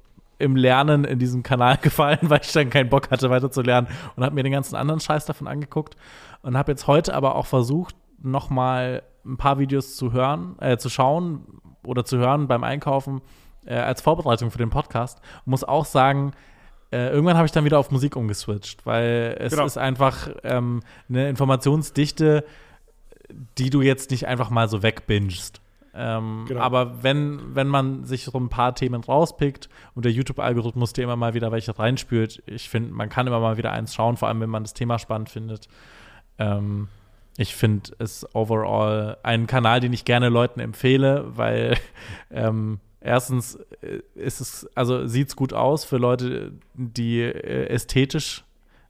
im 0.42 0.56
Lernen 0.56 1.06
in 1.06 1.20
diesen 1.20 1.44
Kanal 1.44 1.78
gefallen, 1.82 2.20
weil 2.24 2.42
ich 2.44 2.52
dann 2.52 2.70
keinen 2.70 2.90
Bock 2.90 3.10
hatte, 3.12 3.30
weiter 3.30 3.52
zu 3.52 3.62
lernen 3.62 3.88
und 4.16 4.24
habe 4.24 4.36
mir 4.36 4.44
den 4.44 4.52
ganzen 4.52 4.76
anderen 4.76 5.00
Scheiß 5.00 5.26
davon 5.26 5.48
angeguckt 5.48 5.96
und 6.42 6.58
habe 6.58 6.72
jetzt 6.72 6.88
heute 6.88 7.14
aber 7.14 7.36
auch 7.36 7.46
versucht, 7.46 7.96
noch 8.22 8.50
mal 8.50 9.04
ein 9.26 9.38
paar 9.38 9.60
Videos 9.60 9.96
zu 9.96 10.12
hören, 10.14 10.56
äh, 10.60 10.78
zu 10.78 10.90
schauen 10.90 11.46
oder 11.86 12.04
zu 12.06 12.18
hören 12.18 12.48
beim 12.48 12.64
Einkaufen 12.64 13.22
äh, 13.66 13.76
als 13.76 14.02
Vorbereitung 14.02 14.52
für 14.52 14.58
den 14.58 14.70
Podcast. 14.70 15.22
Muss 15.46 15.64
auch 15.64 15.86
sagen, 15.86 16.34
äh, 16.92 17.10
irgendwann 17.10 17.38
habe 17.38 17.46
ich 17.46 17.52
dann 17.52 17.64
wieder 17.66 17.80
auf 17.80 17.92
Musik 17.92 18.16
umgeswitcht, 18.16 18.86
weil 18.86 19.36
es 19.40 19.54
Genau. 19.54 19.66
ist 19.66 19.78
einfach 19.78 20.30
ähm, 20.44 20.82
eine 21.10 21.30
Informationsdichte, 21.30 22.44
die 23.58 23.70
du 23.70 23.82
jetzt 23.82 24.12
nicht 24.12 24.28
einfach 24.28 24.50
mal 24.50 24.68
so 24.68 24.84
wegbingst. 24.84 25.62
Ähm, 25.94 26.46
Genau. 26.48 26.62
Aber 26.62 27.04
wenn, 27.04 27.56
wenn 27.56 27.68
man 27.68 28.06
sich 28.06 28.26
so 28.26 28.38
ein 28.38 28.50
paar 28.50 28.76
Themen 28.76 29.04
rauspickt 29.04 29.70
und 29.96 30.06
der 30.06 30.12
YouTube-Algorithmus 30.12 30.94
dir 30.94 31.04
immer 31.04 31.16
mal 31.16 31.34
wieder 31.34 31.52
welche 31.52 31.78
reinspült, 31.78 32.42
ich 32.46 32.70
finde, 32.70 32.94
man 32.94 33.10
kann 33.10 33.28
immer 33.28 33.40
mal 33.40 33.58
wieder 33.58 33.72
eins 33.72 33.94
schauen, 33.94 34.18
vor 34.18 34.28
allem 34.28 34.42
wenn 34.42 34.50
man 34.50 34.64
das 34.64 34.74
Thema 34.74 35.00
spannend 35.00 35.30
findet. 35.30 35.68
Ähm, 36.40 36.88
ich 37.38 37.56
finde 37.56 37.92
es 38.00 38.28
overall 38.34 39.18
ein 39.24 39.48
Kanal, 39.48 39.80
den 39.80 39.94
ich 39.94 40.06
gerne 40.06 40.30
Leuten 40.30 40.60
empfehle, 40.60 41.26
weil 41.36 41.78
ähm, 42.32 42.80
erstens 43.00 43.56
äh, 43.82 44.02
ist 44.16 44.42
es, 44.42 44.70
also 44.76 45.08
sieht 45.08 45.30
es 45.30 45.36
gut 45.36 45.54
aus 45.54 45.86
für 45.86 45.98
Leute, 45.98 46.54
die 46.74 47.22
äh, 47.22 47.68
ästhetisch 47.68 48.44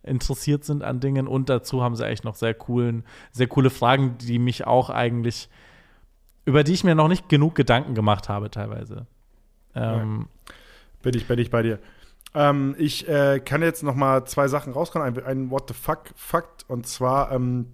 interessiert 0.03 0.63
sind 0.63 0.83
an 0.83 0.99
Dingen 0.99 1.27
und 1.27 1.49
dazu 1.49 1.83
haben 1.83 1.95
sie 1.95 2.07
echt 2.07 2.23
noch 2.23 2.35
sehr 2.35 2.53
coolen, 2.53 3.03
sehr 3.31 3.47
coole 3.47 3.69
Fragen, 3.69 4.17
die 4.17 4.39
mich 4.39 4.65
auch 4.65 4.89
eigentlich, 4.89 5.47
über 6.45 6.63
die 6.63 6.73
ich 6.73 6.83
mir 6.83 6.95
noch 6.95 7.07
nicht 7.07 7.29
genug 7.29 7.55
Gedanken 7.55 7.95
gemacht 7.95 8.29
habe 8.29 8.49
teilweise. 8.49 9.05
Ähm, 9.75 10.27
Bin 11.01 11.15
ich, 11.15 11.27
bin 11.27 11.39
ich 11.39 11.49
bei 11.49 11.61
dir. 11.61 11.79
Ähm, 12.33 12.75
ich 12.77 13.07
äh, 13.07 13.39
kann 13.39 13.61
jetzt 13.61 13.83
noch 13.83 13.95
mal 13.95 14.25
zwei 14.25 14.47
Sachen 14.47 14.73
rauskommen. 14.73 15.07
Ein, 15.07 15.25
ein 15.25 15.51
What 15.51 15.67
the 15.67 15.73
fuck 15.73 16.09
Fakt. 16.15 16.65
Und 16.67 16.87
zwar, 16.87 17.31
ähm, 17.31 17.67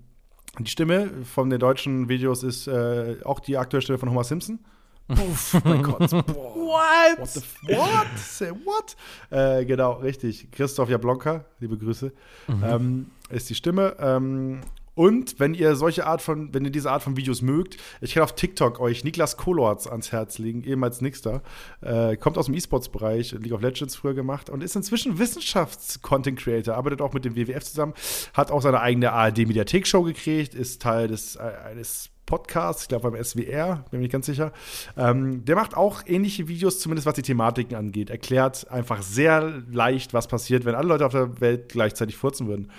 die 0.60 0.70
Stimme 0.70 1.10
von 1.24 1.50
den 1.50 1.60
deutschen 1.60 2.10
Videos 2.10 2.44
ist 2.44 2.68
äh, 2.68 3.18
auch 3.24 3.40
die 3.40 3.58
aktuelle 3.58 3.82
Stimme 3.82 4.00
von 4.00 4.10
Homer 4.10 4.24
Simpson. 4.24 4.60
Puff, 5.08 5.62
mein 5.64 5.84
Gott. 5.84 6.10
Boah. 6.28 6.56
What? 6.56 7.20
What 7.20 7.30
the 7.30 7.42
what? 7.76 8.18
Say 8.18 8.52
what? 8.52 8.96
Äh, 9.30 9.66
genau, 9.66 9.94
richtig. 9.94 10.52
Christoph 10.52 10.90
Jablonka, 10.90 11.46
liebe 11.60 11.78
Grüße, 11.78 12.12
ähm, 12.50 13.12
ist 13.30 13.50
die 13.50 13.56
Stimme. 13.56 13.96
Ähm, 14.00 14.62
und 14.98 15.40
wenn 15.40 15.54
ihr 15.54 15.76
solche 15.76 16.08
Art 16.08 16.24
von, 16.24 16.56
wenn 16.56 16.66
ihr 16.66 16.72
diese 16.72 16.90
Art 16.90 17.04
von 17.04 17.16
Videos 17.16 17.44
mögt, 17.44 17.78
ich 18.02 18.16
kann 18.16 18.24
auf 18.24 18.34
TikTok 18.34 18.80
euch 18.80 19.04
Niklas 19.04 19.38
Kolorz 19.38 19.86
ans 19.86 20.12
Herz 20.12 20.40
legen, 20.40 20.64
ehemals 20.64 21.02
Nixter. 21.02 21.44
Äh, 21.82 22.18
kommt 22.18 22.36
aus 22.36 22.48
dem 22.48 22.56
E-Sports-Bereich, 22.56 23.34
League 23.34 23.54
of 23.54 23.62
Legends 23.62 23.96
früher 23.96 24.16
gemacht 24.16 24.50
und 24.50 24.64
ist 24.64 24.76
inzwischen 24.76 25.20
Wissenschafts-Content-Creator, 25.20 26.74
arbeitet 26.74 27.02
auch 27.02 27.14
mit 27.14 27.26
dem 27.26 27.36
WWF 27.36 27.64
zusammen, 27.64 27.94
hat 28.34 28.50
auch 28.50 28.64
seine 28.64 28.82
eigene 28.82 29.12
ARD-Mediathek-Show 29.12 30.02
gekriegt, 30.02 30.56
ist 30.56 30.82
Teil 30.82 31.08
des, 31.08 31.36
äh, 31.36 31.42
eines 31.64 32.10
Podcasts, 32.28 32.84
ich 32.84 32.90
glaube 32.90 33.10
beim 33.10 33.24
SWR, 33.24 33.86
bin 33.90 34.00
mir 34.00 34.04
nicht 34.04 34.12
ganz 34.12 34.28
sicher. 34.28 34.52
Ähm, 34.96 35.46
der 35.46 35.56
macht 35.56 35.76
auch 35.76 36.04
ähnliche 36.06 36.48
Videos, 36.48 36.80
zumindest 36.80 37.08
was 37.08 37.16
die 37.16 37.24
Thematiken 37.24 37.76
angeht. 37.76 38.12
Erklärt 38.12 38.70
einfach 38.70 39.02
sehr 39.02 39.64
leicht, 39.72 40.14
was 40.14 40.28
passiert, 40.28 40.66
wenn 40.66 40.76
alle 40.76 40.90
Leute 40.90 41.06
auf 41.06 41.14
der 41.14 41.42
Welt 41.42 41.70
gleichzeitig 41.70 42.18
furzen 42.18 42.48
würden. 42.48 42.70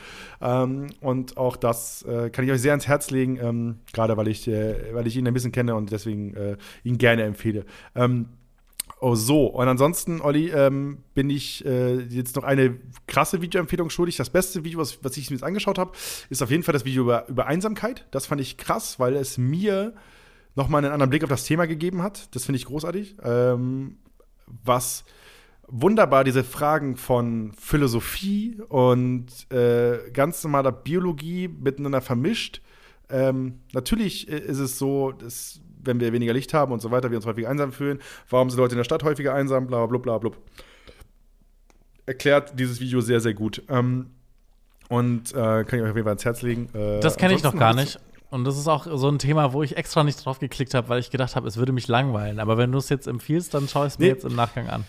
Ähm, 0.40 0.88
und 1.00 1.36
auch 1.36 1.56
das 1.56 2.02
äh, 2.02 2.30
kann 2.30 2.44
ich 2.44 2.52
euch 2.52 2.60
sehr 2.60 2.72
ans 2.72 2.86
Herz 2.86 3.10
legen, 3.10 3.38
ähm, 3.42 3.78
gerade 3.92 4.16
weil 4.16 4.28
ich, 4.28 4.46
äh, 4.46 4.94
weil 4.94 5.06
ich 5.06 5.16
ihn 5.16 5.26
ein 5.26 5.34
bisschen 5.34 5.52
kenne 5.52 5.74
und 5.74 5.90
deswegen 5.90 6.34
äh, 6.34 6.56
ihn 6.84 6.98
gerne 6.98 7.22
empfehle. 7.22 7.64
Ähm, 7.96 8.26
Oh, 9.00 9.14
so. 9.14 9.46
Und 9.46 9.68
ansonsten, 9.68 10.20
Olli, 10.20 10.50
ähm, 10.50 10.98
bin 11.14 11.30
ich 11.30 11.64
äh, 11.64 12.00
jetzt 12.00 12.36
noch 12.36 12.44
eine 12.44 12.78
krasse 13.06 13.40
Videoempfehlung 13.40 13.90
schuldig. 13.90 14.16
Das 14.16 14.30
beste 14.30 14.64
Video, 14.64 14.80
was, 14.80 15.02
was 15.04 15.16
ich 15.16 15.30
mir 15.30 15.36
jetzt 15.36 15.44
angeschaut 15.44 15.78
habe, 15.78 15.92
ist 16.30 16.42
auf 16.42 16.50
jeden 16.50 16.62
Fall 16.62 16.72
das 16.72 16.84
Video 16.84 17.02
über, 17.02 17.28
über 17.28 17.46
Einsamkeit. 17.46 18.06
Das 18.10 18.26
fand 18.26 18.40
ich 18.40 18.56
krass, 18.56 18.98
weil 18.98 19.14
es 19.14 19.38
mir 19.38 19.94
nochmal 20.56 20.84
einen 20.84 20.92
anderen 20.92 21.10
Blick 21.10 21.22
auf 21.22 21.30
das 21.30 21.44
Thema 21.44 21.66
gegeben 21.66 22.02
hat. 22.02 22.34
Das 22.34 22.44
finde 22.44 22.56
ich 22.56 22.66
großartig. 22.66 23.16
Ähm, 23.22 23.98
was 24.64 25.04
wunderbar 25.68 26.24
diese 26.24 26.44
Fragen 26.44 26.96
von 26.96 27.52
Philosophie 27.52 28.60
und 28.68 29.26
äh, 29.52 30.10
ganz 30.12 30.42
normaler 30.42 30.72
Biologie 30.72 31.48
miteinander 31.48 32.00
vermischt. 32.00 32.62
Ähm, 33.10 33.60
natürlich 33.72 34.28
äh, 34.30 34.38
ist 34.38 34.58
es 34.58 34.78
so, 34.78 35.12
dass 35.12 35.60
wenn 35.84 36.00
wir 36.00 36.12
weniger 36.12 36.32
Licht 36.32 36.54
haben 36.54 36.72
und 36.72 36.80
so 36.80 36.90
weiter, 36.90 37.10
wir 37.10 37.16
uns 37.18 37.26
häufiger 37.26 37.48
einsam 37.48 37.72
fühlen. 37.72 37.98
Warum 38.30 38.50
sind 38.50 38.58
Leute 38.58 38.72
in 38.74 38.78
der 38.78 38.84
Stadt 38.84 39.02
häufiger 39.02 39.34
einsam? 39.34 39.66
Bla 39.66 39.86
bla 39.86 39.98
bla 39.98 40.18
bla. 40.18 40.30
Erklärt 42.06 42.58
dieses 42.58 42.80
Video 42.80 43.00
sehr, 43.00 43.20
sehr 43.20 43.34
gut. 43.34 43.62
Ähm, 43.68 44.10
und 44.88 45.32
äh, 45.32 45.34
kann 45.34 45.66
ich 45.66 45.72
euch 45.82 45.90
auf 45.90 45.96
jeden 45.96 46.04
Fall 46.04 46.08
ans 46.12 46.24
Herz 46.24 46.40
legen. 46.42 46.68
Äh, 46.74 47.00
Das 47.00 47.16
kenne 47.16 47.34
ich 47.34 47.42
noch 47.42 47.54
gar 47.56 47.74
nicht. 47.74 48.00
Und 48.30 48.44
das 48.44 48.58
ist 48.58 48.68
auch 48.68 48.86
so 48.98 49.08
ein 49.08 49.18
Thema, 49.18 49.52
wo 49.52 49.62
ich 49.62 49.76
extra 49.76 50.04
nicht 50.04 50.24
drauf 50.24 50.38
geklickt 50.38 50.74
habe, 50.74 50.88
weil 50.88 51.00
ich 51.00 51.10
gedacht 51.10 51.36
habe, 51.36 51.46
es 51.48 51.56
würde 51.56 51.72
mich 51.72 51.88
langweilen. 51.88 52.40
Aber 52.40 52.56
wenn 52.58 52.72
du 52.72 52.78
es 52.78 52.88
jetzt 52.88 53.06
empfiehlst, 53.06 53.52
dann 53.54 53.68
schaue 53.68 53.86
ich 53.86 53.94
es 53.94 53.98
mir 53.98 54.06
Nee. 54.06 54.10
jetzt 54.12 54.24
im 54.24 54.36
Nachgang 54.36 54.68
an. 54.68 54.84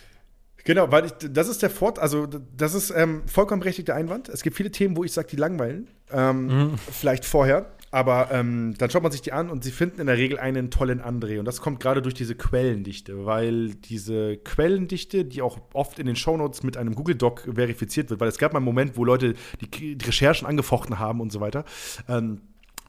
Genau, 0.65 0.91
weil 0.91 1.05
ich, 1.05 1.13
das 1.31 1.47
ist 1.47 1.61
der 1.61 1.69
Fort, 1.69 1.99
also 1.99 2.27
das 2.27 2.73
ist 2.73 2.91
ähm, 2.91 3.23
vollkommen 3.27 3.61
berechtigter 3.61 3.95
Einwand. 3.95 4.27
Es 4.27 4.43
gibt 4.43 4.57
viele 4.57 4.71
Themen, 4.71 4.95
wo 4.97 5.03
ich 5.05 5.13
sage, 5.13 5.29
die 5.31 5.37
langweilen. 5.37 5.87
Ähm, 6.11 6.73
Vielleicht 6.91 7.23
vorher, 7.25 7.71
aber 7.91 8.29
ähm, 8.31 8.75
dann 8.77 8.89
schaut 8.89 9.03
man 9.03 9.11
sich 9.11 9.21
die 9.21 9.31
an 9.31 9.49
und 9.49 9.63
sie 9.63 9.71
finden 9.71 10.01
in 10.01 10.07
der 10.07 10.17
Regel 10.17 10.39
einen 10.39 10.69
tollen 10.69 11.01
André. 11.01 11.39
Und 11.39 11.45
das 11.45 11.61
kommt 11.61 11.79
gerade 11.79 12.01
durch 12.01 12.13
diese 12.13 12.35
Quellendichte, 12.35 13.25
weil 13.25 13.73
diese 13.75 14.37
Quellendichte, 14.37 15.25
die 15.25 15.41
auch 15.41 15.59
oft 15.73 15.97
in 15.99 16.05
den 16.05 16.15
Shownotes 16.15 16.63
mit 16.63 16.77
einem 16.77 16.95
Google-Doc 16.95 17.49
verifiziert 17.53 18.09
wird, 18.09 18.19
weil 18.19 18.27
es 18.27 18.37
gab 18.37 18.53
mal 18.53 18.57
einen 18.57 18.65
Moment, 18.65 18.97
wo 18.97 19.05
Leute 19.05 19.33
die, 19.61 19.95
die 19.95 20.05
Recherchen 20.05 20.47
angefochten 20.47 20.99
haben 20.99 21.19
und 21.21 21.31
so 21.31 21.39
weiter. 21.39 21.65
Ähm, 22.07 22.41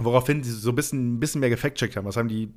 Woraufhin 0.02 0.42
sie 0.42 0.52
so 0.52 0.70
ein 0.70 0.76
bisschen, 0.76 1.16
ein 1.16 1.20
bisschen 1.20 1.40
mehr 1.40 1.50
gefact-checkt 1.50 1.94
haben. 1.94 2.06
Das 2.06 2.16
haben 2.16 2.28
die 2.28 2.54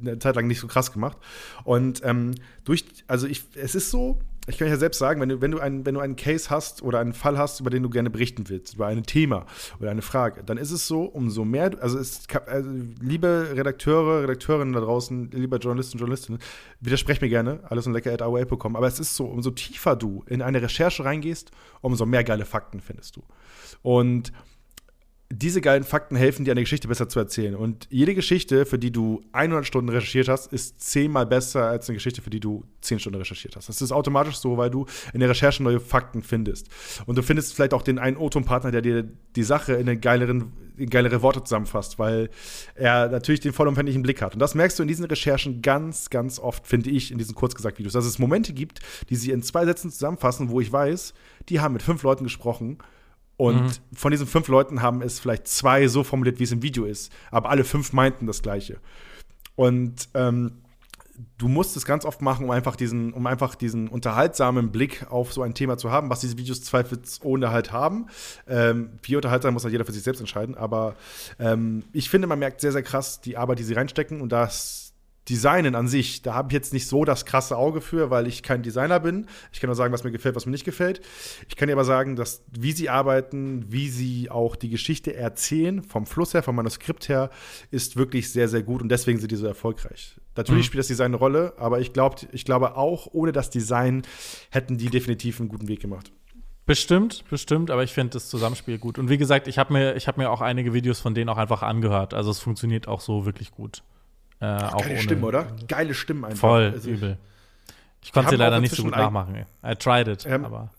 eine 0.00 0.18
Zeit 0.18 0.34
lang 0.34 0.48
nicht 0.48 0.58
so 0.58 0.66
krass 0.66 0.92
gemacht. 0.92 1.16
Und 1.62 2.00
ähm, 2.04 2.34
durch, 2.64 2.84
also 3.06 3.28
ich, 3.28 3.44
es 3.54 3.76
ist 3.76 3.92
so, 3.92 4.18
ich 4.48 4.58
kann 4.58 4.66
ja 4.66 4.76
selbst 4.76 4.98
sagen, 4.98 5.20
wenn 5.20 5.28
du, 5.28 5.40
wenn, 5.40 5.52
du 5.52 5.60
einen, 5.60 5.86
wenn 5.86 5.94
du 5.94 6.00
einen 6.00 6.16
Case 6.16 6.50
hast 6.50 6.82
oder 6.82 6.98
einen 6.98 7.12
Fall 7.12 7.38
hast, 7.38 7.60
über 7.60 7.70
den 7.70 7.82
du 7.82 7.90
gerne 7.90 8.10
berichten 8.10 8.48
willst, 8.48 8.74
über 8.74 8.86
ein 8.88 9.04
Thema 9.04 9.46
oder 9.78 9.90
eine 9.90 10.02
Frage, 10.02 10.42
dann 10.42 10.58
ist 10.58 10.72
es 10.72 10.88
so, 10.88 11.02
umso 11.04 11.44
mehr, 11.44 11.70
also, 11.80 11.98
es, 11.98 12.22
also 12.46 12.70
liebe 13.00 13.52
Redakteure, 13.54 14.22
Redakteurinnen 14.22 14.74
da 14.74 14.80
draußen, 14.80 15.30
lieber 15.30 15.58
Journalisten, 15.58 15.98
Journalistinnen, 15.98 16.40
widersprech 16.80 17.20
mir 17.20 17.28
gerne, 17.28 17.60
alles 17.68 17.86
und 17.86 17.92
lecker 17.92 18.12
at 18.12 18.20
AOL.com, 18.20 18.74
aber 18.74 18.88
es 18.88 18.98
ist 18.98 19.14
so, 19.14 19.26
umso 19.26 19.52
tiefer 19.52 19.94
du 19.94 20.24
in 20.26 20.42
eine 20.42 20.60
Recherche 20.60 21.04
reingehst, 21.04 21.52
umso 21.80 22.04
mehr 22.04 22.24
geile 22.24 22.44
Fakten 22.44 22.80
findest 22.80 23.16
du. 23.16 23.22
Und 23.82 24.32
diese 25.34 25.62
geilen 25.62 25.82
Fakten 25.82 26.14
helfen 26.14 26.44
dir, 26.44 26.50
eine 26.50 26.60
Geschichte 26.60 26.88
besser 26.88 27.08
zu 27.08 27.18
erzählen. 27.18 27.54
Und 27.54 27.86
jede 27.90 28.14
Geschichte, 28.14 28.66
für 28.66 28.78
die 28.78 28.90
du 28.90 29.22
100 29.32 29.66
Stunden 29.66 29.88
recherchiert 29.88 30.28
hast, 30.28 30.52
ist 30.52 30.80
zehnmal 30.80 31.24
besser 31.24 31.68
als 31.68 31.88
eine 31.88 31.96
Geschichte, 31.96 32.20
für 32.20 32.28
die 32.28 32.40
du 32.40 32.64
10 32.82 33.00
Stunden 33.00 33.18
recherchiert 33.18 33.56
hast. 33.56 33.68
Das 33.68 33.80
ist 33.80 33.92
automatisch 33.92 34.36
so, 34.36 34.58
weil 34.58 34.68
du 34.68 34.84
in 35.14 35.20
der 35.20 35.30
Recherche 35.30 35.62
neue 35.62 35.80
Fakten 35.80 36.22
findest. 36.22 36.68
Und 37.06 37.16
du 37.16 37.22
findest 37.22 37.54
vielleicht 37.54 37.72
auch 37.72 37.80
den 37.80 37.98
einen 37.98 38.18
O-Ton-Partner, 38.18 38.72
der 38.72 38.82
dir 38.82 39.08
die 39.34 39.42
Sache 39.42 39.72
in, 39.72 40.00
geileren, 40.02 40.52
in 40.76 40.90
geilere 40.90 41.22
Worte 41.22 41.42
zusammenfasst, 41.42 41.98
weil 41.98 42.28
er 42.74 43.08
natürlich 43.08 43.40
den 43.40 43.54
vollumfänglichen 43.54 44.02
Blick 44.02 44.20
hat. 44.20 44.34
Und 44.34 44.40
das 44.40 44.54
merkst 44.54 44.78
du 44.78 44.82
in 44.82 44.88
diesen 44.88 45.06
Recherchen 45.06 45.62
ganz, 45.62 46.10
ganz 46.10 46.38
oft, 46.40 46.66
finde 46.66 46.90
ich, 46.90 47.10
in 47.10 47.16
diesen 47.16 47.34
Kurzgesagt-Videos, 47.34 47.94
dass 47.94 48.04
es 48.04 48.18
Momente 48.18 48.52
gibt, 48.52 48.80
die 49.08 49.16
sie 49.16 49.30
in 49.30 49.42
zwei 49.42 49.64
Sätzen 49.64 49.90
zusammenfassen, 49.90 50.50
wo 50.50 50.60
ich 50.60 50.70
weiß, 50.70 51.14
die 51.48 51.60
haben 51.60 51.72
mit 51.72 51.82
fünf 51.82 52.02
Leuten 52.02 52.24
gesprochen 52.24 52.78
und 53.42 53.80
von 53.92 54.12
diesen 54.12 54.28
fünf 54.28 54.46
Leuten 54.46 54.82
haben 54.82 55.02
es 55.02 55.18
vielleicht 55.18 55.48
zwei 55.48 55.88
so 55.88 56.04
formuliert, 56.04 56.38
wie 56.38 56.44
es 56.44 56.52
im 56.52 56.62
Video 56.62 56.84
ist. 56.84 57.12
Aber 57.32 57.50
alle 57.50 57.64
fünf 57.64 57.92
meinten 57.92 58.28
das 58.28 58.40
Gleiche. 58.40 58.78
Und 59.56 60.08
ähm, 60.14 60.62
du 61.38 61.48
musst 61.48 61.76
es 61.76 61.84
ganz 61.84 62.04
oft 62.04 62.22
machen, 62.22 62.44
um 62.44 62.52
einfach 62.52 62.76
diesen, 62.76 63.12
um 63.12 63.26
einfach 63.26 63.56
diesen 63.56 63.88
unterhaltsamen 63.88 64.70
Blick 64.70 65.10
auf 65.10 65.32
so 65.32 65.42
ein 65.42 65.54
Thema 65.54 65.76
zu 65.76 65.90
haben, 65.90 66.08
was 66.08 66.20
diese 66.20 66.38
Videos 66.38 66.62
zweifelsohne 66.62 67.50
halt 67.50 67.72
haben. 67.72 68.06
Ähm, 68.46 68.90
wie 69.02 69.16
unterhaltsam 69.16 69.54
muss 69.54 69.64
halt 69.64 69.72
jeder 69.72 69.84
für 69.84 69.92
sich 69.92 70.04
selbst 70.04 70.20
entscheiden. 70.20 70.56
Aber 70.56 70.94
ähm, 71.40 71.82
ich 71.92 72.10
finde, 72.10 72.28
man 72.28 72.38
merkt 72.38 72.60
sehr, 72.60 72.70
sehr 72.70 72.84
krass 72.84 73.20
die 73.22 73.36
Arbeit, 73.36 73.58
die 73.58 73.64
sie 73.64 73.74
reinstecken 73.74 74.20
und 74.20 74.30
das 74.30 74.81
Designen 75.28 75.74
an 75.74 75.86
sich, 75.86 76.22
da 76.22 76.34
habe 76.34 76.48
ich 76.48 76.54
jetzt 76.54 76.72
nicht 76.72 76.88
so 76.88 77.04
das 77.04 77.24
krasse 77.24 77.56
Auge 77.56 77.80
für, 77.80 78.10
weil 78.10 78.26
ich 78.26 78.42
kein 78.42 78.62
Designer 78.62 78.98
bin. 78.98 79.26
Ich 79.52 79.60
kann 79.60 79.68
nur 79.68 79.76
sagen, 79.76 79.92
was 79.92 80.02
mir 80.02 80.10
gefällt, 80.10 80.34
was 80.34 80.46
mir 80.46 80.52
nicht 80.52 80.64
gefällt. 80.64 81.00
Ich 81.48 81.56
kann 81.56 81.68
dir 81.68 81.74
aber 81.74 81.84
sagen, 81.84 82.16
dass 82.16 82.42
wie 82.50 82.72
sie 82.72 82.88
arbeiten, 82.88 83.64
wie 83.68 83.88
sie 83.88 84.30
auch 84.30 84.56
die 84.56 84.68
Geschichte 84.68 85.14
erzählen, 85.14 85.82
vom 85.82 86.06
Fluss 86.06 86.34
her, 86.34 86.42
vom 86.42 86.56
Manuskript 86.56 87.08
her, 87.08 87.30
ist 87.70 87.96
wirklich 87.96 88.32
sehr, 88.32 88.48
sehr 88.48 88.62
gut 88.62 88.82
und 88.82 88.88
deswegen 88.88 89.20
sind 89.20 89.30
die 89.30 89.36
so 89.36 89.46
erfolgreich. 89.46 90.16
Natürlich 90.34 90.66
spielt 90.66 90.80
das 90.80 90.88
Design 90.88 91.12
eine 91.12 91.16
Rolle, 91.16 91.52
aber 91.58 91.80
ich, 91.80 91.92
glaub, 91.92 92.16
ich 92.32 92.44
glaube 92.44 92.76
auch, 92.76 93.06
ohne 93.12 93.32
das 93.32 93.50
Design 93.50 94.02
hätten 94.50 94.78
die 94.78 94.88
definitiv 94.88 95.38
einen 95.38 95.48
guten 95.48 95.68
Weg 95.68 95.80
gemacht. 95.80 96.10
Bestimmt, 96.64 97.24
bestimmt, 97.28 97.70
aber 97.70 97.82
ich 97.82 97.92
finde 97.92 98.14
das 98.14 98.28
Zusammenspiel 98.28 98.78
gut. 98.78 98.98
Und 98.98 99.08
wie 99.08 99.18
gesagt, 99.18 99.48
ich 99.48 99.58
habe 99.58 99.72
mir, 99.72 99.96
ich 99.96 100.06
hab 100.08 100.16
mir 100.16 100.30
auch 100.30 100.40
einige 100.40 100.72
Videos 100.72 101.00
von 101.00 101.14
denen 101.14 101.28
auch 101.28 101.36
einfach 101.36 101.62
angehört. 101.62 102.14
Also 102.14 102.30
es 102.30 102.38
funktioniert 102.38 102.88
auch 102.88 103.00
so 103.00 103.26
wirklich 103.26 103.50
gut. 103.50 103.82
Äh, 104.42 104.46
auch 104.64 104.78
Geile 104.82 104.90
ohne- 104.94 104.98
Stimme, 105.02 105.26
oder? 105.26 105.46
Geile 105.68 105.94
Stimmen 105.94 106.24
einfach. 106.24 106.38
Voll, 106.40 106.72
Also, 106.74 106.90
übel. 106.90 107.16
Ich 108.02 108.12
konnte 108.12 108.30
sie 108.30 108.36
leider 108.36 108.58
nicht 108.60 108.74
so 108.74 108.82
gut 108.82 108.96
nachmachen. 108.96 109.46
I 109.64 109.74
tried 109.76 110.08
it, 110.08 110.26
Ähm, 110.26 110.44
aber 110.44 110.70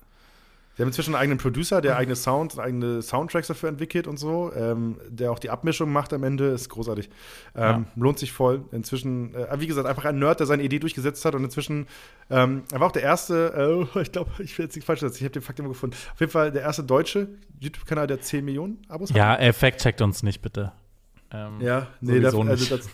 Wir 0.76 0.84
haben 0.84 0.89
inzwischen 0.89 1.14
einen 1.14 1.22
eigenen 1.22 1.38
Producer, 1.38 1.82
der 1.82 1.95
eigene 1.97 2.16
Sound, 2.16 2.57
eigene 2.59 3.01
Soundtracks 3.03 3.47
dafür 3.47 3.70
entwickelt 3.70 4.07
und 4.07 4.18
so, 4.18 4.51
ähm, 4.55 4.97
der 5.07 5.32
auch 5.32 5.38
die 5.38 5.51
Abmischung 5.51 5.91
macht 5.93 6.11
am 6.14 6.24
Ende, 6.24 6.47
ist 6.47 6.68
großartig. 6.70 7.09
Ähm, 7.55 7.86
Lohnt 7.95 8.18
sich 8.18 8.32
voll. 8.34 8.66
Inzwischen, 8.72 9.36
äh, 9.36 9.47
wie 9.59 9.68
gesagt, 9.68 9.88
einfach 9.88 10.03
ein 10.05 10.18
Nerd, 10.18 10.39
der 10.39 10.47
seine 10.47 10.64
Idee 10.64 10.80
durchgesetzt 10.80 11.24
hat 11.26 11.36
und 11.36 11.43
inzwischen, 11.43 11.86
ähm, 12.32 12.64
er 12.74 12.80
war 12.80 12.88
auch 12.88 12.91
der 12.91 13.03
erste, 13.03 13.88
äh, 13.95 13.99
ich 14.01 14.11
glaube, 14.11 14.32
ich 14.39 14.57
will 14.57 14.66
jetzt 14.66 14.76
nicht 14.76 14.86
falsch 14.86 15.01
sagen, 15.01 15.14
ich 15.16 15.22
habe 15.22 15.30
den 15.32 15.43
Fakt 15.43 15.59
immer 15.59 15.70
gefunden. 15.70 15.95
Auf 16.11 16.20
jeden 16.20 16.32
Fall 16.32 16.51
der 16.51 16.64
erste 16.64 16.84
deutsche 16.84 17.28
YouTube-Kanal, 17.59 18.07
der 18.07 18.20
10 18.20 18.43
Millionen 18.43 18.82
Abos 18.89 19.11
hat. 19.11 19.16
ja, 19.18 19.36
äh, 19.36 19.53
fact-checkt 19.53 20.01
uns 20.01 20.24
nicht, 20.24 20.41
bitte. 20.41 20.74
Ähm, 21.34 21.59
Ja, 21.61 21.88
nee, 22.01 22.19
das, 22.19 22.34
also 22.36 22.77
das, 22.77 22.89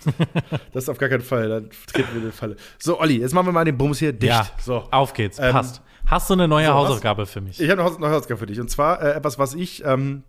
das 0.74 0.90
auf 0.90 0.98
gar 0.98 1.10
keinen 1.10 1.22
Fall. 1.22 1.50
Dann 1.50 1.70
treten 1.92 2.08
wir 2.14 2.22
in 2.22 2.28
die 2.28 2.32
Falle. 2.36 2.56
So, 2.78 3.00
Olli, 3.00 3.18
jetzt 3.20 3.34
machen 3.34 3.48
wir 3.48 3.52
mal 3.52 3.66
den 3.66 3.78
Bums 3.78 4.00
hier 4.00 4.14
dicht. 4.14 4.32
Ja, 4.32 4.48
So. 4.62 4.84
auf 4.92 5.14
geht's, 5.14 5.38
Ähm, 5.40 5.52
passt. 5.52 5.82
Hast 6.06 6.30
du 6.30 6.34
eine 6.34 6.48
neue 6.48 6.66
so, 6.66 6.72
was- 6.72 6.78
Hausaufgabe 6.88 7.26
für 7.26 7.42
mich? 7.42 7.60
Ich 7.60 7.70
habe 7.70 7.82
eine 7.84 8.10
Hausaufgabe 8.10 8.40
für 8.40 8.46
dich. 8.48 8.60
Und 8.60 8.70
zwar 8.70 9.02
äh, 9.02 9.12
etwas, 9.12 9.38
was 9.38 9.54
ich, 9.54 9.84
ähm, 9.86 10.24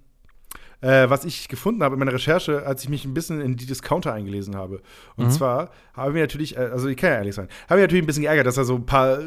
äh, 0.82 1.08
was 1.11 1.24
ich 1.26 1.48
gefunden 1.48 1.82
habe 1.82 1.94
in 1.94 1.98
meiner 1.98 2.12
Recherche, 2.12 2.66
als 2.66 2.82
ich 2.82 2.88
mich 2.88 3.04
ein 3.04 3.12
bisschen 3.14 3.40
in 3.42 3.56
die 3.56 3.66
Discounter 3.66 4.12
eingelesen 4.14 4.56
habe. 4.56 4.80
Und 5.16 5.26
Mhm. 5.26 5.30
zwar 5.30 5.70
habe 5.94 6.08
ich 6.08 6.14
mir 6.14 6.20
natürlich, 6.20 6.56
äh, 6.56 6.61
also 6.61 6.88
ich 6.88 6.96
kann 6.96 7.11
ja 7.11 7.16
ehrlich 7.16 7.34
sein, 7.34 7.48
habe 7.68 7.80
ich 7.80 7.84
natürlich 7.84 8.02
ein 8.02 8.06
bisschen 8.06 8.22
geärgert, 8.22 8.46
dass 8.46 8.54
da 8.56 8.64
so 8.64 8.74
ein 8.76 8.86
paar 8.86 9.20
äh, 9.20 9.24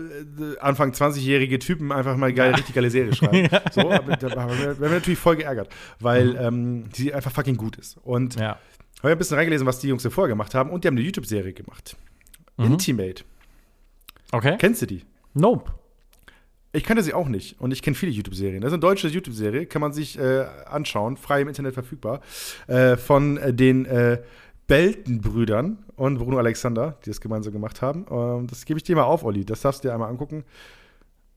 Anfang 0.62 0.92
20-jährige 0.92 1.60
Typen 1.60 1.92
einfach 1.92 2.18
mal 2.18 2.34
geil, 2.34 2.54
richtig 2.56 2.74
geile 2.76 2.90
Serie 2.90 3.14
schreiben. 3.16 3.48
So, 3.72 3.90
aber 3.92 4.16
da 4.18 4.42
haben 4.42 4.58
wir, 4.80 4.90
natürlich 4.90 5.20
voll 5.20 5.36
geärgert, 5.38 5.70
weil 6.00 6.36
ähm, 6.36 6.90
die 6.96 7.14
einfach 7.14 7.32
fucking 7.32 7.56
gut 7.58 7.78
ist. 7.78 7.98
Und 8.04 8.36
Mhm. 8.36 8.42
Ja. 8.42 8.58
Habe 9.04 9.12
ein 9.12 9.18
bisschen 9.18 9.38
reingelesen, 9.38 9.68
was 9.68 9.80
die 9.80 9.88
Jungs 9.88 10.04
davor 10.04 10.28
gemacht 10.28 10.56
haben. 10.56 10.70
Und 10.70 10.84
die 10.84 10.88
haben 10.88 10.96
eine 10.96 11.06
YouTube-Serie 11.06 11.54
gemacht. 11.54 11.96
Mhm. 12.58 12.66
Intimate. 12.66 13.24
Okay. 14.32 14.56
Kennst 14.58 14.82
du 14.82 14.86
die? 14.86 15.04
Nope. 15.34 15.72
Ich 16.76 16.84
kannte 16.84 17.04
sie 17.04 17.14
auch 17.14 17.28
nicht 17.28 17.60
und 17.62 17.72
ich 17.72 17.84
kenne 17.84 17.96
viele 17.96 18.12
YouTube-Serien. 18.12 18.62
Das 18.62 18.70
ist 18.70 18.74
eine 18.74 18.82
deutsche 18.82 19.08
YouTube-Serie, 19.08 19.68
kann 19.68 19.80
man 19.80 19.94
sich 19.94 20.18
äh, 20.18 20.46
anschauen, 20.66 21.18
frei 21.18 21.42
im 21.42 21.48
Internet 21.48 21.76
verfügbar, 21.76 22.22
äh, 22.66 22.98
von 22.98 23.38
äh, 23.38 23.54
den 23.54 23.86
äh, 23.86 24.24
Belten-Brüdern 24.66 25.86
und 25.96 26.18
Bruno 26.18 26.40
Alexander, 26.40 26.98
die 27.06 27.12
das 27.12 27.22
gemeinsam 27.22 27.54
gemacht 27.54 27.84
haben. 27.84 28.08
Ähm, 28.10 28.48
das 28.48 28.66
gebe 28.66 28.80
ich 28.80 28.84
dir 28.84 28.96
mal 28.96 29.04
auf, 29.04 29.24
Olli. 29.24 29.46
Das 29.46 29.62
darfst 29.62 29.84
du 29.84 29.88
dir 29.88 29.94
einmal 29.94 30.10
angucken. 30.10 30.46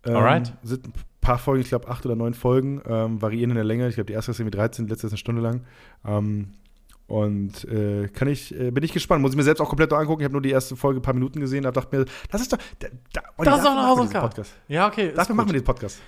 Ähm, 0.07 0.17
Alright. 0.17 0.55
Sind 0.63 0.87
ein 0.87 0.93
paar 1.21 1.39
Folgen, 1.39 1.61
ich 1.61 1.69
glaube 1.69 1.89
acht 1.89 2.07
oder 2.07 2.17
neun 2.17 2.33
Folgen, 2.33 2.81
ähm, 2.87 3.21
variieren 3.21 3.51
in 3.51 3.57
der 3.57 3.65
Länge. 3.65 3.89
Ich 3.89 3.97
glaube, 3.97 4.07
die 4.07 4.15
erste 4.15 4.31
ist 4.31 4.41
irgendwie 4.41 4.57
13, 4.57 4.87
die 4.87 4.91
letzte 4.91 5.09
ist 5.09 5.13
eine 5.13 5.19
Stunde 5.19 5.43
lang. 5.43 5.65
Ähm, 6.07 6.53
und 7.09 7.65
äh, 7.65 8.09
kann 8.09 8.29
ich, 8.29 8.59
äh, 8.59 8.71
bin 8.71 8.83
ich 8.83 8.93
gespannt. 8.93 9.23
Muss 9.23 9.31
ich 9.31 9.37
mir 9.37 9.45
selbst 9.45 9.61
auch 9.61 9.69
komplett 9.69 9.91
noch 9.91 9.99
angucken. 9.99 10.23
Ich 10.23 10.25
habe 10.25 10.33
nur 10.33 10.43
die 10.43 10.51
erste 10.51 10.75
Folge 10.75 10.99
ein 11.01 11.03
paar 11.03 11.15
Minuten 11.15 11.39
gesehen. 11.39 11.63
Da 11.63 11.71
dachte 11.71 11.97
mir, 11.97 12.05
das 12.31 12.41
ist 12.41 12.53
doch. 12.53 12.59
Da, 12.81 12.89
da, 13.13 13.21
Olli, 13.37 13.49
Das 13.49 13.59
ist 13.59 13.65
doch 13.65 13.73
eine 13.73 13.87
Hausaufgabe. 13.87 14.27
Podcast. 14.29 14.55
Ja, 14.67 14.89
okay. 14.89 15.13
Dafür 15.15 15.35
machen 15.35 15.49
wir 15.49 15.55
den 15.55 15.65
Podcast. 15.65 16.01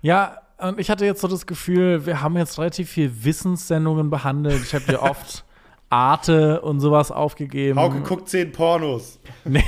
Ja, 0.00 0.38
und 0.58 0.80
ich 0.80 0.90
hatte 0.90 1.04
jetzt 1.04 1.20
so 1.20 1.28
das 1.28 1.46
Gefühl, 1.46 2.06
wir 2.06 2.22
haben 2.22 2.36
jetzt 2.36 2.58
relativ 2.58 2.90
viel 2.90 3.24
Wissenssendungen 3.24 4.10
behandelt. 4.10 4.62
Ich 4.62 4.74
habe 4.74 4.84
dir 4.84 5.02
oft 5.02 5.44
Arte 5.90 6.60
und 6.62 6.80
sowas 6.80 7.12
aufgegeben. 7.12 7.78
Hauke 7.78 8.00
guckt 8.00 8.28
zehn 8.28 8.50
Pornos. 8.50 9.20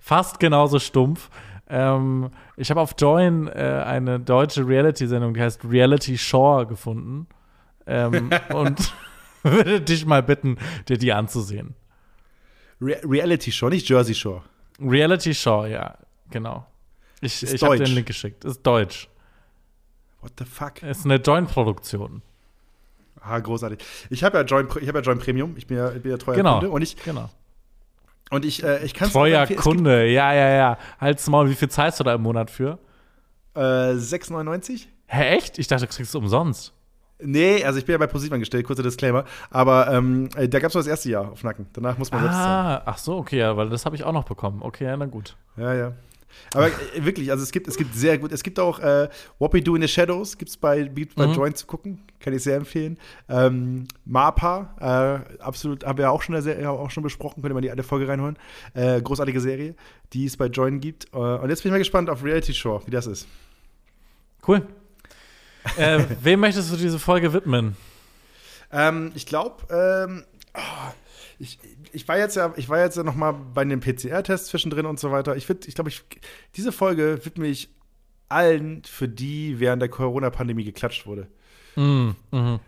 Fast 0.00 0.40
genauso 0.40 0.78
stumpf. 0.78 1.30
Ähm, 1.68 2.30
ich 2.56 2.68
habe 2.70 2.80
auf 2.80 2.94
Join 2.98 3.46
äh, 3.46 3.82
eine 3.86 4.20
deutsche 4.20 4.66
Reality-Sendung, 4.66 5.34
die 5.34 5.40
heißt 5.40 5.64
Reality 5.64 6.18
Shore 6.18 6.66
gefunden. 6.66 7.28
Ähm, 7.90 8.30
und 8.54 8.92
würde 9.42 9.80
dich 9.80 10.06
mal 10.06 10.22
bitten, 10.22 10.58
dir 10.88 10.98
die 10.98 11.12
anzusehen. 11.12 11.74
Re 12.80 13.00
Reality 13.04 13.52
Show, 13.52 13.68
nicht 13.68 13.88
Jersey 13.88 14.14
Shore. 14.14 14.42
Reality 14.80 15.34
Shore, 15.34 15.68
ja, 15.70 15.98
genau. 16.30 16.66
Ich, 17.20 17.42
Ist 17.42 17.52
ich 17.54 17.62
habe 17.62 17.76
den 17.76 17.94
Link 17.94 18.06
geschickt. 18.06 18.44
Ist 18.44 18.62
deutsch. 18.62 19.08
What 20.22 20.32
the 20.38 20.44
fuck? 20.44 20.82
Ist 20.82 21.04
eine 21.04 21.16
Join-Produktion. 21.16 22.22
Ah, 23.20 23.38
großartig. 23.38 23.78
Ich 24.08 24.24
habe 24.24 24.38
ja 24.38 24.44
Join, 24.44 24.66
ich 24.80 24.88
habe 24.88 24.98
ja 24.98 25.04
Join 25.04 25.18
Premium. 25.18 25.54
Ich 25.56 25.66
bin 25.66 25.76
ja, 25.76 25.92
ich 25.92 26.02
bin 26.02 26.10
ja 26.12 26.16
treuer 26.16 26.36
Genau. 26.36 26.54
Kunde 26.60 26.70
und 26.70 26.82
ich 26.82 26.96
Genau. 27.02 27.28
und 28.30 28.44
ich 28.44 28.62
äh, 28.62 28.84
ich 28.84 28.94
kann 28.94 29.10
Treuer 29.10 29.46
Kunde, 29.46 30.06
ja, 30.06 30.32
ja, 30.32 30.48
ja. 30.50 30.78
Halt's 30.98 31.26
Maul, 31.28 31.50
wie 31.50 31.54
viel 31.54 31.68
zahlst 31.68 32.00
du 32.00 32.04
da 32.04 32.14
im 32.14 32.22
Monat 32.22 32.50
für? 32.50 32.78
Äh, 33.54 33.60
6,99? 33.60 34.86
Hä, 35.06 35.36
echt? 35.36 35.58
Ich 35.58 35.66
dachte, 35.66 35.86
du 35.86 35.92
kriegst 35.92 36.10
es 36.10 36.14
umsonst. 36.14 36.72
Nee, 37.22 37.64
also 37.64 37.78
ich 37.78 37.84
bin 37.84 37.92
ja 37.92 37.98
bei 37.98 38.06
ProSieben 38.06 38.34
angestellt, 38.34 38.66
kurzer 38.66 38.82
Disclaimer. 38.82 39.24
Aber 39.50 39.92
ähm, 39.92 40.28
äh, 40.36 40.48
da 40.48 40.58
gab 40.58 40.68
es 40.68 40.74
nur 40.74 40.82
das 40.82 40.88
erste 40.88 41.10
Jahr 41.10 41.30
auf 41.32 41.42
Nacken. 41.42 41.66
Danach 41.72 41.98
muss 41.98 42.10
man 42.10 42.20
selbst 42.22 42.36
zahlen. 42.36 42.76
Ah, 42.78 42.82
ach 42.86 42.98
so, 42.98 43.16
okay, 43.16 43.38
ja, 43.38 43.56
weil 43.56 43.68
das 43.68 43.84
habe 43.86 43.96
ich 43.96 44.04
auch 44.04 44.12
noch 44.12 44.24
bekommen. 44.24 44.62
Okay, 44.62 44.84
ja, 44.84 44.96
na 44.96 45.06
gut. 45.06 45.36
Ja, 45.56 45.74
ja. 45.74 45.92
Aber 46.54 46.68
äh, 46.68 47.04
wirklich, 47.04 47.30
also 47.30 47.42
es 47.42 47.50
gibt, 47.52 47.68
es 47.68 47.76
gibt 47.76 47.94
sehr 47.94 48.16
gut, 48.18 48.32
es 48.32 48.42
gibt 48.42 48.58
auch 48.58 48.78
äh, 48.78 49.08
What 49.38 49.52
We 49.52 49.62
Do 49.62 49.74
in 49.74 49.82
the 49.82 49.88
Shadows, 49.88 50.38
gibt 50.38 50.50
es 50.50 50.56
bei, 50.56 50.82
gibt's 50.84 51.14
bei 51.14 51.26
Mhm. 51.26 51.34
Joint 51.34 51.56
zu 51.56 51.66
gucken, 51.66 52.02
kann 52.20 52.32
ich 52.32 52.42
sehr 52.42 52.56
empfehlen. 52.56 52.98
Ähm, 53.28 53.86
MAPA, 54.04 55.24
äh, 55.38 55.42
absolut, 55.42 55.84
haben 55.84 55.98
wir 55.98 56.10
auch 56.10 56.22
schon, 56.22 56.40
sehr, 56.40 56.60
ja, 56.60 56.70
auch 56.70 56.90
schon 56.90 57.02
besprochen, 57.02 57.42
könnt 57.42 57.50
ihr 57.50 57.54
mal 57.54 57.60
die 57.60 57.70
alte 57.70 57.82
Folge 57.82 58.08
reinholen. 58.08 58.38
Äh, 58.74 59.02
großartige 59.02 59.40
Serie, 59.40 59.74
die 60.12 60.24
es 60.26 60.36
bei 60.36 60.46
Join 60.46 60.80
gibt. 60.80 61.12
Äh, 61.12 61.16
und 61.16 61.50
jetzt 61.50 61.62
bin 61.62 61.70
ich 61.70 61.72
mal 61.72 61.78
gespannt 61.78 62.08
auf 62.08 62.24
Reality 62.24 62.54
Show, 62.54 62.80
wie 62.86 62.90
das 62.90 63.06
ist. 63.06 63.26
Cool. 64.46 64.66
Äh, 65.76 66.04
wem 66.22 66.40
möchtest 66.40 66.72
du 66.72 66.76
diese 66.76 66.98
Folge 66.98 67.32
widmen? 67.32 67.76
Ähm, 68.72 69.12
ich 69.14 69.26
glaube, 69.26 69.66
ähm, 69.70 70.24
oh, 70.54 70.92
ich, 71.38 71.58
ich 71.92 72.06
war 72.06 72.18
jetzt 72.18 72.36
ja, 72.36 72.52
ich 72.56 72.68
war 72.68 72.78
jetzt 72.78 72.96
ja 72.96 73.02
noch 73.02 73.14
mal 73.14 73.32
bei 73.32 73.64
den 73.64 73.80
PCR-Tests 73.80 74.48
zwischendrin 74.48 74.86
und 74.86 75.00
so 75.00 75.10
weiter. 75.10 75.36
Ich 75.36 75.46
finde, 75.46 75.68
ich 75.68 75.74
glaube, 75.74 75.90
ich, 75.90 76.02
diese 76.56 76.72
Folge 76.72 77.24
widme 77.24 77.46
ich 77.46 77.70
allen, 78.28 78.84
für 78.84 79.08
die 79.08 79.58
während 79.58 79.82
der 79.82 79.88
Corona-Pandemie 79.88 80.64
geklatscht 80.64 81.06
wurde. 81.06 81.28
Mm, 81.76 82.10
mhm. 82.30 82.60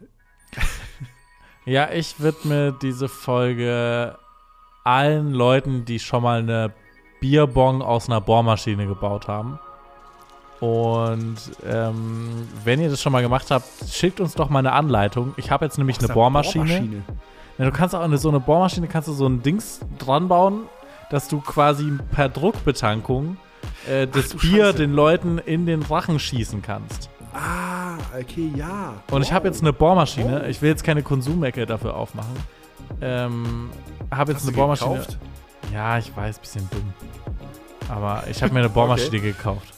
ja, 1.65 1.91
ich 1.93 2.21
widme 2.21 2.77
diese 2.83 3.09
Folge 3.09 4.19
allen 4.85 5.33
Leuten, 5.33 5.85
die 5.85 6.01
schon 6.01 6.23
mal 6.23 6.41
eine 6.41 6.73
Bierbong 7.21 7.83
aus 7.83 8.09
einer 8.09 8.21
Bohrmaschine 8.21 8.87
gebaut 8.87 9.29
haben. 9.29 9.61
Und 10.63 11.39
ähm, 11.69 12.47
wenn 12.63 12.81
ihr 12.81 12.89
das 12.89 13.03
schon 13.03 13.11
mal 13.11 13.21
gemacht 13.21 13.51
habt, 13.51 13.67
schickt 13.91 14.21
uns 14.21 14.37
doch 14.37 14.49
mal 14.49 14.61
eine 14.61 14.71
Anleitung. 14.71 15.35
Ich 15.37 15.51
habe 15.51 15.65
jetzt 15.65 15.77
nämlich 15.77 15.99
eine 15.99 16.07
Bohrmaschine. 16.07 17.03
Ja, 17.59 17.65
du 17.65 17.73
kannst 17.73 17.97
auch 17.97 18.01
eine, 18.01 18.17
so 18.17 18.29
eine 18.29 18.39
Bohrmaschine, 18.39 18.87
kannst 18.87 19.09
du 19.09 19.13
so 19.13 19.27
ein 19.27 19.43
Dings 19.43 19.81
dran 19.99 20.29
bauen, 20.29 20.69
dass 21.11 21.27
du 21.27 21.41
quasi 21.41 21.91
per 22.13 22.29
Druckbetankung 22.29 23.39
äh, 23.91 24.07
das 24.07 24.29
du 24.29 24.39
Bier 24.39 24.67
Scheiße. 24.67 24.77
den 24.79 24.93
Leuten 24.93 25.39
in 25.39 25.67
den 25.67 25.83
Rachen 25.83 26.21
schießen 26.21 26.63
kannst. 26.63 27.11
Ah, 27.35 27.97
okay, 28.17 28.53
ja. 28.55 28.95
Und 29.11 29.23
ich 29.23 29.33
habe 29.33 29.49
jetzt 29.49 29.63
eine 29.63 29.73
Bohrmaschine. 29.73 30.49
Ich 30.49 30.63
will 30.63 30.71
jetzt 30.71 30.85
keine 30.85 31.03
Konsumecke 31.03 31.67
dafür 31.67 31.97
aufmachen. 31.97 32.37
Ähm, 33.01 33.69
habe 34.13 34.31
jetzt 34.31 34.43
Hast 34.43 34.49
eine 34.49 34.57
Bohrmaschine. 34.57 34.91
gekauft? 34.93 35.19
Ja, 35.73 35.99
ich 35.99 36.17
weiß, 36.17 36.39
bisschen 36.39 36.69
dumm. 36.71 36.93
Aber 37.89 38.23
ich 38.31 38.41
habe 38.45 38.55
mir 38.55 38.61
eine 38.61 38.69
Bohrmaschine 38.69 39.19
gekauft. 39.19 39.75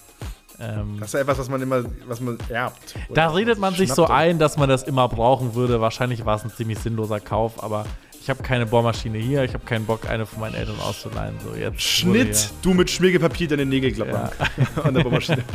Ähm, 0.60 0.96
Das 1.00 1.08
ist 1.08 1.14
ja 1.14 1.20
etwas, 1.20 1.38
was 1.38 1.48
man 1.48 1.60
immer, 1.62 1.82
was 2.06 2.20
man 2.20 2.38
erbt. 2.48 2.94
da 3.12 3.28
redet 3.28 3.58
man 3.58 3.74
sich 3.74 3.92
so 3.92 4.06
ein, 4.06 4.38
dass 4.38 4.56
man 4.56 4.68
das 4.68 4.82
immer 4.84 5.08
brauchen 5.08 5.54
würde. 5.54 5.80
Wahrscheinlich 5.80 6.24
war 6.24 6.36
es 6.36 6.44
ein 6.44 6.50
ziemlich 6.50 6.78
sinnloser 6.78 7.20
Kauf, 7.20 7.62
aber 7.62 7.86
ich 8.20 8.30
habe 8.30 8.42
keine 8.42 8.64
Bohrmaschine 8.64 9.18
hier. 9.18 9.44
Ich 9.44 9.52
habe 9.52 9.66
keinen 9.66 9.84
Bock, 9.84 10.08
eine 10.08 10.24
von 10.26 10.40
meinen 10.40 10.54
Eltern 10.54 10.76
auszuleihen. 10.80 11.34
So, 11.44 11.54
jetzt 11.54 11.82
Schnitt, 11.82 12.50
du 12.62 12.72
mit 12.72 12.88
Schmirgelpapier 12.90 13.48
deine 13.48 13.66
Nägel 13.66 13.92
klappern. 13.92 14.30
An 14.82 14.94
der 14.94 15.02
Bohrmaschine. 15.02 15.44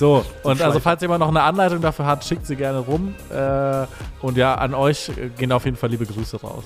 So, 0.00 0.24
und 0.44 0.62
also 0.62 0.80
falls 0.80 1.02
jemand 1.02 1.20
noch 1.20 1.28
eine 1.28 1.42
Anleitung 1.42 1.82
dafür 1.82 2.06
hat, 2.06 2.24
schickt 2.24 2.46
sie 2.46 2.56
gerne 2.56 2.78
rum. 2.78 3.14
Äh, 3.30 3.84
und 4.22 4.38
ja, 4.38 4.54
an 4.54 4.72
euch 4.72 5.10
gehen 5.36 5.52
auf 5.52 5.66
jeden 5.66 5.76
Fall 5.76 5.90
liebe 5.90 6.06
Grüße 6.06 6.40
raus. 6.40 6.64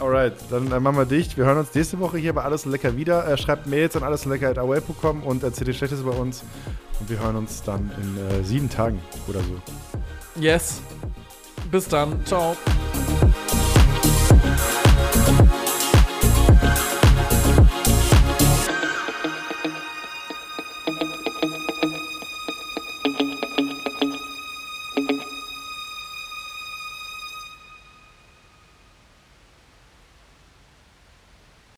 Alright, 0.00 0.32
dann 0.50 0.72
äh, 0.72 0.80
machen 0.80 0.96
wir 0.96 1.04
dicht. 1.04 1.36
Wir 1.36 1.44
hören 1.44 1.58
uns 1.58 1.74
nächste 1.74 2.00
Woche 2.00 2.16
hier 2.16 2.32
bei 2.32 2.42
Alles 2.42 2.64
Lecker 2.64 2.96
wieder. 2.96 3.28
Äh, 3.28 3.36
schreibt 3.36 3.66
Mails 3.66 3.96
an 3.96 4.02
alleslecker.away.com 4.02 5.22
und 5.22 5.42
erzählt 5.42 5.68
ihr 5.68 5.74
Schlechtes 5.74 6.00
über 6.00 6.16
uns. 6.18 6.42
Und 6.98 7.10
wir 7.10 7.20
hören 7.20 7.36
uns 7.36 7.62
dann 7.62 7.90
in 8.00 8.16
äh, 8.16 8.42
sieben 8.42 8.70
Tagen 8.70 8.98
oder 9.28 9.40
so. 9.40 10.40
Yes. 10.40 10.80
Bis 11.70 11.86
dann. 11.86 12.24
Ciao. 12.24 12.56